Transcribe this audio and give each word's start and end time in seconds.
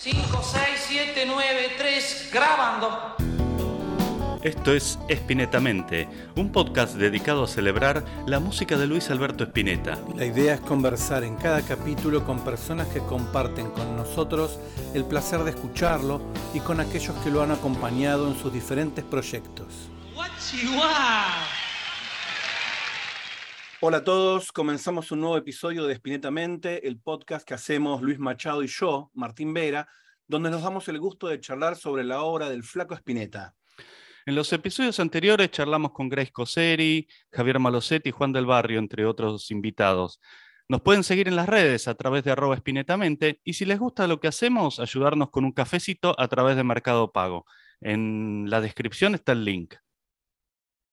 5, 0.00 0.16
6, 0.44 0.62
7, 0.90 1.24
9, 1.26 1.70
3, 1.76 2.30
grabando. 2.32 3.16
Esto 4.44 4.72
es 4.72 4.96
Espinetamente, 5.08 6.08
un 6.36 6.52
podcast 6.52 6.94
dedicado 6.94 7.42
a 7.42 7.48
celebrar 7.48 8.04
la 8.24 8.38
música 8.38 8.78
de 8.78 8.86
Luis 8.86 9.10
Alberto 9.10 9.42
Spinetta. 9.42 9.98
La 10.14 10.24
idea 10.24 10.54
es 10.54 10.60
conversar 10.60 11.24
en 11.24 11.34
cada 11.34 11.62
capítulo 11.62 12.24
con 12.24 12.44
personas 12.44 12.86
que 12.86 13.00
comparten 13.00 13.70
con 13.72 13.96
nosotros 13.96 14.60
el 14.94 15.04
placer 15.04 15.42
de 15.42 15.50
escucharlo 15.50 16.20
y 16.54 16.60
con 16.60 16.78
aquellos 16.78 17.16
que 17.24 17.30
lo 17.30 17.42
han 17.42 17.50
acompañado 17.50 18.28
en 18.28 18.38
sus 18.38 18.52
diferentes 18.52 19.04
proyectos. 19.04 19.66
Hola 23.80 23.98
a 23.98 24.04
todos, 24.04 24.50
comenzamos 24.50 25.12
un 25.12 25.20
nuevo 25.20 25.36
episodio 25.36 25.86
de 25.86 25.92
Espinetamente, 25.92 26.88
el 26.88 26.98
podcast 26.98 27.46
que 27.46 27.54
hacemos 27.54 28.02
Luis 28.02 28.18
Machado 28.18 28.64
y 28.64 28.66
yo, 28.66 29.12
Martín 29.14 29.54
Vera, 29.54 29.86
donde 30.26 30.50
nos 30.50 30.62
damos 30.62 30.88
el 30.88 30.98
gusto 30.98 31.28
de 31.28 31.38
charlar 31.38 31.76
sobre 31.76 32.02
la 32.02 32.22
obra 32.22 32.50
del 32.50 32.64
flaco 32.64 32.94
Spinetta. 32.96 33.54
En 34.26 34.34
los 34.34 34.52
episodios 34.52 34.98
anteriores 34.98 35.52
charlamos 35.52 35.92
con 35.92 36.08
Grace 36.08 36.32
Coseri, 36.32 37.06
Javier 37.30 37.60
Malosetti 37.60 38.08
y 38.08 38.12
Juan 38.12 38.32
del 38.32 38.46
Barrio, 38.46 38.80
entre 38.80 39.06
otros 39.06 39.48
invitados. 39.52 40.20
Nos 40.68 40.82
pueden 40.82 41.04
seguir 41.04 41.28
en 41.28 41.36
las 41.36 41.48
redes 41.48 41.86
a 41.86 41.94
través 41.94 42.24
de 42.24 42.32
arroba 42.32 42.56
espinetamente 42.56 43.40
y 43.44 43.52
si 43.52 43.64
les 43.64 43.78
gusta 43.78 44.08
lo 44.08 44.18
que 44.18 44.26
hacemos, 44.26 44.80
ayudarnos 44.80 45.30
con 45.30 45.44
un 45.44 45.52
cafecito 45.52 46.16
a 46.18 46.26
través 46.26 46.56
de 46.56 46.64
Mercado 46.64 47.12
Pago. 47.12 47.46
En 47.80 48.50
la 48.50 48.60
descripción 48.60 49.14
está 49.14 49.30
el 49.30 49.44
link. 49.44 49.76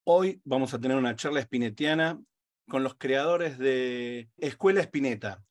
Hoy 0.04 0.40
vamos 0.46 0.76
a 0.76 0.80
tener 0.80 0.98
una 0.98 1.16
charla 1.16 1.40
espinetiana 1.40 2.22
con 2.68 2.84
los 2.84 2.96
creadores 2.96 3.58
de 3.58 4.30
Escuela 4.38 4.82
Espineta. 4.82 5.44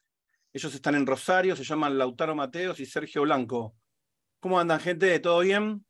Ellos 0.53 0.75
están 0.75 0.95
en 0.95 1.07
Rosario, 1.07 1.57
se 1.57 1.65
llaman 1.65 1.99
Lautaro 1.99 2.35
Mateos 2.35 2.81
y 2.81 2.87
Sergio 2.87 3.23
Blanco. 3.23 3.75
¿Cómo 4.41 4.59
andan, 4.59 4.81
gente? 4.81 5.19
¿Todo 5.21 5.41
bien? 5.41 5.85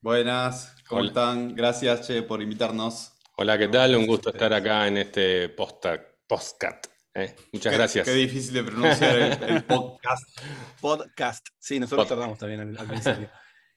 Buenas, 0.00 0.76
¿cómo 0.86 1.04
están? 1.04 1.54
Gracias, 1.54 2.06
Che, 2.06 2.22
por 2.22 2.42
invitarnos. 2.42 3.14
Hola, 3.36 3.58
¿qué 3.58 3.68
tal? 3.68 3.96
Un 3.96 4.06
gusto 4.06 4.30
estar 4.30 4.52
acá 4.52 4.86
en 4.86 4.98
este 4.98 5.48
postcat. 5.48 6.86
¿eh? 7.14 7.34
Muchas 7.52 7.72
gracias. 7.72 8.04
Qué 8.04 8.12
difícil 8.12 8.54
de 8.54 8.64
pronunciar 8.64 9.16
el, 9.16 9.64
podcast. 9.64 10.40
Podcast. 10.80 11.46
Sí, 11.58 11.80
nosotros 11.80 12.06
tardamos 12.06 12.38
también 12.38 12.76
al 12.78 12.86
principio. 12.86 13.30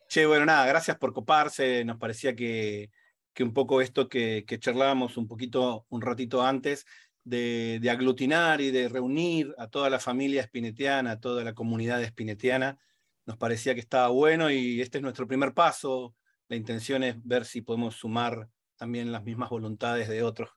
che, 0.09 0.25
bueno, 0.25 0.45
nada, 0.45 0.65
gracias 0.65 0.97
por 0.97 1.13
coparse. 1.13 1.85
Nos 1.85 1.97
parecía 1.97 2.35
que 2.35 2.91
que 3.37 3.43
un 3.43 3.53
poco 3.53 3.81
esto 3.81 4.09
que, 4.09 4.43
charlábamos 4.59 5.15
un 5.15 5.27
poquito, 5.27 5.85
un 5.89 6.01
ratito 6.01 6.41
antes, 6.41 6.87
de, 7.23 7.79
aglutinar 7.87 8.61
y 8.61 8.71
de 8.71 8.89
reunir 8.89 9.53
a 9.59 9.67
toda 9.67 9.91
la 9.91 9.99
familia 9.99 10.41
espinetiana, 10.41 11.11
a 11.11 11.19
toda 11.19 11.43
la 11.43 11.53
comunidad 11.53 12.01
espinetiana, 12.01 12.79
nos 13.27 13.37
parecía 13.37 13.75
que 13.75 13.79
estaba 13.79 14.07
bueno 14.07 14.49
y 14.49 14.81
este 14.81 14.97
es 14.97 15.03
nuestro 15.03 15.27
primer 15.27 15.53
paso. 15.53 16.15
La 16.47 16.55
intención 16.55 17.03
es 17.03 17.15
ver 17.23 17.45
si 17.45 17.61
podemos 17.61 17.97
sumar 17.97 18.49
también 18.75 19.11
las 19.11 19.23
mismas 19.23 19.51
voluntades 19.51 20.09
de 20.09 20.23
otros 20.23 20.49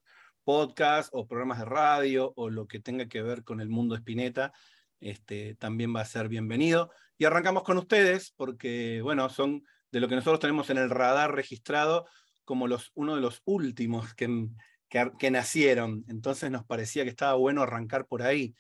podcasts 0.43 1.11
o 1.13 1.27
programas 1.27 1.59
de 1.59 1.67
radio 1.67 2.33
o 2.35 2.49
lo 2.49 2.67
que 2.67 2.81
tenga 2.81 3.09
que 3.09 3.21
ver 3.21 3.45
con 3.45 3.61
el 3.61 3.69
mundo 3.69 3.95
espineta. 3.95 4.55
Este, 5.01 5.55
también 5.57 5.95
va 5.95 6.01
a 6.01 6.07
ser 6.07 6.31
bienvenido. 6.31 6.91
Y 7.19 7.27
arrancamos 7.27 7.63
con 7.63 7.77
ustedes 7.77 8.33
porque, 8.35 9.03
bueno, 9.03 9.29
son 9.29 9.65
de 9.93 10.01
lo 10.01 10.09
que 10.09 10.15
nosotros 10.15 10.41
tenemos 10.41 10.71
en 10.71 10.79
el 10.79 10.89
radar 10.89 11.35
registrado, 11.35 12.07
como 12.51 12.67
los, 12.67 12.91
uno 12.97 13.15
de 13.15 13.21
los 13.21 13.43
últimos 13.45 14.13
que, 14.15 14.49
que, 14.89 15.31
nacieron. 15.31 16.05
Entonces 16.09 16.51
nos 16.51 16.65
parecía 16.65 17.05
que 17.05 17.11
estaba 17.11 17.35
bueno 17.35 17.63
arrancar 17.63 18.07
por 18.07 18.23
ahí, 18.23 18.57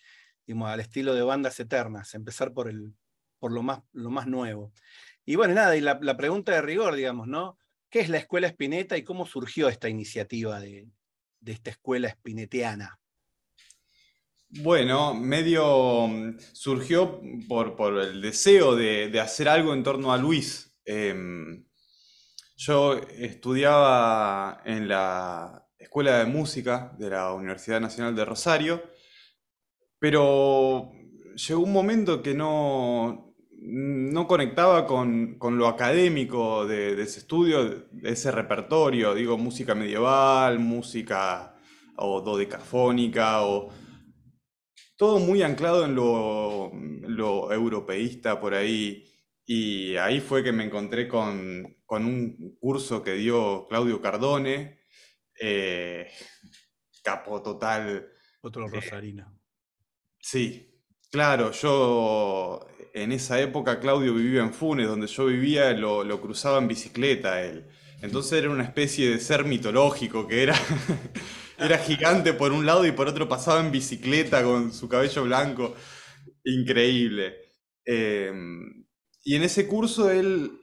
digamos, 0.47 0.71
al 0.71 0.79
estilo 0.79 1.13
de 1.13 1.23
bandas 1.23 1.59
eternas, 1.59 2.15
empezar 2.15 2.53
por, 2.53 2.69
el, 2.69 2.95
por 3.41 3.51
lo, 3.51 3.65
más, 3.65 3.81
lo 3.93 4.11
más 4.11 4.29
nuevo. 4.29 4.73
Y 5.27 5.35
bueno, 5.35 5.55
nada, 5.55 5.77
y 5.77 5.81
la, 5.81 6.17
pregunta 6.17 6.53
de 6.53 6.63
rigor, 6.63 6.95
digamos, 6.95 7.27
¿no? 7.27 7.59
¿Qué 7.91 7.99
es 7.99 8.09
la 8.09 8.19
Escuela 8.19 8.47
Espineta 8.47 8.97
y 8.97 9.03
cómo 9.03 9.27
surgió 9.27 9.69
esta 9.69 9.89
iniciativa 9.89 10.61
de, 10.61 10.87
esta 11.45 11.71
escuela 11.71 12.07
espineteana? 12.07 12.97
Bueno, 14.51 15.15
medio 15.15 16.07
mm, 16.07 16.39
surgió 16.53 17.21
por, 17.49 17.75
por 17.75 17.99
el 17.99 18.23
deseo 18.23 18.77
de, 18.77 19.19
hacer 19.19 19.49
algo 19.49 19.75
en 19.75 19.83
torno 19.83 20.13
a 20.13 20.17
Luis. 20.17 20.73
Em, 20.85 21.65
yo 22.61 23.01
estudiaba 23.17 24.61
en 24.67 24.87
la 24.87 25.67
Escuela 25.79 26.19
de 26.19 26.27
Música 26.27 26.95
de 26.99 27.09
la 27.09 27.33
Universidad 27.33 27.81
Nacional 27.81 28.15
de 28.15 28.27
Rosario, 28.27 28.83
pero 29.99 30.93
llegó 31.37 31.63
un 31.63 31.73
momento 31.73 32.23
que 32.23 32.35
no, 32.35 33.35
no 33.63 34.27
conectaba 34.27 34.87
con, 34.87 35.39
lo 35.41 35.69
académico 35.69 36.67
de, 36.67 37.01
ese 37.01 37.21
estudio, 37.21 37.87
de 37.93 38.11
ese 38.11 38.31
repertorio, 38.31 39.15
digo, 39.15 39.39
música 39.39 39.75
medieval, 39.75 40.59
música 40.59 41.57
o 41.97 42.21
dodecafónica, 42.21 43.43
o 43.43 43.71
todo 44.99 45.19
muy 45.19 45.43
anclado 45.43 45.87
en 45.87 45.95
lo 45.95 47.53
europeísta 47.55 48.39
por 48.39 48.53
ahí. 48.53 49.07
Y 49.47 49.97
ahí 49.97 50.21
fue 50.21 50.45
que 50.45 50.53
me 50.53 50.65
encontré 50.65 51.09
con, 51.09 51.80
un 51.99 52.57
curso 52.61 53.03
que 53.03 53.15
dio 53.15 53.67
Claudio 53.69 54.01
Cardone, 54.01 54.81
eh, 55.41 56.09
capo 57.03 57.43
total. 57.43 58.11
Otro 58.43 58.67
eh, 58.67 58.71
rosarino. 58.73 59.41
sí, 60.19 60.83
claro, 61.11 61.53
yo 61.53 62.67
en 62.95 63.13
esa 63.13 63.41
época 63.41 63.81
Claudio 63.81 64.15
vivía 64.15 64.43
en 64.43 64.53
Funes, 64.53 64.87
donde 64.87 65.07
yo 65.07 65.27
vivía, 65.27 65.73
lo, 65.73 66.05
lo 66.05 66.21
cruzaba 66.21 66.59
en 66.59 66.69
bicicleta 66.69 67.43
él. 67.43 67.67
Entonces 68.03 68.33
era 68.33 68.51
una 68.51 68.65
especie 68.65 69.11
de 69.11 69.19
ser 69.19 69.45
mitológico 69.45 70.27
que 70.27 70.43
era, 70.43 70.55
era 71.59 71.79
gigante 71.79 72.33
por 72.33 72.53
un 72.53 72.65
lado 72.65 72.87
y 72.87 72.93
por 72.93 73.09
otro 73.09 73.29
pasaba 73.29 73.61
en 73.61 73.71
bicicleta 73.71 74.43
con 74.43 74.73
su 74.73 74.89
cabello 74.89 75.25
blanco. 75.25 75.75
Increíble. 76.45 77.37
Em, 77.85 78.87
y 79.25 79.37
en 79.37 79.43
ese 79.43 79.67
curso 79.67 80.11
él 80.11 80.60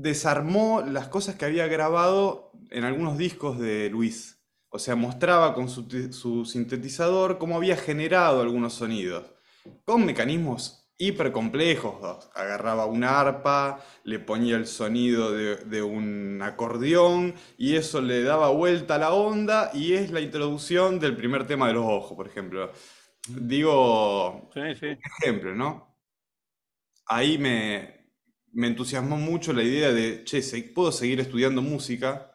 desarmó 0.00 0.82
las 0.82 1.08
cosas 1.08 1.36
que 1.36 1.44
había 1.44 1.66
grabado 1.66 2.52
en 2.70 2.84
algunos 2.84 3.18
discos 3.18 3.58
de 3.58 3.90
Luis. 3.90 4.40
O 4.70 4.78
sea, 4.78 4.96
mostraba 4.96 5.54
con 5.54 5.68
su, 5.68 6.44
sintetizador 6.44 7.38
cómo 7.38 7.56
había 7.56 7.76
generado 7.76 8.42
algunos 8.42 8.74
sonidos, 8.74 9.24
con 9.84 10.04
mecanismos 10.04 10.90
hiper 10.98 11.32
complejos. 11.32 12.28
Agarraba 12.34 12.86
una 12.86 13.18
arpa, 13.18 13.80
le 14.04 14.18
ponía 14.18 14.56
el 14.56 14.66
sonido 14.66 15.32
de, 15.32 15.82
un 15.82 16.40
acordeón 16.42 17.34
y 17.56 17.76
eso 17.76 18.00
le 18.00 18.22
daba 18.22 18.50
vuelta 18.50 18.96
a 18.96 18.98
la 18.98 19.12
onda 19.12 19.70
y 19.72 19.94
es 19.94 20.10
la 20.10 20.20
introducción 20.20 20.98
del 20.98 21.16
primer 21.16 21.46
tema 21.46 21.68
de 21.68 21.74
los 21.74 21.84
ojos, 21.84 22.14
por 22.16 22.26
ejemplo. 22.26 22.70
Digo, 23.28 24.50
sí, 24.54 24.88
ejemplo, 25.22 25.54
¿no? 25.54 25.88
ahí 27.08 27.38
me, 27.38 27.97
entusiasmó 28.66 29.16
mucho 29.16 29.52
la 29.52 29.62
idea 29.62 29.92
de, 29.92 30.24
che, 30.24 30.42
puedo 30.74 30.90
seguir 30.90 31.20
estudiando 31.20 31.62
música, 31.62 32.34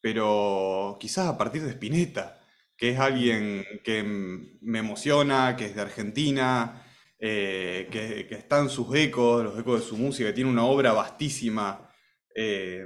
pero 0.00 0.98
quizás 1.00 1.26
a 1.26 1.38
partir 1.38 1.62
de 1.62 1.70
Spinetta, 1.70 2.38
que 2.76 2.90
es 2.90 2.98
alguien 2.98 3.64
que 3.82 4.02
me 4.02 4.80
emociona, 4.80 5.56
que 5.56 5.66
es 5.66 5.74
de 5.74 5.80
Argentina, 5.80 6.84
eh, 7.18 7.88
que, 7.90 8.26
que, 8.26 8.34
está 8.34 8.60
en 8.60 8.68
sus 8.68 8.94
ecos, 8.94 9.42
los 9.42 9.58
ecos 9.58 9.80
de 9.80 9.86
su 9.86 9.96
música, 9.96 10.28
que 10.28 10.34
tiene 10.34 10.50
una 10.50 10.66
obra 10.66 10.92
vastísima. 10.92 11.90
Eh, 12.36 12.84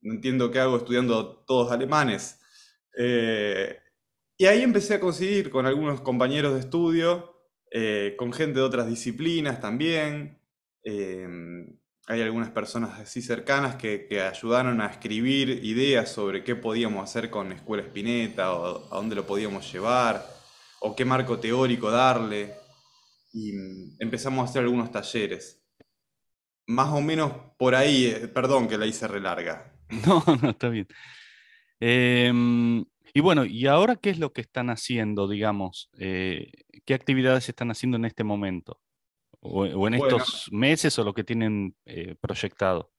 no 0.00 0.14
entiendo 0.14 0.50
qué 0.50 0.60
hago 0.60 0.78
estudiando 0.78 1.44
todos 1.46 1.70
alemanes. 1.70 2.40
Eh, 2.96 3.78
y 4.38 4.46
ahí 4.46 4.62
empecé 4.62 4.94
a 4.94 5.00
coincidir 5.00 5.50
con 5.50 5.66
algunos 5.66 6.00
compañeros 6.00 6.54
de 6.54 6.60
estudio, 6.60 7.32
con 8.16 8.32
gente 8.32 8.60
de 8.60 8.64
otras 8.64 8.86
disciplinas 8.88 9.60
también. 9.60 10.40
Hay 12.06 12.20
algunas 12.20 12.50
personas 12.50 13.00
así 13.00 13.22
cercanas 13.22 13.76
que, 13.76 14.06
ayudaron 14.20 14.80
a 14.82 14.86
escribir 14.86 15.64
ideas 15.64 16.12
sobre 16.12 16.44
qué 16.44 16.54
podíamos 16.54 17.02
hacer 17.02 17.30
con 17.30 17.52
Escuela 17.52 17.82
Espineta 17.82 18.52
o 18.52 18.92
a 18.92 18.96
dónde 18.96 19.14
lo 19.14 19.26
podíamos 19.26 19.72
llevar 19.72 20.26
o 20.80 20.94
qué 20.94 21.04
marco 21.04 21.38
teórico 21.38 21.90
darle. 21.90 22.52
Y 23.32 23.52
mm, 23.52 23.96
empezamos 24.00 24.46
a 24.46 24.50
hacer 24.50 24.62
algunos 24.62 24.92
talleres. 24.92 25.64
Más 26.66 26.92
o 26.92 27.00
menos 27.00 27.32
por 27.58 27.74
ahí, 27.74 28.06
eh, 28.06 28.28
perdón 28.28 28.68
que 28.68 28.76
la 28.76 28.86
hice 28.86 29.08
re 29.08 29.20
larga. 29.20 29.72
No, 30.06 30.24
no, 30.42 30.50
está 30.50 30.70
bien. 30.70 30.88
Em, 31.78 32.84
y 33.12 33.20
bueno, 33.20 33.44
¿y 33.44 33.66
ahora 33.66 33.96
qué 33.96 34.10
es 34.10 34.18
lo 34.18 34.32
que 34.32 34.40
están 34.40 34.70
haciendo, 34.70 35.28
digamos? 35.28 35.90
Eh, 35.98 36.50
¿Qué 36.84 36.94
actividades 36.94 37.48
están 37.48 37.70
haciendo 37.70 37.96
en 37.96 38.04
este 38.06 38.24
momento? 38.24 38.80
O, 39.46 39.86
en 39.86 39.94
estos 39.94 40.48
meses 40.52 40.98
o 40.98 41.04
lo 41.04 41.12
que 41.12 41.22
tienen 41.22 41.76
eh, 41.84 42.16
proyectado? 42.18 42.90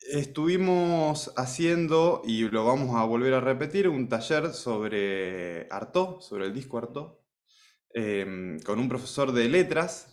Estuvimos 0.00 1.32
haciendo, 1.36 2.22
y 2.24 2.48
lo 2.48 2.64
vamos 2.64 2.96
a 2.96 3.04
volver 3.04 3.34
a 3.34 3.40
repetir, 3.40 3.88
un 3.88 4.08
taller 4.08 4.52
sobre 4.52 5.68
Artaud, 5.70 6.20
sobre 6.20 6.46
el 6.46 6.52
disco 6.52 6.78
Artaud, 6.78 7.12
em, 7.94 8.58
con 8.60 8.80
un 8.80 8.88
profesor 8.88 9.30
de 9.30 9.48
letras 9.48 10.12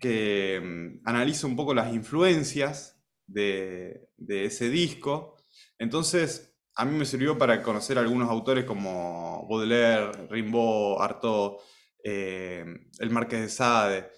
que 0.00 0.60
mm, 0.60 1.08
analiza 1.08 1.46
un 1.46 1.54
poco 1.54 1.72
las 1.72 1.94
influencias 1.94 3.00
de, 3.28 4.08
ese 4.26 4.70
disco. 4.70 5.36
Entonces, 5.78 6.56
a 6.74 6.84
mí 6.84 6.98
me 6.98 7.04
sirvió 7.04 7.38
para 7.38 7.62
conocer 7.62 7.96
algunos 7.96 8.28
autores 8.28 8.64
como 8.64 9.46
Baudelaire, 9.48 10.26
Rimbaud, 10.28 11.00
Artaud, 11.00 11.58
eh, 12.04 12.64
el 12.98 13.10
Marqués 13.10 13.40
de 13.40 13.48
Sade, 13.48 14.10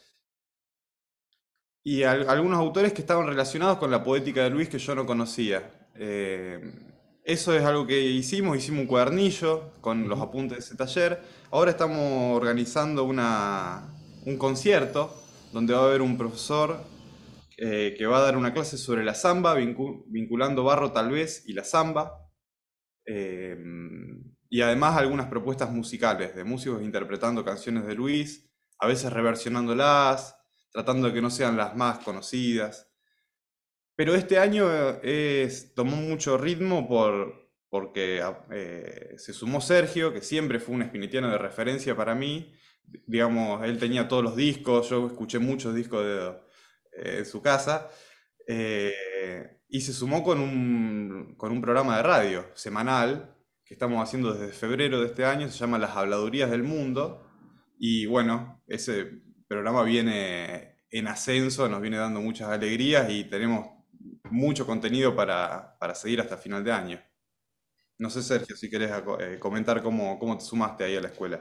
y 1.85 2.05
algunos 2.05 2.59
autores 2.59 2.93
que 2.93 3.01
estaban 3.01 3.27
relacionados 3.27 3.79
con 3.79 3.91
la 3.91 4.05
poética 4.05 4.45
de 4.45 4.51
Luis 4.51 4.69
que 4.69 4.79
yo 4.79 4.95
no 4.95 5.05
conocía. 5.05 5.89
Eh, 5.97 6.61
eso 7.25 7.55
es 7.55 7.65
algo 7.65 7.87
que 7.87 8.01
hicimos, 8.01 8.57
hicimos 8.57 8.83
un 8.83 8.87
cuadernillo 8.87 9.73
con 9.81 10.09
los 10.09 10.21
apuntes 10.21 10.59
de 10.59 10.65
ese 10.65 10.77
taller. 10.77 11.21
Ahora 11.51 11.73
estamos 11.73 12.37
organizando 12.37 13.05
una, 13.05 13.93
un 14.27 14.37
concierto 14.39 15.13
donde 15.53 15.75
va 15.75 15.81
a 15.81 15.87
haber 15.87 16.03
un 16.03 16.17
profesor 16.17 16.85
eh, 17.59 17.95
que 17.99 18.07
va 18.07 18.19
a 18.19 18.23
dar 18.23 18.37
una 18.37 18.53
clase 18.53 18.79
sobre 18.79 19.05
la 19.05 19.15
samba, 19.15 19.55
vinculando 19.55 20.65
barro 20.65 20.93
tal 20.93 21.11
vez 21.11 21.45
y 21.47 21.53
la 21.53 21.65
samba. 21.65 22.29
Eh, 23.07 23.57
y 24.53 24.61
además 24.61 24.99
algunas 24.99 25.29
propuestas 25.29 25.71
musicales 25.71 26.37
de 26.37 26.45
músicos 26.45 26.83
interpretando 26.83 27.43
canciones 27.43 27.87
de 27.87 27.95
Luis, 27.95 28.51
a 28.79 28.87
veces 28.87 29.11
reversionándolas, 29.11 30.37
tratando 30.71 31.09
de 31.09 31.15
que 31.15 31.23
no 31.23 31.31
sean 31.31 31.57
las 31.57 31.75
más 31.75 32.01
conocidas. 32.01 32.93
Pero 33.97 34.15
este 34.15 34.39
año 34.39 34.67
eh, 35.03 35.51
tomó 35.75 35.97
mucho 35.97 36.37
ritmo 36.37 36.87
por, 36.87 37.51
porque 37.71 38.23
eh, 38.51 39.15
se 39.17 39.33
sumó 39.33 39.63
Sergio, 39.63 40.13
que 40.13 40.21
siempre 40.21 40.61
fue 40.61 40.75
un 40.75 40.83
espinetiano 40.83 41.31
de 41.31 41.39
referencia 41.39 41.97
para 41.97 42.15
mí. 42.15 42.53
Digamos, 43.07 43.65
él 43.65 43.79
tenía 43.79 44.07
todos 44.07 44.23
los 44.23 44.37
discos, 44.37 44.91
yo 44.91 45.07
escuché 45.07 45.39
muchos 45.39 45.75
discos 45.75 46.05
de, 46.05 46.29
eh, 46.99 47.19
en 47.21 47.25
su 47.25 47.41
casa. 47.41 47.89
y 48.47 49.81
se 49.81 49.95
sumó 49.95 50.23
con 50.23 50.41
un, 50.41 51.37
con 51.39 51.53
un 51.53 51.63
programa 51.63 51.97
de 51.97 52.03
radio 52.03 52.45
semanal 52.55 53.33
que 53.65 53.75
estamos 53.75 54.03
haciendo 54.03 54.33
desde 54.35 54.53
febrero 54.53 55.01
de 55.01 55.07
este 55.07 55.25
año, 55.25 55.49
se 55.49 55.59
llama 55.59 55.79
Las 55.79 55.97
Habladurías 55.97 56.51
del 56.51 56.63
Mundo. 56.63 57.27
Y 57.79 58.07
bueno, 58.07 58.63
ese 58.67 59.23
programa 59.49 59.83
viene 59.83 60.79
en 60.91 61.09
ascenso, 61.09 61.69
nos 61.69 61.81
viene 61.81 61.97
dando 61.97 62.21
muchas 62.21 62.49
alegrías 62.49 63.11
y 63.11 63.25
tenemos 63.25 63.67
mucho 64.31 64.67
contenido 64.67 65.15
para, 65.15 65.77
seguir 65.95 66.21
hasta 66.21 66.37
final 66.37 66.63
de 66.65 66.73
año. 66.73 67.03
No 67.99 68.11
sé, 68.11 68.23
Sergio, 68.23 68.57
si 68.57 68.69
querés 68.69 68.91
eh, 69.21 69.39
comentar 69.39 69.83
cómo, 69.83 70.19
cómo, 70.19 70.37
te 70.37 70.45
sumaste 70.45 70.85
ahí 70.85 70.97
a 70.97 71.01
la 71.01 71.09
escuela. 71.09 71.41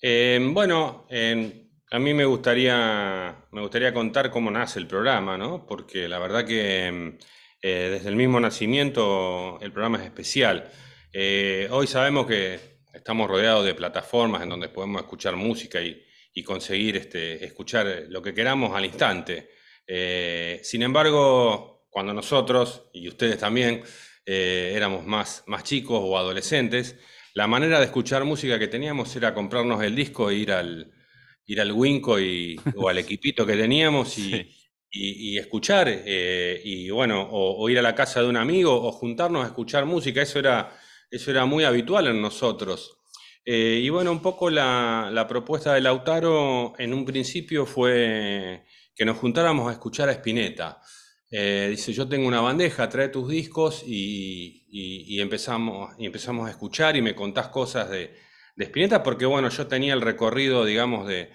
Em, 0.00 0.52
bueno, 0.52 1.06
em, 1.08 1.70
a 1.90 1.98
mí 1.98 2.14
me 2.14 2.24
gustaría, 2.24 3.36
me 3.52 3.60
gustaría 3.60 3.92
contar 3.92 4.30
cómo 4.30 4.50
nace 4.50 4.78
el 4.78 4.86
programa, 4.86 5.36
¿no? 5.38 5.66
Porque 5.66 6.08
la 6.08 6.18
verdad 6.18 6.44
que 6.44 6.86
em, 6.86 7.18
eh, 7.62 7.90
desde 7.92 8.08
el 8.08 8.16
mismo 8.16 8.40
nacimiento 8.40 9.58
el 9.60 9.72
programa 9.72 9.98
es 9.98 10.04
especial. 10.04 10.70
Eh, 11.12 11.68
hoy 11.70 11.86
sabemos 11.86 12.26
que 12.26 12.60
estamos 12.92 13.28
rodeados 13.28 13.64
de 13.64 13.74
plataformas 13.74 14.42
en 14.42 14.48
donde 14.48 14.68
podemos 14.68 15.02
escuchar 15.02 15.34
música 15.36 15.80
y, 15.80 16.04
y 16.32 16.42
conseguir 16.42 16.96
este, 16.96 17.44
escuchar 17.44 18.04
lo 18.08 18.22
que 18.22 18.34
queramos 18.34 18.74
al 18.74 18.84
instante. 18.84 19.50
Eh, 19.86 20.60
sin 20.62 20.82
embargo, 20.82 21.86
cuando 21.90 22.14
nosotros, 22.14 22.90
y 22.92 23.08
ustedes 23.08 23.38
también, 23.38 23.82
eh, 24.24 24.72
éramos 24.74 25.04
más, 25.04 25.42
más 25.46 25.64
chicos 25.64 26.00
o 26.00 26.16
adolescentes, 26.16 26.96
la 27.34 27.46
manera 27.46 27.78
de 27.78 27.86
escuchar 27.86 28.24
música 28.24 28.58
que 28.58 28.68
teníamos 28.68 29.14
era 29.16 29.34
comprarnos 29.34 29.82
el 29.82 29.96
disco 29.96 30.30
e 30.30 30.36
ir 30.36 30.52
al, 30.52 30.92
ir 31.46 31.60
al 31.60 31.72
Winco 31.72 32.20
y, 32.20 32.60
o 32.76 32.88
al 32.88 32.98
equipito 32.98 33.44
que 33.44 33.56
teníamos 33.56 34.16
y, 34.18 34.48
y, 34.92 35.38
escuchar, 35.38 35.86
eh, 35.88 36.60
y 36.64 36.90
bueno, 36.90 37.28
o, 37.30 37.68
ir 37.68 37.78
a 37.78 37.82
la 37.82 37.94
casa 37.94 38.22
de 38.22 38.28
un 38.28 38.36
amigo 38.36 38.72
o 38.74 38.92
juntarnos 38.92 39.44
a 39.44 39.48
escuchar 39.48 39.84
música, 39.86 40.22
eso 40.22 40.38
era, 40.38 40.76
eso 41.10 41.30
era 41.30 41.44
muy 41.44 41.64
habitual 41.64 42.06
en 42.06 42.20
nosotros. 42.22 42.98
Eh, 43.44 43.80
y 43.82 43.88
bueno, 43.88 44.12
un 44.12 44.20
poco 44.20 44.50
la, 44.50 45.26
propuesta 45.28 45.74
de 45.74 45.80
Lautaro 45.80 46.74
en 46.78 46.94
un 46.94 47.04
principio 47.04 47.66
fue 47.66 48.64
que 48.94 49.04
nos 49.04 49.16
juntáramos 49.18 49.68
a 49.68 49.72
escuchar 49.72 50.08
a 50.08 50.12
Spinetta. 50.12 50.80
Eh, 51.30 51.68
dice, 51.70 51.92
yo 51.92 52.08
tengo 52.08 52.26
una 52.28 52.40
bandeja, 52.40 52.88
trae 52.88 53.08
tus 53.08 53.28
discos 53.28 53.82
y, 53.86 55.18
empezamos, 55.20 55.94
y 55.98 56.06
empezamos 56.06 56.48
a 56.48 56.50
escuchar 56.50 56.96
y 56.96 57.02
me 57.02 57.14
contás 57.14 57.48
cosas 57.48 57.88
de, 57.90 58.14
de 58.56 58.64
Spinetta, 58.64 59.02
porque 59.02 59.26
bueno, 59.26 59.48
yo 59.48 59.66
tenía 59.66 59.94
el 59.94 60.00
recorrido, 60.00 60.64
digamos, 60.64 61.08
de, 61.08 61.30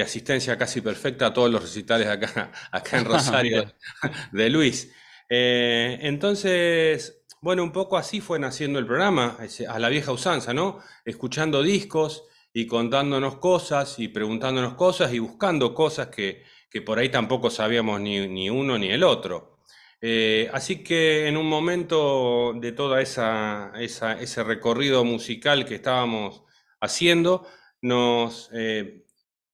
asistencia 0.00 0.56
casi 0.56 0.80
perfecta 0.80 1.26
a 1.26 1.34
todos 1.34 1.50
los 1.50 1.62
recitales 1.62 2.06
acá, 2.06 2.52
acá 2.70 2.98
en 2.98 3.04
Rosario 3.06 3.74
de 4.32 4.50
Luis. 4.50 4.92
Eh, 5.28 5.98
entonces, 6.02 7.19
bueno, 7.42 7.62
un 7.62 7.72
poco 7.72 7.96
así 7.96 8.20
fue 8.20 8.38
naciendo 8.38 8.78
el 8.78 8.86
programa, 8.86 9.38
a 9.68 9.78
la 9.78 9.88
vieja 9.88 10.12
usanza, 10.12 10.52
¿no? 10.52 10.80
Escuchando 11.04 11.62
discos 11.62 12.24
y 12.52 12.66
contándonos 12.66 13.36
cosas 13.36 13.98
y 13.98 14.08
preguntándonos 14.08 14.74
cosas 14.74 15.12
y 15.14 15.20
buscando 15.20 15.74
cosas 15.74 16.08
que, 16.08 16.44
por 16.84 16.98
ahí 16.98 17.08
tampoco 17.08 17.50
sabíamos 17.50 18.00
ni, 18.00 18.50
uno 18.50 18.78
ni 18.78 18.90
el 18.90 19.02
otro. 19.04 19.58
Eh, 20.02 20.50
así 20.52 20.82
que 20.84 21.28
en 21.28 21.36
un 21.36 21.46
momento 21.46 22.52
de 22.54 22.72
toda 22.72 23.00
esa, 23.00 23.72
ese 23.78 24.44
recorrido 24.44 25.04
musical 25.04 25.64
que 25.64 25.76
estábamos 25.76 26.42
haciendo, 26.80 27.46
nos, 27.82 28.50
eh, 28.52 29.06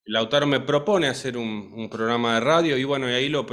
Lautaro 0.07 0.47
me 0.47 0.61
propone 0.61 1.09
hacer 1.09 1.37
un, 1.37 1.89
programa 1.91 2.35
de 2.35 2.41
radio 2.41 2.77
y 2.77 2.85
bueno, 2.85 3.09
y 3.11 3.15
ahí 3.15 3.29
lo, 3.29 3.47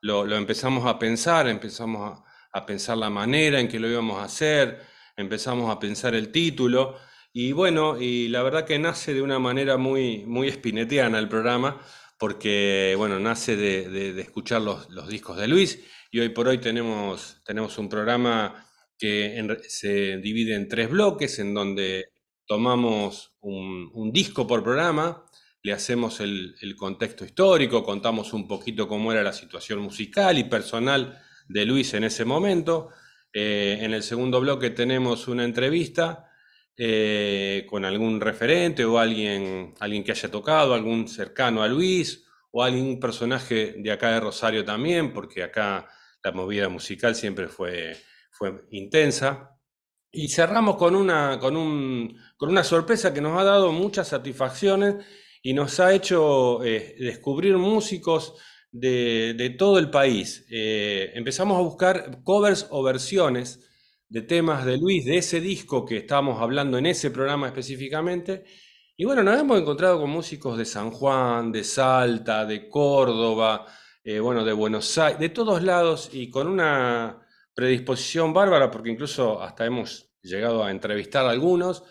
lo 0.00 0.36
empezamos 0.36 0.86
a 0.86 0.98
pensar, 0.98 1.48
empezamos 1.48 2.12
a, 2.12 2.25
a 2.56 2.64
pensar 2.64 2.96
la 2.96 3.10
manera 3.10 3.60
en 3.60 3.68
que 3.68 3.78
lo 3.78 3.86
íbamos 3.86 4.18
a 4.18 4.24
hacer, 4.24 4.80
empezamos 5.14 5.70
a 5.70 5.78
pensar 5.78 6.14
el 6.14 6.32
título. 6.32 6.96
Y 7.32 7.52
bueno, 7.52 8.00
y 8.00 8.28
la 8.28 8.42
verdad 8.42 8.64
que 8.64 8.78
nace 8.78 9.12
de 9.12 9.20
una 9.20 9.38
manera 9.38 9.76
muy, 9.76 10.24
muy 10.24 10.48
espinetiana 10.48 11.18
el 11.18 11.28
programa, 11.28 11.82
porque 12.18 12.94
bueno, 12.96 13.20
nace 13.20 13.56
de, 13.56 14.18
escuchar 14.18 14.62
los, 14.62 14.88
discos 15.06 15.36
de 15.36 15.48
Luis 15.48 15.84
y 16.10 16.20
hoy 16.20 16.30
por 16.30 16.48
hoy 16.48 16.56
tenemos, 16.56 17.42
tenemos 17.44 17.76
un 17.76 17.90
programa 17.90 18.66
que 18.98 19.58
se 19.68 20.16
divide 20.16 20.54
en 20.54 20.66
tres 20.66 20.88
bloques, 20.88 21.38
en 21.38 21.52
donde 21.52 22.06
tomamos 22.46 23.34
un, 23.40 24.10
disco 24.14 24.46
por 24.46 24.64
programa, 24.64 25.26
le 25.62 25.74
hacemos 25.74 26.20
el, 26.20 26.54
el, 26.62 26.74
contexto 26.74 27.26
histórico, 27.26 27.84
contamos 27.84 28.32
un 28.32 28.48
poquito 28.48 28.88
cómo 28.88 29.12
era 29.12 29.22
la 29.22 29.34
situación 29.34 29.80
musical 29.80 30.38
y 30.38 30.44
personal 30.44 31.20
de 31.48 31.64
Luis 31.64 31.94
en 31.94 32.04
ese 32.04 32.24
momento. 32.24 32.90
Eh, 33.32 33.78
en 33.82 33.92
el 33.92 34.02
segundo 34.02 34.40
bloque 34.40 34.70
tenemos 34.70 35.28
una 35.28 35.44
entrevista 35.44 36.30
eh, 36.76 37.66
con 37.68 37.84
algún 37.84 38.20
referente 38.20 38.84
o 38.84 38.98
alguien, 38.98 39.74
alguien 39.80 40.04
que 40.04 40.12
haya 40.12 40.30
tocado, 40.30 40.74
algún 40.74 41.08
cercano 41.08 41.62
a 41.62 41.68
Luis 41.68 42.26
o 42.50 42.62
algún 42.62 43.00
personaje 43.00 43.74
de 43.78 43.92
acá 43.92 44.12
de 44.12 44.20
Rosario 44.20 44.64
también, 44.64 45.12
porque 45.12 45.42
acá 45.42 45.88
la 46.22 46.32
movida 46.32 46.68
musical 46.68 47.14
siempre 47.14 47.48
fue, 47.48 47.96
fue 48.30 48.66
intensa. 48.70 49.58
Y 50.10 50.28
cerramos 50.28 50.76
con 50.76 50.96
una, 50.96 51.38
con, 51.38 51.56
un, 51.56 52.16
con 52.36 52.48
una 52.48 52.64
sorpresa 52.64 53.12
que 53.12 53.20
nos 53.20 53.38
ha 53.38 53.44
dado 53.44 53.72
muchas 53.72 54.08
satisfacciones 54.08 55.04
y 55.42 55.52
nos 55.54 55.78
ha 55.78 55.92
hecho 55.92 56.64
eh, 56.64 56.96
descubrir 56.98 57.56
músicos 57.56 58.34
de, 58.72 59.54
todo 59.58 59.78
el 59.78 59.90
país. 59.90 60.46
Eh, 60.50 61.12
empezamos 61.14 61.58
a 61.58 61.62
buscar 61.62 62.22
covers 62.24 62.66
o 62.70 62.82
versiones 62.82 63.60
de 64.08 64.22
temas 64.22 64.64
de 64.64 64.78
Luis, 64.78 65.04
de 65.04 65.18
ese 65.18 65.40
disco 65.40 65.84
que 65.84 65.98
estábamos 65.98 66.40
hablando 66.40 66.78
en 66.78 66.86
ese 66.86 67.10
programa 67.10 67.48
específicamente. 67.48 68.44
Y 68.96 69.04
bueno, 69.04 69.22
nos 69.22 69.38
hemos 69.38 69.60
encontrado 69.60 70.00
con 70.00 70.10
músicos 70.10 70.56
de 70.56 70.64
San 70.64 70.90
Juan, 70.90 71.52
de 71.52 71.64
Salta, 71.64 72.46
de 72.46 72.68
Córdoba, 72.68 73.66
eh, 74.04 74.20
bueno, 74.20 74.44
de 74.44 74.52
Buenos 74.52 74.96
Aires, 74.98 75.18
de 75.20 75.28
todos 75.30 75.62
lados 75.62 76.10
y 76.12 76.30
con 76.30 76.46
una 76.46 77.20
predisposición 77.54 78.32
bárbara, 78.32 78.70
porque 78.70 78.90
incluso 78.90 79.42
hasta 79.42 79.66
hemos 79.66 80.10
llegado 80.22 80.64
a 80.64 80.70
entrevistar 80.70 81.26
a 81.26 81.30
algunos. 81.30 81.82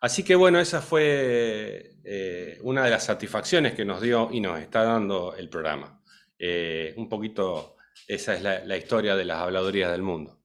Así 0.00 0.22
que 0.22 0.34
bueno, 0.34 0.60
esa 0.60 0.80
fue 0.82 1.96
eh, 2.04 2.58
una 2.62 2.84
de 2.84 2.90
las 2.90 3.04
satisfacciones 3.04 3.74
que 3.74 3.84
nos 3.84 4.00
dio 4.00 4.28
y 4.32 4.40
nos 4.40 4.60
está 4.60 4.84
dando 4.84 5.34
el 5.34 5.48
programa. 5.48 5.95
Eh, 6.38 6.94
un 6.96 7.08
poquito 7.08 7.76
esa 8.06 8.34
es 8.34 8.42
la, 8.42 8.76
historia 8.76 9.16
de 9.16 9.24
las 9.24 9.38
habladurías 9.38 9.90
del 9.90 10.02
mundo. 10.02 10.38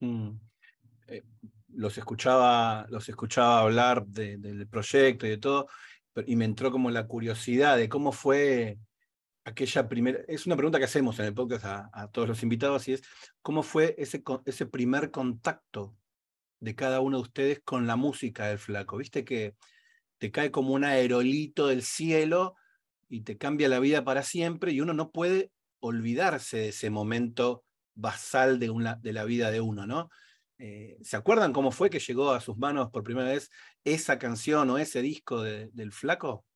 Mm. 0.00 0.30
Eh, 1.08 1.22
los, 1.68 1.96
escuchaba, 1.96 2.86
los 2.90 3.08
escuchaba 3.08 3.60
hablar 3.60 4.06
del 4.06 4.66
proyecto 4.68 5.26
y 5.26 5.30
de 5.30 5.38
todo, 5.38 5.68
y 6.26 6.36
me 6.36 6.44
entró 6.44 6.70
como 6.70 6.90
la 6.90 7.06
curiosidad 7.06 7.76
de 7.76 7.88
cómo 7.88 8.12
fue 8.12 8.78
aquella 9.44 9.88
primera, 9.88 10.20
es 10.28 10.46
una 10.46 10.56
pregunta 10.56 10.78
que 10.78 10.84
hacemos 10.84 11.18
en 11.18 11.26
el 11.26 11.34
podcast 11.34 11.64
a, 11.64 12.10
todos 12.12 12.28
los 12.28 12.42
invitados, 12.42 12.86
y 12.88 12.94
es, 12.94 13.02
¿cómo 13.40 13.62
fue 13.62 13.94
ese, 13.98 14.22
ese 14.44 14.66
primer 14.66 15.10
contacto 15.10 15.96
de 16.60 16.74
cada 16.74 17.00
uno 17.00 17.16
de 17.18 17.22
ustedes 17.22 17.60
con 17.64 17.86
la 17.86 17.96
música 17.96 18.48
del 18.48 18.58
flaco? 18.58 18.98
Viste 18.98 19.24
que 19.24 19.56
te 20.18 20.30
cae 20.30 20.50
como 20.50 20.74
un 20.74 20.84
aerolito 20.84 21.66
del 21.68 21.82
cielo 21.82 22.56
y 23.12 23.20
te 23.20 23.36
cambia 23.36 23.68
la 23.68 23.78
vida 23.78 24.04
para 24.04 24.22
siempre 24.22 24.72
y 24.72 24.80
uno 24.80 24.94
no 24.94 25.10
puede 25.10 25.50
olvidarse 25.80 26.56
de 26.56 26.68
ese 26.70 26.88
momento 26.88 27.62
basal 27.94 28.58
de, 28.58 28.70
una, 28.70 28.94
de 28.96 29.12
la 29.12 29.24
vida 29.24 29.50
de 29.50 29.60
uno, 29.60 29.86
¿no? 29.86 30.08
Eh, 30.58 30.96
¿Se 31.02 31.16
acuerdan 31.16 31.52
cómo 31.52 31.72
fue 31.72 31.90
que 31.90 31.98
llegó 31.98 32.30
a 32.30 32.40
sus 32.40 32.56
manos 32.56 32.90
por 32.90 33.04
primera 33.04 33.28
vez 33.28 33.50
esa 33.84 34.18
canción 34.18 34.70
o 34.70 34.78
ese 34.78 35.02
disco 35.02 35.42
del 35.42 35.92
flaco? 35.92 36.46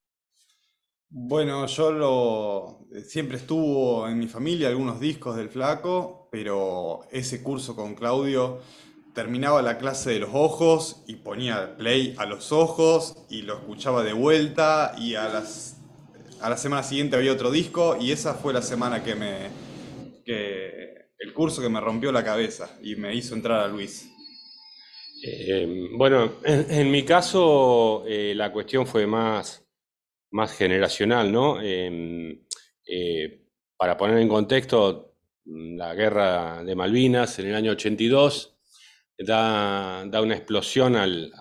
Bueno, 1.11 1.67
yo 1.67 1.93
lo 1.93 2.87
siempre 3.05 3.37
estuvo 3.37 4.09
en 4.09 4.19
mi 4.19 4.27
familia 4.27 4.69
algunos 4.69 4.99
discos 4.99 5.37
del 5.37 5.51
flaco, 5.51 6.29
pero 6.33 7.07
ese 7.11 7.43
curso 7.43 7.77
con 7.77 7.95
Claudio 7.95 8.61
terminaba 9.13 9.61
la 9.61 9.77
clase 9.77 10.11
de 10.11 10.21
los 10.21 10.31
ojos 10.33 11.03
y 11.07 11.17
ponía 11.17 11.77
play 11.77 12.15
a 12.17 12.25
los 12.25 12.51
ojos 12.51 13.27
y 13.29 13.43
lo 13.43 13.59
escuchaba 13.59 14.03
de 14.03 14.15
vuelta 14.15 14.95
y 14.99 15.17
a 15.17 15.29
las 15.29 15.76
a 16.41 16.51
la 16.51 16.57
semana 16.57 16.83
siguiente 16.83 17.17
había 17.17 17.33
otro 17.33 17.51
disco 17.51 17.97
y 18.01 18.13
esa 18.13 18.35
fue 18.35 18.53
la 18.53 18.63
semana 18.63 19.03
que 19.03 19.15
me 19.15 19.49
que 20.25 21.11
el 21.19 21.33
curso 21.33 21.63
que 21.63 21.69
me 21.69 21.81
rompió 21.81 22.13
la 22.13 22.25
cabeza 22.25 22.77
y 22.83 22.97
me 22.97 23.15
hizo 23.15 23.35
entrar 23.35 23.61
a 23.61 23.69
Luis. 23.69 24.11
Eh, 25.25 25.89
bueno, 25.93 26.35
en, 26.45 26.91
mi 26.91 27.05
caso 27.05 28.05
eh, 28.07 28.35
la 28.35 28.53
cuestión 28.53 28.87
fue 28.87 29.07
más 29.07 29.67
más 30.31 30.53
generacional, 30.53 31.33
¿no? 31.33 31.61
Em, 31.61 32.45
eh, 32.87 33.47
para 33.77 33.97
poner 33.97 34.19
en 34.19 34.29
contexto, 34.29 35.15
la 35.45 35.95
guerra 35.95 36.65
de 36.65 36.75
Malvinas 36.75 37.39
en 37.39 37.47
el 37.49 37.55
año 37.55 37.73
82 37.73 38.59
da, 39.19 40.05
una 40.21 40.35
explosión 40.35 40.97
al, 40.97 41.33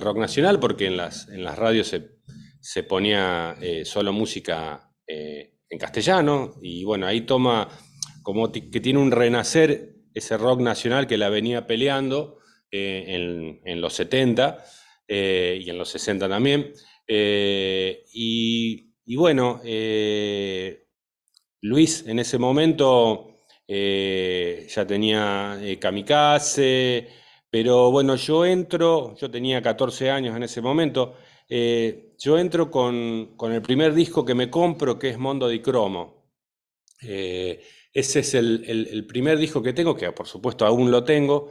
rock 0.00 0.18
nacional 0.18 0.60
porque 0.60 0.86
en 0.86 0.96
las, 0.96 1.28
en 1.28 1.44
las 1.44 1.58
radios 1.58 1.88
se, 1.88 2.11
ponía 2.88 3.56
eh, 3.60 3.84
solo 3.84 4.12
música 4.12 4.90
eh, 5.06 5.58
en 5.68 5.78
castellano 5.78 6.54
y 6.62 6.84
bueno, 6.84 7.06
ahí 7.06 7.22
toma 7.22 7.68
como 8.22 8.50
que 8.52 8.80
tiene 8.80 8.98
un 8.98 9.10
renacer 9.10 9.96
ese 10.14 10.36
rock 10.36 10.60
nacional 10.60 11.06
que 11.06 11.18
la 11.18 11.28
venía 11.28 11.66
peleando 11.66 12.38
en, 12.70 13.60
en, 13.64 13.80
los 13.80 13.94
70 13.94 14.64
y 15.08 15.68
en 15.68 15.78
los 15.78 15.88
60 15.90 16.28
también. 16.28 16.72
Eh, 17.06 18.04
y, 18.14 19.16
bueno, 19.16 19.60
eh, 19.64 20.86
Luis 21.60 22.06
en 22.06 22.18
ese 22.18 22.38
momento 22.38 23.34
eh, 23.68 24.66
ya 24.68 24.86
tenía 24.86 25.60
Kamikaze, 25.80 27.08
pero 27.50 27.90
bueno, 27.90 28.16
yo 28.16 28.46
entro, 28.46 29.14
yo 29.16 29.30
tenía 29.30 29.60
14 29.62 30.10
años 30.10 30.36
en 30.36 30.44
ese 30.44 30.60
momento, 30.62 31.16
yo 32.22 32.38
entro 32.38 32.70
con, 32.70 33.34
el 33.52 33.62
primer 33.62 33.94
disco 33.94 34.24
que 34.24 34.34
me 34.34 34.48
compro, 34.48 34.98
que 34.98 35.10
es 35.10 35.18
Mondo 35.18 35.48
di 35.48 35.60
Cromo. 35.60 36.30
ese 37.00 38.20
es 38.20 38.34
el, 38.34 39.04
primer 39.08 39.38
disco 39.38 39.62
que 39.62 39.72
tengo, 39.72 39.96
que 39.96 40.12
por 40.12 40.28
supuesto 40.28 40.64
aún 40.64 40.90
lo 40.90 41.02
tengo, 41.02 41.50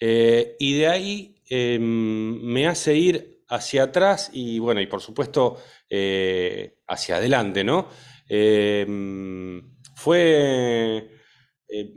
y 0.00 0.78
de 0.78 0.86
ahí 0.86 1.34
em, 1.48 2.40
me 2.40 2.68
hace 2.68 2.94
ir 2.94 3.42
hacia 3.48 3.84
atrás 3.84 4.30
y 4.32 4.58
bueno, 4.60 4.80
y 4.80 4.86
por 4.86 5.00
supuesto 5.00 5.58
eh, 5.90 6.78
hacia 6.86 7.16
adelante, 7.16 7.64
¿no? 7.64 7.88
Em, 8.28 9.76
fue... 9.94 11.10
Eh, 11.68 11.92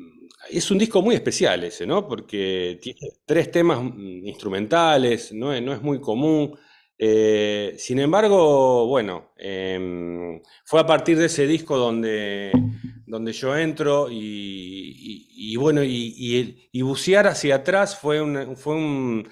es 0.50 0.70
un 0.70 0.78
disco 0.78 1.02
muy 1.02 1.16
especial 1.16 1.64
ese, 1.64 1.88
¿no? 1.88 2.08
Porque 2.08 2.80
tiene 2.82 3.00
tres 3.26 3.52
temas 3.52 3.82
mm, 3.82 4.28
instrumentales, 4.28 5.34
no 5.34 5.60
no 5.62 5.74
es 5.74 5.82
muy 5.82 6.00
común. 6.00 6.58
Eh, 6.98 7.76
sin 7.78 8.00
embargo, 8.00 8.88
bueno, 8.88 9.34
em, 9.38 10.42
fue 10.64 10.80
a 10.80 10.86
partir 10.86 11.18
de 11.18 11.26
ese 11.26 11.46
disco 11.46 11.78
donde, 11.78 12.52
donde 13.06 13.34
yo 13.34 13.56
entro 13.58 14.08
y, 14.10 15.56
bueno, 15.58 15.82
y, 15.84 16.82
bucear 16.82 17.28
hacia 17.28 17.56
atrás 17.56 17.98
fue 18.00 18.20
fue 18.56 18.76
un, 18.76 19.30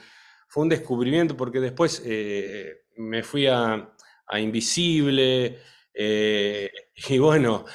fue 0.48 0.64
un 0.64 0.70
descubrimiento 0.70 1.38
porque 1.38 1.60
después 1.60 2.02
eh, 2.06 2.84
me 2.98 3.24
fui 3.24 3.48
a, 3.48 3.90
Invisible 4.36 5.60
eh, 5.94 6.72
y 6.96 7.20
bueno, 7.20 7.66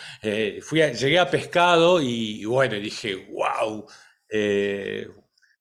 fui 0.60 0.80
llegué 0.80 1.18
a 1.20 1.30
Pescado 1.30 2.02
y, 2.02 2.44
bueno, 2.46 2.74
dije, 2.74 3.14
wow, 3.30 3.86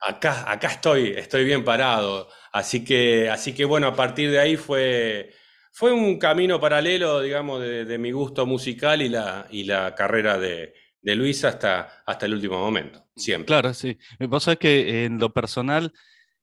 acá, 0.01 0.51
acá 0.51 0.67
estoy, 0.69 1.09
estoy 1.11 1.45
bien 1.45 1.63
parado. 1.63 2.27
Así 2.51 2.83
que, 2.83 3.29
así 3.29 3.53
que 3.53 3.65
bueno, 3.65 3.87
a 3.87 3.95
partir 3.95 4.31
de 4.31 4.39
ahí 4.39 4.57
fue, 4.57 5.31
fue 5.71 5.91
un 5.91 6.17
camino 6.17 6.59
paralelo, 6.59 7.21
digamos, 7.21 7.61
de, 7.61 7.97
mi 7.97 8.11
gusto 8.11 8.45
musical 8.45 9.01
y 9.01 9.09
la, 9.09 9.47
y 9.49 9.63
la 9.63 9.93
carrera 9.95 10.37
de, 10.37 10.73
Luis 11.01 11.45
hasta, 11.45 12.03
hasta 12.05 12.25
el 12.25 12.33
último 12.33 12.59
momento, 12.59 13.05
siempre. 13.15 13.47
Claro, 13.47 13.73
sí. 13.73 13.97
Vos 14.19 14.43
sabés 14.43 14.59
que 14.59 15.05
en 15.05 15.19
lo 15.19 15.31
personal 15.31 15.93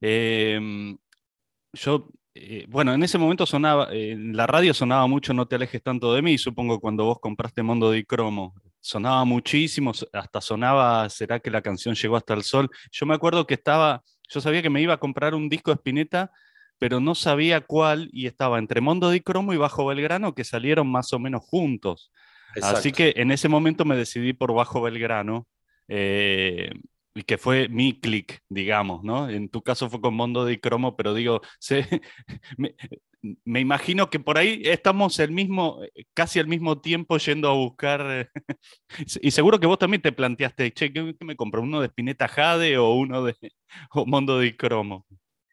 Em, 0.07 0.99
yo, 1.73 2.09
eh, 2.35 2.67
bueno, 2.69 2.93
en 2.93 3.03
ese 3.03 3.17
momento 3.17 3.47
sonaba, 3.47 3.89
en 3.91 4.37
la 4.37 4.47
radio 4.47 4.75
sonaba 4.75 5.07
mucho 5.07 5.33
No 5.33 5.47
te 5.47 5.57
alejes 5.57 5.83
tanto 5.83 6.13
de 6.15 6.21
mí, 6.21 6.37
supongo 6.37 6.79
cuando 6.79 7.05
vos 7.05 7.19
compraste 7.21 7.63
Mondo 7.63 7.91
di 7.91 8.05
Cromo. 8.05 8.55
Sonaba 8.85 9.25
muchísimo, 9.25 9.93
hasta 10.13 10.43
sonaba, 10.43 11.09
¿será 11.09 11.41
que 11.41 11.51
la 11.51 11.63
canción 11.63 11.95
llegó 11.95 12.17
hasta 12.17 12.35
el 12.35 12.43
sol? 12.43 12.69
Yo 12.93 13.07
me 13.07 13.15
acuerdo 13.15 13.47
que 13.47 13.55
estaba, 13.55 14.03
yo 14.29 14.43
sabía 14.43 14.61
que 14.61 14.69
me 14.69 14.83
iba 14.83 14.93
a 14.93 14.99
comprar 14.99 15.35
un 15.35 15.49
disco 15.49 15.71
de 15.71 15.77
Spinetta, 15.77 16.31
pero 16.79 17.01
no 17.01 17.15
sabía 17.15 17.63
cuál, 17.63 18.11
y 18.13 18.27
estaba 18.27 18.59
entre 18.59 18.83
Mondo 18.83 19.09
di 19.09 19.21
Cromo 19.21 19.55
y 19.55 19.57
Bajo 19.57 19.87
Belgrano, 19.87 20.35
que 20.35 20.45
salieron 20.45 20.87
más 20.87 21.15
o 21.15 21.19
menos 21.19 21.43
juntos. 21.47 22.13
Así 22.61 22.93
que 22.93 23.15
en 23.17 23.31
ese 23.31 23.49
momento 23.49 23.87
me 23.87 23.97
decidí 23.97 24.35
por 24.35 24.53
Bajo 24.53 24.83
Belgrano. 24.83 25.47
Eh, 25.89 26.71
que 27.23 27.39
fue 27.39 27.69
mi 27.69 28.01
click, 28.01 28.41
digamos, 28.49 29.05
¿no? 29.05 29.29
En 29.29 29.49
tu 29.49 29.63
caso 29.63 29.89
fue 29.89 30.01
con 30.01 30.15
Mondo 30.15 30.45
de 30.45 30.61
Cromo, 30.61 30.97
pero 30.97 31.15
digo, 31.15 31.41
me, 33.45 33.61
imagino 33.61 34.11
que 34.11 34.19
por 34.19 34.37
ahí 34.37 34.63
estamos 34.65 35.21
el 35.21 35.31
mismo, 35.31 35.81
casi 36.13 36.41
al 36.41 36.49
mismo 36.49 36.81
tiempo 36.81 37.17
yendo 37.19 37.49
a 37.49 37.55
buscar, 37.55 38.31
y 39.23 39.31
seguro 39.31 39.61
que 39.61 39.69
vos 39.69 39.79
también 39.79 40.03
te 40.03 40.13
planteaste, 40.13 40.73
che, 40.73 40.93
¿qué, 40.93 41.15
me 41.21 41.37
compro? 41.37 41.63
¿Uno 41.63 41.81
de 41.81 41.87
Spinetta 41.87 42.27
Jade 42.27 42.77
o 42.79 42.95
uno 42.95 43.25
de 43.25 43.35
Mondo 44.07 44.39
de 44.39 44.57
Cromo? 44.57 45.07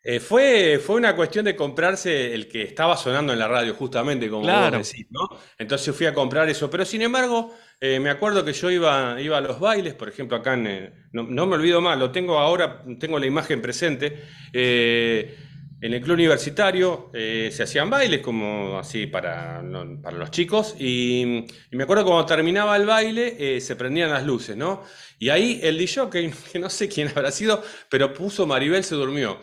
Eh, 0.04 0.20
fue, 0.20 0.80
fue 0.80 0.96
una 0.96 1.16
cuestión 1.16 1.46
de 1.46 1.56
comprarse 1.56 2.34
el 2.34 2.48
que 2.48 2.64
estaba 2.64 2.98
sonando 2.98 3.34
en 3.34 3.40
la 3.40 3.48
radio, 3.48 3.76
justamente, 3.76 4.32
como 4.32 4.48
vos 4.48 4.72
decís, 4.72 5.06
¿no? 5.12 5.30
Entonces 5.60 5.96
fui 5.96 6.08
a 6.08 6.14
comprar 6.14 6.50
eso, 6.50 6.72
pero 6.72 6.86
sin 6.86 7.04
embargo 7.04 7.54
eh, 7.84 8.00
me 8.00 8.12
acuerdo 8.12 8.46
que 8.46 8.54
yo 8.54 8.70
iba, 8.70 9.20
iba 9.20 9.40
a 9.40 9.42
los 9.42 9.60
bailes, 9.60 9.96
por 9.96 10.08
ejemplo, 10.08 10.38
acá 10.38 10.54
en. 10.54 10.68
Eh, 10.68 10.94
no, 11.14 11.48
me 11.48 11.56
olvido 11.56 11.82
más, 11.82 11.98
lo 11.98 12.12
tengo 12.12 12.38
ahora, 12.38 12.84
tengo 13.00 13.18
la 13.18 13.26
imagen 13.26 13.60
presente. 13.60 14.22
Eh, 14.54 15.36
en 15.82 15.92
el 15.96 16.02
club 16.04 16.14
universitario 16.14 17.10
se 17.12 17.64
hacían 17.64 17.90
bailes 17.90 18.22
como 18.22 18.78
así 18.78 19.08
para, 19.08 19.64
para 20.04 20.16
los 20.16 20.30
chicos 20.30 20.76
y, 20.78 21.48
me 21.72 21.84
acuerdo 21.84 22.06
cuando 22.06 22.24
terminaba 22.28 22.78
el 22.78 22.86
baile 22.86 23.60
se 23.60 23.76
prendían 23.76 24.12
las 24.12 24.24
luces, 24.24 24.56
¿no? 24.56 24.84
Y 25.18 25.30
ahí 25.30 25.60
el 25.64 25.80
DJ, 25.80 26.08
que, 26.12 26.32
que 26.52 26.60
no 26.60 26.70
sé 26.70 26.88
quién 26.88 27.08
habrá 27.08 27.32
sido, 27.32 27.64
pero 27.90 28.14
puso 28.14 28.46
Maribel 28.46 28.84
se 28.84 28.94
durmió. 28.94 29.40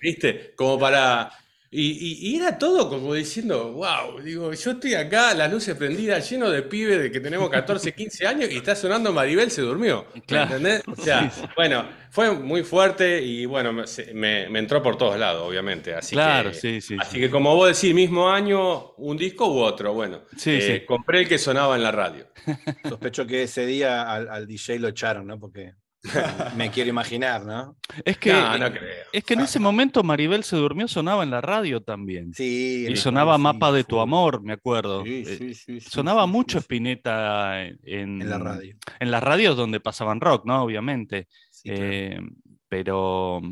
¿Viste? 0.00 0.54
Como 0.56 0.78
para, 0.78 1.30
y, 1.72 2.36
era 2.36 2.58
todo 2.58 2.88
como 2.88 3.14
diciendo, 3.14 3.72
wow, 3.72 4.20
digo, 4.20 4.52
yo 4.52 4.70
estoy 4.72 4.94
acá, 4.94 5.34
las 5.34 5.52
luces 5.52 5.76
prendidas, 5.76 6.28
lleno 6.28 6.50
de 6.50 6.62
pibes 6.62 7.00
de 7.00 7.12
que 7.12 7.20
tenemos 7.20 7.48
14, 7.48 7.94
15 7.94 8.26
años 8.26 8.50
y 8.50 8.56
está 8.56 8.74
sonando 8.74 9.12
Maribel 9.12 9.52
se 9.52 9.62
durmió. 9.62 10.06
¿Entendés? 10.14 10.82
O 10.88 10.96
sea, 10.96 11.30
bueno, 11.54 11.88
fue 12.10 12.34
muy 12.34 12.64
fuerte 12.64 13.22
y 13.22 13.46
bueno, 13.46 13.72
me, 14.14 14.58
entró 14.58 14.82
por 14.82 14.98
todos 14.98 15.16
lados, 15.16 15.48
obviamente. 15.48 15.94
Así 15.94 16.16
claro, 16.16 16.50
que, 16.50 16.56
sí, 16.56 16.80
sí. 16.80 16.96
Así 16.98 17.20
que 17.20 17.30
como 17.30 17.54
vos 17.54 17.80
decís, 17.80 17.94
mismo 17.94 18.28
año, 18.28 18.94
un 18.94 19.16
disco 19.16 19.46
u 19.46 19.60
otro, 19.60 19.94
bueno. 19.94 20.22
Sí, 20.36 20.58
eh, 20.60 20.84
compré 20.84 21.20
el 21.20 21.28
que 21.28 21.38
sonaba 21.38 21.76
en 21.76 21.84
la 21.84 21.92
radio. 21.92 22.26
Sospecho 22.88 23.28
que 23.28 23.44
ese 23.44 23.64
día 23.64 24.10
al, 24.10 24.28
al 24.28 24.46
DJ 24.48 24.80
lo 24.80 24.88
echaron, 24.88 25.28
¿no? 25.28 25.38
Porque 25.38 25.74
Me 26.56 26.70
quiero 26.70 26.88
imaginar, 26.88 27.44
¿no? 27.44 27.76
Es 28.04 28.16
que, 28.16 28.32
es 29.12 29.24
que 29.24 29.34
en 29.34 29.40
ese 29.40 29.58
momento 29.58 30.02
Maribel 30.02 30.44
se 30.44 30.56
durmió, 30.56 30.88
sonaba 30.88 31.22
en 31.22 31.30
la 31.30 31.40
radio 31.40 31.82
también. 31.82 32.32
Sí. 32.32 32.86
Y 32.88 32.96
sonaba 32.96 33.36
Mapa 33.36 33.70
de 33.72 33.84
tu 33.84 34.00
amor, 34.00 34.42
me 34.42 34.54
acuerdo. 34.54 35.04
Eh, 35.04 35.54
sonaba 35.80 36.26
mucho 36.26 36.58
Spinetta 36.58 37.66
en, 37.66 38.28
la 38.28 38.38
radio. 38.38 38.76
En 38.98 39.10
las 39.10 39.22
radios 39.22 39.56
donde 39.56 39.80
pasaban 39.80 40.20
rock, 40.20 40.46
¿no? 40.46 40.62
Obviamente. 40.62 41.28
Eh, 41.64 42.18
pero 42.68 43.42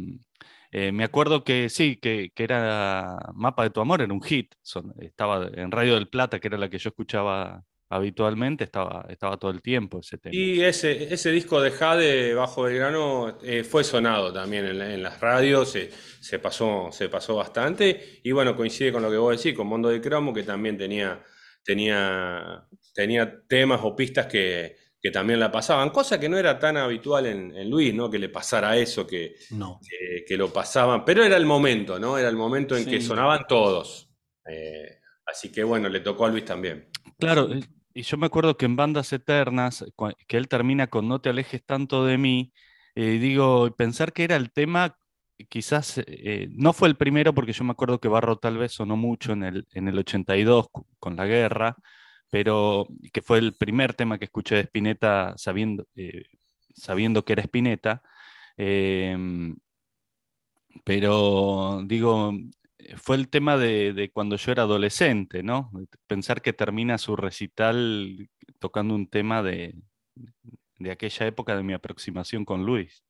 eh, 0.71 0.93
me 0.93 1.05
acuerdo 1.05 1.45
que 1.45 1.69
sí, 1.69 1.97
que, 1.97 2.31
que, 2.35 2.45
era 2.45 3.19
Mapa 3.35 3.65
de 3.65 3.71
tu 3.71 3.81
amor, 3.81 4.01
era 4.01 4.13
un 4.13 4.23
hit. 4.23 4.55
estaba 5.01 5.51
en 5.53 5.71
Radio 5.71 5.95
del 5.95 6.09
Plata, 6.09 6.41
que 6.41 6.49
era 6.49 6.57
la 6.57 6.71
que 6.71 6.79
yo 6.79 6.89
escuchaba 6.89 7.63
habitualmente 7.91 8.65
estaba, 8.65 9.07
estaba 9.09 9.37
todo 9.39 9.51
el 9.51 9.63
tiempo 9.63 10.01
ese 10.01 10.19
tema. 10.19 10.35
Y 10.35 10.61
ese, 10.61 11.13
ese 11.13 11.31
disco 11.31 11.61
de 11.61 11.71
Jade 11.71 12.35
bajo 12.35 12.63
Belgrano 12.63 13.39
eh, 13.43 13.65
fue 13.65 13.83
sonado 13.83 14.33
también 14.33 14.67
en, 14.67 15.03
las 15.03 15.21
radios, 15.21 15.77
se, 16.21 16.39
pasó, 16.39 16.89
se 16.93 17.09
pasó 17.09 17.37
bastante 17.37 18.21
y 18.23 18.33
bueno, 18.33 18.55
coincide 18.55 18.93
con 18.93 19.03
lo 19.03 19.11
que 19.11 19.17
vos 19.17 19.37
decís, 19.37 19.57
con 19.57 19.67
Mondo 19.67 19.89
de 19.89 20.01
Cromo, 20.01 20.35
que 20.35 20.43
también 20.43 20.77
tenía, 20.77 21.23
tenía, 21.65 22.67
tenía 22.95 23.43
temas 23.49 23.81
o 23.83 23.97
pistas 23.97 24.27
que, 24.27 24.77
también 25.11 25.41
la 25.41 25.51
pasaban, 25.51 25.89
cosa 25.89 26.21
que 26.21 26.29
no 26.29 26.37
era 26.37 26.59
tan 26.59 26.77
habitual 26.77 27.25
en, 27.25 27.71
Luis, 27.71 27.95
¿no? 27.95 28.11
Que 28.11 28.19
le 28.19 28.29
pasara 28.29 28.77
eso, 28.77 29.07
que, 29.07 29.37
que, 30.27 30.37
lo 30.37 30.53
pasaban, 30.53 31.03
pero 31.03 31.25
era 31.25 31.39
el 31.39 31.47
momento, 31.47 31.99
¿no? 31.99 32.19
Era 32.19 32.29
el 32.29 32.37
momento 32.37 32.77
en 32.77 32.85
que 32.85 33.01
sonaban 33.01 33.47
todos. 33.49 34.11
Eh, 34.47 34.99
así 35.25 35.51
que 35.51 35.65
bueno, 35.65 35.89
le 35.89 36.01
tocó 36.01 36.27
a 36.27 36.29
Luis 36.29 36.45
también. 36.45 36.91
Claro, 37.19 37.49
y 37.99 38.03
yo 38.03 38.17
me 38.17 38.27
acuerdo 38.27 38.57
que 38.57 38.65
en 38.67 38.77
Bandas 38.77 39.13
Eternas, 39.13 39.85
que 40.29 40.37
él 40.37 40.47
termina 40.49 40.87
con 40.87 41.09
No 41.09 41.21
te 41.21 41.31
alejes 41.31 41.65
tanto 41.65 42.05
de 42.07 42.17
mí, 42.17 42.53
eh, 42.95 43.19
digo, 43.19 43.75
pensar 43.77 44.13
que 44.13 44.23
era 44.23 44.37
el 44.37 44.53
tema, 44.53 44.97
quizás 45.49 45.99
eh, 46.07 46.49
no 46.53 46.73
fue 46.73 46.89
el 46.89 46.97
primero, 46.97 47.35
porque 47.35 47.53
yo 47.53 47.65
me 47.65 47.73
acuerdo 47.73 47.99
que 48.01 48.07
Barro 48.07 48.37
tal 48.39 48.57
vez 48.59 48.71
sonó 48.73 48.97
mucho 48.97 49.33
en 49.33 49.43
el, 49.43 49.67
en 49.73 49.89
el 49.89 49.99
82 49.99 50.69
con 51.01 51.17
la 51.17 51.27
guerra, 51.27 51.77
pero 52.31 52.87
que 53.13 53.21
fue 53.23 53.39
el 53.39 53.55
primer 53.55 53.95
tema 53.95 54.17
que 54.19 54.27
escuché 54.27 54.55
de 54.57 54.61
Spinetta 54.63 55.35
sabiendo, 55.37 55.89
eh, 55.97 56.23
sabiendo 56.75 57.25
que 57.25 57.33
era 57.35 57.43
Spinetta. 57.43 58.03
Em, 58.57 59.57
pero 60.85 61.83
digo, 61.85 62.33
fue 62.97 63.17
el 63.17 63.29
tema 63.29 63.57
de, 63.57 64.11
cuando 64.13 64.37
yo 64.37 64.53
era 64.53 64.63
adolescente, 64.63 65.43
¿no? 65.43 65.71
Pensar 66.07 66.43
que 66.43 66.53
termina 66.53 66.99
su 66.99 67.17
recital 67.17 68.29
tocando 68.59 68.95
un 68.95 69.09
tema 69.09 69.43
de, 69.43 69.75
aquella 70.91 71.27
época 71.27 71.57
de 71.57 71.63
mi 71.63 71.73
aproximación 71.73 72.45
con 72.45 72.65
Luis. 72.65 73.03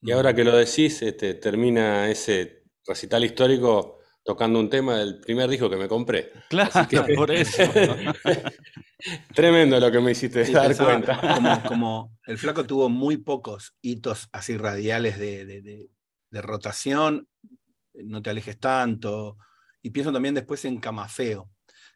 Y 0.00 0.10
ahora 0.10 0.34
que 0.34 0.44
lo 0.44 0.56
decís, 0.56 1.00
este, 1.02 1.34
termina 1.34 2.10
ese 2.10 2.64
recital 2.84 3.24
histórico 3.24 4.00
tocando 4.24 4.58
un 4.58 4.68
tema 4.68 4.98
del 4.98 5.20
primer 5.20 5.48
disco 5.48 5.70
que 5.70 5.76
me 5.76 5.88
compré. 5.88 6.32
Claro, 6.48 6.72
por 7.14 7.30
eso. 7.30 7.62
Tremendo 9.34 9.80
lo 9.80 9.90
que 9.90 10.00
me 10.00 10.12
hiciste 10.12 10.44
dar 10.50 10.76
cuenta. 10.76 11.62
Como, 11.66 12.18
el 12.26 12.38
flaco 12.38 12.64
tuvo 12.64 12.88
muy 12.88 13.16
pocos 13.16 13.74
hitos 13.82 14.28
así 14.32 14.56
radiales 14.56 15.18
de 15.18 15.88
rotación, 16.32 17.28
no 17.94 18.22
te 18.22 18.30
alejes 18.30 18.58
tanto. 18.58 19.38
Y 19.82 19.90
pienso 19.90 20.12
también 20.12 20.34
después 20.34 20.64
en 20.64 20.78
Camafeo. 20.78 21.50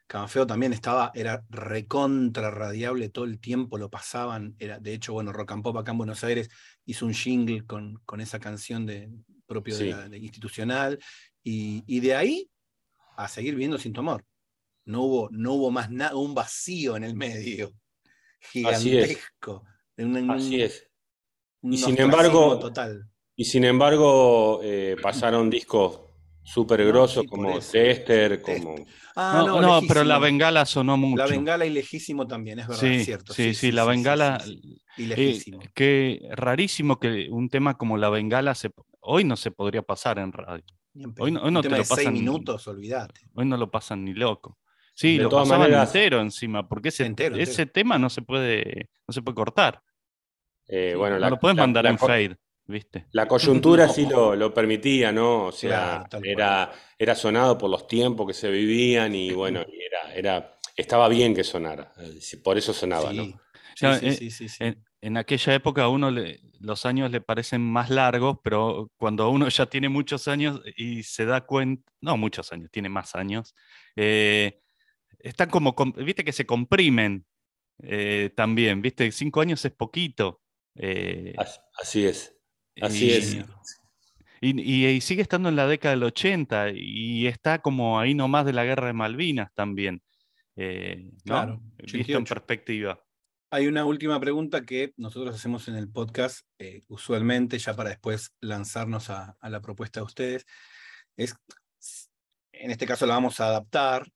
Camafeo 0.07 0.47
también 0.47 0.71
estaba, 0.71 1.11
era 1.13 1.43
recontra 1.49 2.49
radiable 2.49 3.09
todo 3.09 3.25
el 3.25 3.39
tiempo, 3.39 3.77
lo 3.77 3.89
pasaban. 3.89 4.55
Era, 4.57 4.79
de 4.79 4.93
hecho, 4.93 5.13
bueno, 5.13 5.33
Rock 5.33 5.51
and 5.51 5.63
Pop 5.63 5.77
acá 5.77 5.91
en 5.91 5.97
Buenos 5.97 6.23
Aires 6.23 6.49
hizo 6.85 7.05
un 7.05 7.13
jingle 7.13 7.65
con, 7.65 7.99
con 8.05 8.21
esa 8.21 8.39
canción 8.39 8.85
de, 8.85 9.09
propio 9.45 9.77
de 9.77 10.09
la 10.09 10.17
institucional. 10.17 10.99
Y, 11.43 11.99
de 11.99 12.15
ahí 12.15 12.49
a 13.15 13.27
seguir 13.27 13.55
viendo 13.55 13.77
sin 13.77 13.93
tu 13.93 14.01
amor. 14.01 14.25
No 14.85 15.01
hubo, 15.01 15.29
no 15.31 15.53
hubo 15.53 15.71
más 15.71 15.89
nada, 15.89 16.15
un 16.15 16.35
vacío 16.35 16.95
en 16.95 17.03
el 17.03 17.15
medio. 17.15 17.73
Gigantesco. 18.39 19.65
Así 20.29 20.61
es. 20.61 20.87
y 21.63 21.77
sin 21.77 21.99
embargo, 21.99 22.59
total. 22.59 23.09
Y 23.39 23.45
sin 23.45 23.63
embargo, 23.65 24.61
eh, 24.63 24.95
pasaron 24.99 25.47
discos 25.47 26.01
súper 26.43 26.83
grosos 26.87 27.23
como 27.27 27.59
Tester, 27.59 28.41
como... 28.41 28.75
Ah, 29.15 29.43
no, 29.45 29.61
no, 29.61 29.81
pero 29.87 30.03
La 30.03 30.17
Bengala 30.17 30.65
sonó 30.65 30.97
mucho. 30.97 31.17
La 31.17 31.27
Bengala 31.27 31.63
y 31.63 31.69
Lejísimo 31.69 32.25
también, 32.25 32.57
es 32.59 32.67
verdad, 32.67 32.81
sí, 32.81 33.05
cierto. 33.05 33.33
Sí, 33.33 33.53
sí, 33.53 33.71
La 33.71 33.85
Bengala... 33.85 34.43
y 34.47 34.81
eh, 34.97 35.07
Lejísimo. 35.07 35.59
que 35.75 36.27
rarísimo 36.31 36.99
que 36.99 37.27
un 37.29 37.47
tema 37.49 37.77
como 37.77 37.95
La 37.97 38.09
Bengala 38.09 38.55
se, 38.55 38.71
hoy 39.01 39.23
no 39.23 39.37
se 39.37 39.51
podría 39.51 39.83
pasar 39.83 40.17
en 40.17 40.31
radio. 40.31 40.65
Hoy 41.19 41.31
no, 41.31 41.43
hoy 41.43 41.51
no 41.51 41.61
te 41.61 41.69
lo 41.69 41.77
pasan 41.77 42.13
minutos, 42.13 42.67
olvídate. 42.67 43.21
Hoy 43.35 43.45
no 43.45 43.55
lo 43.55 43.69
pasan 43.69 44.03
ni 44.03 44.15
loco. 44.15 44.57
Sí, 44.95 45.17
lo 45.19 45.29
pasaban 45.29 45.71
entero 45.71 46.21
encima, 46.21 46.67
porque 46.67 46.89
ese, 46.89 47.13
ese 47.35 47.67
tema 47.67 47.99
no 47.99 48.09
se 48.09 48.23
puede, 48.23 48.89
no 49.07 49.13
se 49.13 49.21
puede 49.21 49.35
cortar. 49.35 49.83
Eh, 50.67 50.95
bueno, 50.97 51.19
no 51.19 51.29
lo 51.29 51.37
puedes 51.37 51.55
mandar 51.55 51.85
en 51.85 51.99
fade. 51.99 52.35
La 53.11 53.27
coyuntura 53.27 53.87
sí 53.87 54.05
lo, 54.09 54.53
permitía, 54.53 55.11
¿no? 55.11 55.45
O 55.45 55.51
sea, 55.51 56.05
era, 56.23 56.71
era 56.97 57.15
sonado 57.15 57.57
por 57.57 57.69
los 57.69 57.87
tiempos 57.87 58.27
que 58.27 58.33
se 58.33 58.49
vivían 58.49 59.15
y 59.15 59.31
bueno, 59.31 59.61
era, 59.61 60.13
era, 60.13 60.57
estaba 60.75 61.07
bien 61.07 61.33
que 61.33 61.43
sonara, 61.43 61.93
eh, 61.97 62.37
por 62.43 62.57
eso 62.57 62.73
sonaba, 62.73 63.13
¿no? 63.13 63.25
Sí, 63.75 64.31
sí, 64.31 64.47
en, 64.59 64.83
en, 65.01 65.17
aquella 65.17 65.53
época 65.53 65.83
a 65.83 65.89
uno 65.89 66.11
los 66.59 66.85
años 66.87 67.11
le 67.11 67.21
parecen 67.21 67.61
más 67.61 67.91
largos, 67.91 68.39
pero 68.43 68.91
cuando 68.97 69.29
uno 69.29 69.47
ya 69.49 69.67
tiene 69.67 69.87
muchos 69.87 70.27
años 70.27 70.61
y 70.75 71.03
se 71.03 71.25
da 71.25 71.45
cuenta, 71.45 71.91
no 72.01 72.17
muchos 72.17 72.51
años, 72.51 72.71
tiene 72.71 72.89
más 72.89 73.15
años, 73.15 73.53
eh, 73.95 74.61
están 75.19 75.49
como, 75.49 75.75
viste 75.97 76.23
que 76.23 76.33
se 76.33 76.45
comprimen 76.45 77.25
eh, 77.83 78.31
también, 78.35 78.81
viste, 78.81 79.11
cinco 79.11 79.41
años 79.41 79.63
es 79.63 79.71
poquito. 79.71 80.41
así 81.79 82.05
es. 82.05 82.36
Así 82.81 83.11
es. 83.11 83.37
Y, 84.39 85.01
sigue 85.01 85.21
estando 85.21 85.49
en 85.49 85.55
la 85.55 85.67
década 85.67 85.95
del 85.95 86.03
80 86.03 86.71
y 86.75 87.27
está 87.27 87.59
como 87.59 87.99
ahí 87.99 88.13
nomás 88.13 88.45
de 88.45 88.53
la 88.53 88.65
guerra 88.65 88.87
de 88.87 88.93
Malvinas 88.93 89.51
también. 89.53 90.01
Eh, 90.55 91.11
claro, 91.23 91.61
visto 91.91 92.17
en 92.17 92.23
perspectiva. 92.23 93.03
Hay 93.49 93.67
una 93.67 93.85
última 93.85 94.19
pregunta 94.19 94.63
que 94.63 94.93
nosotros 94.97 95.33
hacemos 95.33 95.67
en 95.67 95.75
el 95.75 95.89
podcast 95.89 96.41
eh, 96.59 96.83
usualmente, 96.87 97.57
ya 97.57 97.75
para 97.75 97.89
después 97.89 98.33
lanzarnos 98.41 99.09
a, 99.09 99.37
la 99.41 99.61
propuesta 99.61 100.01
de 100.01 100.05
ustedes. 100.05 100.45
Es, 101.15 101.35
en 102.51 102.71
este 102.71 102.85
caso 102.85 103.05
la 103.05 103.15
vamos 103.15 103.39
a 103.39 103.47
adaptar. 103.47 104.07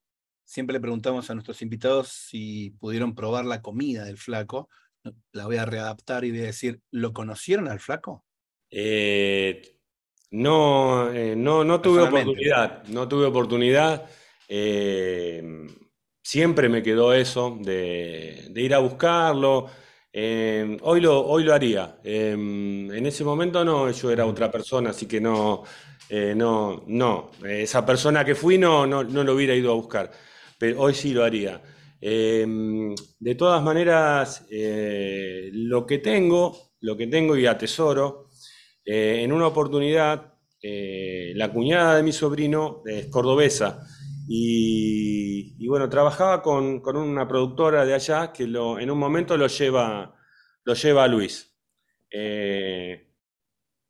Siempre 0.43 0.73
le 0.73 0.81
preguntamos 0.81 1.29
a 1.29 1.33
nuestros 1.33 1.61
invitados 1.61 2.09
si 2.09 2.71
pudieron 2.71 3.15
probar 3.15 3.45
la 3.45 3.61
comida 3.61 4.03
del 4.03 4.17
flaco. 4.17 4.69
La 5.31 5.45
voy 5.45 5.57
a 5.57 5.65
readaptar 5.65 6.25
y 6.25 6.31
voy 6.31 6.41
a 6.41 6.47
decir, 6.47 6.81
¿lo 6.91 7.13
conocieron 7.13 7.69
al 7.69 7.79
flaco? 7.79 8.25
Eh, 8.71 9.61
no, 10.31 11.11
eh, 11.11 11.35
no, 11.35 11.65
no 11.65 11.81
tuve 11.81 12.03
oportunidad, 12.03 12.83
no 12.87 13.07
tuve 13.07 13.25
oportunidad. 13.25 14.09
Eh, 14.47 15.67
siempre 16.23 16.69
me 16.69 16.81
quedó 16.81 17.13
eso 17.13 17.57
de, 17.59 18.49
ir 18.55 18.73
a 18.73 18.79
buscarlo. 18.79 19.67
hoy, 20.13 21.01
lo, 21.01 21.25
hoy 21.25 21.43
lo 21.43 21.53
haría. 21.53 21.97
en 22.03 23.05
ese 23.05 23.23
momento 23.25 23.63
no, 23.65 23.91
yo 23.91 24.11
era 24.11 24.25
otra 24.25 24.49
persona, 24.49 24.91
así 24.91 25.05
que 25.05 25.19
no, 25.19 25.63
no, 26.09 26.83
no. 26.87 27.31
Esa 27.45 27.85
persona 27.85 28.23
que 28.23 28.35
fui 28.35 28.57
no, 28.57 28.87
no, 28.87 29.03
no, 29.03 29.23
lo 29.23 29.35
hubiera 29.35 29.53
ido 29.53 29.71
a 29.71 29.75
buscar, 29.75 30.11
pero 30.57 30.81
hoy 30.81 30.93
sí 30.93 31.13
lo 31.13 31.25
haría. 31.25 31.61
de 31.99 33.35
todas 33.37 33.61
maneras, 33.63 34.45
lo 34.49 35.85
que 35.85 35.97
tengo, 35.97 36.71
lo 36.79 36.95
que 36.95 37.07
tengo 37.07 37.35
y 37.37 37.45
atesoro, 37.45 38.30
eh, 38.85 39.21
en 39.23 39.31
una 39.31 39.47
oportunidad, 39.47 40.33
eh, 40.61 41.33
la 41.35 41.51
cuñada 41.51 41.95
de 41.95 42.03
mi 42.03 42.11
sobrino 42.11 42.83
es 42.85 43.07
cordobesa 43.07 43.85
y, 44.27 45.67
bueno, 45.67 45.89
trabajaba 45.89 46.41
con, 46.41 46.81
una 46.95 47.27
productora 47.27 47.85
de 47.85 47.93
allá 47.93 48.31
que 48.31 48.43
en 48.43 48.91
un 48.91 48.97
momento 48.97 49.35
lo 49.35 49.47
lleva, 49.47 50.15
lo 50.63 50.73
lleva 50.73 51.03
a 51.03 51.07
Luis. 51.07 51.53
Eh, 52.09 53.11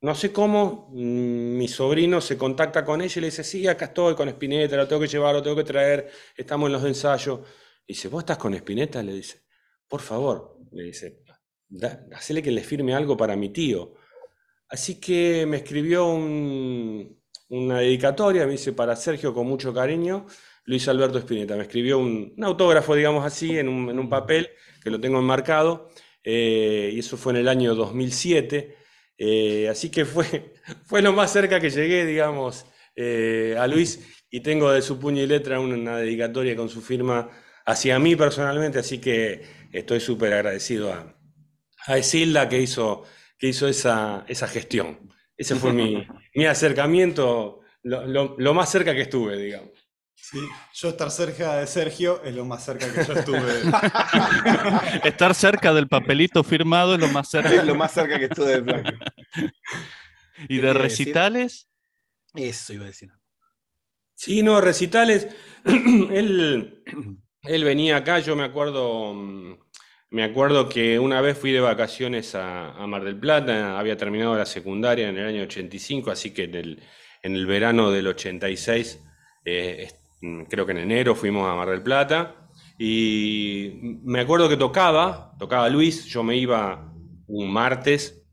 no 0.01 0.15
sé 0.15 0.31
cómo, 0.31 0.89
mm, 0.93 1.57
mi 1.57 1.67
sobrino 1.67 2.21
se 2.21 2.37
contacta 2.37 2.83
con 2.83 3.01
ella 3.01 3.13
y 3.17 3.21
le 3.21 3.27
dice, 3.27 3.43
sí, 3.43 3.67
acá 3.67 3.85
estoy 3.85 4.15
con 4.15 4.29
Spinetta, 4.29 4.75
lo 4.77 4.87
tengo 4.87 5.01
que 5.01 5.07
llevar, 5.07 5.35
lo 5.35 5.43
tengo 5.43 5.57
que 5.57 5.63
traer, 5.63 6.09
estamos 6.35 6.67
en 6.67 6.73
los 6.73 6.83
ensayos. 6.85 7.41
Y 7.85 7.93
dice, 7.93 8.07
¿vos 8.07 8.21
estás 8.23 8.37
con 8.37 8.53
Spinetta? 8.55 9.03
Le 9.03 9.13
dice, 9.13 9.43
por 9.87 10.01
favor, 10.01 10.57
le 10.71 10.83
dice, 10.85 11.23
hacele 12.13 12.41
que 12.41 12.51
le 12.51 12.63
firme 12.63 12.95
algo 12.95 13.15
para 13.15 13.35
mi 13.35 13.49
tío. 13.49 13.93
Así 14.71 15.01
que 15.01 15.45
me 15.45 15.57
escribió 15.57 16.07
una 16.07 17.79
dedicatoria, 17.79 18.45
me 18.45 18.53
dice 18.53 18.71
para 18.71 18.95
Sergio 18.95 19.33
con 19.33 19.45
mucho 19.45 19.73
cariño, 19.73 20.25
Luis 20.63 20.87
Alberto 20.87 21.17
Espineta. 21.17 21.57
Me 21.57 21.63
escribió 21.63 21.99
un, 21.99 22.33
autógrafo, 22.41 22.95
digamos 22.95 23.25
así, 23.25 23.57
en 23.57 23.67
un, 23.67 24.09
papel 24.09 24.49
que 24.81 24.89
lo 24.89 25.01
tengo 25.01 25.19
enmarcado, 25.19 25.89
eh, 26.23 26.89
y 26.93 26.99
eso 26.99 27.17
fue 27.17 27.33
en 27.33 27.39
el 27.39 27.49
año 27.49 27.75
2007. 27.75 28.77
Eh, 29.17 29.67
así 29.69 29.91
que 29.91 30.05
fue, 30.05 30.53
fue 30.85 31.01
lo 31.01 31.11
más 31.11 31.33
cerca 31.33 31.59
que 31.59 31.69
llegué, 31.69 32.05
digamos, 32.05 32.65
eh, 32.95 33.57
a 33.59 33.67
Luis, 33.67 33.99
y 34.29 34.39
tengo 34.39 34.71
de 34.71 34.81
su 34.81 34.99
puño 34.99 35.21
y 35.21 35.27
letra 35.27 35.59
una, 35.59 35.97
dedicatoria 35.97 36.55
con 36.55 36.69
su 36.69 36.81
firma 36.81 37.29
hacia 37.65 37.99
mí 37.99 38.15
personalmente, 38.15 38.79
así 38.79 38.99
que 38.99 39.41
estoy 39.73 39.99
súper 39.99 40.33
agradecido 40.33 40.93
a, 40.93 41.13
a 41.87 41.97
Esilda 41.97 42.47
que 42.47 42.61
hizo 42.61 43.03
que 43.41 43.47
hizo 43.47 43.67
esa, 43.67 44.23
esa 44.27 44.47
gestión. 44.47 44.99
Ese 45.35 45.55
fue 45.55 45.73
mi, 45.73 46.05
mi 46.35 46.45
acercamiento, 46.45 47.61
lo, 47.81 48.37
lo, 48.37 48.53
más 48.53 48.69
cerca 48.69 48.93
que 48.93 49.01
estuve, 49.01 49.35
digamos. 49.35 49.71
Sí, 50.13 50.37
yo 50.75 50.89
estar 50.89 51.09
cerca 51.09 51.55
de 51.55 51.65
Sergio 51.65 52.21
es 52.23 52.35
lo 52.35 52.45
más 52.45 52.63
cerca 52.63 52.85
que 52.93 53.03
yo 53.03 53.13
estuve. 53.13 53.63
estar 55.03 55.33
cerca 55.33 55.73
del 55.73 55.87
papelito 55.87 56.43
firmado 56.43 56.93
es 56.93 56.99
lo 56.99 57.07
más 57.07 57.31
cerca. 57.31 57.51
Es 57.51 57.65
lo 57.65 57.73
más 57.73 57.91
cerca 57.91 58.19
que 58.19 58.25
estuve 58.25 58.51
del 58.51 58.61
blanco. 58.61 58.91
¿Y 60.47 60.59
de 60.59 60.73
recitales? 60.73 61.67
Eso 62.35 62.73
iba 62.73 62.83
a 62.83 62.89
decir. 62.89 63.09
Sí, 64.13 64.43
no, 64.43 64.61
recitales. 64.61 65.29
Él 65.65 66.83
él 67.43 67.63
venía 67.63 67.97
acá, 67.97 68.19
yo 68.19 68.35
me 68.35 68.43
acuerdo, 68.43 69.13
mm, 69.13 69.57
me 70.11 70.23
acuerdo 70.23 70.67
que 70.67 70.99
una 70.99 71.21
vez 71.21 71.37
fui 71.37 71.51
de 71.51 71.61
vacaciones 71.61 72.35
a, 72.35 72.85
Mar 72.85 73.03
del 73.05 73.17
Plata, 73.17 73.79
había 73.79 73.95
terminado 73.95 74.35
la 74.35 74.45
secundaria 74.45 75.07
en 75.07 75.17
el 75.17 75.25
año 75.25 75.43
85, 75.43 76.11
así 76.11 76.33
que 76.33 76.43
en 76.43 76.55
el, 76.55 76.83
en 77.23 77.35
el 77.35 77.45
verano 77.45 77.91
del 77.91 78.07
86, 78.07 79.01
eh, 79.45 79.87
mm, 80.21 80.43
creo 80.43 80.65
que 80.65 80.73
en 80.73 80.79
enero 80.79 81.15
fuimos 81.15 81.49
a 81.49 81.55
Mar 81.55 81.69
del 81.69 81.81
Plata, 81.81 82.49
y 82.77 83.99
me 84.03 84.19
acuerdo 84.19 84.49
que 84.49 84.57
tocaba, 84.57 85.33
tocaba 85.39 85.69
Luis, 85.69 86.03
yo 86.05 86.23
me 86.23 86.35
iba 86.35 86.93
un 87.27 87.49
martes 87.49 88.25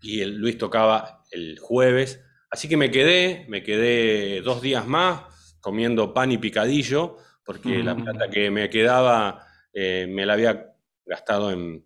y 0.00 0.20
el, 0.20 0.36
Luis 0.36 0.56
tocaba 0.56 1.24
el 1.32 1.58
jueves, 1.58 2.22
así 2.48 2.68
que 2.68 2.76
me 2.76 2.92
quedé, 2.92 3.44
me 3.48 3.64
quedé 3.64 4.40
dos 4.42 4.62
días 4.62 4.86
más 4.86 5.56
comiendo 5.60 6.14
pan 6.14 6.30
y 6.30 6.38
picadillo, 6.38 7.16
porque 7.44 7.82
la 7.82 7.96
plata 7.96 8.30
que 8.30 8.50
me 8.52 8.70
quedaba 8.70 9.46
eh, 9.72 10.06
me 10.08 10.24
la 10.24 10.34
había 10.34 10.73
gastado 11.04 11.50
en, 11.50 11.84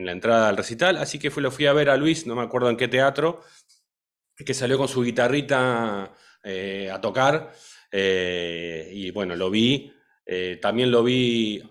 la 0.00 0.12
entrada 0.12 0.48
al 0.48 0.56
recital, 0.56 0.96
así 0.96 1.18
que 1.18 1.30
fue, 1.30 1.42
lo 1.42 1.50
fui 1.50 1.66
a 1.66 1.72
ver 1.72 1.88
a 1.88 1.96
Luis, 1.96 2.26
no 2.26 2.34
me 2.34 2.42
acuerdo 2.42 2.68
en 2.68 2.76
qué 2.76 2.88
teatro, 2.88 3.42
que 4.34 4.54
salió 4.54 4.76
con 4.78 4.88
su 4.88 5.02
guitarrita 5.02 6.12
eh, 6.42 6.90
a 6.90 7.00
tocar, 7.00 7.52
eh, 7.92 8.90
y 8.92 9.10
bueno, 9.10 9.36
lo 9.36 9.50
vi, 9.50 9.92
también 10.60 10.90
lo 10.90 11.02
vi, 11.02 11.62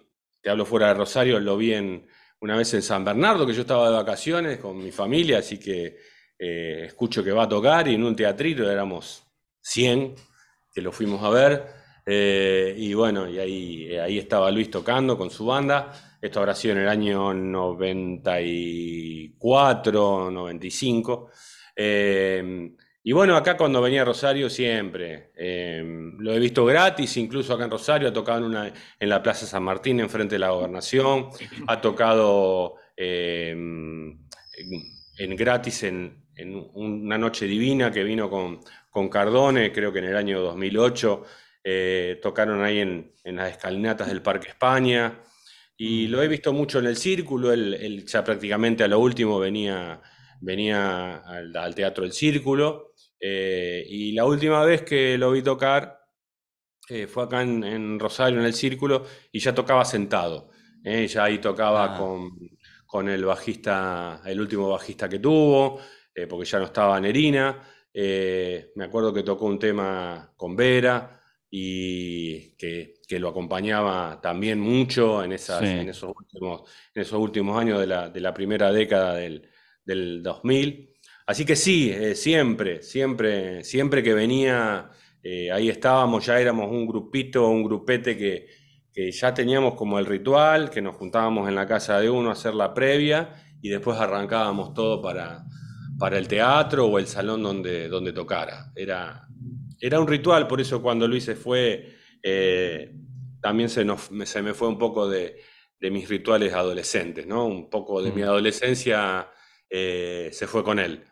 te 0.41 0.49
hablo 0.49 0.65
fuera 0.65 0.88
de 0.88 0.93
Rosario, 0.93 1.39
lo 1.39 1.58
vi 1.58 1.73
en, 1.73 2.08
una 2.41 2.56
vez 2.56 2.73
en 2.73 2.82
San 2.82 3.04
Bernardo, 3.04 3.45
que 3.45 3.54
yo 3.54 3.62
estaba 3.62 3.89
de 3.89 3.95
vacaciones 3.95 4.58
con 4.60 4.82
mi 4.82 4.91
familia, 4.91 5.39
así 5.39 5.60
que 5.60 5.97
escucho 6.38 7.23
que 7.23 7.32
va 7.32 7.43
a 7.43 7.49
tocar, 7.49 7.88
y 7.88 7.95
en 7.95 8.04
un 8.04 8.15
teatrito 8.15 8.69
éramos 8.69 9.23
100 9.62 10.15
que 10.73 10.82
lo 10.82 10.91
fuimos 10.91 11.23
a 11.23 11.30
ver. 11.30 11.67
Eh, 12.06 12.73
y 12.78 12.93
bueno, 12.93 13.30
y 13.30 13.39
ahí, 13.39 13.97
ahí 13.97 14.17
estaba 14.17 14.52
Luis 14.52 14.69
tocando 14.69 15.17
con 15.17 15.30
su 15.30 15.45
banda. 15.45 15.91
Esto 16.22 16.40
habrá 16.40 16.56
sido 16.56 16.74
en 16.74 16.80
el 16.82 16.90
año 16.90 17.34
94, 17.34 20.32
95. 20.32 21.32
Eh, 21.76 22.72
y 23.04 23.12
bueno, 23.14 23.38
acá 23.38 23.56
cuando 23.56 23.82
venía 23.82 24.04
Rosario 24.04 24.50
siempre. 24.50 25.32
Eh, 25.36 25.82
lo 26.18 26.34
he 26.34 26.40
visto 26.40 26.66
gratis, 26.66 27.16
incluso 27.18 27.54
acá 27.54 27.64
en 27.64 27.72
Rosario, 27.72 28.10
ha 28.10 28.14
tocado 28.14 28.46
en, 28.46 28.74
la 29.10 29.24
Plaza 29.24 29.46
San 29.46 29.64
Martín, 29.64 30.00
enfrente 30.00 30.36
de 30.36 30.40
la 30.40 30.52
gobernación. 30.52 31.30
Ha 31.68 31.80
tocado 31.80 32.76
en, 32.96 34.28
gratis 35.18 35.84
en, 35.84 36.26
una 36.74 37.18
noche 37.18 37.46
divina 37.46 37.92
que 37.92 38.04
vino 38.04 38.30
con, 38.30 38.60
con 38.90 39.10
Cardone, 39.10 39.72
creo 39.72 39.94
que 39.94 40.00
en 40.00 40.06
el 40.06 40.18
año 40.18 40.42
2008. 40.42 41.24
Eh, 41.64 42.20
tocaron 42.22 42.64
ahí 42.64 42.80
en, 42.80 43.14
las 43.24 43.52
escalinatas 43.52 44.08
del 44.08 44.22
Parque 44.22 44.50
España, 44.50 45.20
y 45.82 46.08
lo 46.08 46.22
he 46.22 46.28
visto 46.28 46.52
mucho 46.52 46.80
en 46.80 46.88
el 46.88 46.98
círculo, 46.98 47.54
él, 47.54 48.06
ya 48.06 48.22
prácticamente 48.22 48.84
a 48.84 48.88
lo 48.89 49.00
último 49.00 49.39
venía, 49.39 50.02
venía 50.42 51.20
al, 51.20 51.74
Teatro 51.74 52.04
del 52.04 52.12
Círculo, 52.12 52.92
eh, 53.18 53.86
y 53.88 54.12
la 54.12 54.26
última 54.26 54.65
vez 54.65 54.82
que 54.82 55.18
lo 55.18 55.32
vi 55.32 55.42
tocar 55.42 56.02
eh, 56.89 57.08
fue 57.08 57.24
acá 57.24 57.44
en, 57.44 57.98
Rosario, 57.98 58.39
en 58.39 58.46
el 58.46 58.54
Círculo, 58.54 59.06
y 59.32 59.39
ya 59.39 59.56
tocaba 59.56 59.86
sentado, 59.86 60.50
ya 60.84 61.24
ahí 61.24 61.38
tocaba 61.38 61.96
ah. 61.96 61.98
con, 61.98 62.38
con, 62.86 63.08
el 63.08 63.24
bajista, 63.24 64.22
el 64.26 64.42
último 64.42 64.68
bajista 64.68 65.08
que 65.08 65.20
tuvo, 65.20 65.80
porque 66.30 66.46
ya 66.46 66.60
no 66.60 66.65
estaba 66.65 67.00
Nerina, 67.00 67.58
me 67.94 68.84
acuerdo 68.84 69.13
que 69.13 69.24
tocó 69.24 69.46
un 69.46 69.58
tema 69.58 70.34
con 70.36 70.58
Vera, 70.58 71.19
y 71.52 72.52
que, 72.58 72.96
lo 73.20 73.30
acompañaba 73.30 74.20
también 74.22 74.60
mucho 74.60 75.24
en, 75.24 75.32
esas, 75.32 75.64
en, 75.64 75.90
esos, 75.90 76.14
últimos, 76.16 76.70
en 76.94 77.02
esos 77.02 77.20
últimos 77.20 77.60
años 77.60 77.80
de 77.80 77.88
la, 77.88 78.10
de 78.10 78.20
la 78.20 78.34
primera 78.34 78.72
década 78.72 79.16
del, 79.16 79.50
del 79.84 80.22
2000. 80.22 80.94
Así 81.26 81.46
que 81.46 81.56
sí, 81.56 81.92
eh, 81.92 82.16
siempre, 82.16 82.84
siempre, 82.84 83.64
siempre 83.64 84.04
que 84.04 84.14
venía, 84.14 84.92
eh, 85.24 85.52
ahí 85.52 85.70
estábamos, 85.70 86.26
ya 86.26 86.40
éramos 86.40 86.72
un 86.72 86.88
grupito, 86.88 87.48
un 87.50 87.64
grupete 87.64 88.16
que, 88.16 88.48
que, 88.94 89.12
ya 89.12 89.34
teníamos 89.34 89.74
como 89.76 89.98
el 90.00 90.06
ritual, 90.06 90.70
que 90.70 90.82
nos 90.82 90.96
juntábamos 90.96 91.48
en 91.50 91.56
la 91.56 91.68
casa 91.68 92.00
de 92.00 92.10
uno 92.10 92.30
a 92.30 92.34
hacer 92.34 92.54
la 92.54 92.74
previa 92.74 93.34
y 93.62 93.70
después 93.70 93.98
arrancábamos 94.00 94.74
todo 94.74 95.02
para, 95.02 95.46
para 95.98 96.18
el 96.18 96.28
teatro 96.28 96.88
o 96.88 97.00
el 97.00 97.08
salón 97.08 97.44
donde, 97.44 97.90
donde 97.90 98.14
tocara. 98.14 98.72
Era, 98.76 99.29
era 99.80 100.00
un 100.00 100.08
ritual, 100.08 100.48
por 100.48 100.62
eso 100.62 100.82
cuando 100.82 101.08
Luis 101.08 101.26
se 101.26 101.36
fue, 101.36 101.96
eh, 102.22 102.94
también 103.42 103.70
se, 103.70 103.86
se, 104.26 104.42
me 104.42 104.54
fue 104.54 104.68
un 104.68 104.78
poco 104.78 105.08
de, 105.08 105.42
mis 105.80 106.10
rituales 106.10 106.54
adolescentes, 106.54 107.26
¿no? 107.26 107.46
Un 107.46 107.70
poco 107.70 108.02
de 108.02 108.12
mi 108.12 108.22
mm. 108.22 108.26
adolescencia 108.26 109.30
eh, 109.70 110.30
se 110.32 110.48
fue 110.48 110.63
con 110.63 110.80
él. 110.80 111.04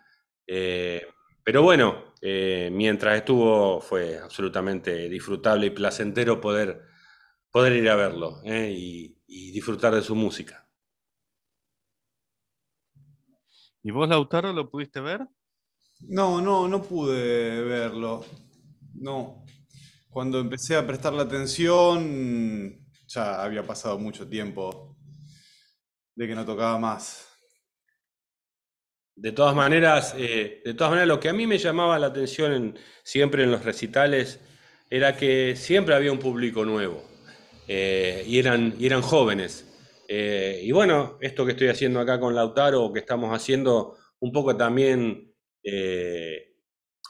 Eh, 0.46 1.06
pero 1.44 1.62
bueno, 1.62 2.14
mientras 2.22 3.18
estuvo 3.18 3.80
fue 3.80 4.18
absolutamente 4.18 5.08
disfrutable 5.08 5.68
y 5.68 5.70
placentero 5.70 6.42
poder, 6.42 6.82
poder 7.50 7.74
ir 7.74 7.90
a 7.90 7.96
verlo 7.96 8.42
y, 8.44 9.18
y 9.28 9.52
disfrutar 9.52 9.96
de 9.96 10.02
su 10.02 10.14
música. 10.14 10.68
¿Y 13.82 13.92
vos, 13.92 14.10
Lautaro, 14.10 14.52
lo 14.52 14.70
pudiste 14.70 15.00
ver? 15.00 15.26
No, 16.02 16.42
no, 16.42 16.68
no 16.68 16.82
pude 16.82 17.62
verlo. 17.62 18.26
No. 19.00 19.46
Cuando 20.10 20.40
empecé 20.40 20.76
a 20.76 20.86
prestar 20.86 21.14
la 21.14 21.24
atención, 21.24 22.80
ya 23.08 23.44
había 23.44 23.66
pasado 23.66 24.00
mucho 24.00 24.28
tiempo 24.28 24.98
de 26.16 26.28
que 26.28 26.34
no 26.34 26.46
tocaba 26.46 26.80
más. 26.80 27.28
De 29.16 29.32
todas 29.32 29.56
maneras, 29.56 30.16
eh, 30.18 30.62
de 30.64 30.74
todas 30.74 30.92
maneras, 30.92 31.08
lo 31.08 31.20
que 31.20 31.30
a 31.30 31.34
mí 31.34 31.46
me 31.46 31.58
llamaba 31.58 32.00
la 32.00 32.08
atención 32.08 32.78
siempre 33.04 33.44
en 33.44 33.52
los 33.52 33.64
recitales 33.64 34.40
era 34.90 35.16
que 35.16 35.56
siempre 35.56 35.96
había 35.96 36.12
un 36.12 36.20
público 36.20 36.66
nuevo 36.66 37.04
eh, 37.68 38.24
y, 38.28 38.40
eran, 38.40 38.76
y 38.80 38.86
eran 38.86 39.02
jóvenes. 39.02 39.66
Eh, 40.08 40.62
y 40.64 40.72
bueno, 40.72 41.18
esto 41.22 41.46
que 41.46 41.52
estoy 41.52 41.68
haciendo 41.68 42.00
acá 42.00 42.20
con 42.20 42.34
Lautaro, 42.34 42.92
que 42.94 43.00
estamos 43.00 43.36
haciendo 43.36 43.98
un 44.20 44.32
poco 44.32 44.56
también 44.56 45.34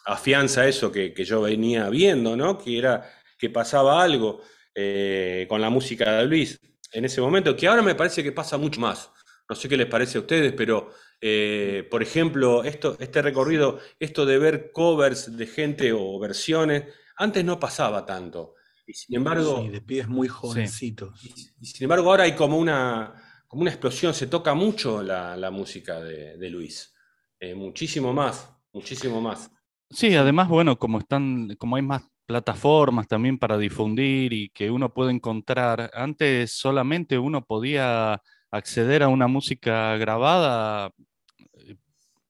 afianza 0.07 0.67
eso 0.67 0.91
que, 0.91 1.13
yo 1.13 1.41
venía 1.41 1.89
viendo, 1.89 2.35
¿no? 2.35 2.57
Que 2.57 2.77
era 2.77 3.09
que 3.37 3.49
pasaba 3.49 4.01
algo 4.01 4.41
eh, 4.73 5.45
con 5.49 5.61
la 5.61 5.69
música 5.69 6.17
de 6.17 6.25
Luis 6.25 6.59
en 6.93 7.05
ese 7.05 7.21
momento, 7.21 7.55
que 7.55 7.67
ahora 7.67 7.81
me 7.81 7.95
parece 7.95 8.23
que 8.23 8.31
pasa 8.31 8.57
mucho 8.57 8.79
más. 8.79 9.11
No 9.49 9.55
sé 9.55 9.69
qué 9.69 9.77
les 9.77 9.87
parece 9.87 10.17
a 10.17 10.21
ustedes, 10.21 10.53
pero 10.53 10.89
eh, 11.19 11.87
por 11.91 12.01
ejemplo, 12.01 12.63
esto, 12.63 12.95
este 12.99 13.21
recorrido, 13.21 13.79
esto 13.99 14.25
de 14.25 14.37
ver 14.37 14.71
covers 14.71 15.35
de 15.37 15.45
gente 15.45 15.91
o 15.93 16.17
versiones, 16.19 16.85
antes 17.17 17.43
no 17.43 17.59
pasaba 17.59 18.05
tanto. 18.05 18.55
Y 18.85 18.93
sin 18.93 19.17
embargo. 19.17 19.61
Sí, 19.61 19.69
de 19.69 19.81
pies 19.81 20.07
muy 20.07 20.29
jovencitos. 20.29 21.21
Y, 21.23 21.65
sin 21.65 21.83
embargo, 21.83 22.09
ahora 22.09 22.23
hay 22.23 22.35
como 22.35 22.57
una, 22.57 23.43
como 23.47 23.61
una 23.61 23.71
explosión, 23.71 24.13
se 24.13 24.27
toca 24.27 24.53
mucho 24.53 25.03
la, 25.03 25.49
música 25.51 25.99
de, 25.99 26.49
Luis. 26.49 26.93
Eh, 27.39 27.53
muchísimo 27.53 28.13
más, 28.13 28.49
muchísimo 28.71 29.19
más. 29.21 29.51
Sí, 29.89 30.15
además, 30.15 30.49
bueno, 30.49 30.77
como 30.77 30.99
están, 30.99 31.55
como 31.57 31.77
hay 31.77 31.81
más 31.81 32.03
plataformas 32.25 33.07
también 33.07 33.37
para 33.39 33.57
difundir 33.57 34.33
y 34.33 34.49
que 34.49 34.69
uno 34.69 34.93
puede 34.93 35.11
encontrar, 35.11 35.89
antes 35.93 36.51
solamente 36.51 37.17
uno 37.17 37.45
podía 37.45 38.21
acceder 38.51 39.01
a 39.03 39.07
una 39.07 39.27
música 39.27 39.95
grabada, 39.95 40.91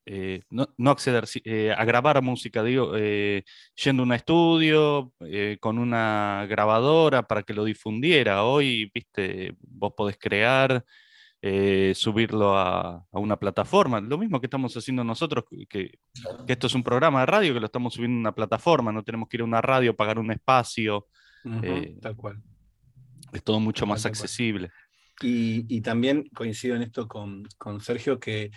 eh, 0.06 0.40
no, 0.50 0.66
acceder 0.90 1.24
eh, 1.44 1.74
a 1.76 1.84
grabar 1.84 2.22
música, 2.22 2.62
digo, 2.62 2.92
eh, 2.96 3.44
yendo 3.76 4.02
a 4.02 4.06
un 4.06 4.12
estudio 4.14 5.12
con 5.60 5.78
una 5.78 6.46
grabadora 6.48 7.22
para 7.26 7.42
que 7.42 7.52
lo 7.54 7.64
difundiera. 7.64 8.44
Hoy, 8.44 8.90
viste, 8.94 9.54
vos 9.60 9.92
podés 9.96 10.16
crear 10.18 10.82
eh, 11.40 11.92
subirlo 11.94 12.56
a, 12.56 13.06
una 13.12 13.36
plataforma. 13.38 14.00
Lo 14.00 14.18
mismo 14.18 14.40
que 14.40 14.46
estamos 14.46 14.76
haciendo 14.76 15.04
nosotros, 15.04 15.44
que, 15.68 15.98
esto 16.46 16.66
es 16.66 16.74
un 16.74 16.82
programa 16.82 17.20
de 17.20 17.26
radio, 17.26 17.54
que 17.54 17.60
lo 17.60 17.66
estamos 17.66 17.94
subiendo 17.94 18.16
a 18.16 18.20
una 18.20 18.34
plataforma, 18.34 18.92
no 18.92 19.04
tenemos 19.04 19.28
que 19.28 19.36
ir 19.36 19.42
a 19.42 19.44
una 19.44 19.60
radio, 19.60 19.94
pagar 19.94 20.18
un 20.18 20.30
espacio. 20.30 21.06
Eh, 21.62 21.96
tal 22.00 22.16
cual. 22.16 22.42
Es 23.32 23.42
todo 23.42 23.60
mucho 23.60 23.86
más 23.86 24.04
accesible. 24.06 24.70
Y, 25.20 25.80
también 25.80 26.28
coincido 26.34 26.76
en 26.76 26.82
esto 26.82 27.08
con, 27.08 27.46
con, 27.56 27.80
Sergio, 27.80 28.18
que 28.18 28.50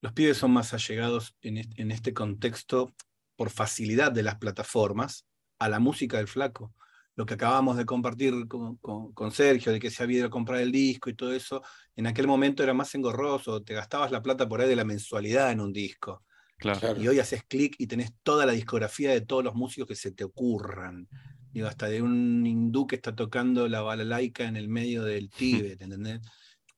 los 0.00 0.12
pibes 0.12 0.36
son 0.36 0.52
más 0.52 0.72
allegados 0.74 1.36
en 1.42 1.58
en 1.76 1.90
este 1.90 2.12
contexto 2.12 2.92
por 3.36 3.50
facilidad 3.50 4.12
de 4.12 4.22
las 4.22 4.36
plataformas 4.36 5.26
a 5.58 5.68
la 5.68 5.78
música 5.78 6.16
del 6.18 6.28
flaco 6.28 6.74
lo 7.16 7.24
que 7.24 7.34
acabamos 7.34 7.78
de 7.78 7.86
compartir 7.86 8.34
con, 8.46 9.30
Sergio, 9.32 9.72
de 9.72 9.80
que 9.80 9.90
se 9.90 10.02
había 10.02 10.18
ido 10.18 10.26
a 10.26 10.30
comprar 10.30 10.60
el 10.60 10.70
disco 10.70 11.08
y 11.08 11.14
todo 11.14 11.32
eso, 11.32 11.62
en 11.96 12.06
aquel 12.06 12.26
momento 12.26 12.62
era 12.62 12.74
más 12.74 12.94
engorroso, 12.94 13.62
te 13.62 13.72
gastabas 13.72 14.10
la 14.10 14.22
plata 14.22 14.46
por 14.46 14.60
ahí 14.60 14.68
de 14.68 14.76
la 14.76 14.84
mensualidad 14.84 15.50
en 15.50 15.60
un 15.60 15.72
disco. 15.72 16.24
Claro. 16.58 17.00
Y 17.00 17.08
hoy 17.08 17.18
haces 17.18 17.42
clic 17.44 17.74
y 17.78 17.86
tenés 17.86 18.12
toda 18.22 18.44
la 18.44 18.52
discografía 18.52 19.10
de 19.10 19.22
todos 19.22 19.42
los 19.42 19.54
músicos 19.54 19.88
que 19.88 19.94
se 19.94 20.12
te 20.12 20.24
ocurran. 20.24 21.08
digo, 21.50 21.68
hasta 21.68 21.88
de 21.88 22.02
un 22.02 22.46
hindú 22.46 22.86
que 22.86 22.96
está 22.96 23.14
tocando 23.14 23.66
la 23.66 23.80
balalaika 23.80 24.44
en 24.44 24.56
el 24.56 24.68
medio 24.68 25.02
del 25.02 25.30
Tíbet, 25.30 25.80
¿entendés? 25.80 26.20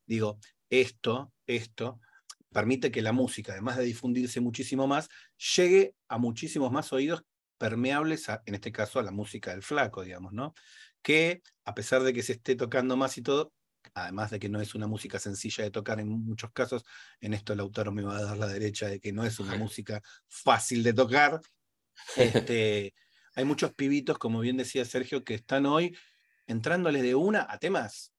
Digo, 0.07 0.39
esto, 0.71 1.33
esto, 1.47 2.01
permite 2.53 2.93
que 2.93 3.03
la 3.03 3.13
música, 3.13 3.53
además 3.53 3.77
de 3.77 3.85
difundirse 3.85 4.41
muchísimo 4.41 4.87
más, 4.87 5.09
llegue 5.57 5.95
a 6.09 6.19
muchísimos 6.19 6.71
más 6.71 6.93
oídos 6.93 7.25
permeables, 7.59 8.29
en 8.47 8.55
este 8.55 8.73
caso, 8.73 8.99
a 8.99 9.03
la 9.03 9.11
música 9.11 9.51
del 9.51 9.63
flaco, 9.63 10.03
digamos, 10.03 10.33
¿no? 10.33 10.55
Que 11.03 11.43
a 11.65 11.75
pesar 11.75 12.03
de 12.03 12.13
que 12.13 12.23
se 12.23 12.33
esté 12.33 12.57
tocando 12.57 12.97
más 12.97 13.19
y 13.19 13.23
todo, 13.23 13.53
además 13.95 14.31
de 14.31 14.39
que 14.39 14.49
no 14.49 14.61
es 14.61 14.75
una 14.75 14.87
música 14.87 15.19
sencilla 15.19 15.65
de 15.65 15.71
tocar 15.71 16.01
en 16.01 16.09
muchos 16.09 16.51
casos, 16.53 16.85
en 17.21 17.35
esto 17.35 17.53
el 17.53 17.61
autor 17.61 17.93
me 17.93 18.03
va 18.03 18.17
a 18.17 18.23
dar 18.23 18.39
la 18.39 18.47
derecha 18.47 18.89
de 18.89 19.01
que 19.01 19.13
no 19.13 19.25
es 19.25 19.39
una 19.39 19.57
música 19.59 20.03
fácil 20.29 20.83
de 20.83 20.93
tocar. 20.93 21.41
Este, 22.17 22.95
hay 23.35 23.45
muchos 23.45 23.75
pibitos, 23.75 24.19
como 24.19 24.41
bien 24.41 24.57
decía 24.57 24.85
Sergio, 24.85 25.25
que 25.25 25.35
están 25.35 25.67
hoy 25.67 25.97
entrándoles 26.47 27.03
de 27.03 27.15
una 27.15 27.47
a 27.49 27.59
temas 27.59 28.13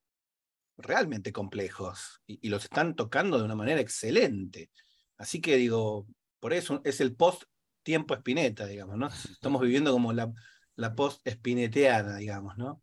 realmente 0.78 1.34
complejos 1.34 2.21
y, 2.25 2.47
los 2.49 2.63
están 2.63 2.95
tocando 2.95 3.38
de 3.38 3.43
una 3.43 3.56
manera 3.56 3.82
excelente. 3.82 4.71
Así 5.17 5.41
que 5.41 5.58
digo, 5.58 6.08
por 6.39 6.54
eso 6.54 6.82
es 6.86 7.02
el 7.02 7.15
post 7.15 7.43
tiempo 7.83 8.13
espineta, 8.13 8.65
digamos, 8.65 8.97
¿no? 8.97 9.07
Estamos 9.07 9.61
viviendo 9.61 9.91
como 9.91 10.13
la, 10.13 10.31
la 10.75 10.95
post 10.95 11.25
espineteana, 11.25 12.17
digamos, 12.17 12.57
¿no? 12.57 12.81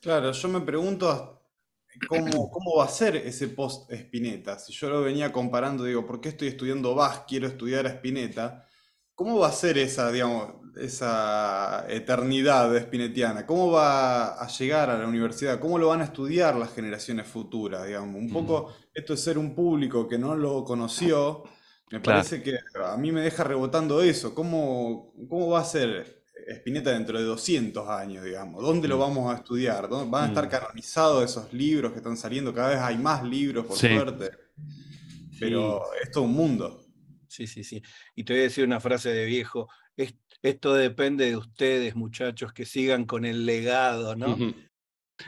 Claro, 0.00 0.32
yo 0.32 0.48
me 0.48 0.60
pregunto 0.60 1.42
cómo, 2.08 2.50
cómo 2.50 2.76
va 2.76 2.84
a 2.84 2.88
ser 2.88 3.16
ese 3.16 3.48
post 3.48 3.90
espineta. 3.92 4.58
Si 4.58 4.72
yo 4.72 4.90
lo 4.90 5.02
venía 5.02 5.32
comparando, 5.32 5.84
digo, 5.84 6.06
¿por 6.06 6.20
qué 6.20 6.30
estoy 6.30 6.48
estudiando 6.48 6.94
Bach? 6.94 7.24
Quiero 7.26 7.46
estudiar 7.46 7.86
a 7.86 7.90
Spinetta. 7.90 8.66
¿Cómo 9.14 9.38
va 9.38 9.48
a 9.48 9.52
ser 9.52 9.76
esa, 9.76 10.10
digamos, 10.10 10.54
esa 10.76 11.84
eternidad 11.90 12.74
spinetiana? 12.80 13.44
¿Cómo 13.44 13.70
va 13.70 14.42
a 14.42 14.48
llegar 14.48 14.88
a 14.88 14.98
la 14.98 15.06
universidad? 15.06 15.60
¿Cómo 15.60 15.78
lo 15.78 15.88
van 15.88 16.00
a 16.00 16.04
estudiar 16.04 16.56
las 16.56 16.72
generaciones 16.72 17.26
futuras? 17.26 17.86
Digamos? 17.86 18.16
Un 18.16 18.32
poco 18.32 18.72
esto 18.94 19.12
es 19.12 19.22
ser 19.22 19.36
un 19.36 19.54
público 19.54 20.08
que 20.08 20.16
no 20.16 20.34
lo 20.34 20.64
conoció. 20.64 21.44
Me 21.90 22.00
parece 22.00 22.42
que 22.42 22.58
a 22.84 22.96
mí 22.96 23.10
me 23.10 23.20
deja 23.20 23.42
rebotando 23.42 24.00
eso. 24.00 24.34
¿Cómo, 24.34 25.12
cómo 25.28 25.48
va 25.48 25.60
a 25.60 25.64
ser 25.64 26.24
Spinetta 26.46 26.92
dentro 26.92 27.18
de 27.18 27.24
200 27.24 27.88
años, 27.88 28.24
digamos? 28.24 28.62
¿Dónde 28.62 28.86
lo 28.86 28.98
vamos 28.98 29.32
a 29.32 29.36
estudiar? 29.36 29.88
¿Van 29.88 30.24
a 30.24 30.26
estar 30.28 30.48
canonizados 30.48 31.24
esos 31.24 31.52
libros 31.52 31.92
que 31.92 31.98
están 31.98 32.16
saliendo? 32.16 32.54
Cada 32.54 32.70
vez 32.70 32.78
hay 32.78 32.96
más 32.96 33.24
libros, 33.24 33.66
por 33.66 33.76
suerte. 33.76 34.30
Pero 35.38 35.82
es 36.02 36.10
todo 36.10 36.24
un 36.24 36.32
mundo. 36.32 36.84
Sí, 37.26 37.46
sí, 37.46 37.64
sí. 37.64 37.82
Y 38.14 38.24
te 38.24 38.34
voy 38.34 38.40
a 38.40 38.44
decir 38.44 38.64
una 38.64 38.80
frase 38.80 39.10
de 39.10 39.24
viejo. 39.24 39.68
Esto 40.42 40.74
depende 40.74 41.26
de 41.26 41.36
ustedes, 41.36 41.94
muchachos, 41.96 42.52
que 42.52 42.64
sigan 42.64 43.04
con 43.04 43.24
el 43.24 43.46
legado, 43.46 44.16
¿no? 44.16 44.36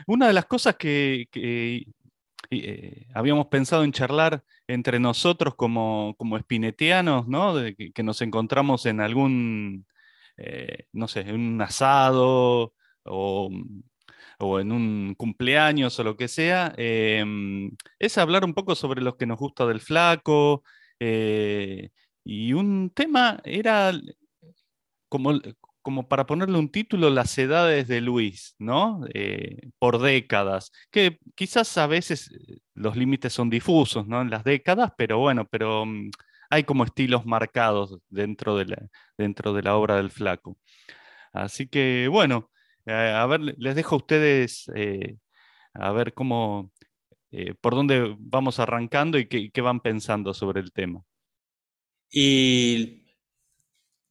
Una 0.07 0.27
de 0.27 0.33
las 0.33 0.45
cosas 0.45 0.75
que, 0.75 1.27
eh, 2.51 3.07
habíamos 3.13 3.47
pensado 3.47 3.83
en 3.83 3.91
charlar 3.91 4.43
entre 4.67 4.99
nosotros 4.99 5.55
como, 5.55 6.15
como 6.17 6.37
espinetianos, 6.37 7.27
¿no? 7.27 7.55
Que, 7.55 8.03
nos 8.03 8.21
encontramos 8.21 8.85
en 8.85 9.01
algún, 9.01 9.85
eh, 10.37 10.87
no 10.93 11.07
sé, 11.07 11.21
en 11.21 11.35
un 11.35 11.61
asado 11.61 12.73
o, 13.03 13.49
en 14.59 14.71
un 14.71 15.15
cumpleaños 15.15 15.97
o 15.99 16.03
lo 16.03 16.17
que 16.17 16.27
sea, 16.27 16.73
em, 16.77 17.71
es 17.99 18.17
hablar 18.17 18.43
un 18.45 18.53
poco 18.53 18.75
sobre 18.75 19.01
lo 19.01 19.17
que 19.17 19.25
nos 19.25 19.39
gusta 19.39 19.65
del 19.65 19.79
flaco, 19.79 20.63
eh, 20.99 21.91
y 22.23 22.53
un 22.53 22.89
tema 22.91 23.39
era 23.45 23.93
como, 25.09 25.33
como 25.83 26.07
para 26.07 26.25
ponerle 26.25 26.57
un 26.57 26.69
título, 26.71 27.09
las 27.09 27.37
edades 27.37 27.87
de 27.87 28.01
Luis, 28.01 28.55
¿no? 28.59 29.01
Eh, 29.13 29.69
por 29.79 29.99
décadas, 30.01 30.71
que 30.91 31.19
quizás 31.35 31.77
a 31.77 31.87
veces 31.87 32.31
eh, 32.31 32.59
los 32.73 32.95
límites 32.97 33.33
son 33.33 33.49
difusos, 33.49 34.07
¿no? 34.07 34.21
En 34.21 34.29
las 34.31 34.43
décadas, 34.43 34.91
pero 34.97 35.19
bueno, 35.19 35.47
pero 35.49 35.85
mm, 35.85 36.11
hay 36.49 36.63
como 36.63 36.83
estilos 36.85 37.25
marcados 37.25 37.99
dentro 38.09 38.57
de 38.57 38.65
la, 38.65 38.87
dentro 39.17 39.53
de 39.53 39.63
la 39.63 39.75
obra 39.75 39.97
del 39.97 40.11
flaco. 40.11 40.57
Así 41.33 41.67
que 41.67 42.07
bueno, 42.09 42.51
a 42.87 43.25
ver, 43.27 43.41
les 43.41 43.75
dejo 43.75 43.95
a 43.95 43.97
ustedes 43.99 44.67
a 45.73 45.91
ver 45.91 46.13
cómo, 46.13 46.71
eh, 47.31 47.55
por 47.59 47.75
dónde 47.75 48.15
vamos 48.19 48.59
arrancando 48.59 49.17
y 49.17 49.27
qué, 49.27 49.61
van 49.61 49.79
pensando 49.81 50.33
sobre 50.33 50.61
el 50.61 50.71
tema. 50.71 51.03
Y 52.11 53.02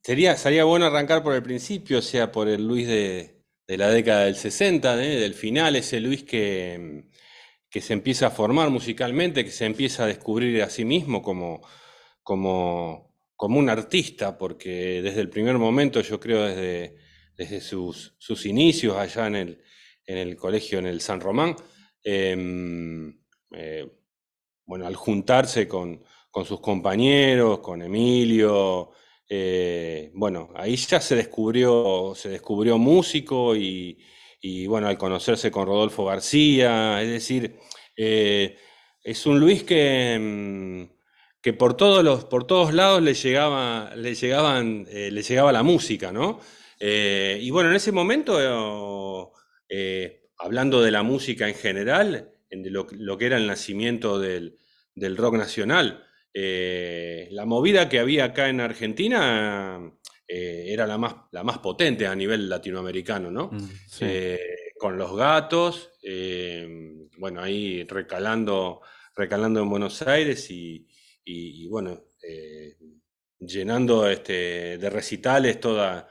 sería, 0.03 0.37
sería 0.37 0.65
bueno 0.65 0.87
arrancar 0.87 1.23
por 1.23 1.35
el 1.35 1.43
principio, 1.43 1.99
o 1.99 2.03
sea, 2.03 2.33
por 2.33 2.49
el 2.49 2.67
Luis 2.67 2.87
de, 2.87 3.43
la 3.69 3.88
década 3.88 4.25
del 4.25 4.37
60, 4.37 5.03
¿eh? 5.03 5.21
del 5.21 5.35
final, 5.35 5.77
ese 5.77 6.01
Luis 6.01 6.25
que, 6.25 7.05
que, 7.71 7.81
se 7.81 7.95
empieza 7.95 8.27
a 8.27 8.31
formar 8.31 8.71
musicalmente, 8.71 9.45
que 9.45 9.51
se 9.51 9.65
empieza 9.65 10.05
a 10.05 10.07
descubrir 10.09 10.62
a 10.62 10.71
sí 10.71 10.85
mismo 10.85 11.23
como, 11.23 11.62
como, 12.23 13.15
como 13.37 13.59
un 13.59 13.71
artista, 13.71 14.37
porque 14.37 15.01
desde 15.03 15.21
el 15.21 15.31
primer 15.31 15.59
momento, 15.59 16.01
yo 16.03 16.21
creo 16.21 16.45
desde, 16.45 16.97
desde 17.37 17.61
sus, 17.61 18.15
sus 18.19 18.45
inicios 18.47 18.97
allá 18.97 19.27
en 19.27 19.37
el, 19.37 19.62
en 20.07 20.19
el 20.19 20.37
colegio, 20.37 20.79
en 20.79 20.87
el 20.87 21.01
San 21.01 21.21
Román, 21.21 21.57
Em, 22.05 23.17
eh, 23.53 23.88
bueno, 24.67 24.87
al 24.87 24.97
juntarse 24.97 25.69
con, 25.69 26.03
sus 26.45 26.61
compañeros, 26.61 27.61
con 27.61 27.83
Emilio, 27.83 28.91
eh, 29.35 30.11
bueno, 30.12 30.51
ahí 30.55 30.77
ya 30.77 31.01
se 31.01 31.16
descubrió, 31.16 32.12
se 32.14 32.29
descubrió 32.29 32.77
músico 32.77 33.57
y, 33.57 33.97
bueno, 34.66 34.88
al 34.88 34.99
conocerse 34.99 35.51
con 35.51 35.66
Rodolfo 35.66 36.05
García, 36.05 37.01
es 37.01 37.09
decir, 37.09 37.59
eh, 37.97 38.59
es 39.03 39.25
un 39.25 39.40
Luis 39.40 39.62
que, 39.64 40.12
em, 40.12 40.90
que 41.40 41.55
por 41.55 41.75
todos 41.79 42.05
los, 42.05 42.27
por 42.27 42.47
todos 42.47 42.75
lados 42.75 43.01
le 43.01 43.14
llegaba, 43.14 43.95
le 43.97 44.14
llegaban, 44.14 44.85
le 44.85 45.23
llegaba 45.23 45.51
la 45.51 45.62
música, 45.62 46.12
¿no? 46.12 46.40
y 46.79 47.51
bueno, 47.51 47.71
en 47.71 47.77
ese 47.77 47.92
momento 47.92 48.38
hablando 50.38 50.83
de 50.83 50.90
la 50.90 51.03
música 51.03 51.49
en 51.49 51.55
general, 51.55 52.33
de 52.51 52.71
lo, 52.71 53.16
que 53.16 53.27
era 53.27 53.38
el 53.38 53.47
nacimiento 53.47 54.18
del, 54.18 54.59
rock 55.16 55.37
nacional, 55.37 56.05
eh, 56.35 57.29
la 57.31 57.45
movida 57.45 57.88
que 57.88 57.99
había 57.99 58.25
acá 58.25 58.49
en 58.49 58.61
Argentina 58.61 59.92
eh, 60.27 60.64
era 60.68 60.87
la 60.87 60.97
más, 60.97 61.14
la 61.31 61.45
más 61.45 61.59
potente 61.59 62.07
a 62.07 62.14
nivel 62.14 62.49
latinoamericano, 62.49 63.31
¿no? 63.31 63.51
Mm, 63.53 63.68
eh, 64.01 64.40
con 64.79 64.97
los 64.97 65.14
gatos, 65.16 65.90
bueno, 67.18 67.40
ahí 67.40 67.85
recalando, 67.85 68.81
recalando 69.14 69.61
en 69.61 69.71
Buenos 69.71 70.03
Aires 70.03 70.51
y, 70.51 71.68
bueno, 71.68 72.03
llenando 73.38 74.09
este, 74.09 74.79
de 74.79 74.90
recitales 74.90 75.61
toda, 75.61 76.09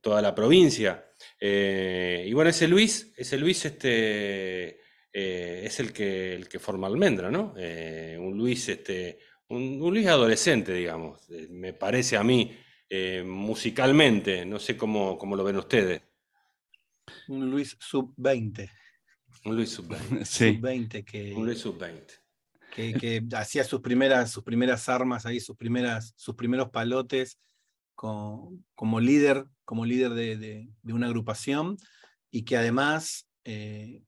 toda 0.00 0.20
la 0.20 0.34
provincia. 0.34 1.12
Y 1.40 2.32
bueno, 2.32 2.50
ese 2.50 2.66
Luis, 2.66 3.12
ese 3.16 3.38
Luis 3.38 3.64
este, 3.64 4.79
eh, 5.12 5.62
es 5.64 5.80
el 5.80 5.92
que, 5.92 6.34
el 6.34 6.48
que 6.48 6.58
forma 6.58 6.86
Almendra, 6.86 7.30
¿no? 7.30 7.54
Eh, 7.56 8.16
un 8.18 8.36
Luis, 8.36 8.68
este, 8.68 9.18
un, 9.48 9.78
Luis 9.78 10.06
adolescente, 10.06 10.72
digamos, 10.72 11.20
me 11.50 11.72
parece 11.72 12.16
a 12.16 12.24
mí, 12.24 12.56
musicalmente, 13.24 14.44
no 14.44 14.58
sé 14.58 14.76
cómo, 14.76 15.16
cómo, 15.16 15.36
lo 15.36 15.44
ven 15.44 15.56
ustedes. 15.56 16.02
Un 17.28 17.48
Luis 17.48 17.76
sub-20. 17.78 18.68
Un 19.44 19.56
Luis 19.56 19.70
sub-20. 19.70 20.24
Sí. 20.24 20.54
Sub 20.54 20.64
-20 20.64 21.04
que, 21.04 21.32
un 21.34 21.46
Luis 21.46 21.58
sub-20. 21.58 22.02
Que, 22.74 22.94
que, 22.94 23.22
hacía 23.36 23.64
sus 23.64 23.80
primeras, 23.80 24.30
sus 24.30 24.42
primeras 24.42 24.88
armas 24.88 25.24
ahí, 25.26 25.38
sus, 25.40 25.56
primeras, 25.56 26.14
sus 26.16 26.34
primeros 26.34 26.70
palotes 26.70 27.38
como, 28.00 29.00
líder, 29.00 29.44
como 29.64 29.84
líder 29.84 30.14
de, 30.14 30.68
una 30.84 31.06
agrupación 31.06 31.76
y 32.30 32.44
que 32.44 32.56
además, 32.56 33.28
eh, 33.44 34.02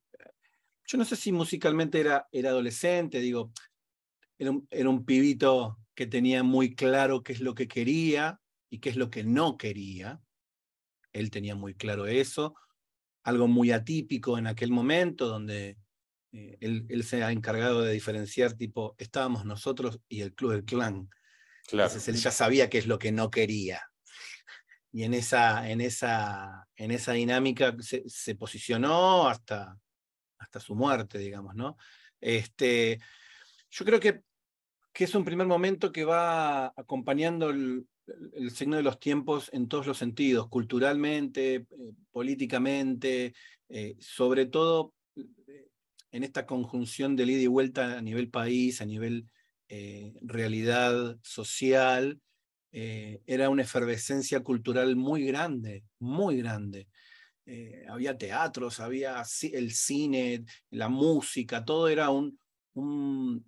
yo 0.93 0.99
no 0.99 1.07
sé 1.07 1.17
si 1.17 1.33
musicalmente 1.33 2.01
era, 2.01 2.29
era 2.31 2.51
adolescente, 2.51 3.19
digo, 3.19 3.51
era 4.37 4.51
un, 4.51 4.69
era 4.71 4.91
un 4.91 5.07
pibito 5.07 5.79
que 5.95 6.07
tenía 6.07 6.43
muy 6.43 6.75
claro 6.75 7.23
qué 7.23 7.33
es 7.33 7.41
lo 7.41 7.55
que 7.55 7.67
quería 7.67 8.39
y 8.69 8.79
qué 8.79 8.91
es 8.91 8.97
lo 8.97 9.09
que 9.09 9.25
no 9.25 9.57
quería. 9.57 10.21
Él 11.15 11.31
tenía 11.31 11.55
muy 11.55 11.75
claro 11.75 12.07
eso, 12.07 12.57
algo 13.23 13.49
muy 13.49 13.71
atípico 13.71 14.37
en 14.37 14.47
aquel 14.47 14.71
momento, 14.71 15.29
donde 15.29 15.79
eh, 16.33 16.59
él, 16.61 16.85
él, 16.91 17.05
se 17.05 17.25
ha 17.25 17.33
encargado 17.33 17.81
de 17.81 17.95
diferenciar, 17.95 18.53
tipo, 18.53 18.95
estábamos 18.99 19.47
nosotros 19.47 19.99
y 20.11 20.21
el 20.21 20.35
Club 20.35 20.53
del 20.53 20.65
Clan. 20.65 21.09
Entonces 21.71 22.07
él 22.09 22.17
ya 22.17 22.31
sabía 22.31 22.69
qué 22.69 22.77
es 22.77 22.87
lo 22.87 22.99
que 22.99 23.13
no 23.13 23.31
quería. 23.31 23.81
Y 24.93 25.05
en 25.05 25.15
esa, 25.15 25.71
en 25.71 25.81
esa, 25.81 26.69
en 26.77 26.91
esa 26.91 27.13
dinámica 27.13 27.75
se, 27.81 28.35
posicionó 28.35 29.27
hasta, 29.27 29.79
hasta 30.43 30.61
su 30.61 30.75
muerte, 30.75 31.19
digamos, 31.19 31.55
¿no? 31.55 31.77
Este, 32.21 33.01
yo 33.71 33.85
creo 33.85 34.01
que, 34.01 34.23
que 34.93 35.05
es 35.05 35.15
un 35.15 35.25
primer 35.25 35.47
momento 35.47 35.91
que 35.93 36.05
va 36.05 36.67
acompañando 36.77 37.51
el 37.51 38.51
signo 38.51 38.77
de 38.77 38.83
los 38.83 38.99
tiempos 38.99 39.51
en 39.53 39.69
todos 39.69 39.87
los 39.87 39.99
sentidos, 39.99 40.49
culturalmente, 40.49 41.55
eh, 41.55 41.67
políticamente, 42.11 43.35
eh, 43.69 43.97
sobre 44.01 44.47
todo 44.47 44.95
eh, 45.17 45.69
en 46.11 46.25
esta 46.25 46.47
conjunción 46.47 47.17
de 47.17 47.25
ida 47.25 47.41
y 47.41 47.47
vuelta 47.47 47.99
a 47.99 48.03
nivel 48.03 48.29
país, 48.29 48.81
a 48.81 48.87
nivel 48.87 49.27
realidad 50.21 51.17
social, 51.23 52.21
era 52.71 53.49
una 53.49 53.63
efervescencia 53.63 54.41
cultural 54.41 54.97
muy 54.97 55.25
grande, 55.25 55.83
muy 55.99 56.37
grande. 56.37 56.89
Había 57.89 58.17
teatros, 58.17 58.81
había 58.81 59.23
el 59.53 59.73
cine, 59.73 60.45
la 60.71 60.89
música, 60.89 61.65
todo 61.65 61.89
era 61.89 62.11
un, 62.11 62.39
un 62.75 63.45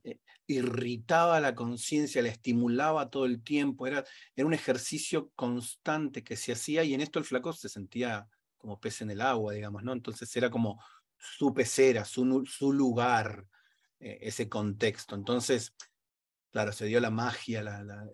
irritaba 0.46 1.40
la 1.40 1.54
conciencia, 1.54 2.22
la 2.22 2.28
estimulaba 2.28 3.11
todo 3.11 3.24
el 3.24 3.42
tiempo, 3.42 3.87
era, 3.87 4.04
era 4.37 4.46
un 4.46 4.54
ejercicio 4.54 5.30
constante 5.35 6.22
que 6.22 6.37
se 6.37 6.52
hacía 6.52 6.85
y 6.85 6.94
en 6.94 7.00
esto 7.00 7.18
el 7.18 7.24
flaco 7.24 7.52
se 7.52 7.68
sentía 7.68 8.28
como 8.59 8.80
pez 8.80 9.02
en 9.02 9.11
el 9.11 9.20
agua, 9.20 9.54
digamos, 9.54 9.83
¿no? 9.83 9.92
Entonces 9.92 10.35
era 10.37 10.50
como 10.50 10.83
su 11.16 11.52
pecera, 11.54 12.04
su, 12.04 12.44
su 12.46 12.72
lugar, 12.72 13.46
eh, 14.00 14.18
ese 14.22 14.48
contexto. 14.48 15.14
Entonces, 15.14 15.74
claro, 16.50 16.72
se 16.72 16.87
dio 16.87 17.00
la 17.00 17.11
magia, 17.11 17.61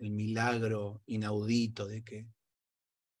el 0.01 0.11
milagro 0.11 1.01
inaudito 1.05 1.85
de 1.85 2.03
que 2.03 2.27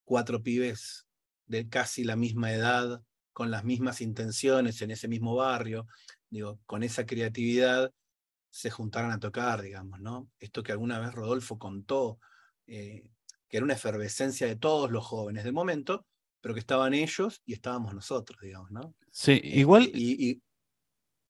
cuatro 0.03 0.41
pibes 0.41 1.07
de 1.51 1.67
casi 1.67 2.05
la 2.05 2.15
misma 2.15 2.53
edad, 2.53 3.03
con 3.33 3.51
las 3.51 3.63
mismas 3.63 4.01
intenciones 4.01 4.81
en 4.81 4.91
ese 4.91 5.07
mismo 5.07 5.35
barrio, 5.35 5.85
digo, 6.29 6.59
con 6.65 6.81
esa 6.81 7.05
creatividad, 7.05 7.91
se 8.49 8.69
juntaran 8.69 9.11
a 9.11 9.19
tocar, 9.19 9.61
digamos, 9.61 9.99
¿no? 9.99 10.29
Esto 10.39 10.63
que 10.63 10.71
alguna 10.71 10.99
vez 10.99 11.13
Rodolfo 11.13 11.59
contó, 11.59 12.19
eh, 12.67 13.03
que 13.49 13.57
era 13.57 13.65
una 13.65 13.73
efervescencia 13.73 14.47
de 14.47 14.55
todos 14.55 14.91
los 14.91 15.05
jóvenes 15.05 15.43
del 15.43 15.53
momento, 15.53 16.05
pero 16.39 16.53
que 16.53 16.61
estaban 16.61 16.93
ellos 16.93 17.41
y 17.45 17.53
estábamos 17.53 17.93
nosotros, 17.93 18.39
digamos, 18.41 18.71
¿no? 18.71 18.95
Sí, 19.11 19.33
este, 19.33 19.59
igual. 19.59 19.91
Y, 19.93 20.41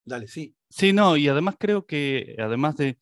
Dale, 0.03 0.27
sí. 0.27 0.55
Sí, 0.69 0.93
no, 0.93 1.15
y 1.17 1.27
además 1.27 1.55
creo 1.59 1.85
que, 1.85 2.35
además 2.39 2.75
de, 2.77 2.97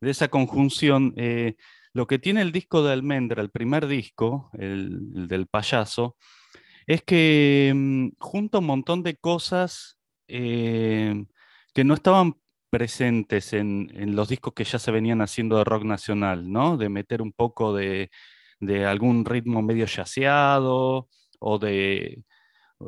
esa 0.00 0.28
conjunción, 0.28 1.12
eh, 1.16 1.56
lo 1.92 2.06
que 2.06 2.18
tiene 2.18 2.42
el 2.42 2.52
disco 2.52 2.84
de 2.84 2.92
Almendra, 2.92 3.42
el 3.42 3.50
primer 3.50 3.86
disco, 3.86 4.50
el, 4.52 5.26
del 5.26 5.46
payaso, 5.48 6.16
es 6.86 7.02
que 7.02 7.72
mm, 7.74 8.08
junta 8.18 8.58
un 8.58 8.66
montón 8.66 9.02
de 9.02 9.16
cosas 9.16 9.98
eh, 10.28 11.24
que 11.74 11.84
no 11.84 11.94
estaban 11.94 12.36
presentes 12.70 13.52
en, 13.52 13.88
los 14.16 14.28
discos 14.28 14.52
que 14.54 14.64
ya 14.64 14.78
se 14.78 14.90
venían 14.90 15.22
haciendo 15.22 15.58
de 15.58 15.64
rock 15.64 15.84
nacional, 15.84 16.50
¿no? 16.50 16.76
De 16.76 16.88
meter 16.88 17.22
un 17.22 17.32
poco 17.32 17.74
de, 17.74 18.10
algún 18.86 19.24
ritmo 19.24 19.62
medio 19.62 19.86
yaceado 19.86 21.08
o 21.38 21.58
de 21.58 22.24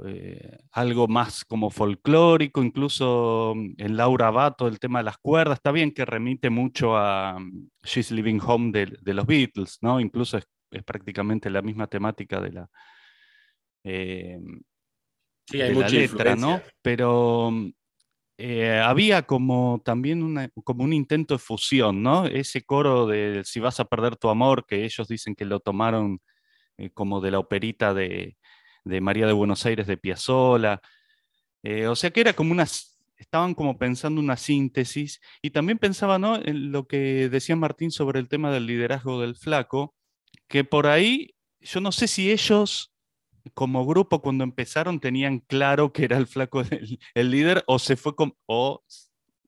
eh, 0.06 0.58
algo 0.72 1.08
más 1.08 1.44
como 1.44 1.70
folclórico, 1.70 2.62
incluso 2.62 3.54
mm, 3.56 3.74
en 3.78 3.96
Laura 3.96 4.30
Bato 4.30 4.68
el 4.68 4.78
tema 4.80 5.00
de 5.00 5.04
las 5.04 5.18
cuerdas, 5.18 5.58
está 5.58 5.72
bien 5.72 5.92
que 5.92 6.04
remite 6.04 6.50
mucho 6.50 6.96
a 6.96 7.38
mm, 7.38 7.68
She's 7.84 8.10
Living 8.10 8.40
Home 8.46 8.72
de, 8.72 9.14
los 9.14 9.26
Beatles, 9.26 9.78
¿no? 9.82 10.00
Incluso 10.00 10.38
es, 10.38 10.46
prácticamente 10.84 11.50
la 11.50 11.62
misma 11.62 11.86
temática 11.86 12.40
de 12.40 12.52
la... 12.52 12.70
Eh, 13.84 14.38
sí, 15.46 15.60
hay 15.60 15.74
mucha 15.74 15.88
letra, 15.88 16.36
¿no? 16.36 16.60
Pero 16.82 17.52
eh, 18.40 18.78
había 18.78 19.22
como 19.22 19.82
también 19.84 20.52
como 20.62 20.84
un 20.84 20.92
intento 20.92 21.34
de 21.34 21.38
fusión, 21.38 22.04
¿no? 22.04 22.26
Ese 22.26 22.62
coro 22.62 23.06
de 23.08 23.42
Si 23.44 23.58
vas 23.58 23.80
a 23.80 23.86
perder 23.86 24.16
tu 24.16 24.28
amor, 24.28 24.64
que 24.64 24.84
ellos 24.84 25.08
dicen 25.08 25.34
que 25.34 25.44
lo 25.44 25.58
tomaron 25.58 26.20
eh, 26.78 26.90
como 26.90 27.20
de 27.20 27.32
la 27.32 27.40
operita 27.40 27.94
de, 27.94 28.36
María 28.84 29.26
de 29.26 29.32
Buenos 29.32 29.66
Aires 29.66 29.86
de 29.88 29.96
Piazzolla. 29.96 30.80
Eh, 31.62 31.88
o 31.88 31.96
sea 31.96 32.10
que 32.10 32.20
era 32.20 32.34
como 32.34 32.52
unas, 32.52 32.98
estaban 33.16 33.54
como 33.54 33.78
pensando 33.78 34.20
una 34.20 34.36
síntesis 34.36 35.20
y 35.42 35.50
también 35.50 35.78
pensaba, 35.78 36.18
¿no? 36.18 36.36
En 36.36 36.72
lo 36.72 36.86
que 36.86 37.28
decía 37.28 37.56
Martín 37.56 37.90
sobre 37.90 38.20
el 38.20 38.28
tema 38.28 38.52
del 38.52 38.66
liderazgo 38.66 39.20
del 39.20 39.36
flaco, 39.36 39.96
que 40.48 40.64
por 40.64 40.86
ahí, 40.86 41.34
yo 41.60 41.80
no 41.80 41.92
sé 41.92 42.08
si 42.08 42.30
ellos 42.30 42.92
como 43.54 43.86
grupo 43.86 44.20
cuando 44.20 44.44
empezaron 44.44 45.00
tenían 45.00 45.40
claro 45.40 45.92
que 45.92 46.04
era 46.04 46.16
el 46.16 46.26
flaco 46.26 46.62
el, 47.14 47.30
líder 47.30 47.64
o 47.66 47.78
se 47.78 47.96
fue 47.96 48.14
o 48.46 48.84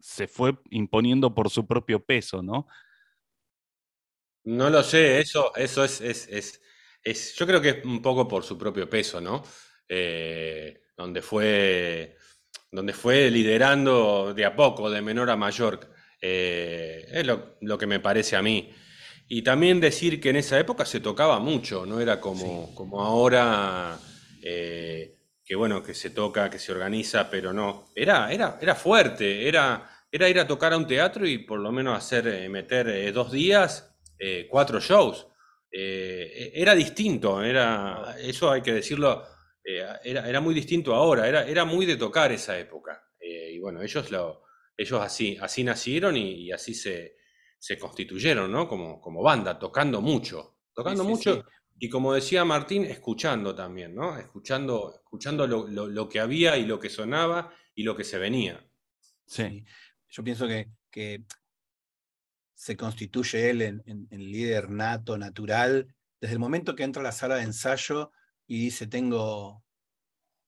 se 0.01 0.27
fue 0.29 0.59
imponiendo 0.71 1.35
por 1.35 1.51
su 1.51 1.67
propio 1.67 2.05
peso, 2.05 2.43
¿no? 2.43 2.67
No 4.45 4.71
lo 4.71 4.83
sé, 4.83 5.21
eso, 5.21 5.55
eso 5.55 5.85
es, 5.85 6.01
es, 6.01 7.35
yo 7.35 7.47
creo 7.47 7.61
que 7.61 7.69
es 7.69 7.85
un 7.85 8.01
poco 8.01 8.27
por 8.27 8.43
su 8.43 8.57
propio 8.57 8.89
peso, 8.89 9.21
¿no? 9.21 9.43
Eh, 9.89 10.83
donde 10.97 11.21
fue 11.21 12.17
donde 12.71 12.93
fue 12.93 13.31
liderando 13.31 14.33
de 14.33 14.45
a 14.45 14.55
poco, 14.55 14.91
de 14.91 15.03
menor 15.03 15.29
a 15.31 15.37
mayor. 15.37 15.93
Eh, 16.21 17.07
es 17.11 17.27
lo, 17.27 17.57
lo, 17.61 17.77
que 17.77 17.87
me 17.87 18.01
parece 18.01 18.37
a 18.37 18.43
mí. 18.43 18.73
Y 19.33 19.43
también 19.43 19.79
decir 19.79 20.21
que 20.21 20.31
en 20.31 20.37
esa 20.37 20.59
época 20.59 20.85
se 20.85 20.99
tocaba 20.99 21.39
mucho, 21.39 21.87
no 21.87 22.01
era 22.01 22.21
como, 22.21 22.75
como 22.75 23.01
ahora, 23.01 23.97
eh, 24.43 25.19
que 25.45 25.55
bueno, 25.55 25.85
que 25.85 25.95
se 25.95 26.11
toca, 26.11 26.51
que 26.51 26.59
se 26.59 26.73
organiza, 26.73 27.31
pero 27.31 27.53
no. 27.53 27.93
Era, 27.95 28.33
era, 28.33 28.59
era 28.61 28.75
fuerte, 28.75 29.47
era, 29.47 29.89
era 30.11 30.29
ir 30.29 30.41
a 30.41 30.49
tocar 30.49 30.73
a 30.73 30.77
un 30.77 30.85
teatro 30.85 31.25
y 31.29 31.39
por 31.39 31.61
lo 31.61 31.71
menos 31.71 31.97
hacer, 31.97 32.27
eh, 32.27 32.49
meter 32.49 32.89
eh, 32.89 33.13
dos 33.13 33.31
días, 33.31 33.95
cuatro 34.49 34.81
shows. 34.81 35.29
E, 35.71 36.51
era 36.53 36.75
distinto, 36.75 37.41
era, 37.41 38.17
eso 38.19 38.51
hay 38.51 38.63
que 38.63 38.73
decirlo, 38.73 39.25
era, 39.63 40.29
era, 40.29 40.41
muy 40.41 40.55
distinto 40.55 40.93
ahora, 40.93 41.29
era, 41.29 41.47
era 41.47 41.65
muy 41.65 41.87
de 41.87 41.97
tocar 41.97 42.33
esa 42.33 42.59
época. 42.59 43.01
y 43.21 43.61
bueno, 43.61 43.81
ellos, 43.81 44.11
lo, 44.11 44.43
ellos 44.77 45.01
así, 45.01 45.39
así 45.41 45.63
nacieron 45.63 46.17
y 46.17 46.51
así 46.51 46.75
se 46.75 47.20
se 47.61 47.79
constituyeron, 47.79 48.51
¿no? 48.51 48.67
Como, 48.67 49.01
como 49.01 49.23
banda, 49.23 49.59
tocando 49.59 50.01
mucho, 50.01 50.57
tocando 50.73 51.05
mucho. 51.05 51.45
Y 51.79 51.91
como 51.91 52.15
decía 52.15 52.43
Martín, 52.45 52.85
escuchando 52.87 53.55
también, 53.55 53.95
¿no? 53.95 54.19
Escuchando, 54.19 54.95
escuchando 54.95 55.47
lo, 55.47 56.09
que 56.09 56.21
había 56.21 56.57
y 56.57 56.65
lo 56.65 56.81
que 56.81 56.89
sonaba 56.89 57.53
y 57.75 57.83
lo 57.83 57.95
que 57.95 58.05
se 58.05 58.19
venía. 58.19 58.67
Sí. 59.27 59.65
Yo 60.09 60.25
pienso 60.25 60.49
que, 60.49 60.71
que 60.91 61.25
se 62.55 62.77
constituye 62.79 63.51
él 63.51 63.63
en, 63.63 63.83
en, 63.87 64.09
líder 64.11 64.71
nato, 64.71 65.19
natural, 65.19 65.95
desde 66.19 66.35
el 66.35 66.39
momento 66.39 66.75
que 66.75 66.83
entra 66.83 67.01
a 67.01 67.05
la 67.05 67.13
sala 67.13 67.37
de 67.37 67.43
ensayo 67.43 68.11
y 68.47 68.59
dice, 68.59 68.87
tengo 68.87 69.65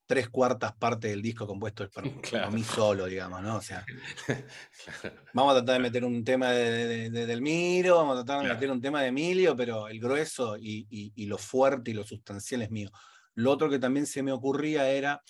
tres 0.07 0.29
cuartas 0.29 0.75
partes 0.75 1.11
del 1.11 1.23
disco 1.23 1.47
compuesto 1.47 1.89
por, 1.91 2.05
mí 2.53 2.63
solo, 2.63 3.07
digamos, 3.07 3.43
¿no? 3.43 3.57
O 3.57 3.63
sea, 3.63 3.85
vamos 5.33 5.53
a 5.53 5.57
tratar 5.59 5.77
de 5.77 5.83
meter 5.83 6.05
un 6.05 6.25
tema 6.25 6.51
de, 6.51 7.11
Del 7.11 7.43
Miro, 7.43 7.97
vamos 7.97 8.19
a 8.19 8.25
tratar 8.25 8.47
de 8.47 8.55
meter 8.55 8.71
un 8.71 8.81
tema 8.81 9.03
de 9.03 9.09
Emilio, 9.09 9.57
pero 9.57 9.89
el 9.89 10.01
grueso 10.01 10.57
y, 10.59 11.27
lo 11.27 11.39
fuerte 11.39 11.93
y 11.93 11.95
lo 11.95 12.05
sustancial 12.05 12.63
es 12.63 12.71
mío. 12.71 12.91
Lo 13.35 13.51
otro 13.51 13.71
que 13.71 13.79
también 13.79 14.07
se 14.07 14.23
me 14.23 14.33
ocurría 14.33 14.91
era 14.91 15.23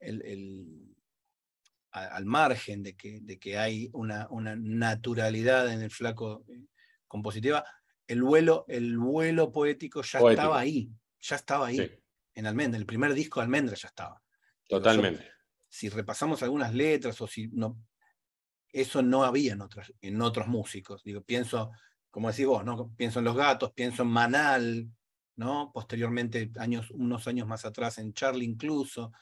el, 0.00 0.94
al 1.90 2.24
margen 2.24 2.82
de 2.82 2.96
que, 2.96 3.20
de 3.22 3.38
que 3.38 3.56
hay 3.56 3.88
una, 3.92 4.26
una, 4.30 4.56
naturalidad 4.56 5.72
en 5.72 5.80
el 5.80 5.90
flaco 5.90 6.44
eh, 6.48 6.66
compositiva, 7.06 7.64
el 8.08 8.22
vuelo, 8.22 8.64
el 8.68 8.98
vuelo 8.98 9.52
poético 9.52 10.02
ya 10.02 10.18
estaba 10.18 10.58
ahí, 10.58 10.90
ya 11.20 11.36
estaba 11.36 11.68
ahí. 11.68 12.03
En 12.34 12.46
Almendra, 12.46 12.78
el 12.78 12.86
primer 12.86 13.14
disco 13.14 13.40
de 13.40 13.44
Almendra 13.44 13.76
ya 13.76 13.88
estaba. 13.88 14.22
Totalmente. 14.66 15.30
si 15.68 15.88
repasamos 15.88 16.42
algunas 16.42 16.72
letras 16.74 17.20
o 17.20 17.26
si 17.26 17.48
no, 17.48 17.78
eso 18.72 19.02
no 19.02 19.24
había 19.24 19.52
en, 19.52 19.62
en 20.00 20.22
otros 20.22 20.48
músicos. 20.48 21.02
Digo, 21.04 21.22
pienso, 21.22 21.70
como 22.10 22.30
decís 22.30 22.46
vos, 22.46 22.64
¿no? 22.64 22.92
Pienso 22.96 23.20
en 23.20 23.24
Los 23.24 23.36
Gatos, 23.36 23.72
pienso 23.72 24.02
en 24.02 24.08
Manal, 24.08 24.88
¿no? 25.36 25.70
Posteriormente, 25.72 26.50
años, 26.58 26.90
unos 26.90 27.26
años 27.28 27.46
más 27.46 27.64
atrás, 27.64 27.98
en 27.98 28.12
Charlie 28.14 28.46
incluso. 28.46 29.12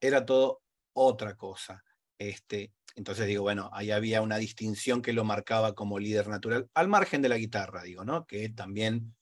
Era 0.00 0.24
todo 0.24 0.62
otra 0.94 1.36
cosa. 1.36 1.84
Este, 2.18 2.72
entonces 2.94 3.26
digo, 3.26 3.42
bueno, 3.42 3.70
ahí 3.72 3.90
había 3.90 4.22
una 4.22 4.36
distinción 4.36 5.02
que 5.02 5.12
lo 5.12 5.24
marcaba 5.24 5.74
como 5.74 5.98
líder 5.98 6.28
natural, 6.28 6.68
al 6.74 6.88
margen 6.88 7.22
de 7.22 7.28
la 7.28 7.38
guitarra, 7.38 7.82
digo, 7.82 8.04
¿no? 8.04 8.26
Que 8.26 8.48
también 8.50 9.14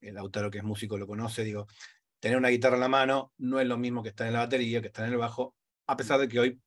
el 0.00 0.18
autor 0.18 0.50
que 0.50 0.58
es 0.58 0.64
músico 0.64 0.98
lo 0.98 1.06
conoce, 1.06 1.44
digo, 1.44 1.66
tener 2.26 2.38
una 2.38 2.48
guitarra 2.48 2.74
en 2.74 2.80
la 2.80 2.88
mano 2.88 3.32
no 3.38 3.60
es 3.60 3.68
lo 3.68 3.78
mismo 3.78 4.02
que 4.02 4.08
estar 4.08 4.26
en 4.26 4.32
la 4.32 4.40
batería, 4.40 4.80
que 4.80 4.88
estar 4.88 5.06
en 5.06 5.12
el 5.12 5.18
bajo, 5.18 5.54
a 5.86 5.96
pesar 5.96 6.18
de 6.18 6.26
que 6.26 6.40
hoy, 6.40 6.60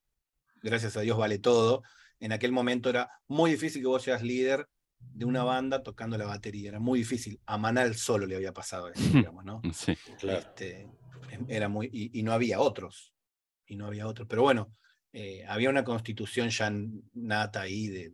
gracias 0.64 0.95
a 0.95 1.01
Dios, 1.01 1.18
vale 1.18 1.38
todo. 1.38 1.84
En 2.22 2.32
aquel 2.32 2.53
momento 2.53 2.89
era 2.89 3.10
muy 3.28 3.51
difícil 3.51 3.82
que 3.82 3.88
vos 3.89 4.01
seas 4.01 4.24
líder 4.24 4.70
de 4.99 5.26
una 5.26 5.43
banda 5.43 5.84
tocando 5.84 6.18
la 6.18 6.26
batería, 6.26 6.70
era 6.70 6.80
muy 6.80 6.99
difícil. 6.99 7.41
A 7.45 7.57
Manal 7.57 7.95
solo 7.95 8.26
le 8.26 8.38
había 8.38 8.53
pasado 8.53 8.88
eso, 8.88 9.01
digamos, 9.14 9.43
¿no? 9.43 9.62
Sí, 9.74 9.97
claro. 10.18 10.39
Este, 10.39 10.88
era 11.49 11.68
muy, 11.68 11.89
y, 11.91 12.24
no 12.24 12.32
había 12.32 12.62
otros, 12.62 13.14
y 13.66 13.76
no 13.76 13.86
había 13.86 14.07
otros. 14.07 14.30
Pero 14.30 14.43
bueno, 14.43 14.72
eh, 15.12 15.43
había 15.45 15.70
una 15.70 15.84
constitución 15.84 16.51
ya 16.51 16.72
nata 17.16 17.60
ahí 17.60 17.88
de, 17.88 18.10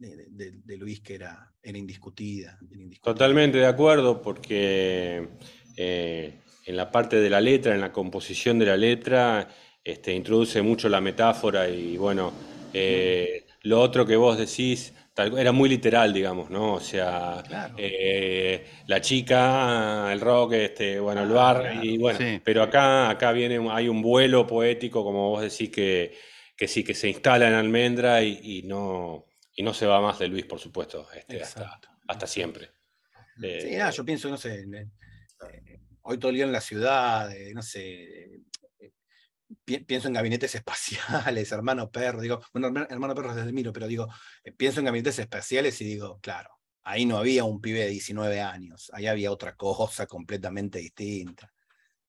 de, 0.00 0.76
Luis 0.76 1.00
que 1.00 1.14
era, 1.14 1.54
era 1.62 1.78
indiscutida, 1.78 2.58
Totalmente 3.02 3.58
de 3.58 3.66
acuerdo, 3.66 4.20
porque 4.20 5.28
eh, 5.76 6.34
en 6.66 6.76
la 6.76 6.90
parte 6.90 7.20
de 7.20 7.30
la 7.30 7.40
letra, 7.40 7.74
en 7.74 7.80
la 7.80 7.92
composición 7.92 8.58
de 8.58 8.66
la 8.66 8.76
letra, 8.76 9.48
este, 9.82 10.14
introduce 10.14 10.62
mucho 10.62 10.88
la 10.88 11.00
metáfora 11.00 11.68
y 11.68 11.96
bueno, 11.96 12.32
eh, 12.72 13.46
lo 13.62 13.80
otro 13.80 14.06
que 14.06 14.16
vos 14.16 14.38
decís 14.38 14.92
era 15.36 15.52
muy 15.52 15.68
literal, 15.68 16.12
digamos, 16.12 16.50
¿no? 16.50 16.74
O 16.74 16.80
sea, 16.80 17.42
eh, 17.76 18.64
la 18.86 19.00
chica, 19.00 20.10
el 20.12 20.20
rock, 20.20 20.52
este, 20.54 20.98
bueno, 20.98 21.22
el 21.22 21.28
bar, 21.28 21.80
y 21.82 21.98
bueno, 21.98 22.18
pero 22.42 22.62
acá, 22.62 23.10
acá 23.10 23.32
viene, 23.32 23.68
hay 23.70 23.88
un 23.88 24.00
vuelo 24.00 24.46
poético, 24.46 25.04
como 25.04 25.30
vos 25.30 25.42
decís, 25.42 25.70
que, 25.70 26.16
que 26.56 26.68
sí, 26.68 26.82
que 26.82 26.94
se 26.94 27.08
instala 27.08 27.48
en 27.48 27.54
Almendra 27.54 28.22
y, 28.22 28.62
no, 28.64 29.26
y 29.54 29.62
no 29.62 29.74
se 29.74 29.86
va 29.86 30.00
más 30.00 30.18
de 30.18 30.28
Luis, 30.28 30.46
por 30.46 30.58
supuesto, 30.58 31.06
este, 31.14 31.42
hasta, 31.42 32.26
siempre. 32.26 32.70
sí, 33.38 33.46
eh, 33.46 33.90
yo 33.92 34.04
pienso, 34.04 34.30
no 34.30 34.36
sé, 34.36 34.64
hoy 36.02 36.18
todo 36.18 36.30
el 36.30 36.36
día 36.36 36.44
en 36.44 36.52
la 36.52 36.60
ciudad, 36.60 37.30
no 37.54 37.62
sé, 37.62 38.42
pienso 39.64 40.08
en 40.08 40.14
gabinetes 40.14 40.54
espaciales, 40.54 41.52
hermano 41.52 41.90
perro, 41.90 42.20
digo, 42.20 42.42
bueno, 42.52 42.86
hermano 42.88 43.14
perro 43.14 43.30
es 43.30 43.36
desde 43.36 43.52
Miro, 43.52 43.72
pero 43.72 43.86
digo, 43.86 44.08
eh, 44.44 44.52
pienso 44.52 44.80
en 44.80 44.86
gabinetes 44.86 45.18
espaciales 45.18 45.80
y 45.80 45.84
digo, 45.84 46.18
claro, 46.20 46.50
ahí 46.82 47.06
no 47.06 47.18
había 47.18 47.44
un 47.44 47.60
pibe 47.60 47.80
de 47.80 47.88
19 47.88 48.40
años, 48.40 48.90
ahí 48.94 49.06
había 49.06 49.30
otra 49.30 49.54
cosa 49.56 50.06
completamente 50.06 50.78
distinta. 50.78 51.52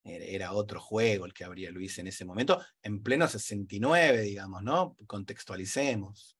Era 0.03 0.53
otro 0.53 0.79
juego 0.79 1.27
el 1.27 1.33
que 1.33 1.43
abría 1.43 1.69
Luis 1.69 1.99
en 1.99 2.07
ese 2.07 2.25
momento, 2.25 2.59
en 2.81 3.03
pleno 3.03 3.27
69, 3.27 4.21
digamos, 4.21 4.63
¿no? 4.63 4.97
Contextualicemos. 5.05 6.39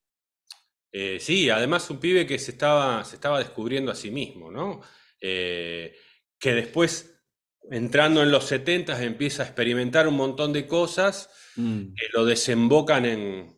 Eh, 0.91 1.19
sí, 1.19 1.47
además 1.47 1.87
un 1.91 1.99
pibe 1.99 2.25
que 2.25 2.39
se 2.39 2.51
estaba, 2.51 3.05
se 3.05 3.17
estaba 3.17 3.37
descubriendo 3.37 3.91
a 3.91 3.95
sí 3.95 4.09
mismo, 4.09 4.49
¿no? 4.49 4.81
Eh, 5.19 5.95
que 6.41 6.53
después 6.53 7.21
entrando 7.69 8.23
en 8.23 8.31
los 8.31 8.45
70 8.45 9.01
empieza 9.03 9.43
a 9.43 9.45
experimentar 9.45 10.07
un 10.07 10.15
montón 10.15 10.51
de 10.51 10.67
cosas 10.67 11.29
mm. 11.55 11.93
que 11.93 12.07
lo 12.13 12.25
desembocan 12.25 13.05
en, 13.05 13.55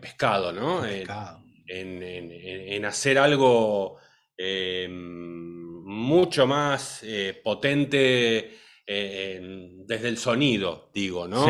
pescado, 0.00 0.52
¿no? 0.52 0.84
En, 0.86 2.84
hacer 2.84 3.18
algo 3.18 3.96
eh, 4.36 4.86
mucho 4.90 6.46
más 6.46 7.02
eh, 7.02 7.40
potente 7.42 8.58
eh, 8.86 9.70
desde 9.86 10.08
el 10.08 10.18
sonido, 10.18 10.90
digo, 10.92 11.26
¿no? 11.26 11.46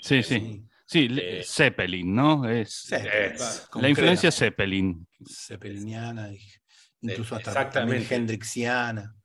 Sí, 0.00 0.22
sí. 0.22 0.64
sí. 0.86 1.44
Zeppelin, 1.44 2.14
¿no? 2.14 2.48
Es, 2.48 2.90
la 3.74 3.88
influencia 3.88 4.32
Zeppelin. 4.32 5.06
Zeppeliniana, 5.28 6.30
incluso 7.02 7.36
hasta 7.36 7.68
también 7.68 8.06
Hendrixiana. 8.08 9.17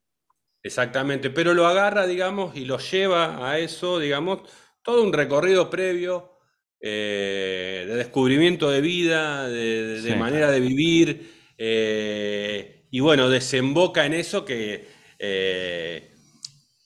Exactamente, 0.63 1.29
pero 1.29 1.53
lo 1.53 1.67
agarra, 1.67 2.07
digamos, 2.07 2.55
y 2.55 2.63
lo 2.63 2.77
lleva 2.79 3.51
a 3.51 3.59
eso, 3.59 3.99
digamos, 3.99 4.49
todo 4.81 5.03
un 5.03 5.11
recorrido 5.11 5.69
previo 5.69 6.37
eh, 6.79 7.83
de 7.85 7.95
descubrimiento 7.95 8.71
de 8.71 8.79
vida, 8.79 9.49
de, 9.49 10.15
manera 10.17 10.49
de 10.51 10.61
vivir, 10.61 11.33
eh, 11.57 12.87
y 12.89 12.99
bueno, 13.01 13.29
desemboca 13.29 14.05
en 14.05 14.13
eso 14.13 14.45
que 14.45 14.87
eh, 15.19 16.13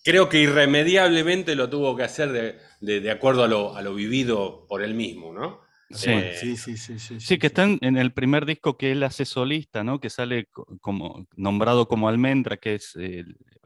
creo 0.03 0.27
que 0.27 0.39
irremediablemente 0.39 1.53
lo 1.55 1.69
tuvo 1.69 1.95
que 1.95 2.03
hacer 2.03 2.59
de, 2.79 3.11
acuerdo 3.11 3.43
a 3.43 3.47
lo, 3.47 3.75
a 3.75 3.83
lo, 3.83 3.93
vivido 3.93 4.65
por 4.67 4.81
él 4.81 4.95
mismo, 4.95 5.33
¿no? 5.33 5.66
Sí, 5.89 6.11
sí, 6.35 6.57
sí, 6.57 6.99
sí, 6.99 7.19
sí, 7.19 7.37
que 7.37 7.47
está 7.47 7.63
en, 7.63 7.97
el 7.97 8.11
primer 8.11 8.45
disco 8.45 8.77
que 8.77 8.91
él 8.91 9.03
hace 9.03 9.23
solista, 9.23 9.85
¿no? 9.85 10.01
Que 10.01 10.09
sale 10.09 10.49
como 10.81 11.25
nombrado 11.37 11.87
como 11.87 12.09
Almendra, 12.09 12.57
que 12.57 12.75
es 12.75 12.97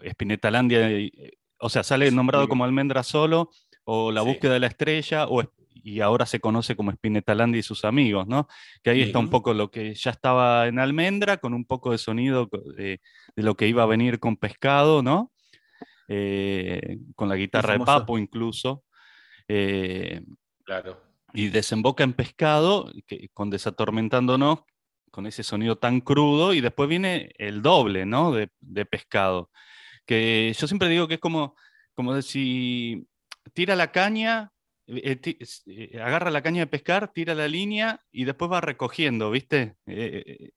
Spinetalandia, 0.07 0.87
o 1.57 1.69
sea, 1.69 1.81
sale 1.81 2.11
nombrado 2.11 2.47
como 2.47 2.63
Almendra 2.63 3.01
solo, 3.01 3.49
o 3.85 4.11
La 4.11 4.21
búsqueda 4.21 4.53
de 4.53 4.59
la 4.59 4.67
estrella, 4.67 5.25
o, 5.27 5.41
y 5.73 6.01
ahora 6.01 6.27
se 6.27 6.39
conoce 6.39 6.75
como 6.75 6.91
Spinetalandia 6.91 7.59
y 7.59 7.63
sus 7.63 7.85
amigos, 7.85 8.27
¿no? 8.27 8.47
Que 8.83 8.91
ahí 8.91 9.01
está 9.01 9.17
un 9.17 9.31
poco 9.31 9.55
lo 9.55 9.71
que 9.71 9.95
ya 9.95 10.11
estaba 10.11 10.67
en 10.67 10.77
Almendra, 10.77 11.37
con 11.37 11.55
un 11.55 11.65
poco 11.65 11.91
de 11.91 11.97
sonido 11.97 12.49
de, 12.77 13.01
lo 13.35 13.55
que 13.55 13.67
iba 13.67 13.81
a 13.81 13.87
venir 13.87 14.19
con 14.19 14.37
Pescado, 14.37 15.01
¿no? 15.01 15.31
Eh, 16.07 16.99
con 17.15 17.29
la 17.29 17.35
guitarra 17.35 17.73
de 17.73 17.79
Papo 17.79 18.19
incluso. 18.19 18.83
Eh, 19.47 20.21
claro 20.63 21.10
y 21.33 21.49
desemboca 21.49 22.03
en 22.03 22.13
pescado, 22.13 22.91
con 23.33 23.49
Desatormentándonos, 23.49 24.59
con 25.11 25.27
ese 25.27 25.43
sonido 25.43 25.77
tan 25.77 26.01
crudo, 26.01 26.53
y 26.53 26.61
después 26.61 26.89
viene 26.89 27.33
el 27.37 27.61
doble, 27.61 28.05
¿no? 28.05 28.31
De, 28.31 28.85
pescado. 28.85 29.51
Que 30.05 30.53
yo 30.57 30.67
siempre 30.67 30.89
digo 30.89 31.07
que 31.07 31.15
es 31.15 31.19
como, 31.19 31.55
como 31.93 32.21
si 32.21 33.07
tira 33.53 33.75
la 33.75 33.91
caña, 33.91 34.51
eh, 34.87 35.19
eh, 35.67 35.99
agarra 36.01 36.31
la 36.31 36.41
caña 36.41 36.61
de 36.61 36.67
pescar, 36.67 37.11
tira 37.13 37.35
la 37.35 37.47
línea 37.47 37.99
y 38.11 38.25
después 38.25 38.51
va 38.51 38.61
recogiendo, 38.61 39.31
¿viste? 39.31 39.75
Eh, 39.85 40.51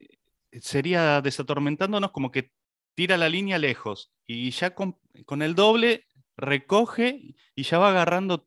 sería 0.60 1.20
desatormentándonos 1.20 2.12
como 2.12 2.30
que 2.30 2.50
tira 2.94 3.16
la 3.16 3.28
línea 3.28 3.58
lejos 3.58 4.12
y 4.26 4.50
ya 4.50 4.74
con, 4.74 4.98
con, 5.26 5.42
el 5.42 5.54
doble 5.54 6.06
recoge 6.36 7.34
y 7.54 7.62
ya 7.64 7.78
va 7.78 7.90
agarrando 7.90 8.46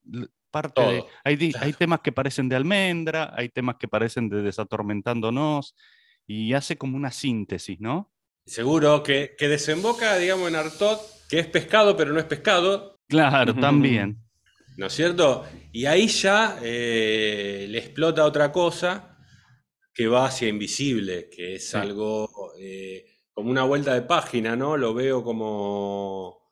parte 0.61 1.05
hay, 1.23 1.51
hay, 1.59 1.73
temas 1.73 2.01
que 2.01 2.11
parecen 2.11 2.49
de 2.49 2.55
almendra, 2.55 3.33
hay 3.35 3.49
temas 3.49 3.75
que 3.79 3.87
parecen 3.87 4.29
de 4.29 4.41
desatormentándonos, 4.41 5.75
y 6.25 6.53
hace 6.53 6.77
como 6.77 6.97
una 6.97 7.11
síntesis, 7.11 7.79
¿no? 7.79 8.11
Seguro 8.45 9.03
que, 9.03 9.35
que 9.37 9.47
desemboca, 9.47 10.17
digamos, 10.17 10.47
en 10.49 10.55
Artot, 10.55 10.99
que 11.29 11.39
es 11.39 11.47
pescado, 11.47 11.95
pero 11.95 12.13
no 12.13 12.19
es 12.19 12.25
pescado. 12.25 12.99
Claro, 13.07 13.53
también. 13.55 14.21
¿No 14.77 14.87
es 14.87 14.93
cierto? 14.93 15.45
Y 15.71 15.85
ahí 15.85 16.07
ya 16.07 16.59
eh, 16.61 17.65
le 17.69 17.77
explota 17.79 18.25
otra 18.25 18.51
cosa 18.51 19.17
que 19.93 20.07
va 20.07 20.27
hacia 20.27 20.47
invisible, 20.47 21.29
que 21.29 21.55
es 21.55 21.73
algo 21.73 22.53
eh, 22.59 23.05
como 23.33 23.49
una 23.49 23.63
vuelta 23.63 23.95
de 23.95 24.03
página, 24.03 24.55
¿no? 24.55 24.77
Lo 24.77 24.93
veo 24.93 25.23
como, 25.23 26.47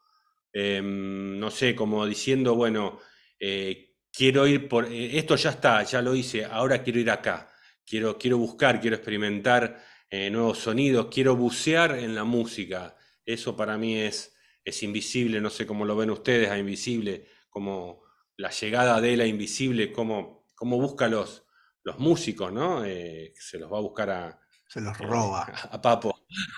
em, 0.52 1.38
no 1.40 1.52
sé, 1.52 1.76
como 1.76 2.06
diciendo, 2.08 2.56
bueno, 2.56 3.00
eh, 3.40 3.85
quiero 4.16 4.48
ir 4.48 4.68
por, 4.68 4.86
eh, 4.86 5.18
esto 5.18 5.36
ya 5.36 5.52
está, 5.52 5.84
ya 5.84 6.02
lo 6.02 6.16
hice, 6.16 6.46
ahora 6.46 6.82
quiero 6.82 7.00
ir 7.00 7.12
acá, 7.12 7.50
quiero, 7.86 8.18
quiero 8.18 8.38
buscar, 8.38 8.80
quiero 8.80 8.96
experimentar 8.96 9.84
eh, 10.10 10.30
nuevos 10.30 10.60
sonidos, 10.60 11.08
quiero 11.12 11.36
bucear 11.36 11.98
en 11.98 12.16
la 12.16 12.24
música. 12.24 12.96
Eso 13.26 13.56
para 13.58 13.78
mí 13.78 13.98
es, 13.98 14.36
es 14.64 14.84
invisible, 14.84 15.42
no 15.42 15.50
sé 15.50 15.66
cómo 15.66 15.86
lo 15.86 15.96
ven 15.96 16.12
ustedes 16.12 16.50
a 16.50 16.58
invisible, 16.58 17.28
como 17.50 18.04
la 18.38 18.50
llegada 18.52 19.02
de 19.02 19.18
la 19.18 19.26
invisible, 19.26 19.92
cómo, 19.92 20.46
cómo 20.56 20.80
busca 20.80 21.08
los, 21.08 21.46
los 21.84 22.00
músicos, 22.00 22.52
¿no? 22.54 22.84
se 22.84 23.60
los 23.60 23.72
va 23.72 23.78
a 23.78 23.82
buscar 23.82 24.10
a... 24.10 24.40
Se 24.68 24.82
los 24.82 24.98
roba. 24.98 25.46
A, 25.72 25.82
Papo. 25.82 26.26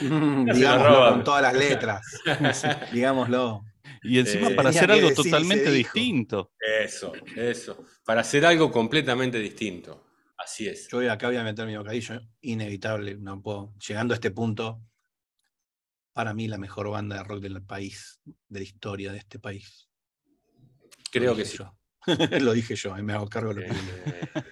Digámoslo 0.00 1.10
con 1.10 1.24
todas 1.24 1.42
las 1.42 1.54
letras. 1.54 2.02
Digámoslo. 2.92 3.64
Y 4.02 4.18
encima 4.18 4.48
eh, 4.48 4.54
para 4.54 4.70
hacer 4.70 4.90
algo 4.90 5.12
totalmente 5.12 5.70
distinto. 5.70 6.52
Eso, 6.58 7.12
eso. 7.36 7.84
Para 8.04 8.20
hacer 8.22 8.44
algo 8.46 8.70
completamente 8.70 9.38
distinto. 9.38 10.06
Así 10.36 10.68
es. 10.68 10.88
Yo 10.88 11.10
acá 11.10 11.28
voy 11.28 11.36
a 11.36 11.44
meter 11.44 11.66
mi 11.66 11.76
bocadillo, 11.76 12.20
inevitable, 12.40 13.16
no 13.16 13.42
puedo. 13.42 13.74
Llegando 13.86 14.14
a 14.14 14.16
este 14.16 14.30
punto, 14.30 14.80
para 16.12 16.32
mí 16.34 16.48
la 16.48 16.58
mejor 16.58 16.90
banda 16.90 17.16
de 17.16 17.24
rock 17.24 17.40
del 17.40 17.62
país, 17.62 18.20
de 18.24 18.60
la 18.60 18.64
historia 18.64 19.12
de 19.12 19.18
este 19.18 19.38
país. 19.38 19.88
Creo 21.10 21.34
que 21.34 21.44
sí. 21.44 21.58
lo 22.40 22.52
dije 22.52 22.76
yo, 22.76 22.94
me 22.96 23.12
hago 23.12 23.28
cargo 23.28 23.52
de 23.52 23.66
lo 23.66 23.74
que 23.74 23.80
eh, 23.80 24.44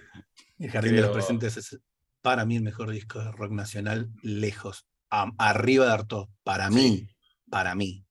El 0.58 0.70
Jardín 0.70 0.96
de 0.96 1.02
los 1.02 1.10
Presentes 1.10 1.56
es 1.56 1.80
para 2.20 2.44
mí 2.44 2.56
el 2.56 2.62
mejor 2.62 2.90
disco 2.90 3.20
de 3.20 3.30
rock 3.30 3.52
nacional, 3.52 4.10
lejos, 4.22 4.86
arriba 5.10 5.86
de 5.86 5.92
Arto, 5.92 6.30
para 6.42 6.70
mí, 6.70 7.08
para 7.48 7.74
mí 7.76 8.05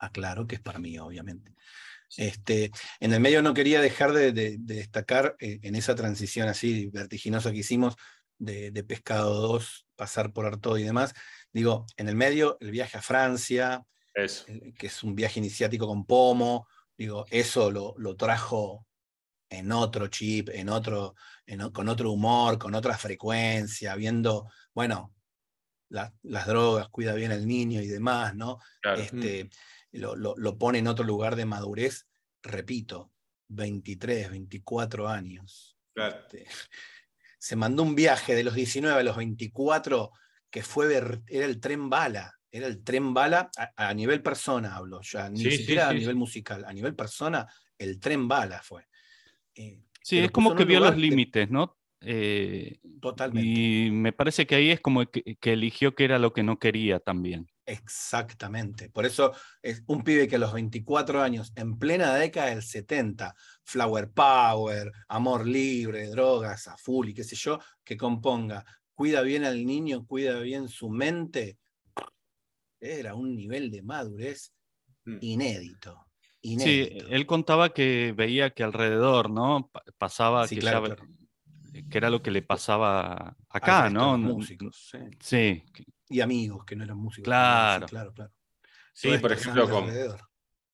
aclaro 0.00 0.46
que 0.46 0.56
es 0.56 0.60
para 0.60 0.78
mí, 0.78 0.98
obviamente. 0.98 1.54
Este, 2.16 2.72
en 2.98 3.12
el 3.12 3.20
medio 3.20 3.40
no 3.40 3.54
quería 3.54 3.80
dejar 3.80 4.12
de, 4.12 4.56
destacar 4.58 5.36
eh, 5.38 5.60
en 5.62 5.76
esa 5.76 5.94
transición 5.94 6.48
así 6.48 6.88
vertiginosa 6.88 7.52
que 7.52 7.58
hicimos 7.58 7.94
de, 8.38 8.72
Pescado 8.84 9.34
2, 9.34 9.86
pasar 9.94 10.32
por 10.32 10.46
Artaud 10.46 10.78
y 10.78 10.82
demás. 10.82 11.14
Digo, 11.52 11.86
en 11.96 12.08
el 12.08 12.16
medio, 12.16 12.56
el 12.60 12.70
viaje 12.70 12.98
a 12.98 13.02
Francia, 13.02 13.84
eh, 14.14 14.72
que 14.76 14.86
es 14.86 15.02
un 15.04 15.14
viaje 15.14 15.38
iniciático 15.38 15.86
con 15.86 16.04
Pomo, 16.04 16.66
digo, 16.96 17.26
eso 17.30 17.70
lo, 17.70 18.16
trajo 18.16 18.86
en 19.48 19.70
otro 19.72 20.08
chip, 20.08 20.48
en 20.50 20.68
otro, 20.68 21.14
con 21.72 21.88
otro 21.88 22.10
humor, 22.12 22.58
con 22.58 22.74
otra 22.74 22.96
frecuencia, 22.96 23.94
viendo, 23.94 24.48
bueno, 24.74 25.12
las 25.88 26.46
drogas, 26.46 26.88
cuida 26.88 27.14
bien 27.14 27.32
al 27.32 27.46
niño 27.46 27.80
y 27.82 27.88
demás, 27.88 28.34
¿no? 28.34 28.58
Este, 28.96 29.44
mm 29.44 29.50
lo, 29.92 30.58
pone 30.58 30.78
en 30.78 30.88
otro 30.88 31.04
lugar 31.04 31.36
de 31.36 31.46
madurez, 31.46 32.06
repito, 32.42 33.12
23, 33.48 34.30
24 34.30 35.08
años. 35.08 35.76
Este, 35.94 36.46
se 37.38 37.56
mandó 37.56 37.82
un 37.82 37.94
viaje 37.94 38.34
de 38.34 38.44
los 38.44 38.54
19 38.54 39.00
a 39.00 39.04
los 39.04 39.16
24 39.16 40.12
que 40.50 40.62
fue 40.62 40.88
ver, 40.88 41.22
era 41.28 41.46
el 41.46 41.60
tren 41.60 41.88
bala, 41.88 42.34
era 42.50 42.66
el 42.66 42.82
tren 42.82 43.14
bala 43.14 43.50
a, 43.76 43.94
nivel 43.94 44.20
persona, 44.22 44.74
hablo 44.74 45.00
ya, 45.02 45.28
ni 45.30 45.48
siquiera 45.50 45.88
a 45.88 45.92
nivel 45.92 46.16
musical, 46.16 46.64
a 46.66 46.72
nivel 46.72 46.96
persona, 46.96 47.46
el 47.78 48.00
tren 48.00 48.26
bala 48.26 48.60
fue. 48.60 48.88
Eh, 49.54 49.84
sí, 50.02 50.18
es 50.18 50.30
como 50.30 50.54
que 50.54 50.64
vio 50.64 50.80
los 50.80 50.96
límites, 50.96 51.50
¿no? 51.50 51.79
Eh, 52.02 52.78
Totalmente. 53.00 53.48
Y 53.48 53.90
me 53.90 54.12
parece 54.12 54.46
que 54.46 54.54
ahí 54.54 54.70
es 54.70 54.80
como 54.80 55.04
que, 55.10 55.36
eligió 55.42 55.94
que 55.94 56.04
era 56.04 56.18
lo 56.18 56.32
que 56.32 56.42
no 56.42 56.58
quería 56.58 56.98
también. 56.98 57.46
Exactamente. 57.66 58.90
Por 58.90 59.06
eso 59.06 59.32
es 59.62 59.82
un 59.86 60.02
pibe 60.02 60.26
que 60.26 60.36
a 60.36 60.38
los 60.38 60.52
24 60.52 61.22
años, 61.22 61.52
en 61.56 61.78
plena 61.78 62.14
década 62.14 62.48
del 62.50 62.62
70, 62.62 63.34
Flower 63.64 64.10
Power, 64.10 64.90
Amor 65.08 65.46
Libre, 65.46 66.08
Drogas 66.08 66.66
a 66.68 66.76
full 66.76 67.10
y 67.10 67.14
qué 67.14 67.24
sé 67.24 67.36
yo, 67.36 67.58
que 67.84 67.96
componga, 67.96 68.64
cuida 68.94 69.22
bien 69.22 69.44
al 69.44 69.64
niño, 69.64 70.06
cuida 70.06 70.40
bien 70.40 70.68
su 70.68 70.88
mente, 70.88 71.58
era 72.80 73.14
un 73.14 73.36
nivel 73.36 73.70
de 73.70 73.82
madurez 73.82 74.52
mm. 75.04 75.18
inédito. 75.20 76.06
Sí, 76.42 76.88
él 77.10 77.26
contaba 77.26 77.74
que 77.74 78.14
veía 78.16 78.50
que 78.50 78.62
alrededor, 78.62 79.30
¿no? 79.30 79.70
Pasaba 79.98 80.48
que 80.48 80.60
que 81.72 81.98
era 81.98 82.10
lo 82.10 82.22
que 82.22 82.30
le 82.30 82.42
pasaba 82.42 83.36
acá, 83.48 83.90
¿no? 83.90 84.18
Músicos, 84.18 84.92
sí. 85.20 85.62
Y 86.08 86.20
amigos 86.20 86.64
que 86.64 86.74
no 86.76 86.84
eran 86.84 86.98
músicos. 86.98 87.24
Claro. 87.24 87.86
Sí, 87.86 87.90
claro, 87.90 88.12
claro. 88.12 88.32
Sí, 88.92 89.16
por 89.18 89.32
ejemplo, 89.32 89.68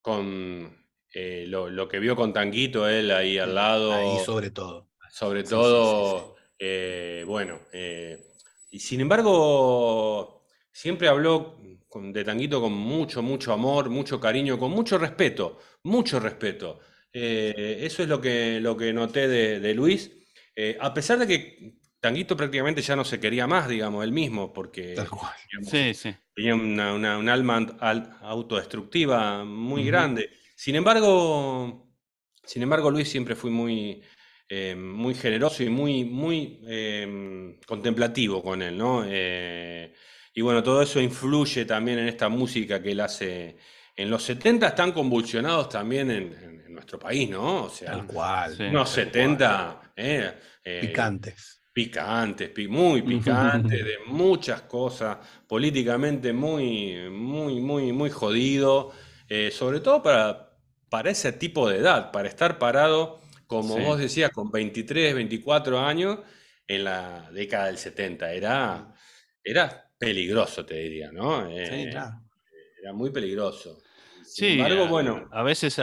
con, 0.01 0.87
eh, 1.13 1.45
lo, 1.47 1.89
que 1.89 1.99
vio 1.99 2.17
con 2.17 2.33
Tanguito, 2.33 2.89
él 2.89 3.11
ahí 3.11 3.39
al 3.39 3.55
lado. 3.55 3.93
Ahí 3.93 4.25
sobre 4.25 4.51
todo. 4.51 4.91
Sobre 5.11 5.45
todo, 5.45 6.37
eh, 6.59 7.25
bueno, 7.27 7.61
eh, 7.73 8.23
y 8.71 8.79
sin 8.79 9.01
embargo, 9.01 10.45
siempre 10.73 11.09
habló 11.09 11.59
de 11.95 12.25
Tanguito 12.25 12.61
con 12.61 12.73
mucho, 12.73 13.23
mucho 13.23 13.53
amor, 13.53 13.89
mucho 13.89 14.21
cariño, 14.21 14.59
con 14.59 14.71
mucho 14.73 14.99
respeto, 14.99 15.59
mucho 15.85 16.21
respeto. 16.21 16.81
eso 17.13 18.03
es 18.03 18.09
lo 18.09 18.21
que, 18.21 18.61
lo 18.61 18.77
que 18.77 18.93
noté 18.93 19.29
de 19.29 19.75
Luis. 19.75 20.11
Eh, 20.57 20.77
a 20.81 20.93
pesar 20.95 21.19
de 21.19 21.27
que 21.27 21.75
Tanguito 22.01 22.37
prácticamente 22.37 22.83
ya 22.83 22.97
no 22.97 23.05
se 23.05 23.21
quería 23.21 23.47
más, 23.47 23.69
digamos, 23.69 24.03
él 24.03 24.13
mismo, 24.13 24.53
porque 24.53 24.95
tenía 26.35 26.55
un 26.55 27.29
alma 27.29 27.77
autodestructiva 28.23 29.45
muy 29.45 29.85
grande. 29.85 30.31
Sin 30.55 30.75
embargo, 30.77 31.87
sin 32.47 32.63
embargo, 32.63 32.91
Luis 32.91 33.09
siempre 33.09 33.35
fue 33.35 33.51
muy, 33.51 34.03
eh, 34.49 34.77
muy 34.77 35.15
generoso 35.15 35.63
y 35.65 35.69
muy, 35.69 36.05
muy 36.05 36.61
em, 36.67 37.59
contemplativo 37.67 38.43
con 38.43 38.63
él, 38.63 38.79
¿no? 38.79 39.05
Eh, 39.07 39.93
y 40.33 40.41
bueno, 40.43 40.63
todo 40.63 40.81
eso 40.81 41.01
influye 41.01 41.65
también 41.65 41.99
en 41.99 42.09
esta 42.09 42.29
música 42.29 42.81
que 42.81 42.93
él 42.93 43.01
hace. 43.01 43.57
En 43.97 44.11
los 44.11 44.23
70 44.25 44.69
están 44.69 44.93
convulsionados 44.93 45.71
también 45.71 46.11
en, 46.11 46.47
nuestro 46.69 46.99
país, 46.99 47.31
¿no? 47.31 47.65
O 47.65 47.71
sea, 47.71 47.93
tal 47.93 48.07
cual. 48.07 48.55
Unos 48.61 48.91
70 48.91 49.93
eh, 49.97 50.35
eh, 50.63 50.81
picantes. 50.83 51.63
Picantes, 51.73 52.51
muy 52.69 53.01
picantes, 53.01 53.83
de 53.83 53.97
muchas 54.07 54.63
cosas, 54.63 55.17
políticamente 55.47 56.35
muy, 56.35 57.09
muy, 57.11 57.61
muy, 57.61 57.93
muy 57.93 58.11
jodido, 58.11 58.93
eh, 59.27 59.51
sobre 59.51 59.81
todo 59.81 60.03
para, 60.03 60.51
para 60.91 61.11
ese 61.11 61.33
tipo 61.33 61.69
de 61.69 61.79
edad, 61.79 62.13
para 62.13 62.29
estar 62.29 62.59
parado, 62.59 63.21
como 63.47 63.79
vos 63.79 63.99
decías, 63.99 64.31
con 64.31 64.51
23, 64.51 65.15
24 65.15 65.81
años 65.81 66.19
en 66.69 66.85
la 66.85 67.31
década 67.31 67.67
del 67.67 67.79
70. 67.79 68.33
Era, 68.33 68.95
era 69.43 69.91
peligroso, 69.99 70.65
te 70.67 70.75
diría, 70.75 71.11
¿no? 71.11 71.49
sí, 71.49 71.89
claro. 71.91 72.23
Era 72.81 72.93
muy 72.93 73.11
peligroso. 73.11 73.79
Sí, 74.37 74.59
bueno. 74.89 75.29
A 75.33 75.43
veces, 75.43 75.81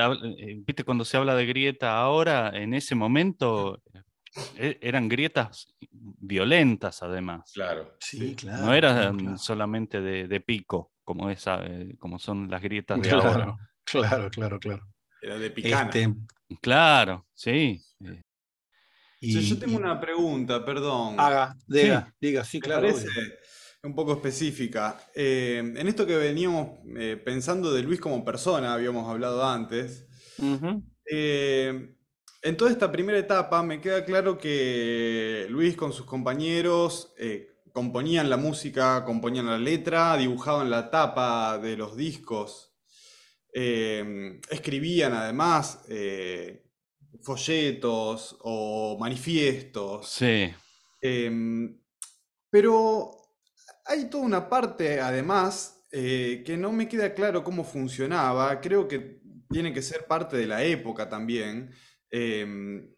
viste, 0.65 0.83
cuando 0.83 1.05
se 1.05 1.17
habla 1.17 1.35
de 1.35 1.45
grieta 1.45 1.97
ahora, 1.97 2.51
en 2.53 2.73
ese 2.73 2.95
momento 2.95 3.81
e, 4.57 4.79
eran 4.81 5.07
grietas 5.07 5.67
violentas 5.91 7.03
además. 7.03 7.51
Claro. 7.53 7.95
Sí, 7.99 8.35
claro. 8.35 8.65
No 8.65 8.73
eran 8.73 9.37
solamente 9.37 10.01
de, 10.01 10.39
pico, 10.41 10.91
como, 11.03 11.29
esa, 11.29 11.63
eh, 11.65 11.95
como 11.99 12.19
son 12.19 12.49
las 12.49 12.61
grietas 12.61 13.01
de 13.01 13.11
ahora. 13.11 13.55
Claro, 13.85 14.29
claro, 14.31 14.59
claro. 14.61 14.81
Era 15.21 15.37
de 15.37 15.51
picana. 15.51 15.89
Este, 15.93 16.09
claro, 16.61 17.27
sí. 17.33 17.83
yo 19.19 19.59
tengo 19.59 19.75
una 19.75 19.99
pregunta, 19.99 20.63
perdón. 20.63 21.19
Haga, 21.19 21.53
diga, 21.67 22.13
diga, 22.19 22.45
sí, 22.45 22.61
claro. 22.61 22.87
Un 23.83 23.95
poco 23.95 24.13
específica. 24.13 24.99
Eh, 25.13 25.57
en 25.59 25.87
esto 25.87 26.05
que 26.05 26.17
veníamos 26.17 26.79
eh, 26.97 27.21
pensando 27.23 27.73
de 27.73 27.83
Luis 27.83 27.99
como 27.99 28.23
persona, 28.23 28.73
habíamos 28.73 29.09
hablado 29.09 29.43
antes. 29.43 30.07
En 32.43 32.57
toda 32.57 32.71
esta 32.71 32.91
primera 32.91 33.17
etapa 33.17 33.63
me 33.63 33.79
queda 33.79 34.03
claro 34.03 34.37
que 34.37 35.47
Luis 35.49 35.77
con 35.77 35.93
sus 35.93 36.05
compañeros 36.05 37.13
eh, 37.17 37.55
componían 37.71 38.29
la 38.29 38.35
música, 38.35 39.05
componían 39.05 39.45
la 39.45 39.57
letra, 39.57 40.17
dibujaban 40.17 40.69
la 40.69 40.91
tapa 40.91 41.57
de 41.57 41.77
los 41.77 41.95
discos, 41.95 42.75
eh, 43.53 44.41
escribían 44.49 45.13
además 45.13 45.85
eh, 45.87 46.65
folletos 47.21 48.35
o 48.41 48.97
manifiestos. 48.99 50.09
Sí. 50.09 50.53
Pero 52.49 53.11
hay 53.85 54.09
toda 54.09 54.23
una 54.23 54.49
parte 54.49 54.99
además 54.99 55.81
que 55.91 56.55
no 56.57 56.71
me 56.71 56.87
queda 56.87 57.13
claro 57.13 57.43
cómo 57.43 57.63
funcionaba, 57.63 58.59
creo 58.59 58.87
que 58.87 59.21
tiene 59.49 59.71
que 59.71 59.83
ser 59.83 60.07
parte 60.07 60.35
de 60.37 60.47
la 60.47 60.63
época 60.63 61.07
también 61.07 61.71
Em, 62.15 62.93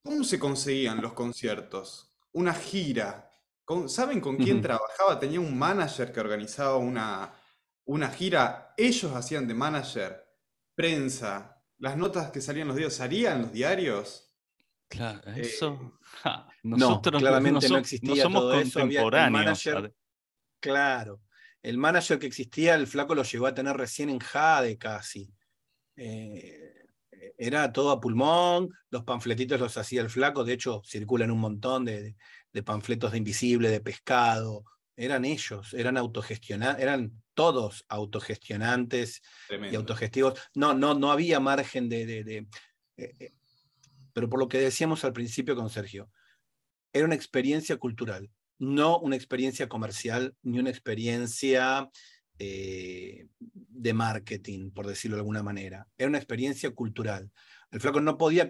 ¿Cómo 0.00 0.22
se 0.22 0.38
conseguían 0.38 1.02
los 1.02 1.12
conciertos? 1.12 2.14
Una 2.32 2.54
gira. 2.54 3.28
¿Saben 3.88 4.20
con 4.20 4.36
quién 4.36 4.62
trabajaba? 4.62 5.18
Tenía 5.18 5.40
un 5.40 5.58
manager 5.58 6.12
que 6.12 6.20
organizaba 6.20 6.76
una, 6.76 7.34
una 7.86 8.08
gira. 8.10 8.72
Ellos 8.76 9.12
hacían 9.12 9.48
de 9.48 9.54
manager, 9.54 10.24
prensa. 10.76 11.60
Las 11.78 11.96
notas 11.96 12.30
que 12.30 12.40
salían 12.40 12.68
los 12.68 12.76
diarios, 12.76 12.94
¿salían 12.94 13.42
los 13.42 13.52
diarios? 13.52 14.36
Claro, 14.86 15.20
eh, 15.32 15.40
eso. 15.40 15.98
nosotros 16.62 17.14
no, 17.14 17.18
claramente 17.18 17.68
no, 17.68 17.78
existía 17.78 18.22
somos 18.22 18.42
todo 18.42 18.52
contemporáneos. 18.52 19.68
Claro. 20.64 21.20
El 21.62 21.76
manager 21.76 22.18
que 22.18 22.26
existía, 22.26 22.74
el 22.74 22.86
flaco 22.86 23.14
lo 23.14 23.22
llegó 23.22 23.46
a 23.46 23.54
tener 23.54 23.76
recién 23.76 24.08
en 24.08 24.18
Jade 24.18 24.78
casi. 24.78 25.30
Eh, 25.94 26.72
era 27.36 27.70
todo 27.70 27.90
a 27.90 28.00
pulmón, 28.00 28.70
los 28.88 29.04
panfletitos 29.04 29.60
los 29.60 29.76
hacía 29.76 30.00
el 30.00 30.08
flaco, 30.08 30.42
de 30.42 30.54
hecho 30.54 30.82
circulan 30.86 31.30
un 31.30 31.40
montón 31.40 31.84
de, 31.84 32.16
panfletos 32.64 33.12
de 33.12 33.18
invisible, 33.18 33.68
de 33.68 33.80
pescado, 33.80 34.64
eran 34.96 35.26
ellos, 35.26 35.74
eran 35.74 35.98
autogestionantes, 35.98 36.82
eran 36.82 37.22
todos 37.34 37.84
autogestionantes 37.88 39.20
y 39.70 39.74
autogestivos. 39.74 40.40
No, 40.54 40.72
no, 40.72 40.94
no 40.94 41.12
había 41.12 41.40
margen 41.40 41.90
de... 41.90 42.02
Eh, 42.12 42.46
eh, 42.96 43.32
pero 44.14 44.30
por 44.30 44.38
lo 44.38 44.48
que 44.48 44.58
decíamos 44.58 45.04
al 45.04 45.12
principio 45.12 45.56
con 45.56 45.68
Sergio, 45.68 46.10
era 46.92 47.04
una 47.04 47.16
experiencia 47.16 47.76
cultural, 47.76 48.30
no 48.58 48.98
una 48.98 49.16
experiencia 49.16 49.68
comercial, 49.68 50.34
ni 50.42 50.58
una 50.58 50.70
experiencia 50.70 51.90
eh, 52.38 53.26
de 53.38 53.94
marketing, 53.94 54.70
por 54.70 54.86
decirlo 54.86 55.16
de 55.16 55.20
alguna 55.20 55.42
manera. 55.42 55.86
Era 55.98 56.08
una 56.08 56.18
experiencia 56.18 56.70
cultural. 56.70 57.30
El 57.70 57.80
flaco 57.80 58.00
no 58.00 58.16
podía, 58.16 58.48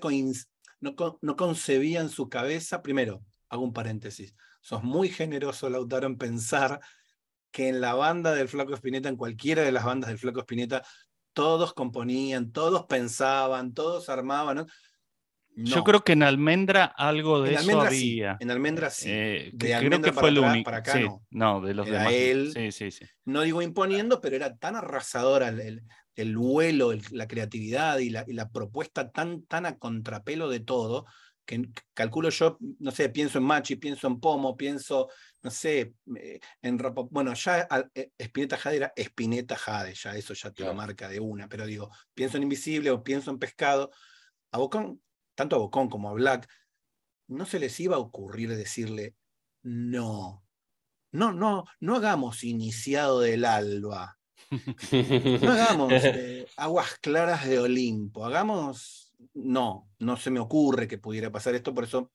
no, 0.80 0.94
no 1.20 1.36
concebía 1.36 2.00
en 2.00 2.08
su 2.08 2.28
cabeza, 2.28 2.82
primero, 2.82 3.24
hago 3.48 3.62
un 3.62 3.72
paréntesis, 3.72 4.34
sos 4.60 4.82
muy 4.82 5.08
generoso, 5.08 5.68
Lautaro, 5.70 6.06
en 6.06 6.18
pensar 6.18 6.80
que 7.50 7.68
en 7.68 7.80
la 7.80 7.94
banda 7.94 8.34
del 8.34 8.48
Flaco 8.48 8.74
Espineta, 8.74 9.08
en 9.08 9.16
cualquiera 9.16 9.62
de 9.62 9.70
las 9.70 9.84
bandas 9.84 10.08
del 10.08 10.18
Flaco 10.18 10.40
Espineta, 10.40 10.82
todos 11.32 11.72
componían, 11.72 12.50
todos 12.50 12.86
pensaban, 12.86 13.74
todos 13.74 14.08
armaban. 14.08 14.66
Yo 15.56 15.84
creo 15.84 16.02
que 16.02 16.12
en 16.12 16.22
Almendra 16.22 16.84
algo 16.84 17.42
de 17.42 17.54
eso 17.54 17.80
había. 17.80 18.36
En 18.40 18.50
Almendra 18.50 18.90
sí. 18.90 19.08
Eh, 19.10 19.52
creo 19.56 20.00
que 20.00 20.12
fue 20.12 20.30
el 20.30 20.38
único. 20.38 20.64
Para 20.64 20.78
acá 20.78 21.00
no. 21.30 21.60
de 21.60 21.74
los 21.74 21.86
era 21.86 22.10
Él, 22.10 22.52
sí, 22.52 22.72
sí, 22.72 22.90
sí. 22.90 23.04
No 23.24 23.42
digo 23.42 23.62
imponiendo, 23.62 24.20
pero 24.20 24.36
era 24.36 24.56
tan 24.56 24.76
arrasadora 24.76 25.48
el, 25.48 25.82
el, 26.16 26.36
vuelo, 26.36 26.92
la 27.12 27.28
creatividad 27.28 27.98
y 27.98 28.10
la, 28.10 28.24
y 28.26 28.32
la, 28.32 28.50
propuesta 28.50 29.10
tan, 29.10 29.42
tan 29.42 29.66
a 29.66 29.78
contrapelo 29.78 30.48
de 30.48 30.60
todo, 30.60 31.06
que 31.44 31.68
calculo 31.92 32.30
yo, 32.30 32.56
no 32.78 32.90
sé, 32.90 33.08
pienso 33.10 33.38
en 33.38 33.44
Machi, 33.44 33.76
pienso 33.76 34.06
en 34.06 34.18
Pomo, 34.18 34.56
pienso, 34.56 35.08
no 35.42 35.50
sé, 35.50 35.94
eh, 36.16 36.40
en 36.62 36.78
Bueno, 37.10 37.34
ya 37.34 37.68
eh, 37.94 38.10
Spinetta 38.18 38.56
Jade 38.56 38.76
era 38.76 38.92
Spinetta 38.96 39.56
Jade, 39.56 39.94
ya 39.94 40.16
eso 40.16 40.34
ya 40.34 40.50
te 40.50 40.64
lo 40.64 40.74
marca 40.74 41.08
de 41.08 41.20
una, 41.20 41.48
pero 41.48 41.66
digo, 41.66 41.90
pienso 42.14 42.38
en 42.38 42.44
Invisible 42.44 42.90
o 42.90 43.04
pienso 43.04 43.30
en 43.30 43.38
Pescado. 43.38 43.90
A 44.50 44.58
Bocón 44.58 45.00
tanto 45.34 45.56
a 45.56 45.60
Bocón 45.60 45.88
como 45.88 46.08
a 46.08 46.12
Black, 46.12 46.48
no 47.28 47.46
se 47.46 47.58
les 47.58 47.78
iba 47.80 47.96
a 47.96 48.00
ocurrir 48.00 48.54
decirle, 48.54 49.14
no, 49.62 50.44
no, 51.12 51.32
no, 51.32 51.64
no 51.80 51.96
hagamos 51.96 52.44
iniciado 52.44 53.20
del 53.20 53.44
alba, 53.44 54.18
no 54.50 55.52
hagamos 55.52 55.92
eh, 56.04 56.46
aguas 56.56 56.98
claras 57.00 57.46
de 57.46 57.58
Olimpo, 57.58 58.24
hagamos, 58.24 59.14
no, 59.34 59.90
no 59.98 60.16
se 60.16 60.30
me 60.30 60.40
ocurre 60.40 60.88
que 60.88 60.98
pudiera 60.98 61.30
pasar 61.30 61.54
esto, 61.54 61.74
por 61.74 61.84
eso 61.84 62.12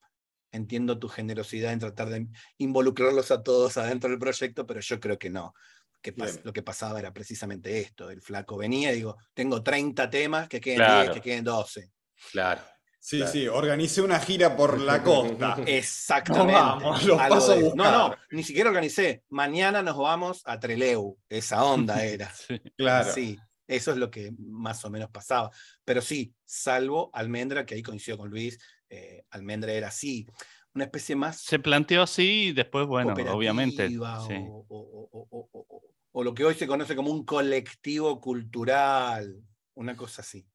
entiendo 0.52 0.98
tu 0.98 1.08
generosidad 1.08 1.72
en 1.72 1.78
tratar 1.78 2.08
de 2.08 2.26
involucrarlos 2.58 3.30
a 3.30 3.42
todos 3.42 3.76
adentro 3.76 4.10
del 4.10 4.18
proyecto, 4.18 4.66
pero 4.66 4.80
yo 4.80 5.00
creo 5.00 5.18
que 5.18 5.30
no. 5.30 5.54
Que 6.02 6.14
lo 6.44 6.52
que 6.52 6.62
pasaba 6.62 6.98
era 6.98 7.12
precisamente 7.12 7.78
esto, 7.78 8.10
el 8.10 8.22
flaco 8.22 8.56
venía 8.56 8.90
y 8.90 8.96
digo, 8.96 9.18
tengo 9.34 9.62
30 9.62 10.08
temas, 10.08 10.48
que 10.48 10.58
queden 10.58 11.04
10, 11.04 11.10
que 11.10 11.20
queden 11.20 11.44
12. 11.44 11.90
Claro. 12.32 12.62
Sí, 13.02 13.22
sí, 13.26 13.48
organicé 13.48 14.02
una 14.02 14.20
gira 14.20 14.54
por 14.54 14.78
la 14.78 15.02
costa. 15.02 15.56
Exactamente. 15.66 16.52
vamos, 16.52 17.02
los 17.04 17.16
paso 17.16 17.52
a 17.52 17.56
buscar. 17.56 17.76
No, 17.76 17.90
no, 17.90 18.14
ni 18.30 18.42
siquiera 18.44 18.68
organicé. 18.68 19.24
Mañana 19.30 19.82
nos 19.82 19.96
vamos 19.96 20.42
a 20.44 20.60
Treleu. 20.60 21.16
Esa 21.28 21.64
onda 21.64 22.04
era. 22.04 22.30
sí, 22.32 22.60
claro. 22.76 23.10
Sí, 23.10 23.38
eso 23.66 23.92
es 23.92 23.96
lo 23.96 24.10
que 24.10 24.32
más 24.38 24.84
o 24.84 24.90
menos 24.90 25.10
pasaba. 25.10 25.50
Pero 25.84 26.02
sí, 26.02 26.34
salvo 26.44 27.10
Almendra, 27.14 27.64
que 27.64 27.74
ahí 27.74 27.82
coincido 27.82 28.18
con 28.18 28.28
Luis, 28.28 28.58
eh, 28.90 29.24
Almendra 29.30 29.72
era 29.72 29.88
así. 29.88 30.26
Una 30.74 30.84
especie 30.84 31.16
más. 31.16 31.40
Se 31.40 31.58
planteó 31.58 32.02
así 32.02 32.48
y 32.48 32.52
después, 32.52 32.86
bueno, 32.86 33.14
obviamente. 33.32 33.88
o 36.12 36.22
lo 36.22 36.34
que 36.34 36.44
hoy 36.44 36.54
se 36.54 36.66
conoce 36.66 36.94
como 36.94 37.10
un 37.10 37.24
colectivo 37.24 38.20
cultural, 38.20 39.42
una 39.74 39.96
cosa 39.96 40.20
así. 40.20 40.46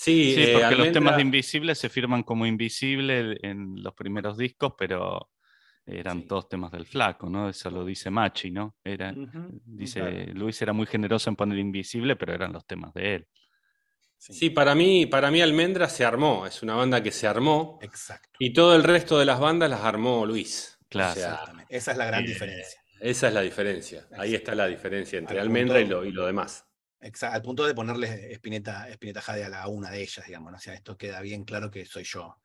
Sí, 0.00 0.32
sí 0.32 0.52
porque 0.52 0.76
los 0.76 0.92
temas 0.92 1.16
de 1.16 1.22
Invisible 1.22 1.74
se 1.74 1.88
firman 1.88 2.22
como 2.22 2.46
Invisible 2.46 3.36
en 3.42 3.82
los 3.82 3.94
primeros 3.94 4.38
discos, 4.38 4.74
pero 4.78 5.28
eran 5.84 6.28
todos 6.28 6.48
temas 6.48 6.70
del 6.70 6.86
flaco, 6.86 7.28
¿no? 7.28 7.48
Eso 7.48 7.68
lo 7.68 7.84
dice 7.84 8.08
Machi, 8.08 8.52
¿no? 8.52 8.76
Era, 8.84 9.12
Dice, 9.64 10.26
Luis 10.34 10.62
era 10.62 10.72
muy 10.72 10.86
generoso 10.86 11.30
en 11.30 11.34
poner 11.34 11.58
Invisible, 11.58 12.14
pero 12.14 12.32
eran 12.32 12.52
los 12.52 12.64
temas 12.64 12.94
de 12.94 13.16
él. 13.16 13.28
Sí. 14.16 14.50
para 14.50 14.76
mí, 14.76 15.06
para 15.06 15.32
mí 15.32 15.40
Almendra 15.40 15.88
se 15.88 16.04
armó, 16.04 16.46
es 16.46 16.62
una 16.62 16.76
banda 16.76 17.02
que 17.02 17.10
se 17.10 17.26
armó. 17.26 17.80
Exacto. 17.82 18.28
Y 18.38 18.52
todo 18.52 18.76
el 18.76 18.84
resto 18.84 19.18
de 19.18 19.24
las 19.24 19.40
bandas 19.40 19.68
las 19.68 19.80
armó 19.80 20.24
Luis. 20.24 20.78
Claro. 20.88 21.20
esa 21.68 21.90
es 21.90 21.98
la 21.98 22.06
gran 22.06 22.22
eh, 22.22 22.28
diferencia. 22.28 22.80
Esa 23.00 23.26
es 23.26 23.34
la 23.34 23.40
diferencia. 23.40 24.06
Ahí 24.16 24.36
está 24.36 24.54
la 24.54 24.68
diferencia 24.68 25.18
entre 25.18 25.40
Almendra 25.40 25.80
y 25.80 25.86
lo, 25.88 26.04
y 26.04 26.12
lo 26.12 26.24
demás. 26.24 26.67
Exacto, 27.00 27.36
al 27.36 27.42
punto 27.42 27.66
de 27.66 27.74
ponerle 27.74 28.32
Espineta, 28.32 28.88
Espineta 28.88 29.20
Jade 29.20 29.44
a 29.44 29.48
la 29.48 29.68
una 29.68 29.90
de 29.90 30.02
ellas, 30.02 30.26
digamos, 30.26 30.52
O 30.52 30.58
sea, 30.58 30.74
esto 30.74 30.96
queda 30.96 31.20
bien 31.20 31.44
claro 31.44 31.70
que 31.70 31.84
soy 31.84 32.04
yo. 32.04 32.38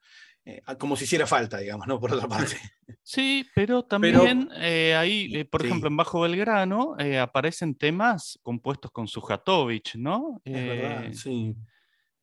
Eh, 0.46 0.60
como 0.78 0.94
si 0.94 1.04
hiciera 1.04 1.26
falta, 1.26 1.58
digamos, 1.58 1.86
¿no? 1.86 1.98
Por 2.00 2.12
otra 2.12 2.28
parte. 2.28 2.56
Sí, 3.02 3.46
pero 3.54 3.84
también 3.84 4.48
eh, 4.56 4.94
ahí, 4.94 5.30
eh, 5.34 5.44
por 5.44 5.64
ejemplo, 5.64 5.88
en 5.88 5.96
Bajo 5.96 6.20
Belgrano 6.20 6.96
aparecen 7.20 7.74
temas 7.74 8.38
compuestos 8.42 8.90
con 8.90 9.08
Sujatovich, 9.08 9.96
¿no? 9.96 10.40
Es 10.44 10.52
verdad, 10.52 11.12
sí. 11.12 11.56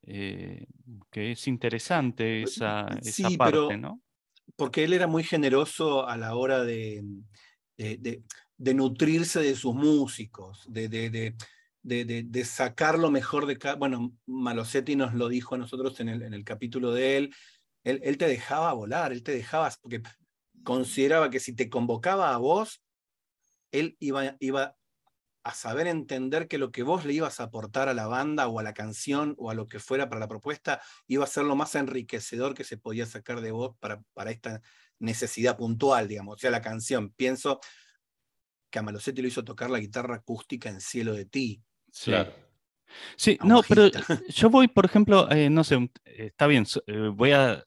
que 0.03 1.32
es 1.32 1.47
interesante 1.47 2.43
esa, 2.43 2.88
esa 3.01 3.29
parte, 3.32 3.77
¿no? 3.77 4.01
Porque 4.55 4.84
él 4.84 4.93
era 4.93 5.07
muy 5.07 5.23
generoso 5.23 6.07
a 6.07 6.17
la 6.17 6.36
hora 6.36 6.63
de, 6.63 7.03
de, 7.77 8.23
de 8.57 8.73
nutrirse 8.73 9.41
de 9.41 9.55
sus 9.55 9.73
músicos, 9.73 10.65
de, 10.69 11.36
de, 11.84 12.45
sacar 12.45 12.99
lo 12.99 13.11
mejor 13.11 13.45
de 13.45 13.57
cada... 13.57 13.75
Bueno, 13.75 14.13
Malosetti 14.25 14.95
nos 14.95 15.13
lo 15.13 15.29
dijo 15.29 15.55
a 15.55 15.57
nosotros 15.57 15.99
en 15.99 16.09
el, 16.09 16.21
en 16.21 16.34
el 16.34 16.43
capítulo 16.43 16.91
de 16.91 17.17
él. 17.17 17.36
él. 17.84 18.17
te 18.17 18.27
dejaba 18.27 18.73
volar, 18.73 19.11
él 19.11 19.23
te 19.23 19.32
dejaba, 19.32 19.71
porque 19.82 20.01
consideraba 20.63 21.29
que 21.29 21.39
si 21.39 21.53
te 21.53 21.69
convocaba 21.69 22.34
a 22.34 22.38
vos, 22.38 22.84
él 23.71 23.95
iba, 23.99 24.36
iba 24.39 24.75
a 25.43 25.53
saber 25.53 25.88
entender 25.88 26.47
que 26.47 26.57
lo 26.57 26.71
que 26.71 26.84
vos 26.84 27.05
le 27.05 27.13
ibas 27.13 27.39
a 27.39 27.43
aportar 27.43 27.89
a 27.89 27.93
la 27.93 28.07
banda 28.07 28.47
o 28.47 28.59
a 28.59 28.63
la 28.63 28.73
canción 28.73 29.34
o 29.38 29.49
a 29.49 29.55
lo 29.55 29.67
que 29.67 29.79
fuera 29.79 30.07
para 30.07 30.19
la 30.19 30.27
propuesta 30.27 30.82
iba 31.07 31.23
a 31.23 31.27
ser 31.27 31.45
lo 31.45 31.55
más 31.55 31.73
enriquecedor 31.75 32.53
que 32.53 32.63
se 32.63 32.77
podía 32.77 33.05
sacar 33.05 33.41
de 33.41 33.51
vos 33.51 33.75
para, 33.79 34.03
para 34.13 34.32
esta 34.32 34.61
necesidad 34.99 35.57
puntual, 35.57 36.07
digamos. 36.07 36.36
O 36.36 36.38
sea, 36.38 36.51
la 36.51 36.61
canción, 36.61 37.11
pienso 37.11 37.59
que 38.69 38.79
a 38.79 38.82
Malosetti 38.84 39.21
lo 39.21 39.27
hizo 39.27 39.43
tocar 39.43 39.69
la 39.69 39.79
guitarra 39.79 40.15
acústica 40.15 40.69
en 40.69 40.79
Cielo 40.79 41.13
de 41.13 41.25
Ti, 41.25 41.63
Sí. 41.91 42.13
Sí, 43.15 43.37
no, 43.43 43.61
pero 43.67 43.89
yo 44.29 44.49
voy, 44.49 44.67
por 44.67 44.85
ejemplo, 44.85 45.29
eh, 45.31 45.49
no 45.49 45.63
sé, 45.63 45.89
está 46.03 46.47
bien, 46.47 46.65
eh, 46.87 47.09
voy 47.13 47.31
a 47.31 47.63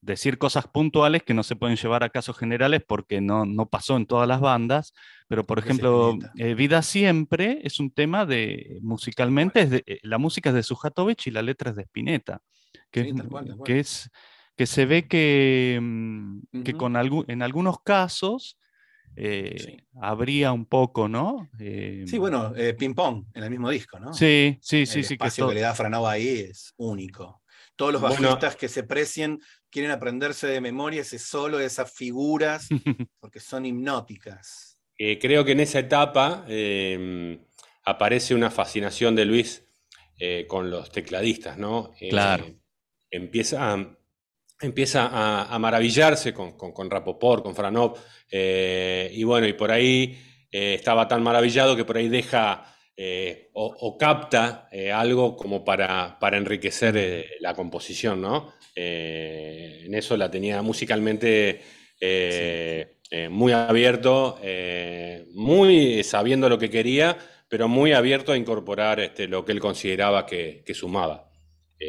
decir 0.00 0.36
cosas 0.38 0.66
puntuales 0.68 1.22
que 1.22 1.34
no 1.34 1.42
se 1.42 1.56
pueden 1.56 1.76
llevar 1.76 2.04
a 2.04 2.10
casos 2.10 2.36
generales 2.36 2.82
porque 2.86 3.20
no, 3.20 3.46
no 3.46 3.68
pasó 3.68 3.96
en 3.96 4.06
todas 4.06 4.28
las 4.28 4.40
bandas, 4.40 4.92
pero 5.28 5.44
por 5.44 5.58
ejemplo, 5.58 6.16
eh, 6.36 6.54
Vida 6.54 6.82
Siempre 6.82 7.60
es 7.62 7.80
un 7.80 7.90
tema 7.90 8.26
de, 8.26 8.78
musicalmente, 8.82 9.62
es 9.62 9.70
de, 9.70 10.00
la 10.02 10.18
música 10.18 10.50
es 10.50 10.56
de 10.56 10.62
Sujatovich 10.62 11.26
y 11.26 11.30
la 11.30 11.42
letra 11.42 11.70
es 11.70 11.76
de 11.76 11.82
Spinetta, 11.82 12.40
que, 12.90 13.14
que, 13.64 13.80
es, 13.80 14.10
que 14.56 14.66
se 14.66 14.84
ve 14.84 15.08
que, 15.08 15.78
mm, 15.80 16.62
que 16.64 16.74
con 16.74 16.96
en 16.96 17.42
algunos 17.42 17.80
casos 17.82 18.58
eh, 19.16 19.84
habría 20.00 20.52
un 20.52 20.66
poco, 20.66 21.08
¿no? 21.08 21.48
sí, 21.56 21.66
em, 21.66 22.18
bueno, 22.18 22.52
eh, 22.56 22.74
ping 22.74 22.94
pong 22.94 23.24
en 23.32 23.44
el 23.44 23.50
mismo 23.50 23.70
disco, 23.70 23.98
¿no? 23.98 24.12
Sí, 24.12 24.58
sí, 24.60 24.86
sí. 24.86 24.98
El 25.00 25.04
sí, 25.04 25.14
espacio 25.14 25.48
que, 25.48 25.54
le 25.54 25.60
da 25.60 25.74
Franova 25.74 26.12
ahí 26.12 26.46
es 26.50 26.74
único. 26.76 27.42
Todos 27.76 27.92
los 27.92 28.02
bajistas 28.02 28.56
que 28.56 28.68
se 28.68 28.82
precien 28.82 29.40
quieren 29.70 29.90
aprenderse 29.90 30.46
de 30.46 30.60
memoria 30.60 31.02
ese 31.02 31.18
solo, 31.18 31.58
esas 31.58 31.92
figuras, 31.92 32.68
porque 33.20 33.40
son 33.40 33.66
hipnóticas. 33.66 34.78
Eh, 34.96 35.18
creo 35.18 35.44
que 35.44 35.52
en 35.52 35.60
esa 35.60 35.80
etapa 35.80 36.44
em, 36.48 37.40
aparece 37.84 38.34
una 38.34 38.50
fascinación 38.50 39.14
de 39.16 39.24
Luis 39.24 39.60
con 40.48 40.70
los 40.70 40.90
tecladistas, 40.90 41.58
¿no? 41.58 41.92
claro. 42.08 42.46
Empieza 43.10 43.72
a 43.72 43.98
empieza 44.64 45.10
a, 45.12 45.58
maravillarse 45.58 46.32
con, 46.32 46.56
con, 46.56 46.90
Rapoport, 46.90 47.42
con 47.42 47.54
Franov, 47.54 47.96
eh, 48.30 49.10
y 49.12 49.22
bueno, 49.24 49.46
y 49.46 49.52
por 49.52 49.70
ahí 49.70 50.18
eh, 50.50 50.74
estaba 50.74 51.06
tan 51.06 51.22
maravillado 51.22 51.76
que 51.76 51.84
por 51.84 51.96
ahí 51.96 52.08
deja 52.08 52.74
eh, 52.96 53.50
o, 53.52 53.96
capta 53.98 54.68
algo 54.92 55.36
como 55.36 55.64
para, 55.64 56.18
para 56.18 56.36
enriquecer 56.36 57.26
la 57.40 57.54
composición, 57.54 58.20
¿no? 58.20 58.52
en 58.76 59.94
eso 59.94 60.16
la 60.16 60.28
tenía 60.30 60.60
musicalmente 60.60 61.60
muy 63.30 63.52
abierto, 63.52 64.40
muy 65.32 66.02
sabiendo 66.02 66.48
lo 66.48 66.58
que 66.58 66.70
quería, 66.70 67.16
pero 67.48 67.68
muy 67.68 67.92
abierto 67.92 68.32
a 68.32 68.36
incorporar 68.36 68.98
este, 68.98 69.28
lo 69.28 69.44
que 69.44 69.52
él 69.52 69.60
consideraba 69.60 70.26
que 70.26 70.64
sumaba. 70.74 71.33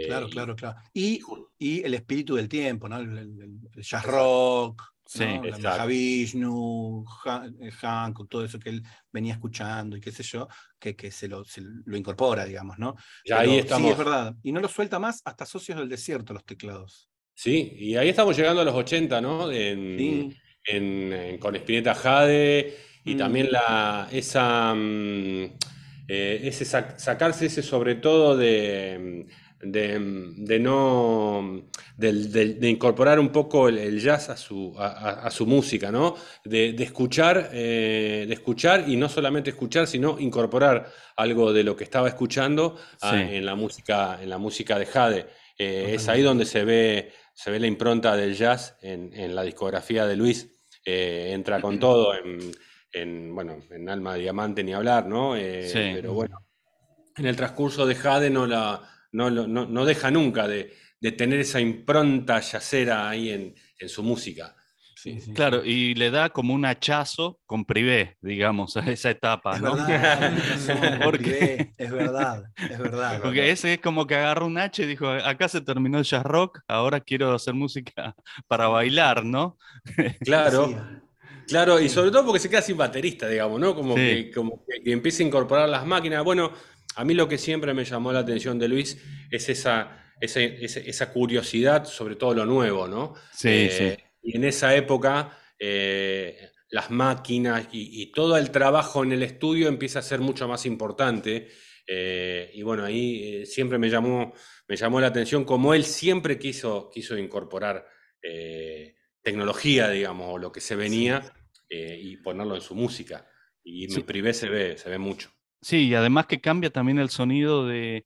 Claro, 0.05 0.29
claro, 0.29 0.55
claro. 0.55 0.77
Y, 0.93 1.21
y, 1.57 1.81
el 1.83 1.93
espíritu 1.93 2.35
del 2.35 2.49
tiempo, 2.49 2.89
¿no? 2.89 2.99
El, 2.99 3.59
jazz 3.77 4.05
rock, 4.05 4.81
sí, 5.05 5.25
la 5.59 5.85
Vishnu, 5.85 7.05
eh, 7.61 7.71
todo 8.29 8.43
eso 8.43 8.59
que 8.59 8.69
él 8.69 8.83
venía 9.11 9.33
escuchando 9.33 9.95
y 9.95 10.01
qué 10.01 10.11
sé 10.11 10.23
yo, 10.23 10.47
que, 10.79 10.95
que 10.95 11.11
se, 11.11 11.27
lo, 11.27 11.43
lo 11.85 11.97
incorpora, 11.97 12.45
digamos, 12.45 12.77
¿no? 12.79 12.95
Ya 13.25 13.39
ahí 13.39 13.59
estamos. 13.59 13.87
Sí, 13.87 13.91
es 13.91 13.97
verdad. 13.97 14.35
Y 14.43 14.51
no 14.51 14.59
lo 14.59 14.67
suelta 14.67 14.99
más 14.99 15.21
hasta 15.25 15.45
Socios 15.45 15.77
del 15.77 15.89
Desierto 15.89 16.33
los 16.33 16.45
teclados. 16.45 17.09
Sí, 17.33 17.73
y 17.77 17.95
ahí 17.97 18.09
estamos 18.09 18.37
llegando 18.37 18.61
a 18.61 18.65
los 18.65 18.75
80, 18.75 19.19
¿no? 19.21 19.51
En, 19.51 20.35
en, 20.65 21.37
con 21.37 21.55
Spinetta 21.55 21.93
Jade 21.93 22.75
y 23.03 23.15
mm. 23.15 23.17
también 23.17 23.51
la, 23.51 24.07
esa, 24.11 24.73
mm, 24.73 25.43
eh, 26.07 26.39
ese 26.43 26.65
sacarse 26.65 27.47
ese 27.47 27.61
sobre 27.61 27.95
todo 27.95 28.37
de 28.37 29.25
de, 29.65 30.59
no 30.59 31.63
de, 31.97 32.69
incorporar 32.69 33.19
un 33.19 33.29
poco 33.29 33.67
el, 33.67 33.99
jazz 33.99 34.29
a 34.29 34.37
su, 34.37 34.75
a, 34.77 35.29
su, 35.31 35.45
música, 35.45 35.91
¿no? 35.91 36.15
De, 36.43 36.75
escuchar, 36.79 37.49
eh, 37.53 38.25
de 38.27 38.33
escuchar 38.33 38.87
y 38.87 38.95
no 38.95 39.09
solamente 39.09 39.49
escuchar, 39.49 39.87
sino 39.87 40.19
incorporar 40.19 40.91
algo 41.15 41.51
de 41.51 41.63
lo 41.63 41.75
que 41.75 41.83
estaba 41.83 42.07
escuchando 42.07 42.77
en 43.01 43.45
la 43.45 43.55
música, 43.55 44.19
en 44.21 44.29
la 44.29 44.37
música 44.37 44.77
de 44.77 44.85
Jade. 44.85 45.27
Eh, 45.57 45.93
es 45.95 46.07
ahí 46.09 46.21
donde 46.21 46.45
se 46.45 46.65
ve, 46.65 47.11
se 47.33 47.49
ve 47.49 47.59
la 47.59 47.67
impronta 47.67 48.15
del 48.15 48.35
jazz 48.35 48.77
en, 48.81 49.35
la 49.35 49.43
discografía 49.43 50.05
de 50.05 50.15
Luis. 50.15 50.51
Eh, 50.85 51.31
entra 51.31 51.59
con 51.61 51.79
todo 51.79 52.13
en, 52.93 53.33
bueno, 53.33 53.57
en 53.71 53.89
Alma 53.89 54.13
de 54.13 54.19
Diamante 54.19 54.63
ni 54.63 54.73
hablar, 54.73 55.07
¿no? 55.07 55.33
Pero 55.33 56.13
bueno, 56.13 56.45
en 57.17 57.25
el 57.25 57.35
transcurso 57.35 57.85
de 57.85 57.95
Jade 57.95 58.29
no 58.29 58.45
la 58.45 58.94
no, 59.15 59.85
deja 59.85 60.11
nunca 60.11 60.47
de, 60.47 60.73
tener 61.17 61.39
esa 61.39 61.59
impronta 61.59 62.39
yacera 62.39 63.09
ahí 63.09 63.29
en, 63.29 63.55
su 63.89 64.03
música. 64.03 64.55
Sí, 64.95 65.21
sí, 65.21 65.33
Claro, 65.33 65.61
sí. 65.61 65.69
y 65.69 65.93
le 65.93 66.09
da 66.09 66.29
como 66.31 66.55
un 66.55 66.65
hachazo 66.65 67.39
con 67.45 67.63
privé, 67.65 68.17
digamos, 68.21 68.75
a 68.75 68.79
esa 68.89 69.11
etapa, 69.11 69.55
Es 69.55 69.61
¿no? 69.61 69.75
verdad, 69.75 70.33
razón, 70.49 70.77
Porque- 71.03 71.23
Privé, 71.23 71.73
es 71.77 71.91
verdad, 71.91 72.43
es 72.57 72.79
verdad. 72.79 73.19
Porque 73.23 73.51
ese 73.51 73.73
es 73.73 73.79
como 73.81 74.07
que 74.07 74.15
agarró 74.15 74.47
un 74.47 74.57
H 74.57 74.81
y 74.81 74.87
dijo, 74.87 75.07
acá 75.07 75.47
se 75.47 75.61
terminó 75.61 75.99
el 75.99 76.05
jazz 76.05 76.23
rock, 76.23 76.61
ahora 76.67 76.99
quiero 77.01 77.31
hacer 77.35 77.53
música 77.53 78.15
para 78.47 78.67
bailar, 78.67 79.23
¿no? 79.23 79.57
Claro. 80.21 80.67
Sí. 80.69 80.75
Claro, 81.47 81.79
y 81.79 81.89
sobre 81.89 82.09
todo 82.09 82.25
porque 82.25 82.39
se 82.39 82.49
queda 82.49 82.63
sin 82.63 82.75
baterista, 82.75 83.27
digamos, 83.27 83.59
¿no? 83.59 83.75
Como, 83.75 83.93
Sí. 83.95 84.01
que, 84.01 84.31
como 84.31 84.63
que, 84.65 84.81
que 84.83 84.91
empieza 84.91 85.21
a 85.21 85.27
incorporar 85.27 85.69
las 85.69 85.85
máquinas. 85.85 86.23
Bueno, 86.23 86.51
a 86.95 87.03
mí 87.05 87.13
lo 87.13 87.27
que 87.27 87.37
siempre 87.37 87.73
me 87.73 87.83
llamó 87.85 88.11
la 88.13 88.19
atención 88.19 88.57
de 88.59 88.67
Luis 88.67 88.97
es 89.31 89.49
esa, 89.49 90.13
esa, 90.21 91.11
curiosidad 91.13 91.85
sobre 91.85 92.15
todo 92.15 92.33
lo 92.33 92.45
nuevo, 92.45 92.87
¿no? 92.87 93.13
Sí, 93.33 93.49
Eh, 93.51 93.97
Y 94.21 94.37
en 94.37 94.43
esa 94.45 94.75
época, 94.75 95.37
eh, 95.59 96.49
las 96.69 96.89
máquinas 96.89 97.67
y, 97.71 98.01
y 98.01 98.11
todo 98.11 98.37
el 98.37 98.49
trabajo 98.51 99.03
en 99.03 99.11
el 99.11 99.21
estudio 99.23 99.67
empieza 99.67 99.99
a 99.99 100.01
ser 100.01 100.19
mucho 100.19 100.47
más 100.47 100.65
importante. 100.65 101.49
eh, 101.87 102.49
y 102.53 102.63
bueno, 102.63 102.83
ahí 102.83 103.45
siempre 103.45 103.77
me 103.77 103.89
llamó, 103.89 104.33
me 104.67 104.75
llamó 104.75 104.99
la 104.99 105.07
atención 105.07 105.45
como 105.45 105.73
él 105.75 105.83
siempre 105.85 106.39
quiso, 106.39 106.89
quiso 106.91 107.15
incorporar 107.17 107.85
tecnología, 109.21 109.89
digamos, 109.89 110.27
o 110.33 110.37
lo 110.39 110.51
que 110.51 110.61
se 110.61 110.75
venía 110.75 111.21
y 111.69 112.17
ponerlo 112.17 112.55
en 112.55 112.61
su 112.61 112.73
música. 112.75 113.27
Y 113.63 113.87
Sí. 113.89 113.99
en 113.99 114.05
privé 114.05 114.33
se 114.33 114.49
ve, 114.49 114.77
se 114.77 114.89
ve 114.89 114.97
mucho. 114.97 115.31
Sí, 115.65 115.87
y 115.87 115.95
además 115.95 116.27
que 116.27 116.39
cambia 116.39 116.69
también 116.69 116.99
el 116.99 117.09
sonido 117.09 117.65
de... 117.65 118.05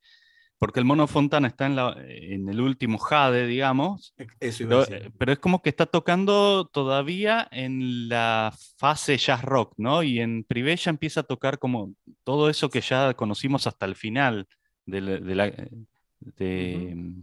Porque 0.57 0.79
el 0.79 0.85
mono 0.85 1.07
Fontana 1.07 1.49
está 1.49 1.65
en, 1.65 1.75
la, 1.75 1.93
en 2.07 2.47
el 2.47 2.61
último 2.61 2.97
Jade, 2.99 3.47
digamos, 3.47 4.13
Eso 4.39 4.63
iba 4.63 4.75
a 4.77 4.85
pero, 4.85 4.91
decir. 4.95 5.07
eh, 5.07 5.11
pero 5.17 5.33
es 5.33 5.39
como 5.39 5.61
que 5.61 5.69
está 5.69 5.85
tocando 5.85 6.69
todavía 6.71 7.49
en 7.51 8.07
la 8.07 8.53
fase 8.77 9.17
jazz 9.17 9.41
rock, 9.43 9.73
¿no? 9.75 10.03
Y 10.03 10.21
en 10.21 10.45
privé 10.45 10.73
ya 10.77 10.89
empieza 10.89 11.19
a 11.19 11.23
tocar 11.23 11.59
como 11.59 11.93
todo 12.23 12.49
eso 12.49 12.69
que 12.69 12.79
ya 12.79 13.13
conocimos 13.13 13.67
hasta 13.67 13.85
el 13.85 13.95
final 13.95 14.47
de 14.85 15.01
la, 15.01 15.11
de 15.19 15.35
la- 15.35 15.51
de- 16.21 17.13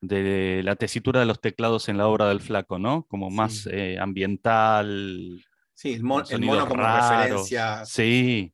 de 0.00 0.62
la 0.64 0.76
tesitura 0.76 1.20
de 1.20 1.26
los 1.26 1.40
teclados 1.40 1.88
en 1.88 1.98
la 1.98 2.08
obra 2.08 2.28
del 2.28 2.40
flaco, 2.40 2.78
¿no? 2.80 3.04
Como 3.08 3.30
más 3.30 3.62
Sí. 3.62 3.70
eh, 3.72 3.98
ambiental, 4.00 5.40
Sí, 5.74 5.94
el, 5.94 6.02
mon- 6.02 6.24
el 6.30 6.40
mono 6.42 6.66
como 6.66 6.82
raros. 6.82 7.10
referencia 7.10 7.84
Sí, 7.84 8.52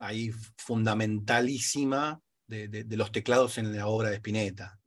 ahí 0.00 0.30
fundamentalísima 0.56 2.20
de, 2.46 2.68
de- 2.68 2.84
de 2.84 2.96
los 2.96 3.12
teclados 3.12 3.58
en 3.58 3.76
la 3.76 3.86
obra 3.86 4.08
de 4.10 4.16
Spinetta. 4.16 4.78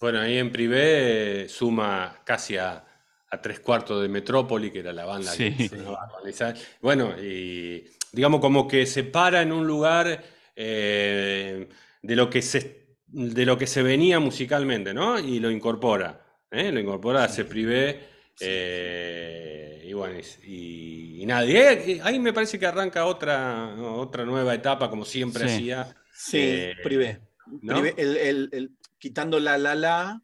Bueno, 0.00 0.18
ahí 0.20 0.38
en 0.38 0.50
privé 0.50 1.44
eh, 1.44 1.48
suma 1.48 2.20
casi 2.24 2.56
a, 2.56 2.84
a 3.30 3.40
tres 3.40 3.60
cuartos 3.60 4.02
de 4.02 4.08
Metrópoli, 4.08 4.70
que 4.72 4.80
era 4.80 4.92
la 4.92 5.04
banda 5.04 5.30
que 5.36 5.52
Sí. 5.56 5.68
con 5.68 6.28
esa- 6.28 6.54
Bueno, 6.80 7.14
y 7.22 7.84
digamos 8.12 8.40
como 8.40 8.66
que 8.66 8.84
se 8.86 9.04
para 9.04 9.42
en 9.42 9.52
un 9.52 9.66
lugar 9.66 10.24
eh, 10.56 11.68
de 12.02 12.16
lo 12.16 12.28
que 12.28 12.42
se, 12.42 12.96
de 13.06 13.46
lo 13.46 13.56
que 13.56 13.66
se 13.68 13.82
venía 13.82 14.18
musicalmente, 14.18 14.92
¿no? 14.92 15.18
Y 15.18 15.38
lo 15.38 15.50
incorpora, 15.50 16.20
¿eh? 16.50 16.72
Lo 16.72 16.80
incorpora, 16.80 17.24
hace 17.24 17.44
privé. 17.44 18.11
Sí. 18.34 18.44
eh, 18.48 19.84
y 19.84 19.92
bueno, 19.92 20.18
y, 20.44 21.22
y 21.22 21.26
nada, 21.26 21.44
y 21.44 22.00
ahí, 22.02 22.18
me 22.18 22.32
parece 22.32 22.58
que 22.58 22.66
arranca 22.66 23.04
otra, 23.06 23.74
otra 23.78 24.24
nueva 24.24 24.54
etapa, 24.54 24.88
como 24.90 25.04
siempre 25.04 25.48
Sí. 25.48 25.54
hacía. 25.70 25.96
Sí, 26.14 26.38
Eh, 26.40 26.74
privé. 26.82 27.20
¿no? 27.60 27.74
Privé, 27.80 27.94
el- 27.98 28.16
el- 28.16 28.48
el- 28.52 28.70
quitando 28.98 29.38
la 29.40 29.58
la 29.58 29.74
la, 29.74 30.22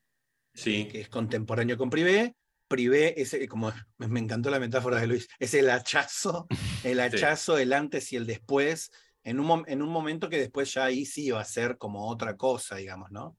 Sí. 0.54 0.86
que 0.86 1.00
es 1.02 1.08
contemporáneo 1.08 1.76
con 1.76 1.90
privé, 1.90 2.34
privé 2.66 3.20
es 3.20 3.34
eh, 3.34 3.46
como 3.48 3.72
me 3.98 4.20
encantó 4.20 4.50
la 4.50 4.58
metáfora 4.60 5.00
de 5.00 5.06
Luis, 5.06 5.28
es 5.38 5.54
el 5.54 5.68
hachazo, 5.70 6.46
el 6.84 7.00
hachazo, 7.36 7.58
el 7.58 7.72
antes 7.72 8.12
y 8.12 8.16
el 8.16 8.26
después, 8.26 8.90
en 9.24 9.40
un, 9.40 9.64
en 9.66 9.82
un 9.82 9.88
momento 9.90 10.28
que 10.28 10.38
después 10.38 10.72
ya 10.74 10.84
ahí 10.86 11.04
sí 11.04 11.30
va 11.30 11.40
a 11.40 11.44
ser 11.44 11.76
como 11.76 12.08
otra 12.08 12.36
cosa, 12.36 12.76
digamos, 12.76 13.10
¿no? 13.10 13.36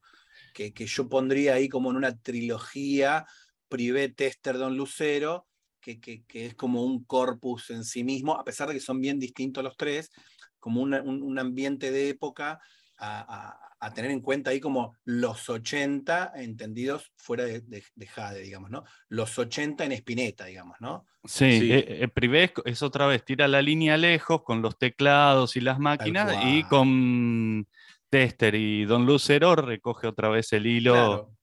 Que, 0.54 0.72
que 0.72 0.86
yo 0.86 1.08
pondría 1.08 1.54
ahí 1.54 1.68
como 1.68 1.90
en 1.90 1.96
una 1.96 2.16
trilogía, 2.18 3.24
privé, 3.70 4.08
tester, 4.10 4.58
don 4.58 4.76
Lucero, 4.76 5.46
que, 5.80 5.98
que- 5.98 6.24
que 6.26 6.44
es 6.46 6.54
como 6.54 6.84
un 6.84 7.04
corpus 7.04 7.70
en 7.70 7.84
sí 7.84 8.04
mismo, 8.04 8.34
a 8.34 8.44
pesar 8.44 8.68
de 8.68 8.74
que 8.74 8.80
son 8.80 9.00
bien 9.00 9.18
distintos 9.18 9.64
los 9.64 9.76
tres, 9.78 10.10
como 10.58 10.82
una- 10.82 11.00
un, 11.00 11.22
un 11.22 11.38
ambiente 11.38 11.90
de 11.90 12.10
época 12.10 12.60
a, 12.98 13.20
a- 13.20 13.58
a 13.82 13.94
tener 13.94 14.10
en 14.10 14.20
cuenta 14.20 14.50
ahí 14.50 14.60
como 14.60 14.94
los 15.04 15.48
80 15.48 16.32
entendidos 16.34 17.10
fuera 17.16 17.44
de, 17.44 17.62
de- 17.62 17.82
de 17.94 18.06
Jade, 18.06 18.42
digamos, 18.42 18.70
¿no? 18.70 18.84
Los 19.08 19.38
80 19.38 19.86
en 19.86 19.92
Spinetta, 19.92 20.44
digamos, 20.44 20.76
¿no? 20.80 21.06
Sí, 21.24 21.60
Sí. 21.60 21.72
eh, 21.72 22.02
eh, 22.02 22.08
Privé 22.08 22.44
es, 22.44 22.52
es 22.66 22.82
otra 22.82 23.06
vez, 23.06 23.24
tira 23.24 23.48
la 23.48 23.62
línea 23.62 23.96
lejos 23.96 24.42
con 24.42 24.60
los 24.60 24.76
teclados 24.76 25.56
y 25.56 25.62
las 25.62 25.78
máquinas 25.78 26.30
y 26.44 26.64
con 26.64 27.66
Tester 28.10 28.54
y 28.54 28.84
Don 28.84 29.06
Lucero 29.06 29.56
recoge 29.56 30.06
otra 30.06 30.28
vez 30.28 30.52
el 30.52 30.66
hilo 30.66 30.92
Claro. 30.92 31.36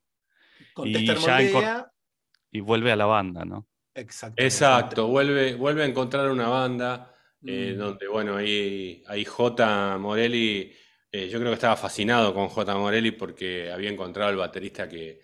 Con 0.74 0.88
y 0.90 0.94
Tester 0.94 1.18
Moldea, 1.20 1.92
y 2.52 2.60
vuelve 2.60 2.92
a 2.92 2.96
la 2.96 3.06
banda, 3.06 3.46
¿no? 3.46 3.68
exacto. 3.96 4.42
Exacto, 4.44 5.08
vuelve, 5.08 5.56
vuelve 5.56 5.82
a 5.84 5.86
encontrar 5.88 6.30
una 6.30 6.48
banda 6.48 7.14
eh, 7.46 7.74
Mm. 7.76 7.80
donde, 7.80 8.08
bueno, 8.08 8.36
ahí, 8.38 9.04
ahí 9.08 9.24
J. 9.26 9.98
Morelli, 10.00 10.72
eh, 11.12 11.30
yo 11.30 11.40
creo 11.40 11.52
que 11.52 11.56
estaba 11.56 11.76
fascinado 11.78 12.34
con 12.34 12.48
J. 12.50 12.76
Morelli 12.78 13.12
porque 13.12 13.72
había 13.72 13.90
encontrado 13.90 14.32
el 14.32 14.38
baterista 14.38 14.88
que, 14.90 15.22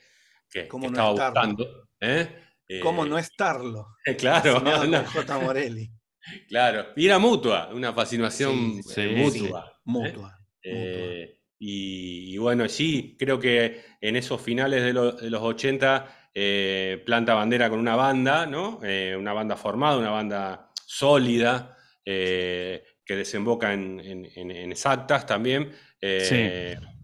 que- 0.49 0.67
¿Cómo 0.67 0.86
que 0.88 0.91
no 0.91 0.97
estaba 0.97 1.09
estarlo? 1.30 1.49
buscando. 1.55 1.89
¿eh? 1.99 2.80
¿Cómo 2.82 3.05
no 3.05 3.17
estarlo? 3.17 3.88
Claro, 4.17 4.59
no, 4.59 4.80
con 4.80 5.05
J. 5.05 5.39
Morelli. 5.39 5.89
claro. 6.49 6.88
Y 6.95 7.05
era 7.07 7.19
mutua, 7.19 7.69
una 7.74 7.93
fascinación 7.93 8.82
Sí, 8.84 8.84
sí, 8.84 9.01
eh, 9.01 9.30
sí. 9.32 9.41
mutua. 9.41 9.69
¿eh? 9.71 9.80
Mutua. 9.86 10.39
Eh, 10.63 11.39
y, 11.59 12.34
y 12.34 12.38
bueno, 12.38 12.67
sí, 12.69 13.15
creo 13.19 13.39
que 13.39 13.84
en 14.01 14.15
esos 14.15 14.41
finales 14.41 14.84
de, 14.84 14.93
lo- 14.93 15.11
de 15.13 15.30
los 15.30 15.41
80 15.41 16.22
eh, 16.34 17.01
planta 17.05 17.34
bandera 17.36 17.69
con 17.69 17.79
una 17.79 17.95
banda, 17.95 18.45
¿no? 18.45 18.79
Eh, 18.84 19.15
una 19.17 19.34
banda 19.34 19.55
formada, 19.55 19.97
una 19.97 20.09
banda 20.11 20.71
sólida, 20.86 21.77
eh, 22.05 22.84
que 23.05 23.15
desemboca 23.15 23.73
en, 23.73 23.99
en- 23.99 24.25
en- 24.36 24.51
en 24.51 24.71
exactas 24.71 25.25
también. 25.25 25.71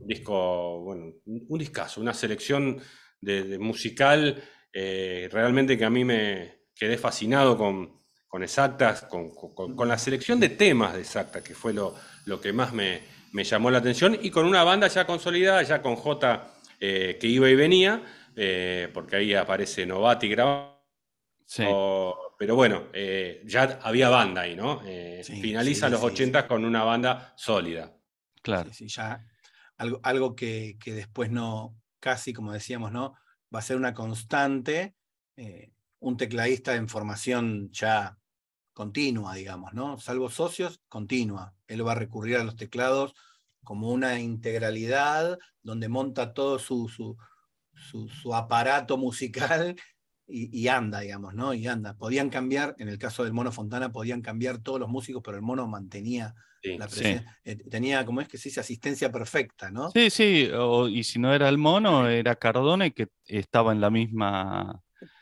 Un 0.01 0.07
disco, 0.07 0.80
bueno, 0.82 1.13
un 1.25 1.59
discazo, 1.59 2.01
una 2.01 2.13
selección 2.13 2.82
de, 3.21 3.43
de 3.43 3.59
musical 3.59 4.41
realmente 4.73 5.77
que 5.77 5.84
a 5.86 5.89
mí 5.89 6.05
me 6.05 6.59
quedé 6.75 6.97
fascinado 6.97 7.57
con, 7.57 7.99
con 8.27 8.43
exactas, 8.43 9.01
con, 9.03 9.30
con- 9.36 9.75
con 9.75 9.88
la 9.88 9.97
selección 9.97 10.39
de 10.39 10.49
temas 10.49 10.93
de 10.93 11.01
exactas, 11.01 11.41
que 11.43 11.53
fue 11.53 11.73
lo, 11.73 11.95
lo 12.25 12.39
que 12.39 12.53
más 12.53 12.71
me, 12.73 13.01
me 13.34 13.43
llamó 13.43 13.69
la 13.71 13.80
atención, 13.80 14.17
y 14.21 14.30
con 14.32 14.45
una 14.45 14.63
banda 14.63 14.88
ya 14.88 15.05
consolidada, 15.05 15.61
ya 15.63 15.82
con 15.82 15.95
J 15.95 16.53
que 16.80 17.17
iba 17.23 17.49
y 17.49 17.55
venía, 17.55 18.01
eh, 18.36 18.89
porque 18.93 19.17
ahí 19.17 19.34
aparece 19.34 19.86
Novati 19.86 20.30
grabando. 20.30 20.77
Sí, 21.45 21.63
Pero 22.38 22.55
bueno, 22.55 22.88
eh, 22.93 23.41
ya 23.45 23.80
había 23.84 24.09
banda 24.09 24.41
ahí, 24.41 24.55
¿no? 24.55 24.82
Eh, 24.86 25.21
Sí, 25.23 25.41
finaliza 25.41 25.88
sí, 25.88 25.91
los 25.91 25.99
sí, 26.01 26.05
80 26.05 26.47
con 26.47 26.63
una 26.65 26.84
banda 26.84 27.34
sólida. 27.36 27.93
claro. 28.41 28.71
Sí, 28.71 28.73
sí, 28.73 28.88
ya 28.88 29.25
algo, 29.77 29.99
algo 30.03 30.36
que, 30.36 30.77
que 30.80 30.93
después 30.93 31.32
no, 31.32 31.75
casi 31.99 32.34
como 32.34 32.53
decíamos, 32.53 32.91
¿no? 32.91 33.15
Va 33.53 33.59
a 33.59 33.61
ser 33.61 33.77
una 33.77 33.93
constante, 33.93 34.95
eh, 35.38 35.71
un 35.99 36.17
tecladista 36.17 36.75
en 36.75 36.89
formación 36.89 37.69
ya 37.71 38.17
continua, 38.73 39.36
digamos, 39.36 39.73
¿no? 39.73 39.99
Salvo 39.99 40.30
socios, 40.30 40.82
continua. 40.89 41.53
Él 41.67 41.86
va 41.86 41.93
a 41.93 41.95
recurrir 41.95 42.38
a 42.38 42.43
los 42.43 42.55
teclados 42.55 43.13
como 43.63 43.91
una 43.91 44.19
integralidad 44.19 45.38
donde 45.61 45.89
monta 45.89 46.34
todo 46.34 46.59
su, 46.59 46.88
su, 46.89 47.17
su- 47.80 48.09
su 48.09 48.36
aparato 48.36 48.97
musical 48.97 49.75
y, 50.27 50.49
y 50.61 50.67
anda, 50.67 50.99
digamos, 50.99 51.34
¿no? 51.34 51.53
Y 51.53 51.65
anda. 51.67 51.95
Podían 51.95 52.30
cambiar, 52.30 52.75
en 52.77 52.88
el 52.89 52.97
caso 52.99 53.23
del 53.23 53.34
Mono 53.34 53.51
Fontana, 53.51 53.91
podían 53.91 54.21
cambiar 54.21 54.59
todos 54.59 54.80
los 54.80 54.89
músicos, 54.89 55.21
pero 55.23 55.38
el 55.38 55.43
Mono 55.43 55.67
mantenía 55.67 56.36
Sí. 56.61 56.77
la 56.77 56.89
Sí. 56.89 56.99
presen- 57.01 57.25
eh, 57.45 57.55
tenía, 57.69 58.05
como 58.05 58.19
es 58.21 58.27
que 58.27 58.38
se 58.38 58.49
dice, 58.49 58.59
asistencia 58.59 59.09
perfecta, 59.11 59.71
¿no? 59.71 59.91
Sí, 59.91 60.09
sí, 60.09 60.49
o- 60.53 60.89
y 60.89 61.03
si 61.05 61.17
no 61.17 61.34
era 61.34 61.47
el 61.47 61.57
mono, 61.57 62.07
era 62.09 62.36
Cardone 62.36 62.91
que 62.91 63.07
estaba 63.25 63.71
en 63.71 63.80
la 63.80 63.89
misma, 63.89 64.82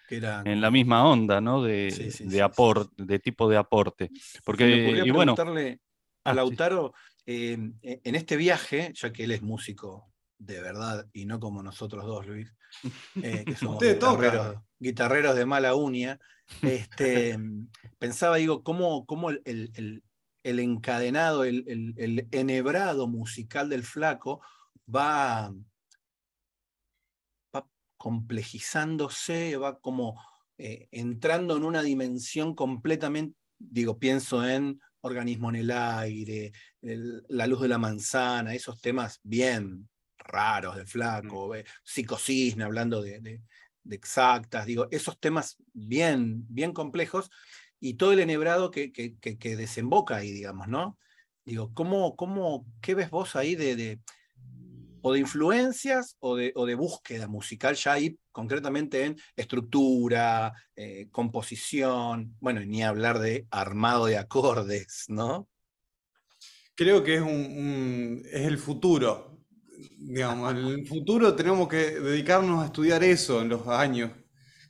Que 0.09 0.17
era, 0.17 0.41
en 0.45 0.59
la 0.61 0.71
misma 0.71 1.05
onda, 1.07 1.39
¿no? 1.39 1.61
De, 1.61 1.91
Sí, 1.91 2.09
sí, 2.11 2.23
de 2.23 2.29
sí, 2.29 2.29
sí, 2.31 2.37
apor- 2.39 2.89
de 2.97 3.19
tipo 3.19 3.47
de 3.49 3.57
aporte. 3.57 4.09
Porque, 4.43 4.65
me 4.65 4.83
ocurrió 4.87 5.05
y 5.05 5.11
bueno, 5.11 5.35
preguntarle 5.35 5.79
Ah, 6.23 6.31
a 6.31 6.33
sí. 6.33 6.35
Lautaro, 6.37 6.93
eh, 7.27 7.57
en 7.83 8.15
este 8.15 8.35
viaje, 8.35 8.91
ya 8.95 9.13
que 9.13 9.25
él 9.25 9.31
es 9.31 9.41
músico 9.43 10.11
de 10.37 10.61
verdad 10.61 11.07
y 11.13 11.25
no 11.25 11.39
como 11.39 11.63
nosotros 11.63 12.05
dos, 12.05 12.27
Luis, 12.27 12.53
eh, 13.21 13.43
que 13.45 13.55
somos 13.55 13.79
guitarreros, 13.83 14.57
guitarreros 14.79 15.35
de 15.35 15.45
mala 15.45 15.75
uña, 15.75 16.19
este, 16.61 17.37
pensaba, 17.99 18.37
digo, 18.37 18.63
cómo, 18.63 19.05
cómo 19.05 19.29
el, 19.31 19.41
el- 19.45 20.03
encadenado, 20.43 21.43
el, 21.43 21.65
el- 21.67 21.93
el 21.97 22.27
enhebrado 22.31 23.07
musical 23.07 23.67
del 23.69 23.83
flaco 23.83 24.41
va, 24.93 25.53
va 27.53 27.67
complejizándose, 27.97 29.57
va 29.57 29.79
como 29.79 30.21
eh, 30.57 30.87
entrando 30.91 31.57
en 31.57 31.63
una 31.65 31.81
dimensión 31.81 32.55
completamente, 32.55 33.37
digo, 33.59 33.99
pienso 33.99 34.47
en 34.47 34.79
organismo 35.01 35.49
en 35.49 35.55
el 35.57 35.71
aire, 35.71 36.51
la 36.81 37.47
luz 37.47 37.61
de 37.61 37.67
la 37.67 37.77
manzana, 37.77 38.53
esos 38.53 38.79
temas 38.79 39.19
bien 39.23 39.89
raros 40.27 40.75
de 40.75 40.85
flaco, 40.85 41.49
mm. 41.49 41.63
psicocisne, 41.83 42.63
hablando 42.63 43.01
de, 43.01 43.41
exactas, 43.89 44.65
digo, 44.65 44.87
esos 44.91 45.19
temas 45.19 45.57
bien, 45.73 46.45
bien 46.49 46.73
complejos 46.73 47.29
y 47.79 47.93
todo 47.95 48.13
el 48.13 48.19
enhebrado 48.19 48.71
que, 48.71 48.91
que, 48.91 49.55
desemboca 49.55 50.17
ahí, 50.17 50.31
digamos, 50.31 50.67
¿no? 50.67 50.97
Digo, 51.45 51.71
¿cómo, 51.73 52.15
cómo, 52.15 52.65
¿qué 52.81 52.95
ves 52.95 53.09
vos 53.09 53.35
ahí 53.35 53.55
de, 53.55 53.99
o 55.01 55.13
de 55.13 55.19
influencias 55.19 56.17
o 56.19 56.35
de, 56.35 56.51
o 56.55 56.65
de, 56.65 56.75
búsqueda 56.75 57.27
musical 57.27 57.75
ya 57.75 57.93
ahí 57.93 58.17
concretamente 58.31 59.05
en 59.05 59.17
estructura, 59.35 60.53
eh, 60.75 61.07
composición, 61.11 62.35
bueno, 62.39 62.59
ni 62.61 62.83
hablar 62.83 63.19
de 63.19 63.47
armado 63.49 64.05
de 64.05 64.17
acordes, 64.17 65.05
¿no? 65.07 65.47
Creo 66.75 67.03
que 67.03 67.15
es, 67.15 67.21
un, 67.21 68.21
es 68.31 68.45
el 68.45 68.57
futuro. 68.57 69.36
Digamos, 69.99 70.51
en 70.51 70.57
el 70.57 70.87
futuro 70.87 71.35
tenemos 71.35 71.67
que 71.67 71.99
dedicarnos 71.99 72.63
a 72.63 72.67
estudiar 72.67 73.03
eso 73.03 73.41
en 73.41 73.49
los 73.49 73.67
años 73.67 74.11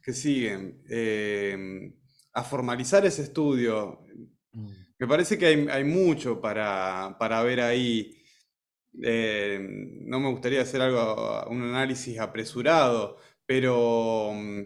que 0.02 0.14
siguen, 0.14 0.84
eh, 0.90 1.94
a 2.34 2.44
formalizar 2.44 3.06
ese 3.06 3.24
estudio. 3.24 4.06
Mm. 4.54 4.70
Me 5.00 5.08
parece 5.08 5.38
que 5.38 5.46
hay, 5.46 5.84
mucho 5.84 6.42
para, 6.42 7.44
ver 7.44 7.62
ahí. 7.62 8.16
Eh, 9.04 9.60
no 10.06 10.20
me 10.20 10.30
gustaría 10.30 10.62
hacer 10.62 10.82
algo, 10.82 11.46
un 11.50 11.62
análisis 11.62 12.18
apresurado, 12.20 13.18
pero 13.46 14.32
mm, 14.34 14.62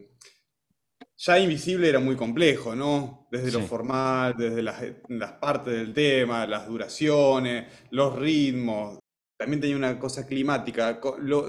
ya 1.17 1.37
Invisible 1.37 1.87
era 1.87 1.99
muy 1.99 2.15
complejo, 2.15 2.75
¿no? 2.75 3.27
Desde 3.29 3.51
lo 3.51 3.61
formal, 3.61 4.35
desde 4.35 4.63
las, 4.63 5.33
partes 5.33 5.73
del 5.73 5.93
tema, 5.93 6.47
las 6.47 6.67
duraciones, 6.67 7.67
los 7.91 8.17
ritmos. 8.17 9.00
También 9.41 9.59
tenía 9.59 9.75
una 9.75 9.97
cosa 9.97 10.27
climática. 10.27 11.01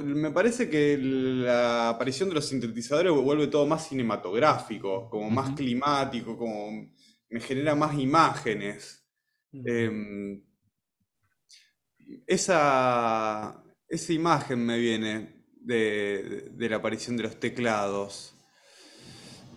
me 0.02 0.30
parece 0.30 0.70
que 0.70 0.96
la 0.96 1.90
aparición 1.90 2.30
de 2.30 2.36
los 2.36 2.48
sintetizadores 2.48 3.12
vuelve 3.12 3.48
todo 3.48 3.66
más 3.66 3.86
cinematográfico, 3.86 5.10
como 5.10 5.28
más 5.28 5.50
climático, 5.50 6.38
como 6.38 6.90
me 7.28 7.40
genera 7.40 7.74
más 7.74 7.98
imágenes. 7.98 9.04
Em, 9.52 10.42
esa, 12.26 13.62
esa 13.86 14.12
imagen 14.14 14.64
me 14.64 14.78
viene 14.78 15.44
de, 15.60 16.50
la 16.56 16.76
aparición 16.76 17.18
de 17.18 17.24
los 17.24 17.38
teclados. 17.38 18.34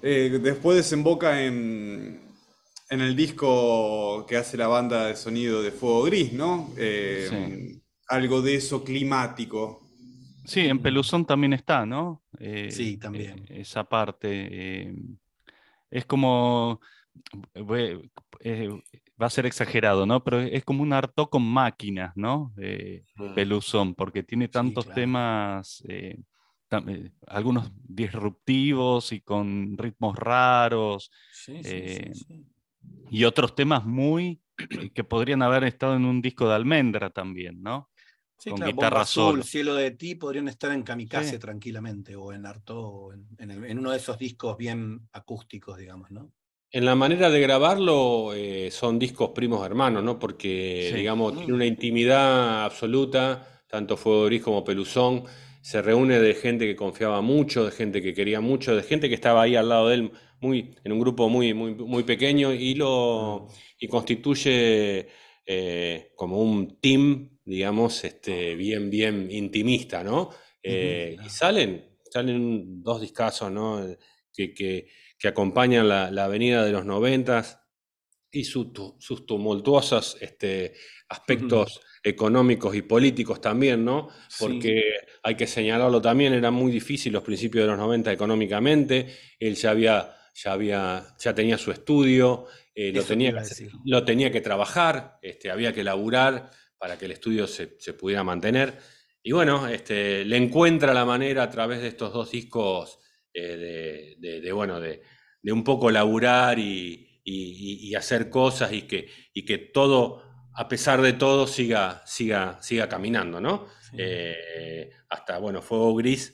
Eh, 0.01 0.39
después 0.41 0.75
desemboca 0.75 1.41
en, 1.41 2.19
en, 2.89 2.99
el 2.99 3.15
disco 3.15 4.25
que 4.27 4.35
hace 4.35 4.57
la 4.57 4.67
banda 4.67 5.07
de 5.07 5.15
sonido 5.15 5.61
de 5.63 5.71
Fuego 5.71 6.03
Gris, 6.03 6.33
¿no? 6.33 6.73
Em, 6.75 7.74
algo 8.07 8.41
de 8.41 8.55
eso 8.55 8.83
climático. 8.83 9.81
Sí, 10.45 10.61
en 10.61 10.79
Peluzón 10.79 11.25
también 11.25 11.53
está, 11.53 11.85
¿no? 11.85 12.23
Eh, 12.39 12.69
sí, 12.71 12.97
también. 12.97 13.39
Eh, 13.49 13.61
esa 13.61 13.83
parte. 13.83 14.83
Em, 14.83 15.17
es 15.89 16.05
como 16.05 16.79
eh, 17.53 18.69
va 19.21 19.27
a 19.27 19.29
ser 19.29 19.45
exagerado, 19.45 20.05
¿no? 20.05 20.23
Pero 20.23 20.41
es 20.41 20.63
como 20.63 20.83
un 20.83 20.93
harto 20.93 21.29
con 21.29 21.43
máquinas, 21.43 22.11
¿no? 22.15 22.53
Eh, 22.57 23.03
Peluzón, 23.33 23.95
porque 23.95 24.23
tiene 24.23 24.47
tantos 24.47 24.89
temas, 24.93 25.83
eh, 25.87 26.19
algunos 27.27 27.71
disruptivos 27.87 29.11
y 29.13 29.21
con 29.21 29.77
ritmos 29.77 30.17
raros, 30.17 31.11
y 33.09 33.23
otros 33.23 33.55
temas 33.55 33.85
muy 33.85 34.41
que 34.93 35.03
podrían 35.03 35.41
haber 35.41 35.63
estado 35.63 35.95
en 35.95 36.05
un 36.05 36.21
disco 36.21 36.47
de 36.47 36.55
almendra 36.55 37.09
también, 37.09 37.61
¿no? 37.61 37.89
Con 38.43 38.61
guitarra 38.61 39.01
azul, 39.01 39.43
Cielo 39.43 39.75
de 39.75 39.91
ti 39.91 40.15
podrían 40.15 40.47
estar 40.47 40.71
en 40.71 40.83
Kamikaze 40.83 41.39
tranquilamente, 41.39 42.15
o 42.15 42.33
en 42.33 42.45
Arto, 42.45 43.09
en 43.37 43.79
uno 43.79 43.91
de 43.91 43.97
esos 43.97 44.17
discos 44.17 44.57
bien 44.57 45.07
acústicos, 45.13 45.77
digamos, 45.77 46.11
¿no? 46.11 46.31
En 46.75 46.83
la 46.83 46.93
manera 46.93 47.29
de 47.29 47.39
grabarlo 47.39 48.33
eh, 48.33 48.69
son 48.69 48.99
discos 48.99 49.29
primos 49.29 49.65
hermanos, 49.65 50.03
¿no? 50.03 50.19
Porque, 50.19 50.91
digamos, 50.93 51.33
tiene 51.37 51.53
una 51.53 51.65
intimidad 51.65 52.65
absoluta, 52.65 53.63
tanto 53.69 53.95
Fuego 53.95 54.25
Gris 54.25 54.41
como 54.41 54.65
Peluzón. 54.65 55.23
Se 55.61 55.81
reúne 55.81 56.19
de 56.19 56.33
gente 56.33 56.65
que 56.65 56.75
confiaba 56.75 57.21
mucho, 57.21 57.63
de 57.63 57.71
gente 57.71 58.01
que 58.01 58.13
quería 58.13 58.41
mucho, 58.41 58.75
de 58.75 58.83
gente 58.83 59.07
que 59.07 59.15
estaba 59.15 59.43
ahí 59.43 59.55
al 59.55 59.69
lado 59.69 59.87
de 59.87 59.95
él, 59.95 60.11
muy, 60.41 60.75
en 60.83 60.91
un 60.91 60.99
grupo 60.99 61.29
muy, 61.29 61.53
muy, 61.53 61.75
muy 61.75 62.03
pequeño, 62.03 62.53
y, 62.53 62.75
lo, 62.75 63.47
y 63.79 63.87
constituye 63.87 65.07
eh, 65.45 66.11
como 66.13 66.41
un 66.41 66.77
team, 66.81 67.34
digamos, 67.45 68.03
este, 68.03 68.55
bien, 68.55 68.89
bien 68.89 69.29
intimista, 69.31 70.03
¿no? 70.03 70.31
Eh, 70.61 71.15
y 71.23 71.29
salen, 71.29 71.99
salen 72.11 72.81
dos 72.81 72.99
discazos, 72.99 73.51
¿no? 73.51 73.85
Que, 74.33 74.53
que 74.53 74.87
que 75.17 75.27
acompañan 75.27 75.87
la, 75.87 76.23
avenida 76.23 76.63
de 76.63 76.71
los 76.71 76.85
noventas 76.85 77.61
y 78.31 78.43
sus 78.43 78.73
tumultuosos 79.25 80.17
este, 80.19 80.73
aspectos 81.07 81.79
económicos 82.03 82.75
y 82.75 82.81
políticos 82.81 83.39
también, 83.39 83.85
¿no? 83.85 84.09
Porque 84.37 84.83
hay 85.23 85.35
que 85.35 85.47
señalarlo 85.47 86.01
también, 86.01 86.33
era 86.33 86.51
muy 86.51 86.71
difícil 86.71 87.13
los 87.13 87.23
principios 87.23 87.63
de 87.63 87.69
los 87.69 87.77
90 87.79 88.11
económicamente, 88.11 89.07
él 89.39 89.55
ya 89.55 89.71
había, 89.71 90.15
ya 90.33 90.51
había, 90.51 91.15
ya 91.17 91.33
tenía 91.33 91.57
su 91.57 91.71
estudio, 91.71 92.47
eh, 92.73 92.91
lo, 92.93 93.03
tenía, 93.03 93.41
lo 93.85 94.03
tenía 94.03 94.31
que 94.31 94.41
trabajar, 94.41 95.17
este, 95.21 95.49
había 95.49 95.71
que 95.71 95.85
laburar 95.85 96.51
para 96.77 96.97
que 96.97 97.05
el 97.05 97.11
estudio 97.11 97.47
se, 97.47 97.67
pudiera 97.93 98.23
mantener. 98.23 98.77
Y 99.23 99.31
bueno, 99.31 99.67
este, 99.67 100.23
le 100.25 100.37
encuentra 100.37 100.93
la 100.93 101.05
manera 101.05 101.43
a 101.43 101.49
través 101.49 101.81
de 101.81 101.87
estos 101.87 102.13
dos 102.13 102.31
discos 102.31 102.99
eh, 103.33 104.15
de, 104.19 104.51
bueno, 104.51 104.79
de, 104.79 105.01
un 105.43 105.63
poco 105.63 105.89
laburar 105.91 106.59
y, 106.59 107.01
hacer 107.95 108.29
cosas 108.29 108.73
y 108.73 108.83
que, 108.83 109.07
y 109.33 109.45
que 109.45 109.57
todo, 109.57 110.21
a 110.53 110.67
pesar 110.67 111.01
de 111.01 111.13
todo, 111.13 111.47
siga, 111.47 112.03
siga, 112.05 112.61
siga 112.61 112.89
caminando, 112.89 113.39
¿no? 113.39 113.67
Eh, 113.97 114.91
hasta, 115.09 115.39
bueno, 115.39 115.61
Fuego 115.61 115.95
Gris, 115.95 116.33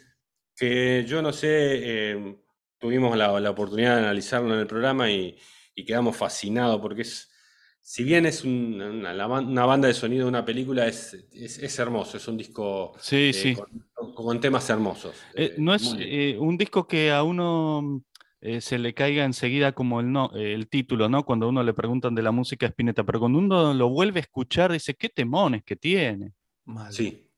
que 0.55 1.05
yo 1.07 1.21
no 1.21 1.31
sé, 1.33 1.47
eh, 1.49 2.35
tuvimos 2.77 3.15
la, 3.17 3.31
oportunidad 3.49 3.95
de 3.95 4.03
analizarlo 4.03 4.53
en 4.53 4.59
el 4.59 4.67
programa 4.67 5.09
y, 5.09 5.37
quedamos 5.87 6.15
fascinados 6.15 6.79
porque 6.79 7.01
es, 7.01 7.30
si 7.81 8.03
bien 8.03 8.25
es 8.25 8.43
una, 8.43 9.13
banda 9.65 9.87
de 9.87 9.93
sonido 9.93 10.25
de 10.25 10.29
una 10.29 10.45
película, 10.45 10.87
es, 10.87 11.13
es, 11.33 11.79
hermoso, 11.79 12.17
es 12.17 12.27
un 12.27 12.37
disco 12.37 12.93
sí, 12.99 13.31
eh, 13.33 13.57
Con, 13.93 14.39
temas 14.39 14.69
hermosos. 14.69 15.15
Eh, 15.33 15.55
no 15.57 15.73
es 15.73 15.95
eh, 15.99 16.37
un 16.39 16.57
disco 16.57 16.87
que 16.87 17.11
a 17.11 17.23
uno 17.23 18.03
se 18.59 18.79
le 18.79 18.95
caiga 18.95 19.23
enseguida 19.23 19.73
como 19.73 19.99
el, 19.99 20.11
no, 20.11 20.31
el 20.33 20.67
título, 20.67 21.09
¿no? 21.09 21.25
Cuando 21.25 21.47
uno 21.49 21.61
le 21.63 21.73
preguntan 21.73 22.15
de 22.15 22.23
la 22.23 22.31
música 22.31 22.65
Spinetta, 22.65 23.03
pero 23.03 23.19
cuando 23.19 23.37
uno 23.37 23.73
lo 23.73 23.89
vuelve 23.89 24.19
a 24.19 24.23
escuchar, 24.23 24.71
dice, 24.71 24.95
qué 24.95 25.09
temones 25.09 25.63
que 25.63 25.75
tiene. 25.75 26.33
Sí, 26.89 27.29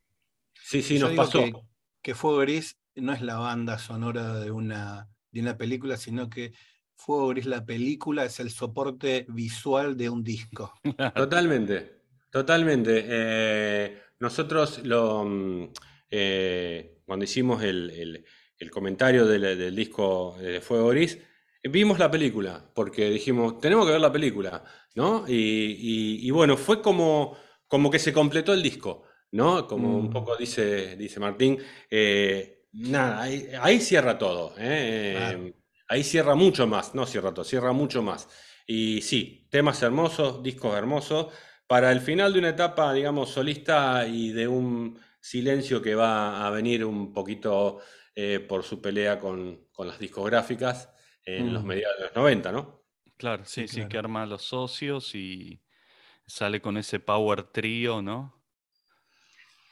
sí, 0.54 0.82
sí, 0.82 1.00
nos 1.00 1.12
pasó. 1.12 1.40
Que, 1.40 1.54
que 2.02 2.16
Fuego 2.16 2.38
Gris 2.40 2.78
no 2.96 3.12
es 3.12 3.22
la 3.22 3.38
banda 3.38 3.80
sonora 3.80 4.40
de 4.40 4.52
una, 4.52 5.10
de 5.32 5.42
una 5.42 5.58
película, 5.58 5.98
sino 5.98 6.30
que 6.30 6.54
Fuego 7.06 7.28
Gris, 7.30 7.46
la 7.46 7.66
película, 7.66 8.24
es 8.24 8.40
el 8.40 8.50
soporte 8.50 9.26
visual 9.28 9.98
de 9.98 10.10
un 10.10 10.24
disco. 10.24 10.74
Totalmente, 11.16 12.04
totalmente. 12.32 13.04
Eh, 13.06 13.98
nosotros 14.20 14.80
lo, 14.86 15.26
mm, 15.26 15.70
eh, 16.10 17.02
cuando 17.06 17.26
hicimos 17.26 17.62
el, 17.62 18.24
comentario 18.72 19.26
del, 19.26 19.76
disco 19.76 20.38
de 20.40 20.62
Fuego 20.62 20.88
Gris, 20.90 21.20
vimos 21.64 22.00
la 22.00 22.10
película, 22.10 22.72
porque 22.74 23.10
dijimos, 23.10 23.60
tenemos 23.60 23.86
que 23.86 23.92
ver 23.92 24.02
la 24.02 24.12
película, 24.12 24.64
¿no? 24.96 25.26
Y, 25.28 26.32
bueno, 26.32 26.56
fue 26.56 26.82
como, 26.82 27.36
como 27.68 27.92
que 27.92 28.00
se 28.00 28.14
completó 28.14 28.54
el 28.54 28.64
disco, 28.64 29.04
¿no? 29.32 29.68
Como 29.68 29.98
un 29.98 30.06
mm. 30.06 30.12
poco 30.12 30.38
dice, 30.38 30.96
dice 30.96 31.20
Martín. 31.20 31.58
Eh, 31.90 32.68
nada, 32.72 33.24
ahí, 33.24 33.82
cierra 33.82 34.18
todo. 34.18 34.54
¿eh? 34.58 35.54
Ahí 35.94 36.04
cierra 36.04 36.34
mucho 36.34 36.66
más, 36.66 36.96
no 36.96 37.06
cierra 37.06 37.36
todo, 37.36 37.46
cierra 37.46 37.72
mucho 37.72 38.02
más. 38.02 38.28
Y 38.66 39.02
sí, 39.04 39.48
temas 39.52 39.80
hermosos, 39.84 40.42
discos 40.42 40.76
hermosos, 40.76 41.32
para 41.68 41.92
el 41.92 42.02
final 42.02 42.34
de 42.34 42.40
una 42.40 42.50
etapa, 42.50 42.92
digamos, 42.94 43.30
solista 43.30 44.08
y 44.08 44.32
de 44.32 44.48
un 44.48 45.00
silencio 45.20 45.84
que 45.84 45.94
va 45.94 46.48
a 46.48 46.50
venir 46.50 46.84
un 46.84 47.14
poquito 47.14 47.78
eh, 48.16 48.40
por 48.40 48.64
su 48.64 48.82
pelea 48.82 49.20
con, 49.20 49.68
las 49.78 50.00
discográficas 50.00 50.90
en 51.24 51.54
los 51.54 51.64
mm. 51.64 51.68
mediados 51.68 51.98
de 52.00 52.06
los 52.06 52.16
90, 52.16 52.52
¿no? 52.52 52.84
Claro, 53.16 53.46
sí, 53.46 53.68
sí, 53.68 53.88
que 53.88 54.00
arma 54.00 54.24
a 54.24 54.26
los 54.26 54.42
socios 54.42 55.14
y 55.14 55.62
sale 56.26 56.60
con 56.60 56.78
ese 56.78 57.00
power 57.00 57.44
trío, 57.44 58.02
¿no? 58.02 58.43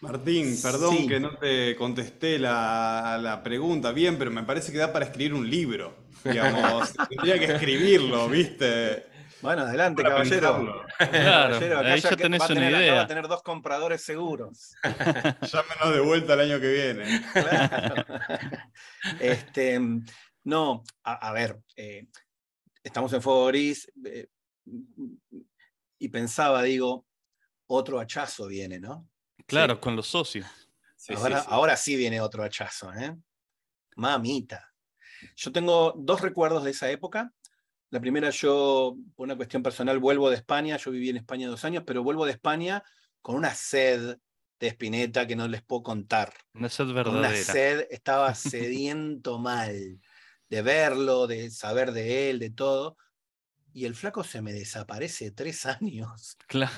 Martín, 0.01 0.57
perdón 0.61 0.97
Sí. 0.97 1.07
que 1.07 1.19
no 1.19 1.37
te 1.37 1.75
contesté 1.75 2.39
la, 2.39 3.19
la 3.21 3.43
pregunta 3.43 3.91
bien, 3.91 4.17
pero 4.17 4.31
me 4.31 4.43
parece 4.43 4.71
que 4.71 4.77
da 4.79 4.91
para 4.91 5.05
escribir 5.05 5.33
un 5.33 5.49
libro. 5.49 5.95
Digamos, 6.23 6.91
tendría 7.09 7.39
que 7.39 7.45
escribirlo, 7.45 8.27
¿viste? 8.27 9.05
Bueno, 9.41 9.63
adelante, 9.63 10.03
Para 10.03 10.15
caballero. 10.15 10.85
Claro, 10.97 11.53
Caballero, 11.55 11.79
acá 11.79 11.93
ahí 11.93 11.99
ya 12.01 12.09
que 12.09 12.15
tenés 12.15 12.41
va 12.41 12.45
a 12.45 12.47
una 12.51 12.55
tener, 12.61 12.73
idea. 12.81 12.93
va 12.93 13.01
a 13.01 13.07
tener 13.07 13.27
dos 13.27 13.41
compradores 13.41 14.01
seguros. 14.03 14.73
Llámenos 14.83 15.93
de 15.95 15.99
vuelta 15.99 16.33
el 16.35 16.39
año 16.41 16.59
que 16.59 16.71
viene. 16.71 17.21
Claro. 17.33 18.05
este, 19.19 19.79
no, 20.43 20.83
a, 21.03 21.29
a 21.29 21.33
ver, 21.33 21.59
eh, 21.75 22.05
estamos 22.83 23.11
en 23.13 23.21
Fuego 23.21 23.47
Gris 23.47 23.91
eh, 24.05 24.27
y 25.99 26.09
pensaba, 26.09 26.61
digo, 26.63 27.07
otro 27.67 27.99
hachazo 27.99 28.47
viene, 28.47 28.79
¿no? 28.79 29.07
Claro, 29.51 29.79
con 29.81 29.95
los 29.95 30.07
socios. 30.07 30.47
Sí, 30.95 31.13
ahora, 31.13 31.41
sí. 31.41 31.47
ahora 31.49 31.77
sí 31.77 31.95
viene 31.95 32.21
otro 32.21 32.43
hachazo, 32.43 32.93
¿eh? 32.93 33.15
Mamita. 33.95 34.73
Yo 35.35 35.51
tengo 35.51 35.93
dos 35.97 36.21
recuerdos 36.21 36.63
de 36.63 36.71
esa 36.71 36.89
época. 36.89 37.33
La 37.89 37.99
primera, 37.99 38.29
yo, 38.29 38.95
por 39.15 39.25
una 39.25 39.35
cuestión 39.35 39.61
personal, 39.61 39.99
vuelvo 39.99 40.29
de 40.29 40.37
España. 40.37 40.77
Yo 40.77 40.91
viví 40.91 41.09
en 41.09 41.17
España 41.17 41.49
dos 41.49 41.65
años, 41.65 41.83
pero 41.85 42.03
vuelvo 42.03 42.25
de 42.25 42.31
España 42.31 42.83
con 43.21 43.35
una 43.35 43.53
sed 43.53 44.17
de 44.59 44.67
Spinetta 44.67 45.27
que 45.27 45.35
no 45.35 45.47
les 45.47 45.61
puedo 45.63 45.83
contar. 45.83 46.33
Una 46.53 46.69
sed 46.69 46.85
Con 46.85 47.15
una 47.15 47.29
verdadera. 47.29 47.43
sed, 47.43 47.87
estaba 47.89 48.33
sediento 48.35 49.39
mal 49.39 49.99
de 50.49 50.61
verlo, 50.61 51.27
de 51.27 51.49
saber 51.51 51.91
de 51.91 52.29
él, 52.29 52.39
de 52.39 52.51
todo. 52.51 52.97
Y 53.73 53.85
el 53.85 53.95
flaco 53.95 54.23
se 54.23 54.41
me 54.41 54.53
desaparece 54.53 55.31
tres 55.31 55.65
años 55.65 56.37
Claro. 56.47 56.71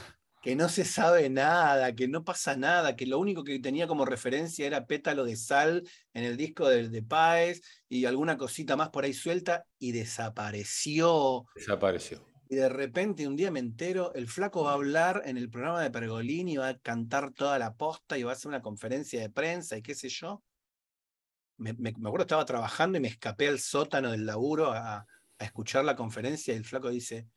Que 0.44 0.56
no 0.58 0.68
se 0.70 0.84
sabe 0.86 1.30
nada, 1.30 1.96
que 1.96 2.08
no 2.10 2.24
pasa 2.26 2.58
nada, 2.58 2.96
que 2.98 3.06
lo 3.08 3.18
único 3.18 3.46
que 3.46 3.60
tenía 3.60 3.88
como 3.88 4.06
referencia 4.06 4.68
era 4.68 4.86
pétalo 4.86 5.24
de 5.24 5.38
sal 5.38 5.84
en 6.14 6.26
el 6.26 6.36
disco 6.38 6.68
de, 6.68 6.90
de 6.90 7.02
Páez 7.02 7.62
y 7.88 8.06
alguna 8.06 8.38
cosita 8.38 8.76
más 8.76 8.90
por 8.90 9.06
ahí 9.06 9.14
suelta 9.14 9.66
y 9.80 9.94
desapareció. 9.94 11.46
Desapareció. 11.56 12.28
Y 12.50 12.56
de 12.58 12.68
repente 12.70 13.26
un 13.26 13.38
día 13.38 13.52
me 13.52 13.60
entero, 13.62 14.14
el 14.16 14.28
flaco 14.28 14.64
va 14.66 14.72
a 14.72 14.76
hablar 14.76 15.22
en 15.26 15.38
el 15.38 15.50
programa 15.50 15.82
de 15.82 15.90
Pergolini, 15.92 16.58
va 16.58 16.68
a 16.68 16.78
cantar 16.78 17.32
toda 17.34 17.58
la 17.58 17.74
posta 17.76 18.18
y 18.18 18.24
va 18.24 18.32
a 18.32 18.34
hacer 18.34 18.50
una 18.50 18.62
conferencia 18.62 19.22
de 19.22 19.30
prensa 19.30 19.78
y 19.78 19.82
qué 19.82 19.96
sé 19.96 20.10
yo. 20.10 20.44
Me, 21.58 21.74
me- 21.74 21.94
me 21.98 22.10
acuerdo, 22.10 22.24
estaba 22.24 22.46
trabajando 22.46 22.98
y 22.98 23.02
me 23.02 23.08
escapé 23.08 23.48
al 23.48 23.60
sótano 23.60 24.12
del 24.12 24.26
laburo 24.26 24.72
a, 24.72 24.98
a 24.98 25.44
escuchar 25.46 25.86
la 25.86 25.96
conferencia 25.96 26.54
y 26.54 26.58
el 26.58 26.66
flaco 26.66 26.90
dice, 26.90 27.28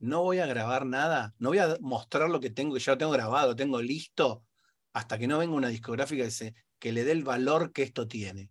no 0.00 0.22
voy 0.22 0.40
a 0.40 0.46
grabar 0.46 0.86
nada, 0.86 1.34
no 1.38 1.50
voy 1.50 1.58
a 1.58 1.76
mostrar 1.80 2.30
lo 2.30 2.40
que 2.40 2.50
tengo, 2.50 2.74
que 2.74 2.80
ya 2.80 2.92
lo 2.94 2.98
tengo 2.98 3.12
grabado, 3.12 3.50
lo 3.50 3.56
tengo 3.56 3.82
listo, 3.82 4.44
hasta 4.92 5.18
que 5.18 5.28
no 5.28 5.38
venga 5.38 5.54
una 5.54 5.68
discográfica 5.68 6.24
que, 6.24 6.30
se- 6.32 6.54
que 6.80 6.92
le 6.92 7.04
dé 7.04 7.12
el 7.12 7.24
valor 7.24 7.72
que 7.72 7.82
esto 7.84 8.08
tiene. 8.08 8.50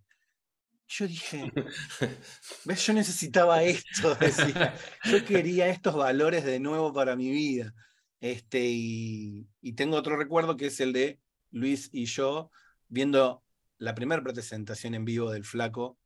Yo 0.88 1.08
dije, 1.08 1.52
¿ves? 2.66 2.86
Yo 2.86 2.94
necesitaba 2.94 3.64
esto, 3.64 4.16
decía. 4.20 4.76
Yo 5.04 5.24
quería 5.26 5.68
estos 5.70 5.96
valores 5.96 6.46
de 6.46 6.60
nuevo 6.60 6.94
para 6.94 7.16
mi 7.16 7.30
vida. 7.32 7.74
Este, 8.22 8.62
y, 8.66 9.48
y 9.62 9.74
tengo 9.74 9.98
otro 9.98 10.18
recuerdo 10.18 10.58
que 10.58 10.68
es 10.68 10.80
el 10.80 10.94
de 10.94 11.20
Luis 11.52 11.90
y 11.94 12.06
yo 12.06 12.52
viendo 12.88 13.44
la 13.78 13.96
primera 13.96 14.22
presentación 14.24 14.94
en 14.96 15.06
vivo 15.06 15.32
del 15.32 15.46
Flaco 15.46 15.98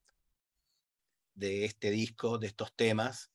de 1.35 1.65
este 1.65 1.91
disco, 1.91 2.37
de 2.37 2.47
estos 2.47 2.73
temas, 2.75 3.31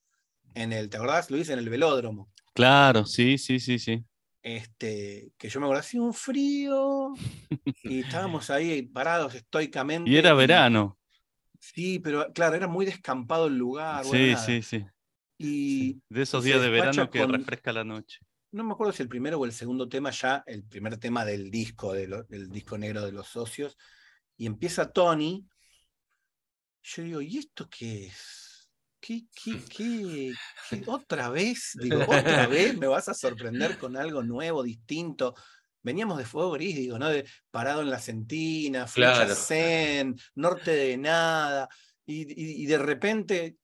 en 0.55 0.73
el, 0.73 0.89
¿te 0.89 0.97
acordás, 0.97 1.29
Luis? 1.31 1.49
En 1.49 1.59
el 1.59 1.69
velódromo. 1.69 2.31
Claro, 2.53 3.05
sí, 3.05 3.37
sí, 3.37 3.59
sí, 3.59 3.79
sí. 3.79 4.03
Este, 4.41 5.31
que 5.37 5.49
yo 5.49 5.59
me 5.59 5.65
acuerdo, 5.65 5.81
hacía 5.81 6.01
un 6.01 6.13
frío 6.13 7.13
y 7.83 7.99
estábamos 8.01 8.49
ahí 8.49 8.81
parados 8.83 9.35
estoicamente. 9.35 10.09
Y 10.09 10.17
era 10.17 10.33
verano. 10.33 10.97
Sí, 11.59 11.99
pero 11.99 12.31
claro, 12.33 12.55
era 12.55 12.67
muy 12.67 12.85
descampado 12.85 13.47
el 13.47 13.57
lugar. 13.57 14.05
Sí, 14.05 14.33
sí, 14.45 14.61
sí. 14.61 14.85
Y 15.37 16.01
De 16.09 16.23
esos 16.23 16.43
días 16.43 16.61
de 16.61 16.69
verano 16.69 17.09
que 17.09 17.19
con- 17.19 17.33
refresca 17.33 17.71
la 17.73 17.83
noche. 17.83 18.19
no 18.51 18.63
me 18.63 18.73
acuerdo 18.73 18.93
si 18.93 19.03
el 19.03 19.09
primero 19.09 19.39
o 19.39 19.45
el 19.45 19.51
segundo 19.51 19.87
tema 19.87 20.09
ya, 20.11 20.43
el 20.47 20.63
primer 20.63 20.97
tema 20.97 21.23
del 21.25 21.51
disco, 21.51 21.93
de 21.93 22.07
lo- 22.07 22.23
del 22.23 22.49
disco 22.49 22.77
negro 22.77 23.05
de 23.05 23.11
los 23.11 23.27
socios, 23.27 23.77
y 24.37 24.45
empieza 24.45 24.91
Tony. 24.91 25.45
Yo 26.83 27.03
digo, 27.03 27.21
¿y 27.21 27.37
esto 27.37 27.69
qué 27.69 28.07
es? 28.07 28.48
¿Qué, 28.99 29.23
qué, 29.33 29.53
qué, 29.69 30.33
qué- 30.69 30.83
¿Otra 30.87 31.29
vez? 31.29 31.71
Digo, 31.81 32.03
¿otra 32.07 32.47
vez 32.47 32.77
me 32.77 32.87
vas 32.87 33.09
a 33.09 33.13
sorprender 33.13 33.77
con 33.77 33.95
algo 33.97 34.23
nuevo, 34.23 34.63
distinto? 34.63 35.35
Veníamos 35.81 36.17
de 36.17 36.25
Fuego 36.25 36.51
Gris, 36.51 36.75
digo, 36.75 36.99
¿no? 36.99 37.07
De 37.09 37.25
parado 37.51 37.81
en 37.81 37.89
la 37.89 37.99
Flecha 37.99 38.87
Claro. 39.25 39.35
Zen, 39.35 40.15
Norte 40.35 40.71
de 40.71 40.97
Nada, 40.97 41.69
y, 42.05 42.21
y- 42.23 42.63
y 42.63 42.65
de 42.65 42.77
repente. 42.77 43.57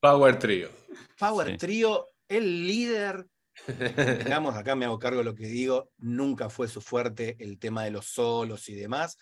Power 0.00 0.38
Trio. 0.38 0.70
Power 1.18 1.50
Sí. 1.50 1.56
Trio, 1.56 2.08
el 2.28 2.66
líder. 2.66 3.26
Digamos, 4.36 4.54
acá 4.54 4.76
me 4.76 4.84
hago 4.84 4.98
cargo 5.00 5.18
de 5.18 5.24
lo 5.24 5.34
que 5.34 5.48
digo, 5.48 5.90
nunca 5.98 6.48
fue 6.48 6.68
su 6.68 6.80
fuerte 6.80 7.36
el 7.40 7.58
tema 7.58 7.82
de 7.84 7.90
los 7.90 8.06
solos 8.06 8.68
y 8.68 8.74
demás. 8.74 9.16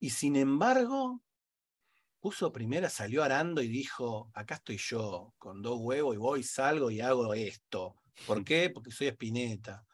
Y 0.00 0.10
sin 0.10 0.34
embargo, 0.36 1.22
puso 2.20 2.52
primera, 2.52 2.88
salió 2.88 3.22
arando 3.22 3.62
y 3.62 3.68
dijo, 3.68 4.30
acá 4.34 4.56
estoy 4.56 4.78
yo, 4.78 5.34
con 5.38 5.62
dos 5.62 5.78
huevos 5.80 6.14
y 6.14 6.18
voy, 6.18 6.42
salgo 6.42 6.90
y 6.90 7.00
hago 7.00 7.34
esto. 7.34 7.96
¿Por 8.26 8.44
qué? 8.44 8.70
Porque 8.70 8.90
soy 8.90 9.08
Espineta. 9.08 9.84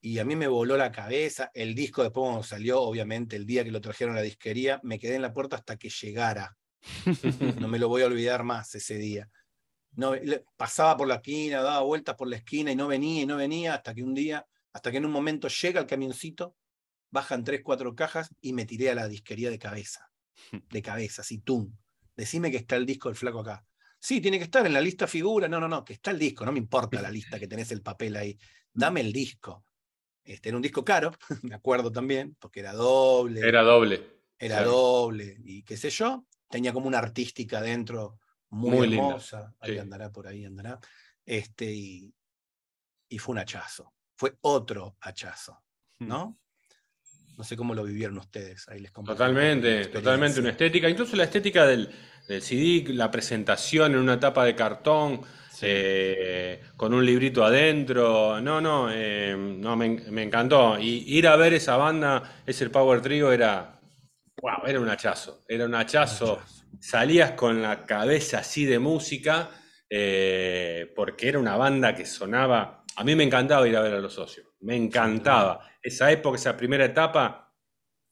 Y 0.00 0.18
a 0.18 0.24
mí 0.24 0.34
me 0.34 0.48
voló 0.48 0.76
la 0.76 0.90
cabeza. 0.90 1.50
El 1.54 1.74
disco 1.74 2.02
después 2.02 2.24
cuando 2.24 2.42
salió, 2.42 2.80
obviamente, 2.82 3.36
el 3.36 3.46
día 3.46 3.62
que 3.62 3.70
lo 3.70 3.80
trajeron 3.80 4.14
a 4.14 4.18
la 4.18 4.22
disquería, 4.22 4.80
me 4.82 4.98
quedé 4.98 5.14
en 5.14 5.22
la 5.22 5.32
puerta 5.32 5.56
hasta 5.56 5.76
que 5.76 5.90
llegara. 5.90 6.56
No 7.60 7.68
me 7.68 7.78
lo 7.78 7.88
voy 7.88 8.02
a 8.02 8.06
olvidar 8.06 8.42
más 8.42 8.74
ese 8.74 8.96
día. 8.96 9.30
No, 9.92 10.14
pasaba 10.56 10.96
por 10.96 11.06
la 11.06 11.16
esquina, 11.16 11.62
daba 11.62 11.82
vueltas 11.82 12.16
por 12.16 12.26
la 12.26 12.36
esquina 12.36 12.72
y 12.72 12.76
no 12.76 12.88
venía 12.88 13.22
y 13.22 13.26
no 13.26 13.36
venía 13.36 13.74
hasta 13.74 13.94
que 13.94 14.02
un 14.02 14.14
día, 14.14 14.44
hasta 14.72 14.90
que 14.90 14.96
en 14.96 15.04
un 15.04 15.12
momento 15.12 15.46
llega 15.48 15.80
el 15.80 15.86
camioncito, 15.86 16.56
bajan 17.12 17.44
tres, 17.44 17.60
cuatro 17.62 17.94
cajas 17.94 18.34
y 18.40 18.54
me 18.54 18.64
tiré 18.64 18.90
a 18.90 18.94
la 18.96 19.06
disquería 19.06 19.50
de 19.50 19.58
cabeza. 19.58 20.11
De 20.70 20.82
cabeza, 20.82 21.22
así, 21.22 21.38
tum. 21.38 21.72
Decime 22.16 22.50
que 22.50 22.58
está 22.58 22.76
el 22.76 22.86
disco 22.86 23.08
del 23.08 23.16
flaco 23.16 23.40
acá. 23.40 23.64
Sí, 23.98 24.20
tiene 24.20 24.38
que 24.38 24.44
estar 24.44 24.66
en 24.66 24.72
la 24.72 24.80
lista 24.80 25.06
figura. 25.06 25.48
No, 25.48 25.60
no, 25.60 25.68
no, 25.68 25.84
que 25.84 25.92
está 25.94 26.10
el 26.10 26.18
disco. 26.18 26.44
No 26.44 26.52
me 26.52 26.58
importa 26.58 27.00
la 27.00 27.10
lista 27.10 27.38
que 27.38 27.46
tenés 27.48 27.70
el 27.72 27.82
papel 27.82 28.16
ahí. 28.16 28.36
Dame 28.72 29.00
el 29.00 29.12
disco. 29.12 29.64
Este 30.24 30.50
era 30.50 30.56
un 30.56 30.62
disco 30.62 30.84
caro, 30.84 31.10
me 31.42 31.54
acuerdo 31.54 31.90
también, 31.90 32.36
porque 32.38 32.60
era 32.60 32.72
doble 32.72 33.40
Era 33.40 33.62
doble. 33.62 34.20
era 34.38 34.56
Claro. 34.58 34.70
doble 34.70 35.36
y 35.44 35.62
qué 35.64 35.76
sé 35.76 35.90
yo. 35.90 36.26
Tenía 36.48 36.72
como 36.72 36.86
una 36.86 36.98
artística 36.98 37.60
dentro 37.60 38.18
muy, 38.50 38.94
hermosa. 38.94 39.54
Ahí 39.60 39.72
sí. 39.72 39.78
andará, 39.78 40.12
por 40.12 40.26
ahí 40.28 40.44
andará. 40.44 40.78
Este, 41.24 41.72
y, 41.72 42.14
y 43.08 43.18
fue 43.18 43.32
un 43.32 43.38
hachazo. 43.38 43.94
Fue 44.14 44.36
otro 44.42 44.96
hachazo, 45.00 45.64
¿no? 46.00 46.38
No 47.36 47.44
sé 47.44 47.56
cómo 47.56 47.74
lo 47.74 47.84
vivieron 47.84 48.18
ustedes. 48.18 48.68
Ahí 48.68 48.80
les 48.80 48.92
Totalmente, 48.92 49.86
totalmente 49.86 50.40
una 50.40 50.50
estética. 50.50 50.88
Incluso 50.88 51.16
la 51.16 51.24
estética 51.24 51.66
del, 51.66 51.88
del 52.28 52.42
CD, 52.42 52.92
la 52.94 53.10
presentación 53.10 53.92
en 53.92 53.98
una 53.98 54.20
tapa 54.20 54.44
de 54.44 54.54
cartón, 54.54 55.20
Sí. 55.50 55.66
eh, 55.68 56.60
con 56.76 56.94
un 56.94 57.04
librito 57.04 57.44
adentro. 57.44 58.40
No, 58.40 58.60
no, 58.60 58.88
eh, 58.90 59.34
no 59.36 59.76
me, 59.76 59.88
me 60.10 60.22
encantó. 60.22 60.78
Y 60.78 61.04
ir 61.16 61.26
a 61.28 61.36
ver 61.36 61.54
esa 61.54 61.76
banda, 61.76 62.40
ese 62.46 62.68
Power 62.70 63.00
Trio, 63.00 63.30
era, 63.32 63.78
wow, 64.40 64.66
era 64.66 64.80
un 64.80 64.88
hachazo. 64.88 65.44
Era 65.48 65.66
un 65.66 65.74
hachazo. 65.74 66.40
Salías 66.80 67.32
con 67.32 67.62
la 67.62 67.84
cabeza 67.84 68.38
así 68.38 68.64
de 68.64 68.78
música, 68.78 69.50
eh, 69.88 70.90
porque 70.96 71.28
era 71.28 71.38
una 71.38 71.56
banda 71.56 71.94
que 71.94 72.06
sonaba. 72.06 72.82
A 72.96 73.04
mí 73.04 73.14
me 73.14 73.24
encantaba 73.24 73.68
ir 73.68 73.76
a 73.76 73.82
ver 73.82 73.94
a 73.94 74.00
los 74.00 74.14
socios. 74.14 74.46
Me 74.60 74.74
encantaba. 74.76 75.60
Esa 75.82 76.10
época, 76.12 76.36
esa 76.36 76.56
primera 76.56 76.84
etapa, 76.84 77.54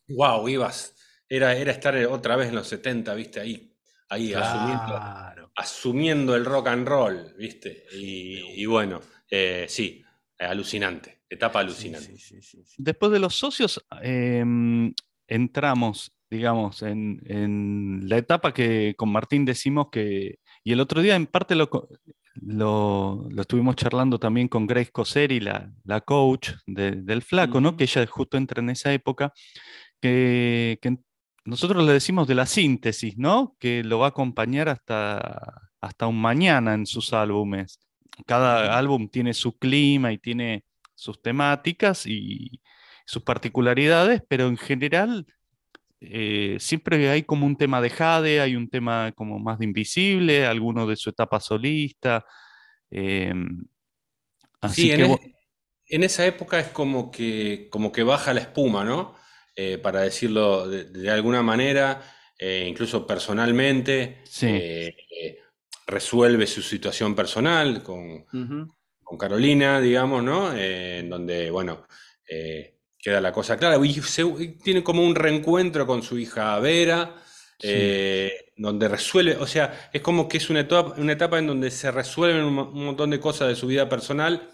wow, 0.08 0.48
ibas. 0.48 0.96
Era, 1.28 1.54
era 1.56 1.70
estar 1.72 1.94
otra 2.06 2.36
vez 2.36 2.48
en 2.48 2.56
los 2.56 2.66
70, 2.66 3.14
viste, 3.14 3.40
ahí, 3.40 3.72
ahí 4.08 4.34
asumiendo, 4.34 4.84
Claro. 4.86 5.52
asumiendo 5.56 6.34
el 6.34 6.44
rock 6.44 6.66
and 6.68 6.88
roll, 6.88 7.34
viste. 7.38 7.84
Y, 7.92 8.62
y 8.62 8.66
bueno, 8.66 9.00
eh, 9.30 9.66
sí, 9.68 10.02
eh, 10.38 10.44
alucinante, 10.44 11.22
etapa 11.28 11.60
alucinante. 11.60 12.16
sí, 12.16 12.18
sí, 12.18 12.42
sí, 12.42 12.64
sí. 12.66 12.74
Después 12.78 13.12
de 13.12 13.20
los 13.20 13.36
socios, 13.36 13.84
em, 14.02 14.92
entramos, 15.28 16.12
digamos, 16.28 16.82
en, 16.82 17.20
en 17.26 18.08
la 18.08 18.16
etapa 18.18 18.52
que 18.52 18.94
con 18.96 19.12
Martín 19.12 19.44
decimos 19.44 19.86
que, 19.92 20.40
y 20.64 20.72
el 20.72 20.80
otro 20.80 21.00
día 21.02 21.14
en 21.14 21.26
parte 21.28 21.54
lo, 21.54 21.70
lo, 22.42 23.26
lo 23.30 23.42
estuvimos 23.42 23.76
charlando 23.76 24.18
también 24.18 24.48
con 24.48 24.66
Grace 24.66 24.90
Coseri, 24.90 25.40
la, 25.40 25.70
la 25.84 26.00
coach 26.00 26.50
de- 26.66 27.02
del 27.02 27.22
flaco, 27.22 27.60
¿no? 27.60 27.76
Que 27.76 27.84
ella 27.84 28.06
justo 28.06 28.36
entra 28.36 28.60
en 28.62 28.70
esa 28.70 28.92
época, 28.92 29.32
que, 30.00 30.78
que 30.82 30.96
nosotros 31.44 31.84
le 31.84 31.92
decimos 31.92 32.26
de 32.28 32.34
la 32.34 32.46
síntesis, 32.46 33.16
¿no? 33.18 33.56
Que 33.58 33.82
lo 33.84 33.98
va 33.98 34.06
a 34.06 34.08
acompañar 34.10 34.68
hasta, 34.68 35.70
hasta 35.80 36.06
un 36.06 36.20
mañana 36.20 36.74
en 36.74 36.86
sus 36.86 37.12
álbumes. 37.12 37.80
Cada 38.26 38.76
álbum 38.78 39.08
tiene 39.08 39.34
su 39.34 39.56
clima 39.58 40.12
y 40.12 40.18
tiene 40.18 40.64
sus 40.94 41.22
temáticas 41.22 42.06
y 42.06 42.60
sus 43.06 43.22
particularidades, 43.22 44.22
pero 44.28 44.46
en 44.48 44.56
general 44.56 45.26
eh, 46.00 46.56
siempre 46.58 47.08
hay 47.10 47.22
como 47.24 47.46
un 47.46 47.56
tema 47.56 47.80
de 47.80 47.90
Jade, 47.90 48.40
hay 48.40 48.56
un 48.56 48.68
tema 48.70 49.12
como 49.12 49.38
más 49.38 49.58
de 49.58 49.66
Invisible, 49.66 50.46
alguno 50.46 50.86
de 50.86 50.96
su 50.96 51.10
etapa 51.10 51.40
solista. 51.40 52.24
em, 52.90 53.64
así 54.60 54.82
Sí, 54.82 54.90
en, 54.92 54.96
que 55.16 55.34
en 55.86 56.02
esa 56.04 56.26
época 56.26 56.58
es 56.58 56.68
como 56.68 57.10
que, 57.10 57.68
como 57.70 57.92
que 57.92 58.02
baja 58.02 58.32
la 58.34 58.40
espuma, 58.40 58.84
¿no? 58.84 59.14
Eh, 59.56 59.78
para 59.78 60.00
decirlo 60.02 60.68
de, 60.68 60.84
de 60.84 61.10
alguna 61.10 61.42
manera, 61.42 62.00
eh, 62.38 62.66
incluso 62.68 63.06
personalmente, 63.06 64.20
Sí. 64.24 64.92
resuelve 65.86 66.46
su 66.46 66.62
situación 66.62 67.14
personal 67.14 67.82
con, 67.82 68.24
con 69.02 69.18
Carolina, 69.18 69.80
digamos, 69.80 70.22
¿no? 70.22 70.56
En 70.56 71.10
donde, 71.10 71.50
bueno, 71.50 71.84
eh, 72.28 72.78
queda 73.02 73.20
la 73.20 73.32
cosa 73.32 73.56
clara. 73.56 73.78
Y 73.84 73.94
se- 74.02 74.24
tiene 74.62 74.82
como 74.82 75.02
un 75.04 75.14
reencuentro 75.14 75.86
con 75.86 76.02
su 76.02 76.18
hija 76.18 76.58
Vera, 76.60 77.16
Sí. 77.58 77.68
eh, 77.70 78.32
donde 78.56 78.88
resuelve, 78.88 79.36
o 79.36 79.46
sea, 79.46 79.90
es 79.92 80.00
como 80.00 80.28
que 80.28 80.38
es 80.38 80.48
una 80.50 80.60
etapa, 80.60 80.94
una 80.96 81.12
etapa 81.12 81.38
en 81.38 81.46
donde 81.46 81.70
se 81.70 81.90
resuelven 81.90 82.44
un, 82.44 82.54
mo- 82.54 82.70
un 82.72 82.84
montón 82.86 83.10
de 83.10 83.20
cosas 83.20 83.48
de 83.48 83.56
su 83.56 83.66
vida 83.66 83.88
personal. 83.88 84.48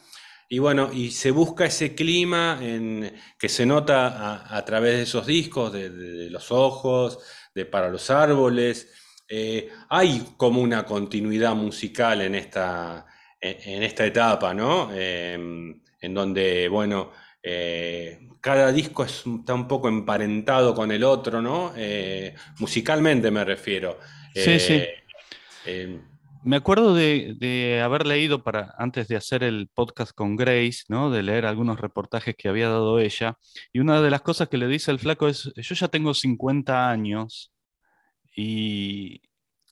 Y 0.48 0.58
bueno, 0.60 0.90
y 0.92 1.10
se 1.10 1.30
busca 1.32 1.64
ese 1.66 1.94
clima 1.94 2.58
en, 2.62 3.12
que 3.38 3.48
se 3.48 3.66
nota 3.66 4.06
a, 4.08 4.56
a 4.56 4.64
través 4.64 4.96
de 4.96 5.02
esos 5.02 5.26
discos, 5.26 5.72
de, 5.72 5.90
de- 5.90 6.12
de 6.24 6.30
Los 6.30 6.50
Ojos, 6.52 7.18
de 7.54 7.64
Para 7.66 7.88
los 7.90 8.10
Árboles. 8.10 8.92
Eh, 9.28 9.68
hay 9.88 10.34
como 10.36 10.60
una 10.60 10.84
continuidad 10.84 11.54
musical 11.56 12.20
en 12.22 12.36
esta, 12.36 13.06
en, 13.40 13.74
en 13.76 13.82
esta 13.82 14.06
etapa, 14.06 14.54
¿no? 14.54 14.90
Em, 14.94 15.80
en 16.00 16.14
donde, 16.14 16.68
bueno, 16.68 17.10
eh, 17.42 18.20
cada 18.46 18.70
disco 18.70 19.02
está 19.02 19.54
un 19.54 19.66
poco 19.66 19.88
emparentado 19.88 20.72
con 20.72 20.92
el 20.92 21.02
otro, 21.02 21.42
¿no? 21.42 21.72
Eh, 21.74 22.32
musicalmente 22.60 23.28
me 23.32 23.44
refiero. 23.44 23.98
Sí, 24.32 24.60
sí. 24.60 24.74
Eh, 24.74 25.02
em, 25.64 26.00
Me 26.44 26.54
acuerdo 26.54 26.94
de, 26.94 27.34
de 27.40 27.80
haber 27.82 28.06
leído 28.06 28.44
para, 28.44 28.72
antes 28.78 29.08
de 29.08 29.16
hacer 29.16 29.42
el 29.42 29.68
podcast 29.74 30.12
con 30.14 30.36
Grace, 30.36 30.84
¿no? 30.86 31.10
De 31.10 31.24
leer 31.24 31.44
algunos 31.44 31.80
reportajes 31.80 32.36
que 32.38 32.48
había 32.48 32.68
dado 32.68 33.00
ella. 33.00 33.36
Y 33.72 33.80
una 33.80 34.00
de 34.00 34.10
las 34.10 34.22
cosas 34.22 34.48
que 34.48 34.58
le 34.58 34.68
dice 34.68 34.92
el 34.92 35.00
flaco 35.00 35.26
es, 35.26 35.52
yo 35.56 35.74
ya 35.74 35.88
tengo 35.88 36.14
50 36.14 36.88
años 36.88 37.52
y 38.36 39.22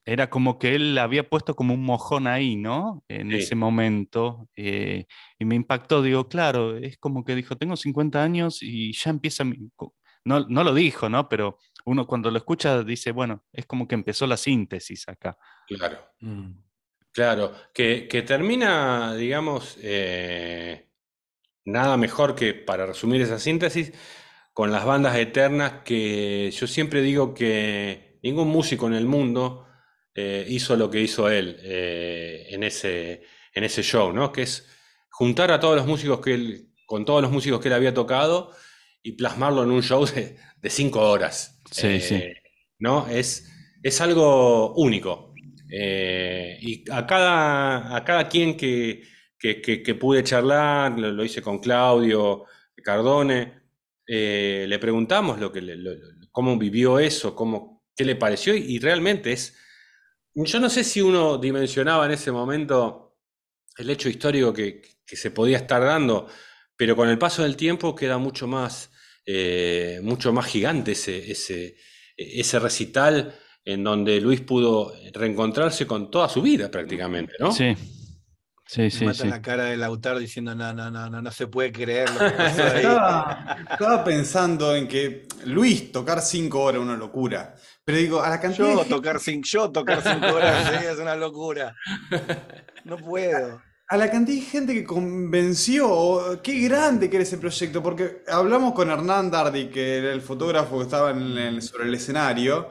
era 0.06 0.28
como 0.28 0.58
que 0.58 0.74
él 0.74 0.98
había 0.98 1.28
puesto 1.28 1.54
como 1.56 1.72
un 1.74 1.82
mojón 1.82 2.26
ahí, 2.26 2.56
¿no? 2.56 3.02
En 3.08 3.30
Sí. 3.30 3.36
ese 3.36 3.54
momento. 3.54 4.48
eh, 4.56 5.06
y 5.38 5.44
me 5.44 5.54
impactó, 5.54 6.02
digo, 6.02 6.28
claro, 6.28 6.76
es 6.76 6.98
como 6.98 7.24
que 7.24 7.34
dijo, 7.34 7.56
tengo 7.56 7.76
50 7.76 8.22
años 8.22 8.62
y 8.62 8.92
ya 8.92 9.10
empieza 9.10 9.44
mi... 9.44 9.56
No, 10.26 10.40
no 10.48 10.64
lo 10.64 10.72
dijo, 10.74 11.08
¿no? 11.08 11.28
Pero 11.28 11.58
uno 11.86 12.06
cuando 12.06 12.30
lo 12.30 12.38
escucha 12.38 12.82
dice, 12.82 13.12
bueno, 13.12 13.44
es 13.52 13.66
como 13.66 13.86
que 13.86 13.94
empezó 13.94 14.26
la 14.26 14.36
síntesis 14.36 15.08
acá. 15.08 15.36
claro. 15.68 15.98
Mm. 16.20 16.52
Claro, 17.12 17.52
que, 17.72 18.08
que 18.08 18.22
termina, 18.22 19.14
digamos, 19.14 19.78
eh, 19.82 20.88
nada 21.64 21.96
mejor 21.96 22.34
que 22.34 22.54
para 22.54 22.86
resumir 22.86 23.20
esa 23.22 23.38
síntesis, 23.38 23.92
con 24.52 24.72
las 24.72 24.84
bandas 24.84 25.16
eternas 25.16 25.82
que 25.84 26.50
yo 26.50 26.66
siempre 26.66 27.02
digo 27.02 27.32
que 27.32 28.18
ningún 28.22 28.48
músico 28.48 28.86
en 28.88 28.94
el 28.94 29.06
mundo 29.06 29.64
eh, 30.14 30.46
hizo 30.48 30.76
lo 30.76 30.90
que 30.90 31.00
hizo 31.00 31.28
él 31.28 31.56
eh, 31.62 32.46
en 32.50 32.62
ese, 32.62 33.22
en 33.52 33.64
ese 33.64 33.82
show, 33.82 34.12
¿no? 34.12 34.30
Que 34.32 34.42
es 34.42 34.66
juntar 35.10 35.50
a 35.50 35.60
todos 35.60 35.76
los 35.76 35.86
músicos 35.86 36.20
que 36.20 36.34
él, 36.34 36.68
con 36.86 37.04
todos 37.04 37.22
los 37.22 37.30
músicos 37.30 37.60
que 37.60 37.68
él 37.68 37.74
había 37.74 37.94
tocado 37.94 38.52
y 39.02 39.12
plasmarlo 39.12 39.62
en 39.64 39.70
un 39.70 39.82
show 39.82 40.04
de, 40.06 40.36
de 40.60 40.70
cinco 40.70 41.00
horas. 41.10 41.60
Sí, 41.70 42.00
sí. 42.00 42.14
Eh, 42.16 42.36
¿no? 42.78 43.06
Es, 43.08 43.50
es 43.82 44.00
algo 44.00 44.74
único. 44.74 45.32
Y 45.70 46.84
a 46.90 47.06
cada, 47.06 47.96
a 47.96 48.04
cada 48.04 48.28
quien 48.28 48.56
que, 48.56 49.02
que, 49.38 49.60
que- 49.60 49.82
que 49.82 49.94
pude 49.94 50.22
charlar, 50.22 50.98
lo, 50.98 51.10
lo 51.10 51.24
hice 51.24 51.42
con 51.42 51.58
Claudio 51.58 52.44
Cardone, 52.82 53.62
le 54.06 54.78
preguntamos 54.78 55.40
lo 55.40 55.50
que 55.50 55.60
lo- 55.62 55.96
cómo 56.30 56.56
vivió 56.58 56.98
eso, 56.98 57.34
cómo, 57.34 57.82
qué 57.96 58.04
le 58.04 58.16
pareció, 58.16 58.54
y 58.54 58.78
realmente 58.78 59.32
es. 59.32 59.56
Yo 60.34 60.60
no 60.60 60.68
sé 60.68 60.84
si 60.84 61.00
uno 61.00 61.38
dimensionaba 61.38 62.06
en 62.06 62.12
ese 62.12 62.32
momento 62.32 63.16
el 63.76 63.90
hecho 63.90 64.08
histórico 64.08 64.52
que, 64.52 64.82
que 65.06 65.16
se 65.16 65.30
podía 65.30 65.58
estar 65.58 65.82
dando, 65.82 66.28
pero 66.76 66.96
con 66.96 67.08
el 67.08 67.18
paso 67.18 67.42
del 67.42 67.56
tiempo 67.56 67.94
queda 67.94 68.18
mucho 68.18 68.46
más, 68.46 68.90
eh, 69.26 70.00
mucho 70.02 70.32
más 70.32 70.46
gigante 70.46 70.92
ese, 70.92 71.30
ese, 71.30 71.76
ese 72.16 72.58
recital 72.58 73.34
en 73.64 73.82
donde 73.82 74.20
Luis 74.20 74.40
pudo 74.40 74.92
reencontrarse 75.12 75.86
con 75.86 76.10
toda 76.10 76.28
su 76.28 76.42
vida 76.42 76.70
prácticamente, 76.70 77.32
¿no? 77.38 77.52
Sí, 77.52 77.74
sí, 78.66 78.82
Me 78.82 78.90
sí, 78.90 79.04
mata 79.06 79.22
sí. 79.22 79.28
la 79.28 79.40
cara 79.40 79.64
de 79.64 79.76
Lautaro 79.76 80.18
diciendo, 80.18 80.54
no, 80.54 80.72
no, 80.74 80.90
no, 80.90 81.08
no, 81.08 81.22
no 81.22 81.30
se 81.30 81.46
puede 81.46 81.72
creer 81.72 82.10
lo 82.10 82.18
que 82.18 82.30
pasó 82.36 82.62
ahí". 82.62 82.76
Estaba, 82.76 83.56
estaba 83.70 84.04
pensando 84.04 84.74
en 84.74 84.86
que 84.88 85.26
Luis 85.46 85.90
tocar 85.92 86.20
cinco 86.20 86.62
horas 86.62 86.80
es 86.80 86.86
una 86.86 86.96
locura. 86.96 87.54
Pero 87.84 87.98
digo, 87.98 88.22
a 88.22 88.30
la 88.30 88.40
cantidad 88.40 88.68
Yo 88.74 88.84
tocar 88.86 89.20
cinco, 89.20 89.46
yo 89.46 89.70
tocar 89.70 90.02
cinco 90.02 90.26
horas 90.34 90.72
es 90.84 90.98
una 90.98 91.16
locura. 91.16 91.74
No 92.84 92.96
puedo. 92.96 93.60
a 93.88 93.96
la 93.98 94.10
cantidad 94.10 94.38
de 94.38 94.44
gente 94.50 94.72
que 94.74 94.84
convenció, 94.84 96.40
qué 96.42 96.58
grande 96.60 97.10
que 97.10 97.16
era 97.16 97.22
ese 97.22 97.36
proyecto, 97.38 97.82
porque 97.82 98.22
hablamos 98.28 98.72
con 98.72 98.90
Hernán 98.90 99.30
Dardi, 99.30 99.68
que 99.68 99.98
era 99.98 100.12
el 100.12 100.22
fotógrafo 100.22 100.78
que 100.78 100.84
estaba 100.84 101.10
en 101.10 101.36
el- 101.36 101.62
sobre 101.62 101.84
el 101.88 101.94
escenario, 101.94 102.68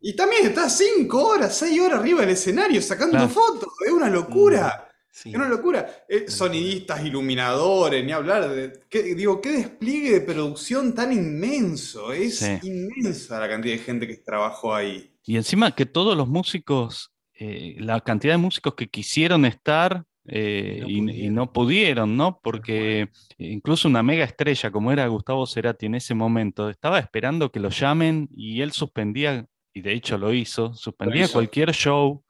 y 0.00 0.14
también 0.14 0.46
está 0.46 0.70
cinco 0.70 1.26
horas, 1.26 1.56
seis 1.56 1.80
horas 1.80 1.98
arriba 1.98 2.20
del 2.20 2.30
escenario 2.30 2.80
sacando 2.80 3.16
Claro. 3.16 3.28
fotos, 3.28 3.68
es 3.84 3.92
una 3.92 4.08
locura. 4.08 4.85
Sí. 5.18 5.30
Es 5.30 5.34
una 5.34 5.48
locura. 5.48 6.04
Eh, 6.10 6.26
sonidistas, 6.28 7.02
iluminadores, 7.02 8.04
ni 8.04 8.12
hablar 8.12 8.50
de. 8.50 8.80
qué- 8.90 9.14
digo, 9.14 9.40
qué 9.40 9.50
despliegue 9.52 10.12
de 10.12 10.20
producción 10.20 10.94
tan 10.94 11.10
inmenso. 11.10 12.12
Es 12.12 12.40
Sí. 12.40 12.58
inmensa 12.62 13.40
la 13.40 13.48
cantidad 13.48 13.74
de 13.76 13.80
gente 13.82 14.06
que 14.06 14.18
trabajó 14.18 14.74
ahí. 14.74 15.10
Y 15.24 15.36
encima 15.36 15.74
que 15.74 15.86
todos 15.86 16.18
los 16.18 16.28
músicos, 16.28 17.12
eh, 17.32 17.76
la 17.78 17.98
cantidad 18.02 18.34
de 18.34 18.38
músicos 18.38 18.74
que 18.74 18.88
quisieron 18.88 19.46
estar 19.46 20.04
eh, 20.28 20.80
no 20.82 20.88
y, 20.90 21.30
no 21.30 21.50
pudieron, 21.52 22.16
¿no? 22.16 22.38
Porque 22.42 23.08
incluso 23.38 23.88
una 23.88 24.02
mega 24.02 24.24
estrella 24.24 24.70
como 24.70 24.92
era 24.92 25.06
Gustavo 25.06 25.46
Cerati 25.46 25.86
en 25.86 25.94
ese 25.94 26.14
momento, 26.14 26.68
estaba 26.68 26.98
esperando 26.98 27.50
que 27.50 27.60
lo 27.60 27.70
llamen 27.70 28.28
y 28.32 28.60
él 28.60 28.72
suspendía, 28.72 29.46
y 29.72 29.80
de 29.82 29.92
hecho 29.94 30.18
lo 30.18 30.34
hizo, 30.34 30.74
suspendía 30.74 31.24
hizo. 31.24 31.32
cualquier 31.34 31.72
show 31.72 32.24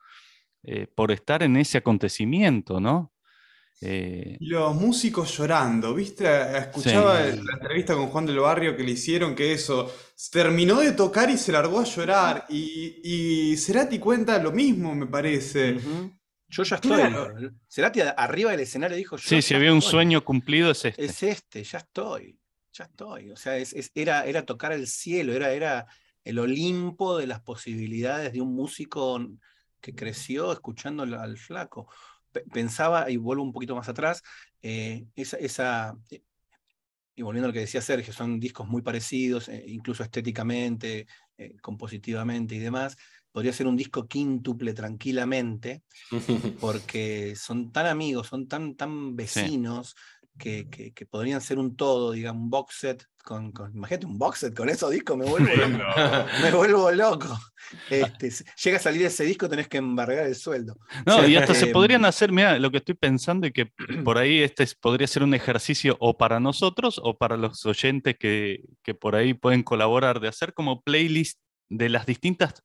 eh, 0.67 0.85
por 0.93 1.11
estar 1.11 1.41
en 1.43 1.55
ese 1.57 1.77
acontecimiento, 1.79 2.79
¿no? 2.79 3.13
Eh, 3.79 4.37
Y 4.39 4.47
los 4.47 4.75
músicos 4.75 5.37
llorando, 5.37 5.93
¿viste? 5.93 6.25
Escuchaba 6.57 7.23
Sí. 7.31 7.39
la 7.43 7.53
entrevista 7.53 7.93
con 7.93 8.07
Juan 8.07 8.25
del 8.25 8.39
Barrio 8.39 8.75
que 8.75 8.83
le 8.83 8.91
hicieron 8.91 9.35
que 9.35 9.53
eso, 9.53 9.91
terminó 10.31 10.79
de 10.79 10.91
tocar 10.93 11.29
y 11.29 11.37
se 11.37 11.51
largó 11.51 11.79
a 11.79 11.83
llorar. 11.83 12.45
Y, 12.49 12.99
y 13.03 13.55
Cerati 13.57 13.99
cuenta 13.99 14.37
lo 14.39 14.51
mismo, 14.51 14.95
me 14.95 15.05
parece. 15.05 15.77
Yo 16.49 16.63
ya 16.63 16.75
estoy. 16.77 16.91
Claro. 16.97 17.35
Cerati 17.69 18.01
a- 18.01 18.09
arriba 18.11 18.51
del 18.51 18.61
escenario 18.61 18.97
dijo, 18.97 19.15
yo 19.17 19.27
sí, 19.29 19.41
si 19.43 19.53
había 19.53 19.71
un 19.71 19.77
estoy. 19.79 19.91
sueño 19.91 20.23
cumplido 20.25 20.71
es 20.71 20.83
este. 20.85 21.05
Es 21.05 21.21
este, 21.23 21.63
ya 21.63 21.77
estoy, 21.79 22.39
ya 22.73 22.85
estoy. 22.85 23.29
O 23.31 23.35
sea, 23.35 23.57
es, 23.57 23.73
es- 23.73 23.91
era, 23.93 24.25
era 24.25 24.43
tocar 24.43 24.71
el 24.71 24.87
cielo, 24.87 25.33
era, 25.33 25.51
era 25.53 25.85
el 26.23 26.39
Olimpo 26.39 27.15
de 27.17 27.27
las 27.27 27.41
posibilidades 27.41 28.33
de 28.33 28.41
un 28.41 28.55
músico 28.55 29.19
que 29.81 29.95
creció 29.95 30.51
escuchando 30.51 31.03
al, 31.03 31.37
flaco. 31.37 31.87
Pe- 32.31 32.43
Pensaba, 32.51 33.09
y 33.09 33.17
vuelvo 33.17 33.43
un 33.43 33.53
poquito 33.53 33.75
más 33.75 33.89
atrás, 33.89 34.23
eh, 34.61 35.05
esa, 35.15 35.37
esa- 35.37 35.95
eh, 36.09 36.21
y 37.15 37.23
volviendo 37.23 37.47
a 37.47 37.49
lo 37.49 37.53
que 37.53 37.61
decía 37.61 37.81
Sergio, 37.81 38.13
son 38.13 38.39
discos 38.39 38.67
muy 38.67 38.81
parecidos, 38.83 39.49
eh, 39.49 39.63
incluso 39.67 40.03
estéticamente, 40.03 41.07
eh, 41.37 41.55
compositivamente 41.61 42.55
y 42.55 42.59
demás. 42.59 42.95
Podría 43.31 43.53
ser 43.53 43.65
un 43.67 43.75
disco 43.75 44.07
quíntuple 44.07 44.73
tranquilamente, 44.73 45.83
porque 46.59 47.35
son 47.35 47.71
tan 47.71 47.87
amigos, 47.87 48.27
son 48.27 48.47
tan, 48.47 48.75
tan 48.75 49.15
vecinos 49.15 49.95
que, 50.37 50.69
que- 50.69 50.91
que 50.93 51.05
podrían 51.05 51.41
ser 51.41 51.57
un 51.59 51.75
todo, 51.75 52.11
digamos, 52.11 52.43
un 52.43 52.49
box 52.49 52.75
set. 52.79 53.05
Con, 53.23 53.51
con- 53.51 53.73
imagínate 53.75 54.05
un 54.05 54.17
box 54.17 54.39
set 54.39 54.55
con 54.55 54.69
esos 54.69 54.89
discos, 54.91 55.17
me 55.17 55.25
vuelvo 55.25 55.49
loco. 55.53 55.83
me 56.41 56.51
vuelvo 56.51 56.91
loco. 56.91 57.37
Este, 57.89 58.31
llega 58.63 58.77
a 58.77 58.79
salir 58.79 59.05
ese 59.05 59.25
disco, 59.25 59.49
tenés 59.49 59.67
que 59.67 59.77
embargar 59.77 60.25
el 60.25 60.35
sueldo. 60.35 60.77
No, 61.05 61.27
y 61.27 61.35
hasta 61.35 61.53
se 61.53 61.65
Em, 61.65 61.73
podrían 61.73 62.05
hacer, 62.05 62.31
mira, 62.31 62.57
lo 62.57 62.71
que 62.71 62.77
estoy 62.77 62.95
pensando 62.95 63.45
y 63.47 63.51
que 63.51 63.71
por 64.05 64.17
ahí 64.17 64.41
este 64.41 64.63
es- 64.63 64.75
podría 64.75 65.07
ser 65.07 65.23
un 65.23 65.33
ejercicio 65.33 65.97
o 65.99 66.17
para 66.17 66.39
nosotros 66.39 67.01
o 67.03 67.17
para 67.17 67.35
los 67.35 67.65
oyentes 67.65 68.15
que, 68.17 68.61
que 68.83 68.93
por 68.93 69.15
ahí 69.15 69.33
pueden 69.33 69.63
colaborar, 69.63 70.19
de 70.21 70.29
hacer 70.29 70.53
como 70.53 70.81
playlist 70.81 71.39
de 71.69 71.89
las 71.89 72.05
distintas 72.05 72.63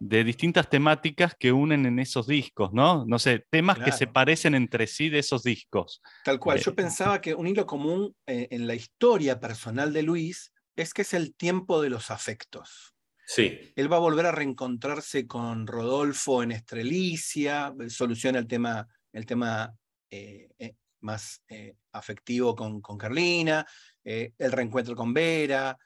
de 0.00 0.24
distintas 0.24 0.68
temáticas 0.68 1.36
que 1.38 1.52
unen 1.52 1.84
en 1.84 1.98
esos 1.98 2.26
discos, 2.26 2.72
¿no? 2.72 3.04
No 3.06 3.18
sé, 3.18 3.46
temas 3.50 3.78
que 3.78 3.92
se 3.92 4.06
parecen 4.06 4.54
entre 4.54 4.86
sí 4.86 5.10
de 5.10 5.18
esos 5.18 5.42
discos. 5.42 6.00
Tal 6.24 6.40
cual. 6.40 6.58
Eh, 6.58 6.62
Yo 6.64 6.74
pensaba 6.74 7.20
que 7.20 7.34
un 7.34 7.46
hilo 7.46 7.66
común 7.66 8.16
eh, 8.26 8.48
en 8.50 8.66
la 8.66 8.74
historia 8.74 9.38
personal 9.38 9.92
de 9.92 10.02
Luis 10.02 10.52
es 10.74 10.94
que 10.94 11.02
es 11.02 11.12
el 11.12 11.34
tiempo 11.34 11.82
de 11.82 11.90
los 11.90 12.10
afectos. 12.10 12.94
Sí, 13.26 13.72
Él 13.76 13.92
va 13.92 13.96
a 13.96 14.00
volver 14.00 14.26
a 14.26 14.32
reencontrarse 14.32 15.26
con 15.26 15.66
Rodolfo 15.66 16.42
en 16.42 16.50
Estrelicia, 16.50 17.72
soluciona 17.88 18.40
el 18.40 18.48
tema, 18.48 18.88
el 19.12 19.24
tema 19.24 19.72
eh, 20.10 20.48
eh, 20.58 20.74
más 21.00 21.42
eh, 21.48 21.76
afectivo 21.92 22.56
con, 22.56 22.80
con 22.80 22.98
Carlina, 22.98 23.66
eh, 24.02 24.32
el 24.38 24.50
reencuentro 24.50 24.96
con 24.96 25.12
Vera, 25.12 25.76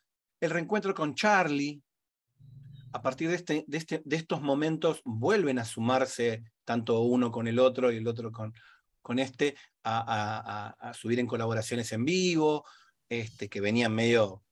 el 0.40 0.50
reencuentro 0.50 0.94
con 0.94 1.14
Charlie. 1.14 1.80
A 2.94 3.02
partir 3.02 3.28
de, 3.28 3.34
este, 3.34 3.64
de, 3.66 3.76
este, 3.78 4.02
de 4.04 4.16
estos 4.16 4.40
momentos 4.40 5.00
vuelven 5.04 5.58
a 5.58 5.64
sumarse 5.64 6.44
tanto 6.64 7.00
uno 7.00 7.32
con 7.32 7.48
el 7.48 7.58
otro 7.58 7.90
y 7.90 7.96
el 7.96 8.06
otro 8.06 8.30
con, 8.30 8.54
con 9.02 9.18
este, 9.18 9.56
a, 9.82 9.98
a- 9.98 10.68
a- 10.78 10.90
a 10.90 10.94
subir 10.94 11.18
en 11.18 11.26
colaboraciones 11.26 11.90
en 11.92 12.04
vivo, 12.04 12.64
este, 13.08 13.48
que 13.48 13.60
venían 13.60 13.92
medio 13.92 14.44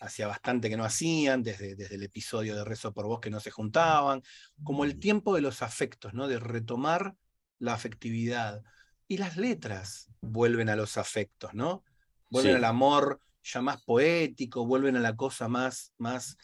hacía 0.00 0.26
bastante 0.26 0.68
que 0.68 0.76
no 0.76 0.84
hacían, 0.84 1.42
desde, 1.42 1.74
desde 1.76 1.94
el 1.96 2.02
episodio 2.02 2.54
de 2.54 2.62
Rezo 2.62 2.92
por 2.92 3.06
Vos 3.06 3.20
que 3.20 3.30
no 3.30 3.40
se 3.40 3.50
juntaban, 3.50 4.22
como 4.62 4.84
el 4.84 4.98
tiempo 5.00 5.34
de 5.34 5.40
los 5.40 5.62
afectos, 5.62 6.12
¿no? 6.12 6.28
de 6.28 6.38
retomar 6.38 7.16
la 7.58 7.72
afectividad. 7.72 8.62
Y 9.08 9.16
las 9.16 9.38
letras 9.38 10.10
vuelven 10.20 10.68
a 10.68 10.76
los 10.76 10.98
afectos, 10.98 11.54
¿no? 11.54 11.82
Vuelven 12.28 12.52
Sí. 12.52 12.56
al 12.58 12.64
amor 12.66 13.20
ya 13.42 13.62
más 13.62 13.82
poético, 13.82 14.66
vuelven 14.66 14.94
a 14.96 15.00
la 15.00 15.16
cosa 15.16 15.48
más, 15.48 15.94
más 15.96 16.36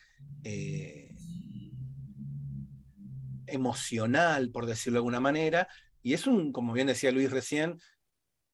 eh, 0.42 1.13
emocional, 3.54 4.50
por 4.50 4.66
decirlo 4.66 4.96
de 4.96 4.98
alguna 5.00 5.20
manera. 5.20 5.68
Y 6.02 6.12
es 6.14 6.26
un, 6.26 6.52
como 6.52 6.72
bien 6.72 6.86
decía 6.88 7.10
Luis 7.12 7.30
recién, 7.30 7.78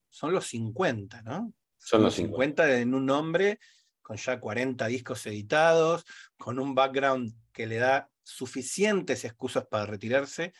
son 0.08 0.32
los 0.32 0.46
50, 0.46 1.22
¿no? 1.22 1.52
son 1.78 2.02
los 2.02 2.14
50. 2.14 2.64
50 2.64 2.80
en 2.80 2.94
un 2.94 3.08
hombre 3.10 3.58
con 4.02 4.16
ya 4.16 4.38
40 4.40 4.86
discos 4.86 5.24
editados, 5.26 6.04
con 6.36 6.58
un 6.58 6.74
background 6.74 7.32
que 7.52 7.66
le 7.66 7.76
da 7.76 8.08
suficientes 8.22 9.24
excusas 9.24 9.66
para 9.66 9.86
retirarse 9.86 10.52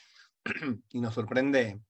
y 0.93 1.01
nos 1.01 1.15
sorprende 1.15 1.81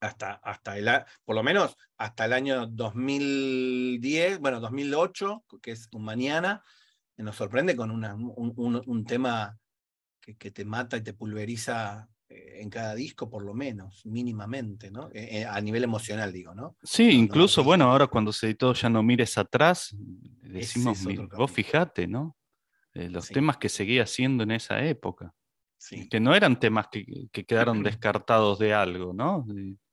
hasta, 0.00 0.32
hasta 0.34 0.76
el, 0.78 0.88
por 1.24 1.34
lo 1.36 1.42
menos 1.42 1.76
hasta 1.98 2.24
el 2.26 2.32
año 2.32 2.66
2010, 2.66 4.38
bueno, 4.40 4.60
2008, 4.60 5.44
que 5.62 5.72
es 5.72 5.88
un 5.92 6.04
mañana, 6.04 6.62
nos 7.16 7.36
sorprende 7.36 7.76
con 7.76 7.90
una- 7.90 8.14
un, 8.14 8.52
un- 8.56 8.82
un 8.84 9.04
tema 9.04 9.56
que, 10.24 10.36
que 10.36 10.50
te 10.50 10.64
mata 10.64 10.96
y 10.96 11.02
te 11.02 11.12
pulveriza 11.12 12.08
eh, 12.28 12.60
en 12.62 12.70
cada 12.70 12.94
disco, 12.94 13.28
por 13.28 13.44
lo 13.44 13.52
menos, 13.52 14.04
mínimamente, 14.06 14.90
¿no? 14.90 15.08
Eh, 15.12 15.40
eh, 15.40 15.44
a 15.44 15.60
nivel 15.60 15.84
emocional, 15.84 16.32
digo, 16.32 16.54
¿no? 16.54 16.76
Sí, 16.82 17.10
incluso, 17.10 17.62
bueno, 17.62 17.90
ahora 17.90 18.06
cuando 18.06 18.32
se 18.32 18.46
editó 18.46 18.72
Ya 18.72 18.88
no 18.88 19.02
mires 19.02 19.36
atrás, 19.36 19.94
decimos, 20.40 20.98
es 21.00 21.06
"Mi- 21.06 21.12
otro 21.18 21.28
vos 21.36 21.50
capítulo". 21.50 21.54
fijate, 21.54 22.06
¿no? 22.06 22.36
Eh, 22.94 23.10
los 23.10 23.26
Sí. 23.26 23.34
temas 23.34 23.58
que 23.58 23.68
seguía 23.68 24.04
haciendo 24.04 24.44
en 24.44 24.52
esa 24.52 24.82
época, 24.84 25.34
Sí. 25.76 26.08
que 26.08 26.20
no 26.20 26.34
eran 26.34 26.58
temas 26.58 26.86
que, 26.90 27.04
que 27.30 27.44
quedaron 27.44 27.82
descartados 28.22 28.58
de 28.58 28.72
algo, 28.72 29.12
¿no? 29.12 29.44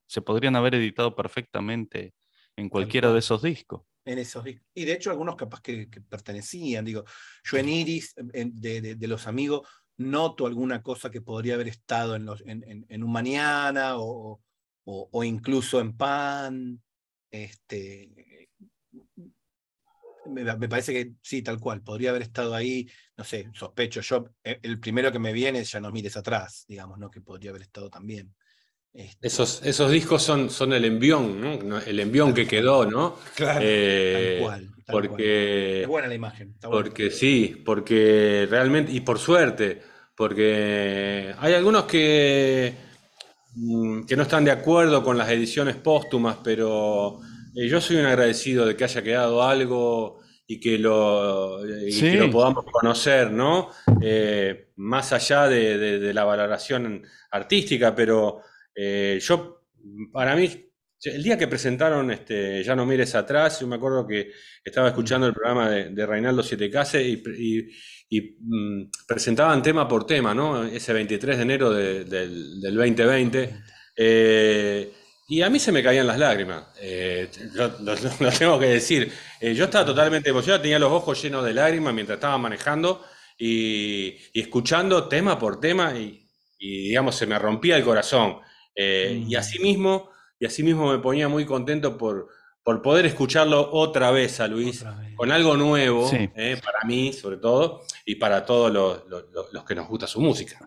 Se 0.08 0.22
podrían 0.22 0.56
haber 0.56 0.76
editado 0.76 1.14
perfectamente 1.16 2.14
en 2.56 2.70
cualquiera 2.70 3.12
de 3.12 3.20
esos 3.20 3.42
discos. 3.42 3.82
en 4.04 4.18
esos 4.18 4.44
discos. 4.44 4.68
Y 4.74 4.86
de 4.86 4.94
hecho 4.94 5.12
algunos 5.12 5.36
capaz 5.36 5.62
que, 5.62 5.88
que 5.88 6.02
pertenecían, 6.02 6.84
digo, 6.84 7.04
yo 7.44 7.58
en 7.60 7.70
Iris, 7.70 8.16
de- 8.16 8.96
de 8.96 9.08
los 9.08 9.28
amigos, 9.28 9.62
noto 10.10 10.48
alguna 10.48 10.82
cosa 10.82 11.12
que 11.12 11.22
podría 11.22 11.56
haber 11.56 11.68
estado 11.68 12.16
en, 12.16 12.26
los, 12.26 12.42
un 12.42 13.12
mañana 13.12 13.98
o, 13.98 14.42
o- 14.86 15.24
incluso 15.24 15.80
en 15.80 15.96
Pan. 15.98 16.82
Este, 17.30 18.50
me, 20.26 20.70
parece 20.70 20.94
que 20.94 21.14
sí, 21.22 21.42
tal 21.42 21.60
cual, 21.60 21.82
podría 21.82 22.12
haber 22.12 22.22
estado 22.24 22.54
ahí, 22.56 22.90
no 23.18 23.24
sé, 23.24 23.50
sospecho, 23.54 24.02
yo, 24.02 24.26
eh, 24.44 24.60
el 24.64 24.80
primero 24.80 25.12
que 25.12 25.20
me 25.20 25.34
viene 25.34 25.64
ya 25.64 25.80
no 25.80 25.92
mires 25.92 26.18
atrás, 26.18 26.66
digamos, 26.68 26.98
¿no? 26.98 27.10
Que 27.10 27.22
podría 27.22 27.52
haber 27.52 27.64
estado 27.64 27.90
también. 27.90 28.34
Este, 28.94 29.28
Esos, 29.28 29.62
esos 29.64 29.90
discos 29.92 30.22
son, 30.22 30.50
son 30.50 30.74
el 30.74 30.84
envión, 30.86 31.82
El 31.88 32.00
envión 32.00 32.34
que 32.34 32.46
quedó, 32.46 32.86
¿no? 32.86 33.18
Claro. 33.36 33.62
Eh, 33.64 34.38
tal 34.40 34.44
cual. 34.46 34.62
tal 34.62 34.84
cual. 34.94 35.08
porque 35.08 35.82
Es 35.84 35.88
buena 35.88 36.08
la 36.10 36.16
imagen. 36.16 36.50
está 36.52 36.68
buena. 36.68 36.84
Porque 36.84 37.10
sí, 37.10 37.62
porque 37.66 38.48
realmente, 38.50 38.92
y 38.92 39.00
por 39.00 39.18
suerte, 39.18 39.82
porque 40.16 41.34
hay 41.40 41.54
algunos 41.54 41.86
que, 41.86 42.74
mm, 43.56 44.04
que 44.06 44.16
no 44.18 44.24
están 44.24 44.44
de 44.44 44.52
acuerdo 44.52 45.04
con 45.04 45.18
las 45.18 45.30
ediciones 45.30 45.76
póstumas, 45.78 46.38
pero 46.44 47.20
eh, 47.56 47.68
yo 47.70 47.80
soy 47.80 47.96
un 47.98 48.06
agradecido 48.06 48.66
de 48.66 48.76
que 48.76 48.84
haya 48.84 49.02
quedado 49.02 49.42
algo 49.44 50.20
y 50.46 50.60
que 50.60 50.78
lo, 50.78 51.62
y 51.88 51.94
Sí. 51.94 52.12
que 52.12 52.18
lo 52.18 52.30
podamos 52.30 52.66
conocer, 52.66 53.32
¿no? 53.32 53.70
Eh, 54.02 54.72
más 54.76 55.14
allá 55.14 55.48
de, 55.48 55.78
de- 55.78 56.00
de 56.00 56.14
la 56.14 56.26
valoración 56.26 57.04
artística, 57.32 57.96
pero 57.96 58.42
eh, 58.76 59.20
yo, 59.22 59.64
para 60.12 60.36
mí, 60.36 60.50
el 61.04 61.24
día 61.24 61.38
que 61.38 61.48
presentaron 61.48 62.12
este, 62.12 62.64
Ya 62.64 62.76
no 62.76 62.86
mires 62.86 63.16
atrás, 63.16 63.60
yo 63.60 63.68
me 63.68 63.76
acuerdo 63.76 64.06
que 64.08 64.32
estaba 64.64 64.90
escuchando 64.90 65.28
el 65.28 65.34
programa 65.34 65.70
de, 65.70 65.90
de 65.90 66.06
Reinaldo 66.06 66.44
Siete 66.44 66.70
Case 66.70 67.02
y, 67.04 67.24
y- 67.38 67.70
y, 68.14 68.36
mm, 68.42 68.90
presentaban 69.08 69.64
tema 69.64 69.88
por 69.88 70.06
tema, 70.06 70.34
¿no? 70.34 70.64
Ese 70.66 70.92
23 70.94 71.38
de 71.38 71.44
enero 71.44 71.72
de- 71.72 72.04
del, 72.06 72.60
del 72.62 72.76
2020. 72.76 73.50
eh, 73.98 74.92
y 75.28 75.42
a 75.42 75.50
mí 75.50 75.60
se 75.60 75.72
me 75.72 75.82
caían 75.82 76.08
las 76.08 76.18
lágrimas, 76.20 76.66
eh, 76.82 77.30
lo, 77.54 77.68
lo- 77.80 77.96
lo 78.20 78.32
tengo 78.38 78.60
que 78.60 78.66
decir. 78.68 79.12
Eh, 79.40 79.54
yo 79.56 79.66
estaba 79.66 79.86
totalmente 79.86 80.30
emocionado, 80.30 80.62
tenía 80.62 80.78
los 80.80 80.92
ojos 80.92 81.22
llenos 81.22 81.46
de 81.46 81.54
lágrimas 81.54 81.94
mientras 81.94 82.18
estaba 82.18 82.38
manejando 82.38 83.04
y, 83.38 84.18
y 84.34 84.42
escuchando 84.42 85.08
tema 85.08 85.40
por 85.40 85.60
tema 85.60 85.98
y, 85.98 86.28
y, 86.60 86.90
digamos, 86.90 87.16
se 87.16 87.26
me 87.28 87.40
rompía 87.40 87.78
el 87.78 87.84
corazón. 87.84 88.38
Eh, 88.76 89.24
Y 89.28 89.36
Mm. 89.36 89.38
así 89.38 89.60
mismo, 89.60 90.10
y 90.40 90.46
así 90.46 90.64
mismo 90.64 90.92
me 90.92 91.00
ponía 91.00 91.28
muy 91.28 91.46
contento 91.46 91.98
por, 91.98 92.28
por 92.64 92.82
poder 92.82 93.06
escucharlo 93.06 93.70
otra 93.72 94.12
vez 94.12 94.40
a 94.40 94.48
Luis, 94.48 94.84
vez. 94.84 95.16
con 95.16 95.32
algo 95.32 95.58
nuevo, 95.58 96.08
Sí. 96.08 96.30
eh, 96.36 96.58
para 96.64 96.80
mí 96.88 97.12
sobre 97.14 97.38
todo, 97.38 97.82
y 98.06 98.16
para 98.16 98.46
todos 98.46 98.72
los, 98.72 99.04
los- 99.52 99.64
que 99.66 99.76
nos 99.76 99.88
gusta 99.88 100.08
su 100.08 100.22
música. 100.22 100.58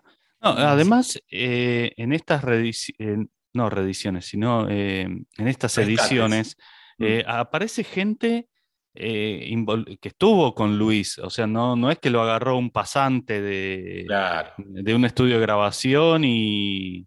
No, 0.41 0.49
además, 0.51 1.19
eh, 1.31 1.91
en 1.97 2.13
estas 2.13 2.43
reediciones, 2.43 3.27
no 3.53 3.69
reediciones, 3.69 4.25
sino 4.25 4.67
eh, 4.69 5.01
en 5.03 5.47
estas 5.47 5.75
Rescates. 5.77 5.99
ediciones, 6.01 6.57
Mm. 6.97 7.05
aparece 7.27 7.83
gente 7.83 8.47
que 8.93 9.97
estuvo 10.03 10.53
con 10.55 10.77
Luis, 10.77 11.17
o 11.19 11.29
sea, 11.29 11.47
no, 11.47 11.75
no 11.75 11.91
es 11.91 11.99
que 11.99 12.09
lo 12.09 12.21
agarró 12.21 12.57
un 12.57 12.69
pasante 12.71 13.41
de, 13.41 14.03
Claro. 14.07 14.51
de 14.57 14.95
un 14.95 15.03
estudio 15.05 15.35
de 15.35 15.41
grabación 15.41 16.23
y, 16.25 17.05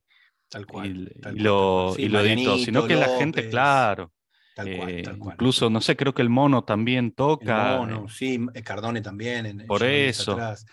Tal 0.49 0.63
y- 0.63 0.65
cual. 0.65 1.13
y 1.15 1.21
tal 1.21 1.37
lo. 1.37 1.93
Sí, 1.97 2.03
y 2.03 2.09
lo 2.09 2.19
Marianito, 2.19 2.59
sino 2.59 2.87
que 2.87 2.97
la 2.97 3.09
gente, 3.19 3.41
López, 3.41 3.51
claro, 3.51 4.13
Tal 4.55 4.77
cual, 4.77 4.91
eh, 4.91 5.03
tal 5.03 5.19
cual. 5.19 5.35
incluso, 5.35 5.71
no 5.71 5.81
sé, 5.81 5.97
creo 5.97 6.15
que 6.15 6.23
el 6.23 6.31
mono 6.31 6.65
también 6.65 7.07
El 7.07 7.15
toca. 7.15 7.77
mono, 7.79 8.09
sí, 8.09 8.39
eh, 8.55 8.63
Cardone 8.63 9.01
también. 9.03 9.47
En, 9.47 9.67
Por 9.67 9.83
eso. 9.85 10.33
atrás. 10.33 10.65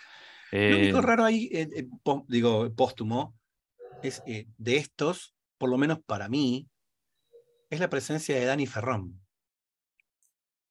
eh, 0.52 0.70
Lo 0.72 0.78
único 0.78 1.02
raro 1.02 1.26
ahí, 1.26 1.50
eh, 1.52 1.68
eh, 1.76 1.88
digo, 2.28 2.74
póstumo, 2.74 3.36
es 4.02 4.22
eh, 4.26 4.48
de 4.58 4.78
estos, 4.78 5.36
por 5.58 5.70
lo 5.70 5.78
menos 5.78 6.00
para 6.06 6.30
mí, 6.30 6.68
es 7.70 7.80
la 7.80 7.90
presencia 7.90 8.36
de 8.36 8.46
Dani 8.46 8.66
Ferrón. 8.68 9.22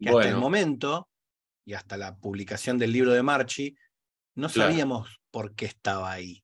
Que 0.00 0.08
hasta 0.10 0.28
el 0.28 0.36
momento, 0.36 1.08
y 1.64 1.74
hasta 1.74 1.96
la 1.96 2.16
publicación 2.16 2.78
del 2.78 2.92
libro 2.92 3.12
de 3.12 3.22
Marchi, 3.22 3.74
no 4.34 4.48
Claro. 4.48 4.70
sabíamos 4.70 5.20
por 5.30 5.54
qué 5.54 5.66
estaba 5.66 6.10
ahí. 6.12 6.43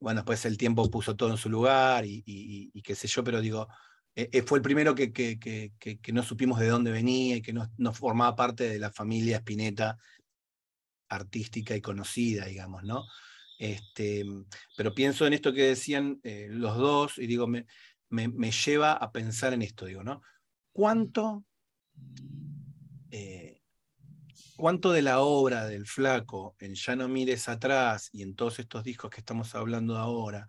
Bueno, 0.00 0.20
después 0.20 0.44
el 0.44 0.56
tiempo 0.56 0.88
puso 0.90 1.16
todo 1.16 1.30
en 1.30 1.36
su 1.36 1.48
lugar 1.50 2.04
y, 2.06 2.70
qué 2.82 2.94
sé 2.94 3.08
yo, 3.08 3.24
pero 3.24 3.40
digo, 3.40 3.68
eh, 4.14 4.28
eh, 4.32 4.42
fue 4.42 4.58
el 4.58 4.62
primero 4.62 4.94
que, 4.94 5.12
que- 5.12 5.38
que- 5.38 5.72
que- 5.78 6.12
no 6.12 6.22
supimos 6.22 6.60
de 6.60 6.68
dónde 6.68 6.90
venía 6.90 7.36
y 7.36 7.42
que 7.42 7.52
no, 7.52 7.68
formaba 7.92 8.36
parte 8.36 8.68
de 8.68 8.78
la 8.78 8.90
familia 8.92 9.38
Spinetta 9.38 9.98
artística 11.08 11.74
y 11.74 11.80
conocida, 11.80 12.46
digamos, 12.46 12.84
¿no? 12.84 13.04
Este, 13.58 14.24
pero 14.76 14.94
pienso 14.94 15.26
en 15.26 15.32
esto 15.32 15.52
que 15.52 15.62
decían 15.64 16.20
eh, 16.22 16.46
los 16.50 16.76
dos 16.76 17.18
y 17.18 17.26
digo, 17.26 17.46
me, 17.46 17.66
me- 18.08 18.28
me 18.28 18.52
lleva 18.52 18.92
a 18.92 19.10
pensar 19.10 19.52
en 19.52 19.62
esto, 19.62 19.86
digo, 19.86 20.04
¿no? 20.04 20.22
¿Cuánto, 20.72 21.44
cuánto 24.58 24.92
de 24.92 25.02
la 25.02 25.20
obra 25.20 25.66
del 25.66 25.86
flaco 25.86 26.56
en 26.60 26.74
Ya 26.74 26.96
no 26.96 27.08
mires 27.08 27.48
atrás 27.48 28.10
y 28.12 28.22
en 28.22 28.34
todos 28.36 28.58
estos 28.58 28.84
discos 28.84 29.10
que 29.10 29.20
estamos 29.20 29.54
hablando 29.54 29.96
ahora, 29.96 30.46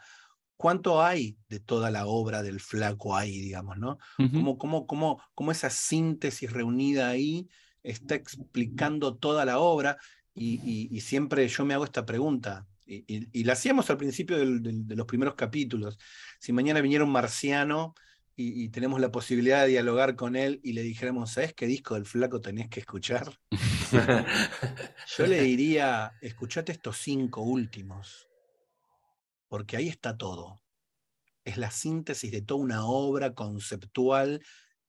cuánto 0.58 1.02
hay 1.04 1.38
de 1.48 1.60
toda 1.60 1.92
la 1.92 2.06
obra 2.08 2.44
del 2.44 2.60
flaco 2.60 3.16
ahí, 3.16 3.40
digamos, 3.40 3.78
¿no? 3.78 3.98
ujú. 4.20 4.32
cómo, 4.32 4.58
cómo, 4.58 4.88
cómo, 4.88 5.24
cómo 5.34 5.52
esa 5.52 5.70
síntesis 5.70 6.52
reunida 6.52 7.10
ahí 7.10 7.48
está 7.84 8.16
explicando 8.16 9.16
toda 9.18 9.46
la 9.46 9.60
obra. 9.60 9.98
Y, 10.34 10.56
y- 10.64 10.90
y 10.96 11.02
siempre 11.02 11.48
yo 11.48 11.66
me 11.66 11.74
hago 11.74 11.86
esta 11.86 12.06
pregunta, 12.06 12.68
y, 12.86 13.04
y, 13.08 13.44
la 13.44 13.54
hacíamos 13.54 13.90
al 13.92 13.98
principio 13.98 14.38
de 14.38 14.96
los 14.96 15.06
primeros 15.06 15.36
capítulos. 15.36 16.00
Si 16.40 16.52
mañana 16.54 16.82
viniera 16.82 17.04
un 17.04 17.12
marciano 17.12 17.94
y, 18.40 18.64
y, 18.64 18.70
tenemos 18.70 19.02
la 19.02 19.12
posibilidad 19.12 19.64
de 19.64 19.72
dialogar 19.72 20.16
con 20.16 20.38
él 20.38 20.62
y 20.64 20.72
le 20.72 20.82
dijéramos, 20.82 21.34
¿sabes 21.34 21.54
qué 21.54 21.68
disco 21.68 21.96
del 21.96 22.06
flaco 22.06 22.40
tenés 22.40 22.70
que 22.70 22.80
escuchar? 22.80 23.38
Yo 25.18 25.28
le 25.28 25.42
diría, 25.42 26.14
escuchate 26.22 26.72
estos 26.72 27.00
cinco 27.00 27.42
últimos, 27.42 28.30
porque 29.50 29.76
ahí 29.76 29.90
está 29.90 30.16
todo. 30.16 30.62
Es 31.44 31.58
la 31.58 31.70
síntesis 31.70 32.32
de 32.32 32.42
toda 32.42 32.62
una 32.62 32.86
obra 32.86 33.34
conceptual 33.34 34.42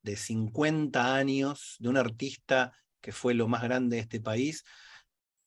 de 0.03 0.15
50 0.15 1.17
años 1.17 1.75
de 1.81 1.89
un 1.89 1.97
artista 1.97 2.73
que 3.01 3.11
fue 3.11 3.35
lo 3.35 3.49
más 3.49 3.65
grande 3.65 3.97
de 3.97 4.03
este 4.03 4.21
país 4.21 4.63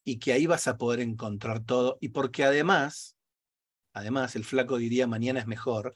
y 0.03 0.19
que 0.19 0.33
ahí 0.33 0.45
vas 0.45 0.67
a 0.67 0.77
poder 0.77 0.99
encontrar 0.99 1.63
todo. 1.63 1.99
Y 2.01 2.09
porque 2.09 2.43
además, 2.43 3.15
además, 3.93 4.35
el 4.35 4.43
flaco 4.43 4.77
diría 4.77 5.07
mañana 5.07 5.39
es 5.39 5.47
mejor, 5.47 5.93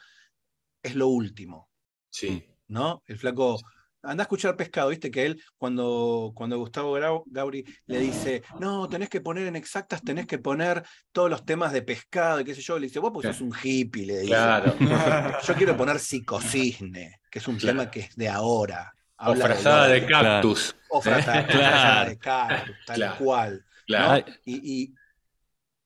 es 0.81 0.95
lo 0.95 1.09
último. 1.09 1.69
Sí. 2.17 2.43
¿No? 2.67 3.03
El 3.05 3.17
flaco 3.17 3.59
anda 4.03 4.21
a 4.21 4.25
escuchar 4.25 4.55
pescado, 4.55 4.89
viste 4.89 5.11
que 5.11 5.25
él, 5.25 5.43
cuando, 5.57 6.31
cuando 6.33 6.57
Gustavo 6.57 6.97
Gauri 7.25 7.65
le 7.87 7.99
dice, 7.99 8.43
no, 8.59 8.87
tenés 8.87 9.09
que 9.09 9.21
poner 9.21 9.47
en 9.47 9.55
exactas, 9.55 10.01
tenés 10.01 10.25
que 10.25 10.37
poner 10.37 10.83
todos 11.11 11.29
los 11.29 11.45
temas 11.45 11.73
de 11.73 11.81
pescado 11.81 12.39
y 12.39 12.45
qué 12.45 12.55
sé 12.55 12.61
yo, 12.61 12.79
le 12.79 12.87
dice, 12.87 12.99
vos 12.99 13.11
pues 13.13 13.27
sos 13.27 13.41
un 13.41 13.53
hippie, 13.61 14.05
le 14.05 14.13
dice. 14.19 14.27
Claro. 14.27 14.75
yo 15.45 15.55
quiero 15.55 15.75
poner 15.75 15.99
psicocisne, 15.99 17.19
que 17.29 17.39
es 17.39 17.47
un 17.47 17.57
tema 17.57 17.91
que 17.91 18.01
es 18.01 18.15
de 18.15 18.29
ahora. 18.29 18.93
o 19.17 19.35
frazada 19.35 19.87
de, 19.87 20.05
cactus. 20.05 20.75
O 20.89 21.01
frazada, 21.01 22.05
de 22.09 22.17
cactus, 22.17 22.75
tal 22.85 23.17
cual. 23.17 23.65
Claro. 23.85 24.25
Y, 24.45 24.93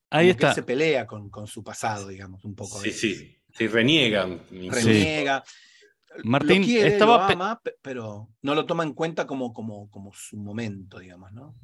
Ahí 0.10 0.30
está. 0.30 0.54
se 0.54 0.64
pelea 0.64 1.08
con, 1.08 1.30
con, 1.30 1.48
su 1.48 1.64
pasado, 1.64 2.08
digamos, 2.08 2.44
un 2.44 2.54
poco. 2.54 2.80
Sí, 2.82 2.92
sí. 2.92 3.38
Sí, 3.54 3.68
reniega. 3.68 4.28
Reniega. 4.50 5.44
Martín, 6.24 6.62
lo 6.62 6.66
quiere, 6.66 6.90
estaba 6.90 7.18
lo 7.18 7.24
ama, 7.24 7.62
pero 7.82 8.30
no 8.42 8.56
lo 8.56 8.66
toma 8.66 8.84
en 8.84 8.94
cuenta 8.94 9.26
como, 9.26 9.54
como, 9.54 9.90
como 9.90 10.12
su 10.14 10.38
momento, 10.38 11.00
digamos, 11.00 11.32
¿no? 11.32 11.56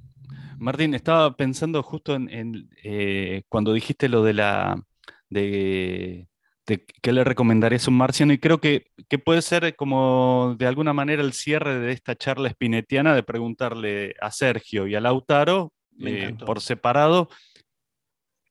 Martín, 0.57 0.93
estaba 0.93 1.35
pensando 1.35 1.83
justo 1.83 2.15
en, 2.15 2.69
eh, 2.83 3.43
cuando 3.49 3.73
dijiste 3.73 4.09
lo 4.09 4.23
de 4.23 4.33
la 4.33 4.81
de, 5.29 6.27
de 6.65 6.85
qué 7.01 7.13
le 7.13 7.23
recomendarías 7.23 7.87
a 7.87 7.91
un 7.91 7.97
marciano 7.97 8.33
y 8.33 8.39
creo 8.39 8.59
que, 8.59 8.87
que, 9.07 9.19
puede 9.19 9.41
ser 9.41 9.75
como 9.75 10.55
de 10.57 10.67
alguna 10.67 10.93
manera 10.93 11.21
el 11.21 11.33
cierre 11.33 11.79
de 11.79 11.91
esta 11.91 12.15
charla 12.15 12.49
espinetiana 12.49 13.13
de 13.13 13.23
preguntarle 13.23 14.15
a 14.21 14.31
Sergio 14.31 14.87
y 14.87 14.95
a 14.95 15.01
Lautaro 15.01 15.73
eh, 15.99 16.35
por 16.45 16.61
separado 16.61 17.29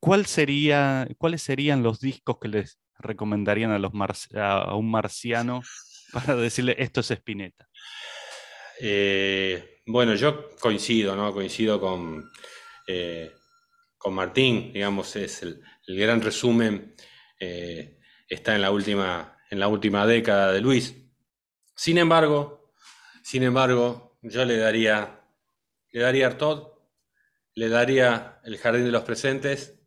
¿cuál 0.00 0.26
sería, 0.26 1.08
cuáles 1.18 1.42
serían 1.42 1.82
los 1.82 2.00
discos 2.00 2.38
que 2.40 2.48
les 2.48 2.78
recomendarían 2.98 3.70
a, 3.72 3.78
los 3.78 3.92
a 4.36 4.74
un 4.74 4.90
marciano 4.90 5.62
para 6.12 6.36
decirle 6.36 6.76
esto 6.78 7.00
es 7.00 7.10
Spinetta? 7.10 7.68
Eh, 8.80 9.80
bueno, 9.86 10.14
yo 10.14 10.50
coincido, 10.58 11.16
¿no? 11.16 11.32
Coincido 11.32 11.80
con, 11.80 12.30
eh, 12.86 13.32
con 13.96 14.14
Martín, 14.14 14.72
digamos, 14.72 15.16
es 15.16 15.42
el, 15.42 15.62
gran 15.86 16.20
resumen, 16.20 16.94
eh, 17.40 17.98
está 18.28 18.54
en 18.54 18.62
la, 18.62 18.70
última, 18.70 19.38
en 19.50 19.60
la 19.60 19.68
última 19.68 20.06
década 20.06 20.52
de 20.52 20.60
Luis. 20.60 20.94
Sin 21.74 21.98
embargo, 21.98 22.72
sin 23.22 23.42
embargo, 23.42 24.18
yo 24.22 24.44
le 24.44 24.56
daría, 24.56 25.20
le 25.90 26.00
daría 26.00 26.26
Artaud, 26.26 26.68
le 27.54 27.68
daría 27.68 28.40
El 28.44 28.58
Jardín 28.58 28.84
de 28.84 28.92
los 28.92 29.04
Presentes, 29.04 29.78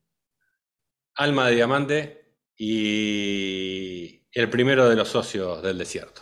Alma 1.15 1.47
de 1.47 1.55
Diamante 1.55 2.35
y 2.57 4.18
el 4.31 4.49
primero 4.49 4.89
de 4.89 4.95
los 4.95 5.09
socios 5.09 5.61
del 5.61 5.77
desierto. 5.77 6.21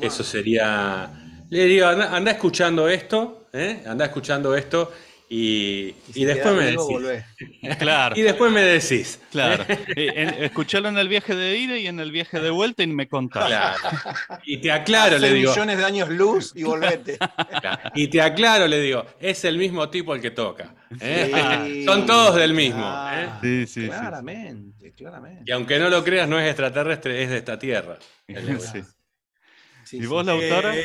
Eso 0.00 0.22
sería. 0.22 1.10
Le 1.50 1.64
digo, 1.64 1.86
anda, 1.86 2.30
escuchando 2.30 2.88
esto, 2.88 3.48
¿eh? 3.52 3.82
anda 3.86 4.04
escuchando 4.04 4.54
esto 4.54 4.92
y, 5.30 5.94
y, 6.14 6.24
después 6.24 6.54
me 6.54 6.64
decís. 6.64 7.24
Claro. 7.78 8.16
Y 8.16 8.22
después 8.22 8.50
me 8.50 8.62
decís. 8.62 9.20
Claro. 9.30 9.64
escucharlo 9.94 10.88
en 10.88 10.96
el 10.96 11.08
viaje 11.08 11.34
de 11.34 11.58
ida 11.58 11.76
y 11.76 11.86
en 11.86 12.00
el 12.00 12.10
viaje 12.10 12.40
de 12.40 12.50
vuelta 12.50 12.82
y 12.82 12.86
me 12.86 13.08
contás. 13.08 13.46
Claro. 13.46 13.76
Y 14.44 14.58
te 14.58 14.72
aclaro, 14.72 15.18
le 15.18 15.32
digo. 15.32 15.50
millones 15.50 15.76
de 15.76 15.84
años 15.84 16.08
luz 16.08 16.52
y 16.54 16.62
volvete. 16.62 17.18
Y 17.94 18.08
te 18.08 18.22
aclaro, 18.22 18.66
le 18.66 18.80
digo, 18.80 19.04
es 19.20 19.44
el 19.44 19.58
mismo 19.58 19.90
tipo 19.90 20.14
el 20.14 20.22
que 20.22 20.30
toca. 20.30 20.74
¿eh? 20.98 21.82
Son 21.84 22.06
todos 22.06 22.36
del 22.36 22.54
mismo. 22.54 22.86
¿eh? 23.12 23.28
Sí, 23.42 23.66
sí, 23.66 23.86
claramente, 23.88 24.92
claramente. 24.92 25.42
Y 25.46 25.52
aunque 25.52 25.78
no 25.78 25.90
lo 25.90 26.02
creas, 26.02 26.26
no 26.26 26.40
es 26.40 26.46
extraterrestre, 26.46 27.22
es 27.22 27.30
de 27.30 27.36
esta 27.38 27.58
tierra. 27.58 27.98
Sí. 28.26 28.82
¿Y 29.92 30.06
vos, 30.06 30.24
Lautaro? 30.24 30.72
Eh, 30.72 30.84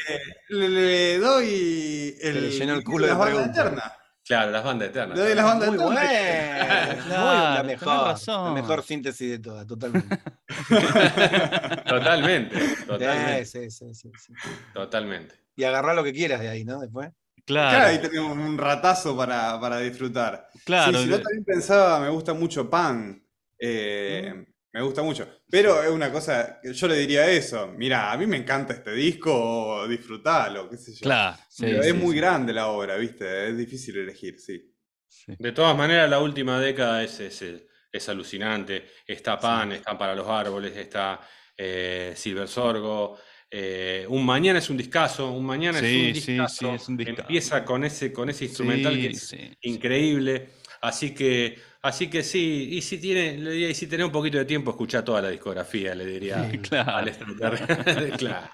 le, 0.50 1.18
doy 1.18 2.16
el, 2.22 2.42
le 2.42 2.52
llenó 2.52 2.74
el 2.74 2.84
culo 2.84 3.08
de 3.08 3.44
eternas. 3.44 4.03
Claro, 4.26 4.52
las 4.52 4.64
bandas 4.64 4.90
eternas. 4.90 5.18
Le 5.18 5.24
doy 5.26 5.36
las 5.36 5.46
bandas 5.46 5.70
Muy 5.70 5.96
eternas. 5.96 7.06
Claro, 7.06 7.56
la, 7.56 7.64
mejor, 7.64 8.06
razón. 8.06 8.56
la 8.56 8.62
mejor 8.62 8.84
síntesis 8.84 9.32
de 9.32 9.40
todas, 9.40 9.68
totalmente. 9.68 10.18
totalmente. 11.88 12.56
Totalmente. 12.88 13.46
Sí, 13.46 13.70
sí, 13.70 13.94
sí, 13.94 14.12
sí, 14.18 14.34
Totalmente. 14.74 15.36
Y 15.56 15.66
agarrar 15.66 15.96
lo 15.96 16.04
que 16.04 16.14
quieras 16.14 16.40
de 16.40 16.50
ahí, 16.50 16.64
¿no? 16.64 16.80
Después. 16.80 17.12
Claro. 17.46 17.70
Claro, 17.72 17.88
ahí 17.88 17.98
tenemos 18.00 18.38
un 18.38 18.58
ratazo 18.58 19.18
para, 19.18 19.60
para 19.60 19.80
disfrutar. 19.80 20.48
Claro. 20.64 20.98
Sí, 20.98 21.04
si 21.04 21.10
no, 21.10 21.20
también 21.20 21.44
pensaba, 21.44 22.00
me 22.00 22.10
gusta 22.10 22.34
mucho 22.34 22.70
Pan. 22.70 23.22
Eh, 23.60 24.46
me 24.74 24.82
gusta 24.82 25.04
mucho. 25.04 25.28
Pero 25.50 25.84
es 25.84 25.90
una 25.92 26.12
cosa, 26.12 26.60
yo 26.64 26.88
le 26.88 26.98
diría 26.98 27.30
eso. 27.30 27.68
Mira, 27.78 28.12
a 28.12 28.18
mí 28.18 28.26
me 28.26 28.38
encanta 28.38 28.74
este 28.74 28.92
disco, 28.94 29.88
disfrutalo, 29.88 30.70
qué 30.70 30.78
sé 30.78 30.94
yo. 30.94 31.00
Claro. 31.02 31.38
sí, 31.48 31.64
Pero 31.66 31.84
sí, 31.84 31.90
es 31.90 31.96
muy 31.96 32.12
sí. 32.14 32.18
grande 32.18 32.54
la 32.54 32.68
obra, 32.68 32.96
¿viste? 32.98 33.50
Es 33.50 33.58
difícil 33.58 33.98
elegir, 33.98 34.40
sí. 34.40 34.74
Sí. 35.08 35.34
De 35.38 35.52
todas 35.52 35.78
maneras, 35.78 36.10
la 36.10 36.20
última 36.20 36.60
década 36.60 37.04
es, 37.04 37.20
es, 37.20 37.44
es 37.92 38.10
alucinante. 38.10 38.88
Está 39.06 39.40
Pan, 39.40 39.72
está 39.74 39.98
Para 39.98 40.16
los 40.16 40.28
Árboles, 40.28 40.76
está 40.76 41.22
eh, 41.56 42.14
Silver 42.16 42.48
Sorgo. 42.48 43.18
eh, 43.52 44.06
un 44.10 44.26
Mañana 44.26 44.58
es 44.60 44.70
un 44.72 44.78
discazo, 44.78 45.32
un 45.32 45.46
Mañana 45.46 45.80
Sí, 45.80 45.86
es 45.86 45.94
un 46.08 46.14
discazo. 46.14 46.56
sí, 46.70 46.76
es 46.76 46.88
un 46.90 46.98
discazo. 46.98 47.22
Empieza 47.22 47.64
con 47.64 47.84
ese, 47.84 48.12
con 48.12 48.30
ese 48.30 48.46
instrumental 48.46 48.94
Sí, 48.96 49.02
que 49.02 49.08
es 49.10 49.20
sí, 49.20 49.38
sí. 49.38 49.58
increíble. 49.62 50.50
Así 50.82 51.14
que, 51.14 51.58
así 51.84 52.10
que 52.10 52.24
sí, 52.24 52.70
y 52.72 52.82
si 52.82 52.98
tiene, 52.98 53.38
le 53.38 53.52
diría, 53.52 53.70
y 53.70 53.74
si 53.76 53.86
tenés 53.88 54.08
un 54.08 54.12
poquito 54.12 54.38
de 54.40 54.46
tiempo, 54.46 54.72
escucha 54.72 55.04
toda 55.06 55.22
la 55.22 55.30
discografía, 55.30 55.94
le 55.94 56.06
diría 56.06 56.50
Claro. 56.64 56.92
al 56.98 57.08
extraterrestre. 57.10 58.10
claro. 58.18 58.48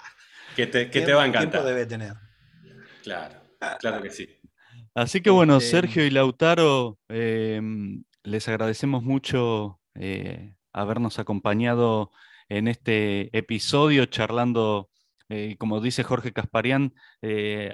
Que 0.54 0.66
te, 0.66 0.90
que 0.90 1.00
te 1.00 1.12
va 1.14 1.22
a 1.22 1.24
Tiempo 1.24 1.38
encantar. 1.38 1.64
debe 1.64 1.86
tener. 1.86 2.12
Claro, 3.02 3.34
claro 3.78 4.02
que 4.02 4.10
sí. 4.10 4.28
Así 4.94 5.20
que 5.22 5.30
bueno, 5.30 5.56
Este, 5.58 5.70
Sergio 5.70 6.04
y 6.04 6.10
Lautaro, 6.10 6.98
eh, 7.08 7.60
les 8.24 8.48
agradecemos 8.48 9.02
mucho 9.02 9.80
eh, 9.94 10.54
habernos 10.72 11.18
acompañado 11.18 12.10
en 12.48 12.66
este 12.68 13.36
episodio 13.36 14.06
charlando, 14.06 14.90
eh, 15.28 15.54
como 15.58 15.80
dice 15.80 16.02
Jorge 16.02 16.32
Casparián, 16.32 16.92
eh, 17.22 17.72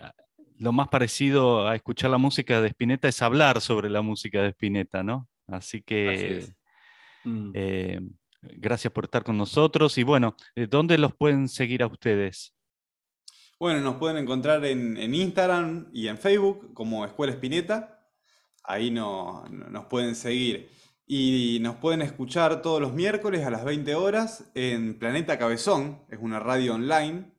lo 0.59 0.73
más 0.73 0.89
parecido 0.89 1.66
a 1.66 1.74
escuchar 1.74 2.11
la 2.11 2.19
música 2.19 2.61
de 2.61 2.69
Spinetta 2.69 3.09
es 3.09 3.20
hablar 3.23 3.61
sobre 3.61 3.89
la 3.91 4.03
música 4.03 4.43
de 4.43 4.51
Spinetta, 4.51 5.03
¿no? 5.03 5.28
Así 5.47 5.82
que 5.82 6.09
Así 6.10 6.24
es. 6.27 6.52
Mm. 7.24 7.51
eh, 7.55 8.01
gracias 8.43 8.93
por 8.93 9.05
estar 9.05 9.24
con 9.24 9.36
nosotros 9.36 9.97
y 9.98 10.02
bueno, 10.02 10.36
eh, 10.55 10.66
¿dónde 10.68 10.98
los 10.98 11.14
pueden 11.14 11.48
seguir 11.48 11.82
a 11.82 11.86
ustedes? 11.86 12.52
Bueno, 13.59 13.81
nos 13.81 13.97
pueden 13.97 14.18
encontrar 14.18 14.64
en, 14.64 14.97
en 14.97 15.14
Instagram 15.14 15.89
y 15.93 16.09
en 16.09 16.18
Facebook 16.18 16.74
como 16.74 17.05
Escuela 17.06 17.32
Espineta. 17.32 18.06
Ahí 18.64 18.90
no- 18.90 19.44
no- 19.48 19.70
nos 19.70 19.86
pueden 19.86 20.14
seguir. 20.14 20.68
Y 21.06 21.59
nos 21.60 21.77
pueden 21.77 22.02
escuchar 22.02 22.60
todos 22.62 22.81
los 22.81 22.93
miércoles 22.93 23.44
a 23.47 23.51
las 23.51 23.64
20 23.64 23.94
horas 23.94 24.51
en 24.55 24.98
Planeta 24.98 25.39
Cabezón, 25.39 26.02
es 26.10 26.18
una 26.20 26.40
radio 26.40 26.74
online. 26.74 27.32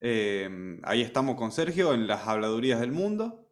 Eh, 0.00 0.78
ahí 0.84 1.00
estamos 1.02 1.34
con 1.36 1.50
Sergio 1.50 1.92
en 1.94 2.06
las 2.06 2.28
habladurías 2.28 2.78
del 2.80 2.92
mundo. 2.92 3.50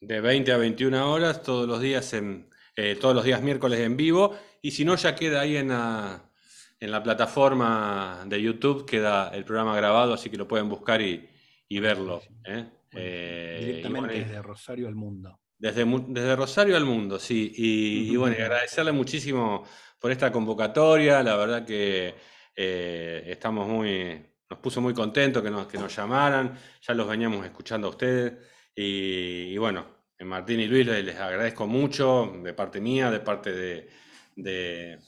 De 0.00 0.20
20 0.20 0.52
a 0.52 0.56
21 0.58 1.12
horas, 1.12 1.42
todos 1.42 1.66
los 1.68 1.80
días 1.80 2.12
en, 2.12 2.50
eh, 2.76 2.96
todos 3.00 3.14
los 3.14 3.24
días 3.24 3.42
miércoles 3.42 3.80
en 3.80 3.96
vivo. 3.96 4.36
Y 4.60 4.70
si 4.70 4.84
no, 4.84 4.96
ya 4.96 5.14
queda 5.14 5.40
ahí 5.40 5.56
en 5.56 5.68
la, 5.68 6.30
en 6.78 6.90
la 6.90 7.02
plataforma 7.02 8.24
de 8.26 8.40
YouTube, 8.40 8.86
queda 8.86 9.28
el 9.34 9.44
programa 9.44 9.76
grabado, 9.76 10.14
así 10.14 10.30
que 10.30 10.36
lo 10.36 10.46
pueden 10.46 10.68
buscar 10.68 11.00
y, 11.02 11.28
y 11.68 11.80
verlo. 11.80 12.22
¿eh? 12.44 12.66
Eh, 12.92 13.58
Directamente 13.60 14.08
bueno, 14.08 14.24
desde 14.28 14.42
Rosario 14.42 14.88
al 14.88 14.94
mundo. 14.94 15.40
Desde, 15.58 15.84
desde 16.08 16.36
Rosario 16.36 16.76
al 16.76 16.84
mundo, 16.84 17.18
sí. 17.18 17.52
Y, 17.56 18.12
y 18.12 18.16
bueno, 18.16 18.36
agradecerle 18.36 18.92
muchísimo 18.92 19.64
por 19.98 20.10
esta 20.10 20.30
convocatoria. 20.30 21.22
La 21.22 21.36
verdad 21.36 21.64
que 21.64 22.14
eh, 22.54 23.22
estamos 23.26 23.68
muy, 23.68 24.20
nos 24.50 24.58
puso 24.58 24.80
muy 24.80 24.92
contentos 24.92 25.42
que 25.42 25.50
nos, 25.50 25.66
que 25.66 25.78
nos 25.78 25.94
llamaran. 25.94 26.58
Ya 26.86 26.94
los 26.94 27.08
veníamos 27.08 27.44
escuchando 27.44 27.86
a 27.86 27.90
ustedes. 27.90 28.34
Y, 28.74 29.52
y 29.52 29.58
bueno, 29.58 30.01
Martín 30.24 30.60
y 30.60 30.66
Luis 30.66 30.86
les, 30.86 31.16
agradezco 31.16 31.66
mucho 31.66 32.32
de 32.42 32.54
parte 32.54 32.80
mía, 32.80 33.10
de 33.10 33.20
parte 33.20 33.52
de, 33.52 33.88
de, 34.36 34.98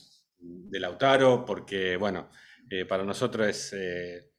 Lautaro, 0.81 1.45
porque, 1.45 1.97
bueno, 1.97 2.29
eh, 2.71 2.85
para 2.85 3.05
nosotros 3.05 3.73
eh, 3.73 4.31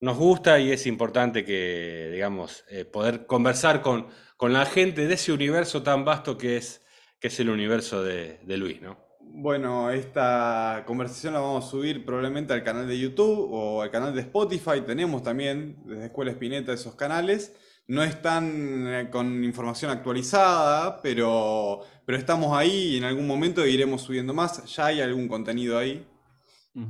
nos 0.00 0.16
gusta 0.16 0.58
y 0.58 0.72
es 0.72 0.86
importante 0.86 1.44
que, 1.44 2.10
digamos, 2.12 2.64
eh, 2.70 2.84
poder 2.84 3.26
conversar 3.26 3.82
con, 3.82 4.08
con, 4.36 4.52
la 4.52 4.64
gente 4.64 5.06
de 5.06 5.14
ese 5.14 5.32
universo 5.32 5.82
tan 5.82 6.04
vasto 6.04 6.38
que 6.38 6.56
es, 6.56 6.84
que 7.20 7.28
es 7.28 7.40
el 7.40 7.50
universo 7.50 8.02
de, 8.02 8.38
de 8.44 8.56
Luis, 8.56 8.80
¿no? 8.80 9.08
Bueno, 9.20 9.90
esta 9.90 10.84
conversación 10.86 11.34
la 11.34 11.40
vamos 11.40 11.66
a 11.66 11.70
subir 11.70 12.04
probablemente 12.04 12.54
al 12.54 12.64
canal 12.64 12.88
de 12.88 12.98
YouTube 12.98 13.48
o 13.52 13.82
al 13.82 13.90
canal 13.90 14.14
de 14.14 14.22
Spotify. 14.22 14.80
Tenemos 14.84 15.22
también 15.22 15.76
desde 15.84 16.06
Escuela 16.06 16.30
Espineta 16.30 16.72
esos 16.72 16.94
canales. 16.94 17.54
No 17.88 18.02
están 18.02 19.08
con 19.10 19.42
información 19.42 19.90
actualizada, 19.90 21.00
pero, 21.02 21.80
pero 22.04 22.18
estamos 22.18 22.56
ahí 22.56 22.94
y 22.94 22.98
en 22.98 23.04
algún 23.04 23.26
momento 23.26 23.66
iremos 23.66 24.02
subiendo 24.02 24.32
más. 24.34 24.64
Ya 24.76 24.86
hay 24.86 25.00
algún 25.00 25.26
contenido 25.26 25.78
ahí. 25.78 26.06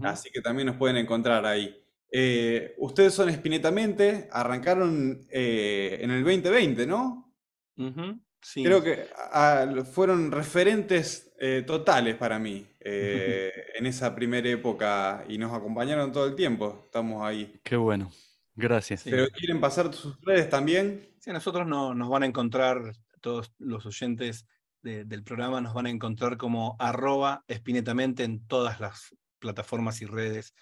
Así 0.03 0.31
que 0.31 0.41
también 0.41 0.67
nos 0.67 0.77
pueden 0.77 0.97
encontrar 0.97 1.47
ahí. 1.47 1.75
Eh, 2.11 2.75
ustedes 2.79 3.13
son 3.13 3.29
Espinetamente, 3.29 4.29
arrancaron 4.33 5.27
eh, 5.31 5.99
en 6.01 6.11
el 6.11 6.25
2020, 6.25 6.87
¿no? 6.87 7.35
sí. 8.41 8.65
Creo 8.65 8.83
que 8.83 9.07
fueron 9.93 10.33
referentes 10.33 11.33
eh, 11.39 11.65
totales 11.67 12.17
para 12.17 12.39
mí 12.39 12.67
en 12.81 13.87
esa 13.87 14.15
primera 14.15 14.49
época 14.49 15.25
y 15.29 15.39
nos 15.39 15.53
acompañaron 15.53 16.13
todo 16.13 16.27
el 16.27 16.35
tiempo. 16.35 16.83
Estamos 16.87 17.25
ahí. 17.25 17.61
Qué 17.63 17.77
bueno. 17.77 18.11
Gracias. 18.59 19.05
Pero 19.05 19.29
quieren 19.29 19.61
pasar 19.61 19.95
sus 19.95 20.21
redes 20.23 20.51
también. 20.51 21.09
Sí, 21.21 21.31
nosotros 21.31 21.65
no, 21.67 21.95
nos 21.95 22.09
van 22.09 22.25
a 22.25 22.27
encontrar, 22.27 22.93
todos 23.21 23.53
los 23.59 23.87
oyentes 23.87 24.47
del 24.83 25.23
programa 25.23 25.61
nos 25.61 25.75
van 25.75 25.87
a 25.87 25.91
encontrar 25.91 26.37
como 26.37 26.77
arroba 26.79 27.45
espinetamente 27.47 28.25
en 28.25 28.47
todas 28.47 28.81
las 28.81 29.15
plataformas 29.39 30.03
y 30.03 30.07
redes. 30.07 30.55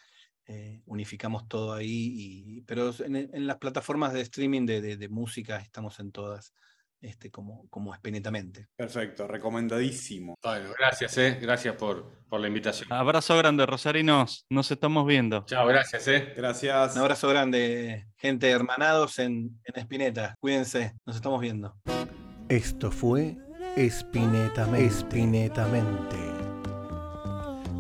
Eh, 0.46 0.82
unificamos 0.84 1.48
todo 1.48 1.72
ahí, 1.72 2.12
y, 2.14 2.60
pero 2.62 2.92
en, 2.98 3.46
las 3.46 3.56
plataformas 3.56 4.12
de 4.12 4.20
streaming 4.20 4.66
de, 4.66 5.08
música 5.08 5.56
estamos 5.56 5.98
en 5.98 6.12
todas. 6.12 6.52
Este, 7.00 7.30
como, 7.30 7.68
como 7.68 7.94
espinetamente. 7.94 8.68
Perfecto, 8.74 9.28
recomendadísimo. 9.28 10.34
Bueno, 10.42 10.70
gracias, 10.78 11.16
eh, 11.18 11.38
gracias 11.40 11.74
por, 11.76 12.10
por 12.28 12.40
la 12.40 12.48
invitación. 12.48 12.92
Abrazo 12.92 13.36
grande, 13.36 13.66
Rosarinos, 13.66 14.46
nos 14.50 14.70
estamos 14.70 15.06
viendo. 15.06 15.44
Chao, 15.46 15.66
gracias. 15.66 16.08
Eh. 16.08 16.32
Gracias. 16.36 16.96
Un 16.96 17.02
abrazo 17.02 17.28
grande, 17.28 18.06
gente 18.16 18.50
hermanados 18.50 19.18
en, 19.18 19.60
en 19.64 19.78
Espineta. 19.78 20.34
Cuídense, 20.40 20.94
nos 21.04 21.16
estamos 21.16 21.40
viendo. 21.40 21.76
Esto 22.48 22.90
fue 22.90 23.36
Espinetamente. 23.76 24.86
Espinetamente. 24.86 26.16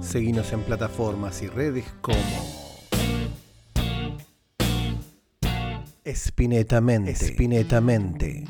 Seguimos 0.02 0.52
en 0.52 0.62
plataformas 0.62 1.40
y 1.42 1.48
redes 1.48 1.86
como 2.02 2.18
Espinetamente. 6.04 7.12
Espinetamente. 7.12 8.44